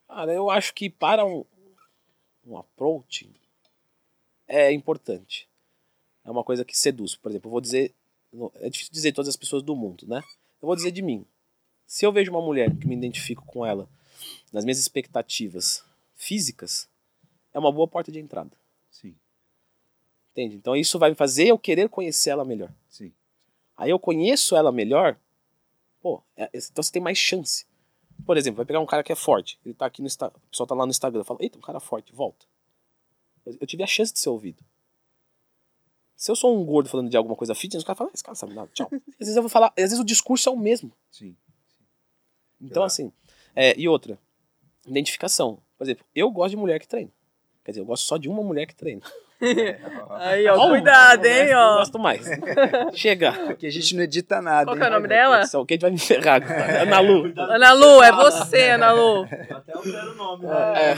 Cara, 0.08 0.32
eu 0.32 0.50
acho 0.50 0.72
que 0.74 0.88
para 0.88 1.24
um, 1.24 1.44
um 2.46 2.56
approach 2.56 3.28
é 4.46 4.72
importante. 4.72 5.48
É 6.24 6.30
uma 6.30 6.44
coisa 6.44 6.64
que 6.64 6.76
seduz. 6.76 7.16
Por 7.16 7.30
exemplo, 7.30 7.48
eu 7.48 7.52
vou 7.52 7.60
dizer. 7.60 7.92
É 8.56 8.68
difícil 8.68 8.92
dizer 8.92 9.12
todas 9.12 9.28
as 9.28 9.36
pessoas 9.36 9.62
do 9.62 9.76
mundo, 9.76 10.06
né? 10.06 10.18
Eu 10.62 10.66
vou 10.66 10.74
dizer 10.76 10.90
de 10.90 11.02
mim. 11.02 11.24
Se 11.86 12.04
eu 12.06 12.12
vejo 12.12 12.30
uma 12.30 12.40
mulher 12.40 12.74
que 12.76 12.86
me 12.86 12.94
identifico 12.96 13.44
com 13.46 13.64
ela 13.64 13.88
nas 14.52 14.64
minhas 14.64 14.78
expectativas 14.78 15.84
físicas, 16.14 16.88
é 17.52 17.58
uma 17.58 17.70
boa 17.72 17.86
porta 17.86 18.10
de 18.10 18.18
entrada. 18.18 18.50
Sim, 18.90 19.14
Entende? 20.32 20.56
Então 20.56 20.74
isso 20.74 20.98
vai 20.98 21.10
me 21.10 21.16
fazer 21.16 21.46
eu 21.48 21.58
querer 21.58 21.88
conhecer 21.88 22.30
ela 22.30 22.44
melhor. 22.44 22.72
sim. 22.88 23.12
Aí 23.76 23.90
eu 23.90 23.98
conheço 23.98 24.54
ela 24.54 24.70
melhor, 24.70 25.16
pô, 26.00 26.22
é- 26.36 26.48
então 26.54 26.80
você 26.82 26.92
tem 26.92 27.02
mais 27.02 27.18
chance. 27.18 27.66
Por 28.24 28.36
exemplo, 28.36 28.58
vai 28.58 28.64
pegar 28.66 28.78
um 28.78 28.86
cara 28.86 29.02
que 29.02 29.10
é 29.12 29.16
forte, 29.16 29.58
ele 29.64 29.74
tá 29.74 29.86
aqui 29.86 30.00
no 30.00 30.06
Instagram, 30.06 30.38
o 30.44 30.48
pessoal 30.50 30.66
tá 30.68 30.74
lá 30.76 30.86
no 30.86 30.90
Instagram, 30.90 31.24
fala, 31.24 31.40
eita, 31.42 31.58
um 31.58 31.60
cara 31.60 31.80
forte, 31.80 32.12
volta. 32.12 32.46
Eu, 33.44 33.56
eu 33.60 33.66
tive 33.66 33.82
a 33.82 33.86
chance 33.86 34.12
de 34.12 34.20
ser 34.20 34.28
ouvido. 34.28 34.62
Se 36.16 36.30
eu 36.30 36.36
sou 36.36 36.56
um 36.56 36.64
gordo 36.64 36.88
falando 36.88 37.10
de 37.10 37.16
alguma 37.16 37.34
coisa 37.34 37.54
fitness, 37.54 37.82
o 37.82 37.86
cara 37.86 37.96
fala, 37.96 38.10
"Ah, 38.10 38.14
esse 38.14 38.22
cara 38.22 38.36
sabe 38.36 38.54
nada, 38.54 38.70
tchau. 38.72 38.88
às 39.18 39.18
vezes 39.18 39.36
eu 39.36 39.42
vou 39.42 39.48
falar, 39.48 39.68
às 39.76 39.82
vezes 39.82 39.98
o 39.98 40.04
discurso 40.04 40.48
é 40.48 40.52
o 40.52 40.56
mesmo. 40.56 40.92
Sim. 41.10 41.36
Então, 42.64 42.80
Claro. 42.80 42.86
assim, 42.86 43.12
é, 43.54 43.78
e 43.78 43.88
outra, 43.88 44.18
identificação. 44.86 45.58
Por 45.76 45.84
exemplo, 45.84 46.04
eu 46.14 46.30
gosto 46.30 46.50
de 46.50 46.56
mulher 46.56 46.78
que 46.80 46.88
treina. 46.88 47.10
Quer 47.64 47.70
dizer, 47.72 47.80
eu 47.80 47.86
gosto 47.86 48.04
só 48.06 48.16
de 48.18 48.28
uma 48.28 48.42
mulher 48.42 48.66
que 48.66 48.74
treina. 48.74 49.00
Aí, 50.20 50.46
ó, 50.48 50.68
cuidado, 50.68 51.26
hein, 51.26 51.48
Eu 51.48 51.58
ó. 51.58 51.78
gosto 51.78 51.98
mais. 51.98 52.24
Chega. 52.94 53.30
Aqui 53.50 53.66
a 53.66 53.70
gente 53.70 53.96
não 53.96 54.02
edita 54.02 54.40
nada. 54.40 54.64
Qual 54.64 54.74
hein? 54.76 54.80
que 54.80 54.86
é 54.86 54.90
o 54.90 54.92
nome 54.92 55.08
dela? 55.08 55.44
Só 55.46 55.64
que 55.64 55.72
a 55.72 55.76
gente 55.76 55.82
vai 55.82 55.90
me 55.90 55.98
ferrar 55.98 56.36
agora. 56.42 56.82
Ana 56.82 57.00
Lu. 57.00 57.32
Ana 57.36 57.72
Lu, 57.72 58.02
é 58.02 58.12
você, 58.12 58.70
Ana 58.70 58.92
Lu. 58.92 59.24
Até 59.24 59.74
altera 59.74 60.12
o 60.12 60.14
nome, 60.14 60.46
né? 60.46 60.94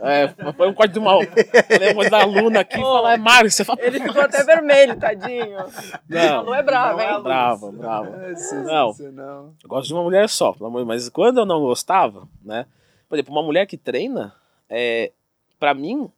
É, 0.00 0.52
foi 0.56 0.68
um 0.68 0.74
corte 0.74 0.92
do 0.92 1.02
mal. 1.02 1.20
Falei 1.22 2.10
da 2.10 2.22
aluna 2.22 2.60
aqui 2.60 2.78
e 2.78 2.82
falar, 2.82 3.14
é 3.14 3.16
Mário, 3.16 3.50
você 3.50 3.64
fala. 3.64 3.78
Ele 3.82 4.00
ficou 4.00 4.22
até 4.22 4.42
vermelho, 4.44 4.96
tadinho. 4.98 5.58
A 5.58 5.68
Não, 6.08 6.44
Lu 6.44 6.54
é 6.54 6.62
brava, 6.62 7.02
é 7.02 7.06
a 7.06 7.10
hein? 7.10 7.16
Lu. 7.18 7.22
brava, 7.22 7.72
brava. 7.72 8.08
É 8.24 8.54
Não. 8.62 9.54
Eu 9.62 9.68
gosto 9.68 9.88
de 9.88 9.94
uma 9.94 10.02
mulher 10.02 10.28
só, 10.28 10.52
pelo 10.52 10.66
amor 10.66 10.80
de 10.82 10.86
Deus. 10.88 11.02
mas 11.04 11.08
quando 11.10 11.38
eu 11.38 11.46
não 11.46 11.60
gostava, 11.60 12.26
né? 12.42 12.66
Por 13.08 13.16
exemplo, 13.16 13.32
uma 13.32 13.42
mulher 13.42 13.66
que 13.66 13.76
treina, 13.76 14.34
é, 14.68 15.12
para 15.58 15.74
mim, 15.74 16.10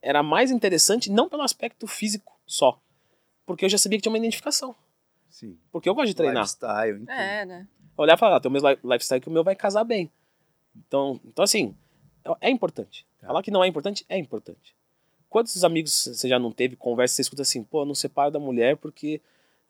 era 0.00 0.22
mais 0.22 0.50
interessante 0.50 1.10
não 1.10 1.28
pelo 1.28 1.42
aspecto 1.42 1.86
físico 1.86 2.38
só. 2.46 2.78
Porque 3.46 3.64
eu 3.64 3.68
já 3.68 3.78
sabia 3.78 3.98
que 3.98 4.02
tinha 4.02 4.12
uma 4.12 4.18
identificação. 4.18 4.74
Sim. 5.28 5.58
Porque 5.72 5.88
eu 5.88 5.94
gosto 5.94 6.08
de 6.08 6.14
treinar. 6.14 6.42
Lifestyle, 6.44 7.02
enfim. 7.02 7.12
É, 7.12 7.44
né? 7.44 7.68
Olhar 7.96 8.14
e 8.14 8.18
falar, 8.18 8.36
ah, 8.36 8.40
tem 8.40 8.48
o 8.48 8.52
mesmo 8.52 8.68
li- 8.68 8.78
lifestyle 8.84 9.20
que 9.20 9.28
o 9.28 9.32
meu 9.32 9.44
vai 9.44 9.54
casar 9.54 9.84
bem. 9.84 10.10
Então, 10.76 11.20
então 11.24 11.42
assim, 11.42 11.74
é, 12.24 12.48
é 12.48 12.50
importante. 12.50 13.06
Tá. 13.20 13.28
Falar 13.28 13.42
que 13.42 13.50
não 13.50 13.62
é 13.62 13.66
importante, 13.66 14.04
é 14.08 14.18
importante. 14.18 14.74
Quantos 15.28 15.64
amigos 15.64 15.92
você 15.92 16.28
já 16.28 16.38
não 16.38 16.52
teve, 16.52 16.76
conversa, 16.76 17.16
você 17.16 17.22
escuta 17.22 17.42
assim, 17.42 17.62
pô, 17.62 17.82
eu 17.82 17.86
não 17.86 17.94
separo 17.94 18.30
da 18.30 18.38
mulher 18.38 18.76
porque 18.76 19.20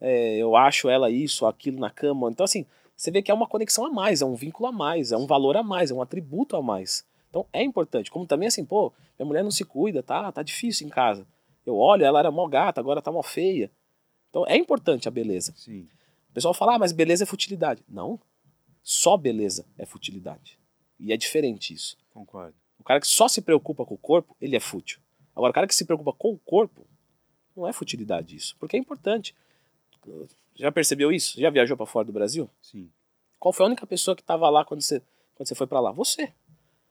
é, 0.01 0.37
eu 0.37 0.57
acho 0.57 0.89
ela 0.89 1.11
isso, 1.11 1.47
aquilo 1.47 1.81
na 1.81 1.91
cama. 1.91 2.31
Então, 2.31 2.45
assim, 2.45 2.67
você 2.97 3.11
vê 3.11 3.23
que 3.23 3.31
é 3.31 3.35
uma 3.35 3.47
conexão 3.47 3.87
a 3.87 3.91
mais, 3.91 4.21
é 4.21 4.27
um 4.27 4.35
vínculo 4.35 4.69
a 4.69 4.73
mais, 4.73 5.13
é 5.13 5.17
um 5.17 5.27
valor 5.27 5.57
a 5.57 5.63
mais, 5.63 5.91
é 5.91 5.95
um 5.95 6.03
atributo 6.03 6.57
a 6.57 6.63
mais. 6.63 7.05
Então 7.35 7.49
é 7.53 7.65
importante. 7.65 8.13
Como 8.13 8.25
também 8.25 8.47
assim, 8.47 8.65
pô, 8.65 8.93
minha 9.19 9.27
mulher 9.27 9.43
não 9.43 9.51
se 9.51 9.65
cuida, 9.65 10.05
tá? 10.05 10.31
Tá 10.31 10.41
difícil 10.41 10.87
em 10.87 10.91
casa. 10.91 11.27
Eu 11.67 11.77
olho, 11.77 12.05
ela 12.05 12.21
era 12.21 12.31
mó 12.31 12.47
gata, 12.47 12.81
agora 12.81 13.03
tá 13.03 13.11
mó 13.11 13.25
feia. 13.25 13.73
Então 14.31 14.47
é 14.47 14.57
importante 14.57 15.09
a 15.09 15.11
beleza. 15.11 15.53
Sim. 15.57 15.89
O 16.31 16.33
pessoal 16.33 16.55
fala, 16.55 16.77
ah, 16.77 16.79
mas 16.79 16.93
beleza 16.93 17.25
é 17.25 17.27
futilidade. 17.27 17.83
Não. 17.89 18.21
Só 18.85 19.17
beleza 19.17 19.67
é 19.77 19.85
futilidade. 19.85 20.57
E 21.01 21.13
é 21.13 21.17
diferente 21.17 21.75
isso. 21.75 21.97
Concordo. 22.13 22.55
O 22.79 22.85
cara 22.85 23.01
que 23.01 23.07
só 23.09 23.27
se 23.27 23.43
preocupa 23.43 23.85
com 23.85 23.95
o 23.95 23.99
corpo, 23.99 24.37
ele 24.41 24.55
é 24.55 24.61
fútil. 24.61 25.01
Agora, 25.35 25.51
o 25.51 25.55
cara 25.55 25.67
que 25.67 25.75
se 25.75 25.85
preocupa 25.85 26.13
com 26.13 26.35
o 26.35 26.39
corpo, 26.39 26.87
não 27.57 27.67
é 27.67 27.73
futilidade 27.73 28.37
isso. 28.37 28.55
Porque 28.61 28.77
é 28.77 28.79
importante. 28.79 29.35
Já 30.55 30.71
percebeu 30.71 31.11
isso? 31.11 31.41
Já 31.41 31.51
viajou 31.51 31.77
para 31.77 31.87
fora 31.87 32.07
do 32.07 32.13
Brasil? 32.13 32.49
Sim. 32.63 32.89
Qual 33.41 33.53
foi 33.53 33.67
a 33.67 33.69
única 33.69 33.87
pessoa 33.89 34.15
que 34.15 34.23
estava 34.23 34.49
lá 34.49 34.65
quando 34.65 34.83
você, 34.83 35.03
quando 35.35 35.49
você 35.49 35.55
foi 35.57 35.67
para 35.67 35.81
lá? 35.81 35.91
Você. 35.91 36.33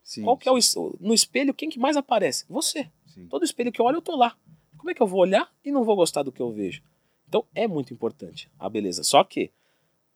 Sim. 0.04 0.24
Qual 0.24 0.38
que 0.38 0.50
é 0.50 0.52
o, 0.52 0.58
no 1.00 1.14
espelho 1.14 1.54
quem 1.54 1.70
que 1.70 1.80
mais 1.80 1.96
aparece? 1.96 2.46
Você. 2.50 2.90
Sim. 3.08 3.28
Todo 3.28 3.46
espelho 3.46 3.72
que 3.72 3.80
eu 3.80 3.86
olho 3.86 3.98
eu 3.98 4.02
tô 4.02 4.16
lá. 4.16 4.36
Como 4.78 4.92
é 4.92 4.94
que 4.94 5.02
eu 5.02 5.08
vou 5.08 5.22
olhar 5.22 5.50
e 5.64 5.72
não 5.72 5.84
vou 5.84 5.96
gostar 5.96 6.24
do 6.24 6.32
que 6.32 6.42
eu 6.42 6.52
vejo? 6.52 6.82
Então 7.28 7.46
é 7.56 7.68
muito 7.68 7.94
importante 7.94 8.50
a 8.60 8.70
beleza. 8.70 9.04
Só 9.04 9.24
que 9.24 9.50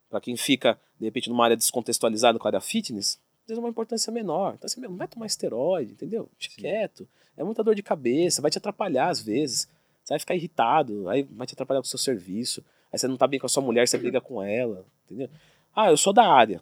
para 0.10 0.20
quem 0.20 0.36
fica 0.36 0.80
de 1.00 1.06
repente 1.06 1.30
numa 1.30 1.44
área 1.44 1.56
descontextualizada 1.56 2.38
com 2.38 2.48
a 2.48 2.50
área 2.50 2.62
fitness, 2.62 3.20
tem 3.46 3.58
uma 3.58 3.70
importância 3.70 4.12
menor. 4.12 4.56
Então 4.56 4.66
assim, 4.66 4.82
não 4.82 4.98
vai 4.98 5.08
tomar 5.08 5.26
esteroide, 5.26 5.94
entendeu? 5.94 6.30
Deixa 6.38 6.54
Sim. 6.54 6.62
quieto. 6.62 7.08
É 7.38 7.44
muita 7.44 7.64
dor 7.64 7.76
de 7.76 7.84
cabeça, 7.84 8.42
vai 8.42 8.52
te 8.52 8.58
atrapalhar 8.58 9.10
às 9.10 9.22
vezes. 9.22 9.70
Você 10.04 10.14
vai 10.14 10.20
ficar 10.20 10.36
irritado, 10.36 11.08
aí 11.10 11.24
vai 11.24 11.48
te 11.48 11.54
atrapalhar 11.54 11.82
com 11.82 11.86
o 11.86 11.90
seu 11.90 12.00
serviço. 12.00 12.64
Aí 12.92 13.00
você 13.00 13.08
não 13.08 13.18
tá 13.18 13.28
bem 13.28 13.40
com 13.40 13.46
a 13.46 13.50
sua 13.50 13.64
mulher, 13.64 13.88
você 13.88 13.98
briga 13.98 14.20
com 14.20 14.42
ela, 14.42 14.86
entendeu? 15.06 15.30
Ah, 15.76 15.90
eu 15.90 15.98
sou 15.98 16.12
da 16.12 16.28
área. 16.28 16.62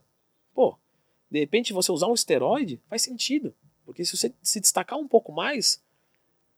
De 1.30 1.40
repente 1.40 1.74
você 1.74 1.92
usar 1.92 2.08
um 2.08 2.14
esteroide 2.14 2.80
faz 2.88 3.02
sentido. 3.02 3.54
Porque 3.86 4.04
se 4.04 4.16
você 4.16 4.34
se 4.42 4.60
destacar 4.60 4.98
um 4.98 5.08
pouco 5.08 5.32
mais, 5.32 5.82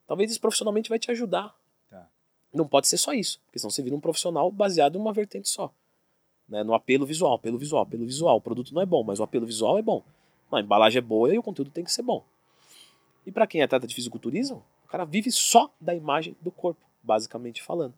talvez 0.07 0.31
isso 0.31 0.39
profissionalmente 0.39 0.89
vai 0.89 0.98
te 0.98 1.11
ajudar. 1.11 1.56
Tá. 1.89 2.07
Não 2.53 2.68
pode 2.68 2.88
ser 2.88 2.98
só 2.98 3.14
isso, 3.14 3.39
porque 3.45 3.60
senão 3.60 3.69
você 3.69 3.84
vira 3.84 3.95
um 3.95 3.99
profissional 3.99 4.52
baseado 4.52 4.98
em 4.98 5.02
uma 5.02 5.14
vertente 5.14 5.49
só. 5.49 5.73
Né? 6.48 6.64
No 6.64 6.73
apelo 6.73 7.06
visual, 7.06 7.34
apelo 7.34 7.57
visual, 7.57 7.84
apelo 7.84 8.06
visual. 8.06 8.38
O 8.38 8.41
produto 8.41 8.73
não 8.73 8.81
é 8.81 8.85
bom, 8.85 9.03
mas 9.03 9.19
o 9.19 9.23
apelo 9.23 9.45
visual 9.45 9.77
é 9.77 9.81
bom. 9.81 10.03
A 10.52 10.61
embalagem 10.61 10.99
é 10.99 11.02
boa 11.02 11.34
e 11.34 11.38
o 11.38 11.44
conteúdo 11.44 11.72
tem 11.72 11.84
que 11.84 11.91
ser 11.91 12.03
bom. 12.03 12.23
E 13.26 13.31
para 13.31 13.45
quem 13.45 13.60
é 13.60 13.65
atleta 13.65 13.85
de 13.85 13.94
fisiculturismo, 13.94 14.64
o 14.85 14.88
cara 14.88 15.03
vive 15.03 15.30
só 15.30 15.69
da 15.81 15.94
imagem 15.94 16.38
do 16.41 16.49
corpo, 16.49 16.81
basicamente 17.03 17.61
falando. 17.61 17.94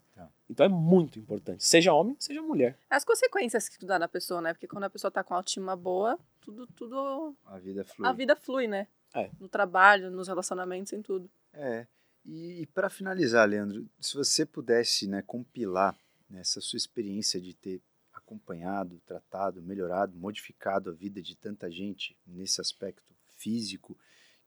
Então 0.49 0.65
é 0.65 0.69
muito 0.69 1.19
importante. 1.19 1.63
Seja 1.63 1.93
homem, 1.93 2.15
seja 2.19 2.41
mulher. 2.41 2.77
As 2.89 3.05
consequências 3.05 3.69
que 3.69 3.77
tu 3.77 3.85
dá 3.85 3.99
na 3.99 4.07
pessoa, 4.07 4.41
né? 4.41 4.53
Porque 4.53 4.67
quando 4.67 4.85
a 4.85 4.89
pessoa 4.89 5.11
tá 5.11 5.23
com 5.23 5.35
autoestima 5.35 5.75
boa, 5.75 6.17
tudo, 6.41 6.65
tudo. 6.67 7.35
A 7.45 7.59
vida 7.59 7.83
flui. 7.83 8.07
A 8.07 8.13
vida 8.13 8.35
flui, 8.35 8.67
né? 8.67 8.87
É. 9.13 9.29
No 9.39 9.47
trabalho, 9.47 10.09
nos 10.09 10.27
relacionamentos, 10.27 10.91
em 10.93 11.01
tudo. 11.01 11.29
É. 11.53 11.85
E, 12.25 12.67
para 12.73 12.89
finalizar, 12.89 13.47
Leandro, 13.47 13.87
se 13.99 14.15
você 14.15 14.45
pudesse 14.45 15.07
né, 15.07 15.21
compilar 15.21 15.97
né, 16.29 16.41
essa 16.41 16.59
sua 16.61 16.77
experiência 16.77 17.39
de 17.39 17.53
ter 17.53 17.81
acompanhado, 18.13 19.01
tratado, 19.05 19.61
melhorado, 19.61 20.17
modificado 20.17 20.89
a 20.89 20.93
vida 20.93 21.21
de 21.21 21.35
tanta 21.35 21.71
gente 21.71 22.15
nesse 22.25 22.61
aspecto 22.61 23.15
físico 23.35 23.97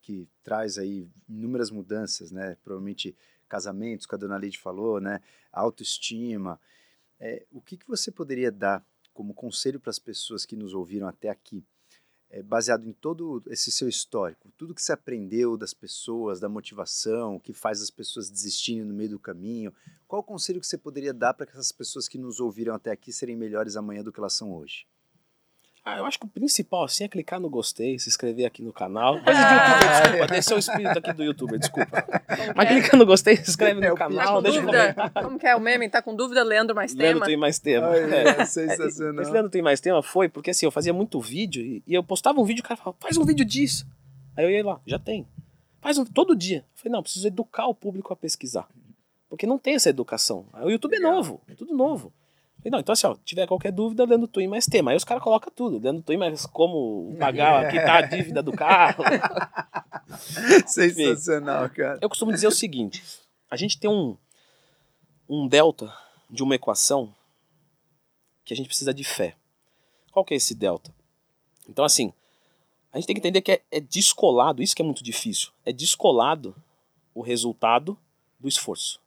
que 0.00 0.28
traz 0.42 0.78
aí 0.78 1.08
inúmeras 1.28 1.70
mudanças, 1.70 2.30
né? 2.30 2.56
Provavelmente 2.62 3.16
casamentos, 3.52 4.06
que 4.06 4.14
a 4.14 4.18
dona 4.18 4.38
Leide 4.38 4.58
falou, 4.58 4.98
né? 4.98 5.20
Autoestima. 5.52 6.58
É, 7.20 7.44
o 7.50 7.60
que, 7.60 7.76
que 7.76 7.86
você 7.86 8.10
poderia 8.10 8.50
dar 8.50 8.82
como 9.12 9.34
conselho 9.34 9.78
para 9.78 9.90
as 9.90 9.98
pessoas 9.98 10.46
que 10.46 10.56
nos 10.56 10.72
ouviram 10.72 11.06
até 11.06 11.28
aqui 11.28 11.62
é, 12.30 12.42
baseado 12.42 12.88
em 12.88 12.94
todo 12.94 13.42
esse 13.48 13.70
seu 13.70 13.90
histórico, 13.90 14.50
tudo 14.56 14.74
que 14.74 14.80
você 14.80 14.94
aprendeu 14.94 15.54
das 15.54 15.74
pessoas, 15.74 16.40
da 16.40 16.48
motivação, 16.48 17.36
o 17.36 17.40
que 17.40 17.52
faz 17.52 17.82
as 17.82 17.90
pessoas 17.90 18.30
desistirem 18.30 18.84
no 18.84 18.94
meio 18.94 19.10
do 19.10 19.18
caminho, 19.18 19.70
qual 20.08 20.22
o 20.22 20.24
conselho 20.24 20.58
que 20.58 20.66
você 20.66 20.78
poderia 20.78 21.12
dar 21.12 21.34
para 21.34 21.44
que 21.44 21.52
essas 21.52 21.72
pessoas 21.72 22.08
que 22.08 22.16
nos 22.16 22.40
ouviram 22.40 22.74
até 22.74 22.90
aqui 22.90 23.12
serem 23.12 23.36
melhores 23.36 23.76
amanhã 23.76 24.02
do 24.02 24.10
que 24.10 24.18
elas 24.18 24.32
são 24.32 24.50
hoje? 24.50 24.86
Ah, 25.84 25.98
eu 25.98 26.06
acho 26.06 26.16
que 26.16 26.24
o 26.26 26.28
principal, 26.28 26.84
assim, 26.84 27.02
é 27.02 27.08
clicar 27.08 27.40
no 27.40 27.50
gostei, 27.50 27.98
se 27.98 28.08
inscrever 28.08 28.46
aqui 28.46 28.62
no 28.62 28.72
canal. 28.72 29.20
Coisa 29.20 29.40
de 29.40 29.52
youtuber, 29.54 29.88
desculpa, 30.00 30.26
deixa 30.28 30.54
o 30.54 30.58
espírito 30.58 30.98
aqui 30.98 31.12
do 31.12 31.24
youtuber, 31.24 31.58
desculpa. 31.58 32.04
Mas 32.54 32.68
clica 32.68 32.96
no 32.96 33.04
gostei, 33.04 33.36
se 33.36 33.50
inscreve 33.50 33.84
É, 33.84 33.88
no 33.90 33.96
Tá 33.96 34.08
canal, 34.08 34.36
com 34.36 34.42
deixa 34.42 34.60
um 34.60 34.64
dúvida? 34.64 34.94
comentário. 34.94 35.26
Como 35.28 35.38
que 35.40 35.46
é 35.48 35.56
o 35.56 35.60
meme? 35.60 35.88
Tá 35.88 36.00
com 36.00 36.14
dúvida, 36.14 36.44
Leandro, 36.44 36.76
mais 36.76 36.94
Leandro 36.94 37.14
tema? 37.14 37.26
tem 37.26 37.36
mais 37.36 37.58
tema. 37.58 37.88
Ai, 37.88 38.00
É. 38.14 38.28
é 38.42 38.44
sensacional. 38.44 39.22
Esse 39.22 39.32
Leandro 39.32 39.50
tem 39.50 39.60
mais 39.60 39.80
tema 39.80 40.00
foi 40.04 40.28
porque 40.28 40.50
assim, 40.50 40.66
eu 40.66 40.70
fazia 40.70 40.92
muito 40.92 41.20
vídeo 41.20 41.60
e, 41.60 41.82
e 41.84 41.94
eu 41.94 42.04
postava 42.04 42.40
um 42.40 42.44
vídeo 42.44 42.60
e 42.60 42.64
o 42.64 42.68
cara 42.68 42.76
falava, 42.76 42.96
faz 43.00 43.16
um 43.16 43.24
vídeo 43.24 43.44
disso. 43.44 43.84
Aí 44.36 44.44
eu 44.44 44.50
ia 44.50 44.64
lá, 44.64 44.80
já 44.86 45.00
tem. 45.00 45.26
Faz 45.80 45.98
um 45.98 46.04
todo 46.04 46.36
dia. 46.36 46.58
Eu 46.58 46.64
falei, 46.76 46.92
não, 46.92 47.02
preciso 47.02 47.26
educar 47.26 47.66
o 47.66 47.74
público 47.74 48.12
a 48.12 48.16
pesquisar. 48.16 48.68
Porque 49.28 49.48
não 49.48 49.58
tem 49.58 49.74
essa 49.74 49.88
educação. 49.90 50.46
O 50.62 50.70
YouTube 50.70 50.92
Legal. 50.94 51.10
é 51.12 51.16
novo, 51.16 51.40
é 51.48 51.54
tudo 51.56 51.74
novo. 51.74 52.12
Não, 52.70 52.78
então 52.78 52.92
assim, 52.92 53.06
ó, 53.06 53.16
tiver 53.24 53.46
qualquer 53.46 53.72
dúvida, 53.72 54.04
Leandro 54.04 54.28
Twin 54.28 54.46
mais 54.46 54.66
tema. 54.66 54.92
Aí 54.92 54.96
os 54.96 55.04
caras 55.04 55.22
colocam 55.22 55.52
tudo. 55.54 55.78
Leandro 55.78 56.02
Twin 56.02 56.16
mais 56.16 56.46
como 56.46 57.16
pagar, 57.18 57.68
quitar 57.72 58.04
a 58.04 58.06
dívida 58.06 58.42
do 58.42 58.52
carro. 58.52 59.02
Sensacional, 60.66 61.68
cara. 61.70 61.98
Eu 62.00 62.08
costumo 62.08 62.32
dizer 62.32 62.46
o 62.46 62.52
seguinte: 62.52 63.02
a 63.50 63.56
gente 63.56 63.78
tem 63.78 63.90
um, 63.90 64.16
um 65.28 65.48
delta 65.48 65.92
de 66.30 66.42
uma 66.42 66.54
equação 66.54 67.12
que 68.44 68.54
a 68.54 68.56
gente 68.56 68.66
precisa 68.66 68.94
de 68.94 69.04
fé. 69.04 69.34
Qual 70.12 70.24
que 70.24 70.34
é 70.34 70.36
esse 70.36 70.54
delta? 70.54 70.94
Então, 71.68 71.84
assim, 71.84 72.12
a 72.92 72.98
gente 72.98 73.06
tem 73.06 73.14
que 73.14 73.20
entender 73.20 73.40
que 73.40 73.52
é, 73.52 73.62
é 73.70 73.80
descolado, 73.80 74.62
isso 74.62 74.76
que 74.76 74.82
é 74.82 74.84
muito 74.84 75.02
difícil, 75.02 75.50
é 75.64 75.72
descolado 75.72 76.54
o 77.14 77.22
resultado 77.22 77.96
do 78.38 78.48
esforço. 78.48 79.00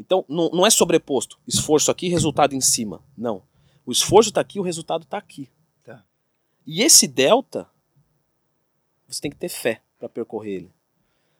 Então, 0.00 0.24
não, 0.26 0.48
não 0.48 0.66
é 0.66 0.70
sobreposto, 0.70 1.38
esforço 1.46 1.90
aqui, 1.90 2.08
resultado 2.08 2.54
em 2.54 2.60
cima. 2.60 3.04
Não. 3.14 3.42
O 3.84 3.92
esforço 3.92 4.30
está 4.30 4.40
aqui, 4.40 4.58
o 4.58 4.62
resultado 4.62 5.02
está 5.02 5.18
aqui. 5.18 5.50
Tá. 5.84 6.02
E 6.66 6.80
esse 6.80 7.06
delta, 7.06 7.68
você 9.06 9.20
tem 9.20 9.30
que 9.30 9.36
ter 9.36 9.50
fé 9.50 9.82
para 9.98 10.08
percorrer 10.08 10.54
ele. 10.54 10.74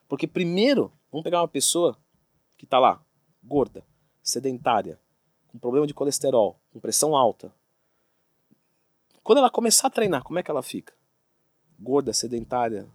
Porque 0.06 0.26
primeiro, 0.26 0.92
vamos 1.10 1.24
pegar 1.24 1.40
uma 1.40 1.48
pessoa 1.48 1.96
que 2.58 2.66
está 2.66 2.78
lá, 2.78 3.02
gorda, 3.42 3.82
sedentária, 4.22 5.00
com 5.48 5.58
problema 5.58 5.86
de 5.86 5.94
colesterol, 5.94 6.60
com 6.70 6.78
pressão 6.78 7.16
alta. 7.16 7.50
Quando 9.22 9.38
ela 9.38 9.48
começar 9.48 9.86
a 9.86 9.90
treinar, 9.90 10.22
como 10.22 10.38
é 10.38 10.42
que 10.42 10.50
ela 10.50 10.62
fica? 10.62 10.92
Gorda, 11.78 12.12
sedentária, 12.12 12.86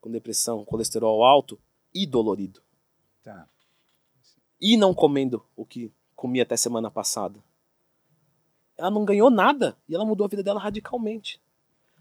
com 0.00 0.10
depressão, 0.10 0.64
colesterol 0.64 1.22
alto 1.22 1.60
e 1.92 2.06
dolorido. 2.06 2.62
Tá. 3.22 3.46
E 4.62 4.76
não 4.76 4.94
comendo 4.94 5.44
o 5.56 5.66
que 5.66 5.90
comia 6.14 6.44
até 6.44 6.56
semana 6.56 6.88
passada. 6.88 7.42
Ela 8.78 8.92
não 8.92 9.04
ganhou 9.04 9.28
nada 9.28 9.76
e 9.88 9.94
ela 9.94 10.04
mudou 10.04 10.24
a 10.24 10.28
vida 10.28 10.40
dela 10.40 10.60
radicalmente. 10.60 11.40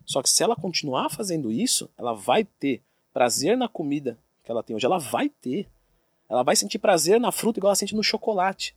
Só 0.06 0.22
que 0.22 0.30
se 0.30 0.44
ela 0.44 0.56
continuar 0.56 1.10
fazendo 1.10 1.52
isso, 1.52 1.90
ela 1.98 2.14
vai 2.14 2.44
ter 2.44 2.84
prazer 3.12 3.58
na 3.58 3.68
comida 3.68 4.20
que 4.44 4.52
ela 4.52 4.62
tem 4.62 4.76
hoje. 4.76 4.86
Ela 4.86 5.00
vai 5.00 5.28
ter. 5.28 5.68
Ela 6.30 6.44
vai 6.44 6.56
sentir 6.56 6.78
prazer 6.78 7.20
na 7.20 7.32
fruta 7.32 7.60
igual 7.60 7.70
ela 7.70 7.76
sente 7.76 7.96
no 7.96 8.04
chocolate. 8.04 8.76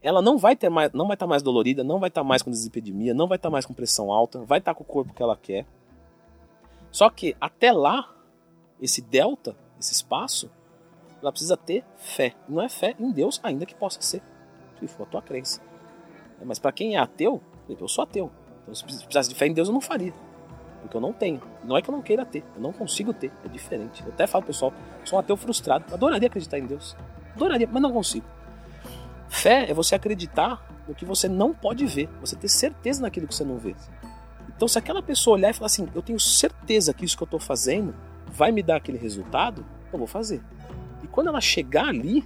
Ela 0.00 0.22
não 0.22 0.38
vai 0.38 0.54
ter 0.54 0.68
mais, 0.68 0.92
não 0.92 1.08
vai 1.08 1.16
estar 1.16 1.26
mais 1.26 1.42
dolorida, 1.42 1.82
não 1.82 1.98
vai 1.98 2.08
estar 2.08 2.22
mais 2.22 2.40
com 2.40 2.52
dislipidemia, 2.52 3.14
não 3.14 3.26
vai 3.26 3.36
estar 3.36 3.50
mais 3.50 3.66
com 3.66 3.74
pressão 3.74 4.12
alta, 4.12 4.44
vai 4.44 4.60
estar 4.60 4.74
com 4.74 4.84
o 4.84 4.86
corpo 4.86 5.12
que 5.12 5.22
ela 5.22 5.36
quer. 5.36 5.66
Só 6.92 7.10
que 7.10 7.34
até 7.40 7.72
lá, 7.72 8.14
esse 8.80 9.02
delta, 9.02 9.56
esse 9.80 9.92
espaço, 9.92 10.50
ela 11.24 11.32
precisa 11.32 11.56
ter 11.56 11.82
fé. 11.96 12.34
Não 12.46 12.62
é 12.62 12.68
fé 12.68 12.94
em 13.00 13.10
Deus, 13.10 13.40
ainda 13.42 13.64
que 13.64 13.74
possa 13.74 14.00
ser, 14.02 14.22
se 14.78 14.86
for 14.86 15.04
a 15.04 15.06
tua 15.06 15.22
crença. 15.22 15.60
É, 16.40 16.44
Mas 16.44 16.58
para 16.58 16.70
quem 16.70 16.96
é 16.96 16.98
ateu, 16.98 17.40
eu 17.68 17.88
sou 17.88 18.04
ateu. 18.04 18.30
Então, 18.62 18.74
se 18.74 18.84
precisasse 18.84 19.28
de 19.30 19.34
fé 19.34 19.46
em 19.46 19.54
Deus, 19.54 19.68
eu 19.68 19.74
não 19.74 19.80
faria. 19.80 20.12
Porque 20.82 20.96
eu 20.96 21.00
não 21.00 21.14
tenho. 21.14 21.40
Não 21.64 21.76
é 21.78 21.82
que 21.82 21.88
eu 21.88 21.92
não 21.92 22.02
queira 22.02 22.26
ter, 22.26 22.44
eu 22.54 22.60
não 22.60 22.72
consigo 22.72 23.14
ter. 23.14 23.32
É 23.42 23.48
diferente. 23.48 24.02
Eu 24.04 24.12
até 24.12 24.26
falo 24.26 24.44
pessoal, 24.44 24.72
sou 25.04 25.16
um 25.16 25.20
ateu 25.20 25.36
frustrado. 25.36 25.94
Adoraria 25.94 26.28
acreditar 26.28 26.58
em 26.58 26.66
Deus. 26.66 26.94
Adoraria, 27.34 27.66
mas 27.70 27.82
não 27.82 27.92
consigo. 27.92 28.26
Fé 29.26 29.70
é 29.70 29.72
você 29.72 29.94
acreditar 29.94 30.62
no 30.86 30.94
que 30.94 31.06
você 31.06 31.26
não 31.26 31.54
pode 31.54 31.86
ver. 31.86 32.08
Você 32.20 32.36
ter 32.36 32.48
certeza 32.48 33.00
naquilo 33.00 33.26
que 33.26 33.34
você 33.34 33.44
não 33.44 33.56
vê. 33.56 33.74
Então, 34.54 34.68
se 34.68 34.78
aquela 34.78 35.02
pessoa 35.02 35.36
olhar 35.36 35.50
e 35.50 35.52
falar 35.54 35.66
assim, 35.66 35.88
eu 35.94 36.02
tenho 36.02 36.20
certeza 36.20 36.92
que 36.92 37.04
isso 37.04 37.16
que 37.16 37.22
eu 37.22 37.26
estou 37.26 37.40
fazendo 37.40 37.94
vai 38.26 38.52
me 38.52 38.62
dar 38.62 38.76
aquele 38.76 38.98
resultado, 38.98 39.64
eu 39.90 39.98
vou 39.98 40.06
fazer. 40.06 40.42
E 41.04 41.06
quando 41.06 41.28
ela 41.28 41.40
chegar 41.40 41.86
ali, 41.88 42.24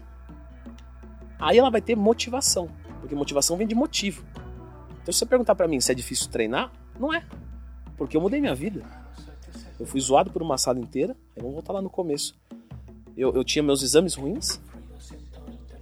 aí 1.39 1.59
ela 1.59 1.71
vai 1.71 1.81
ter 1.83 1.97
motivação. 1.97 2.69
Porque 3.01 3.15
motivação 3.15 3.57
vem 3.57 3.67
de 3.67 3.75
motivo. 3.75 4.25
Então, 5.03 5.13
se 5.13 5.19
você 5.19 5.27
perguntar 5.27 5.55
para 5.55 5.69
mim 5.69 5.81
se 5.81 5.91
é 5.93 5.95
difícil 5.95 6.31
treinar, 6.31 6.73
não 6.99 7.13
é. 7.13 7.25
Porque 7.97 8.17
eu 8.17 8.21
mudei 8.21 8.41
minha 8.41 8.55
vida. 8.55 8.83
Eu 9.79 9.87
fui 9.87 10.01
zoado 10.01 10.31
por 10.31 10.43
uma 10.43 10.57
sala 10.59 10.79
inteira. 10.79 11.17
Vamos 11.37 11.53
voltar 11.53 11.73
lá 11.73 11.83
no 11.83 11.91
começo. 11.91 12.39
Eu, 13.17 13.33
eu 13.35 13.45
tinha 13.45 13.63
meus 13.63 13.83
exames 13.83 14.15
ruins. 14.15 14.61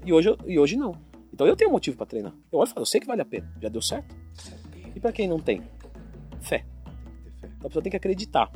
E 0.04 0.12
hoje, 0.12 0.28
eu- 0.28 0.38
e 0.46 0.58
hoje 0.58 0.76
não. 0.76 0.94
Então 1.32 1.46
eu 1.46 1.56
tenho 1.56 1.70
motivo 1.70 1.96
pra 1.96 2.06
treinar. 2.06 2.32
Eu 2.50 2.58
olho 2.58 2.68
e 2.68 2.70
falo, 2.70 2.82
eu 2.82 2.86
sei 2.86 3.00
que 3.00 3.06
vale 3.06 3.20
a 3.20 3.24
pena. 3.24 3.50
Já 3.60 3.68
deu 3.68 3.82
certo? 3.82 4.14
E 4.94 5.00
pra 5.00 5.12
quem 5.12 5.28
não 5.28 5.38
tem? 5.38 5.62
Fé. 6.40 6.64
Então 7.42 7.66
a 7.66 7.68
pessoa 7.68 7.82
tem 7.82 7.90
que 7.90 7.96
acreditar. 7.96 8.50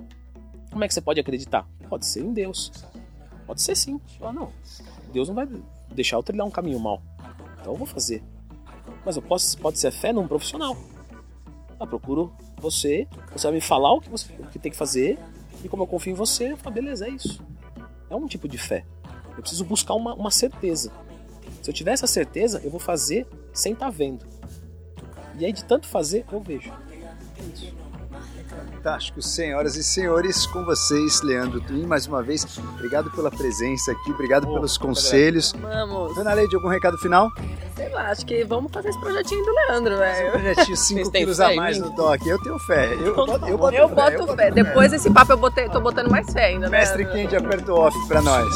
Como 0.70 0.84
é 0.84 0.88
que 0.88 0.94
você 0.94 1.00
pode 1.02 1.20
acreditar? 1.20 1.68
Pode 1.88 2.06
ser 2.06 2.20
em 2.20 2.32
Deus. 2.32 2.70
Pode 3.50 3.62
ser 3.62 3.76
sim. 3.76 4.00
Ah, 4.20 4.32
não. 4.32 4.52
Deus 5.12 5.26
não 5.26 5.34
vai 5.34 5.48
deixar 5.92 6.14
eu 6.14 6.22
trilhar 6.22 6.46
um 6.46 6.50
caminho 6.52 6.78
mal. 6.78 7.02
Então 7.60 7.72
eu 7.72 7.76
vou 7.76 7.84
fazer. 7.84 8.22
Mas 9.04 9.16
eu 9.16 9.22
posso, 9.22 9.58
pode 9.58 9.76
ser 9.76 9.90
fé 9.90 10.12
num 10.12 10.28
profissional. 10.28 10.76
Procuro 11.88 12.32
você, 12.58 13.08
você 13.32 13.48
vai 13.48 13.54
me 13.54 13.60
falar 13.60 13.92
o 13.92 14.00
que 14.00 14.08
você 14.08 14.32
o 14.34 14.46
que 14.46 14.58
tem 14.60 14.70
que 14.70 14.78
fazer, 14.78 15.18
e 15.64 15.68
como 15.68 15.82
eu 15.82 15.86
confio 15.88 16.12
em 16.12 16.14
você, 16.14 16.52
eu 16.52 16.56
falo, 16.56 16.76
beleza, 16.76 17.08
é 17.08 17.10
isso. 17.10 17.42
É 18.08 18.14
um 18.14 18.28
tipo 18.28 18.46
de 18.46 18.56
fé. 18.56 18.84
Eu 19.36 19.40
preciso 19.40 19.64
buscar 19.64 19.94
uma, 19.94 20.14
uma 20.14 20.30
certeza. 20.30 20.92
Se 21.60 21.70
eu 21.70 21.74
tiver 21.74 21.90
essa 21.90 22.06
certeza, 22.06 22.60
eu 22.62 22.70
vou 22.70 22.78
fazer 22.78 23.26
sem 23.52 23.72
estar 23.72 23.90
vendo. 23.90 24.24
E 25.40 25.44
aí, 25.44 25.52
de 25.52 25.64
tanto 25.64 25.88
fazer, 25.88 26.24
eu 26.30 26.40
vejo. 26.40 26.72
Fantástico, 28.82 29.20
senhoras 29.20 29.76
e 29.76 29.84
senhores, 29.84 30.46
com 30.46 30.64
vocês, 30.64 31.20
Leandro 31.20 31.60
Twin, 31.60 31.84
mais 31.84 32.06
uma 32.06 32.22
vez. 32.22 32.46
Obrigado 32.76 33.10
pela 33.10 33.30
presença 33.30 33.92
aqui, 33.92 34.10
obrigado 34.10 34.48
Oh, 34.48 34.54
pelos 34.54 34.78
conselhos. 34.78 35.52
Vamos. 35.52 36.14
Dona 36.14 36.32
Leide, 36.32 36.56
algum 36.56 36.68
recado 36.68 36.96
final? 36.96 37.30
Sei 37.76 37.90
lá, 37.90 38.10
acho 38.10 38.24
que 38.24 38.42
vamos 38.42 38.72
fazer 38.72 38.88
esse 38.88 38.98
projetinho 38.98 39.44
do 39.44 39.52
Leandro, 39.52 39.98
velho. 39.98 40.32
projetinho 40.32 40.76
5 40.78 40.98
Vocês 40.98 41.08
têm 41.10 41.20
quilos 41.20 41.40
a 41.40 41.54
mais 41.54 41.78
no 41.78 41.90
DOC. 41.94 42.26
Eu 42.26 42.42
tenho 42.42 42.58
fé. 42.60 42.94
Eu, 42.94 43.14
boto, 43.14 43.46
eu 43.46 43.58
boto 43.58 43.76
Eu 43.76 43.88
fé. 43.90 43.94
boto 44.16 44.34
fé. 44.34 44.50
Depois 44.50 44.90
desse 44.90 45.10
papo 45.10 45.32
eu 45.32 45.36
botei, 45.36 45.68
tô 45.68 45.78
botando 45.82 46.08
mais 46.10 46.32
fé 46.32 46.46
ainda, 46.46 46.70
né? 46.70 46.78
Mestre 46.78 47.04
Kendi, 47.04 47.36
aperta 47.36 47.70
o 47.74 47.76
off 47.80 48.08
pra 48.08 48.22
nós. 48.22 48.54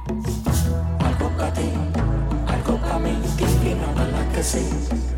Algo 0.00 1.30
para 1.36 1.50
ti, 1.52 1.72
algo 2.48 2.78
para 2.78 2.98
mí, 3.00 3.14
divino 3.36 3.84
galaxia. 3.94 5.09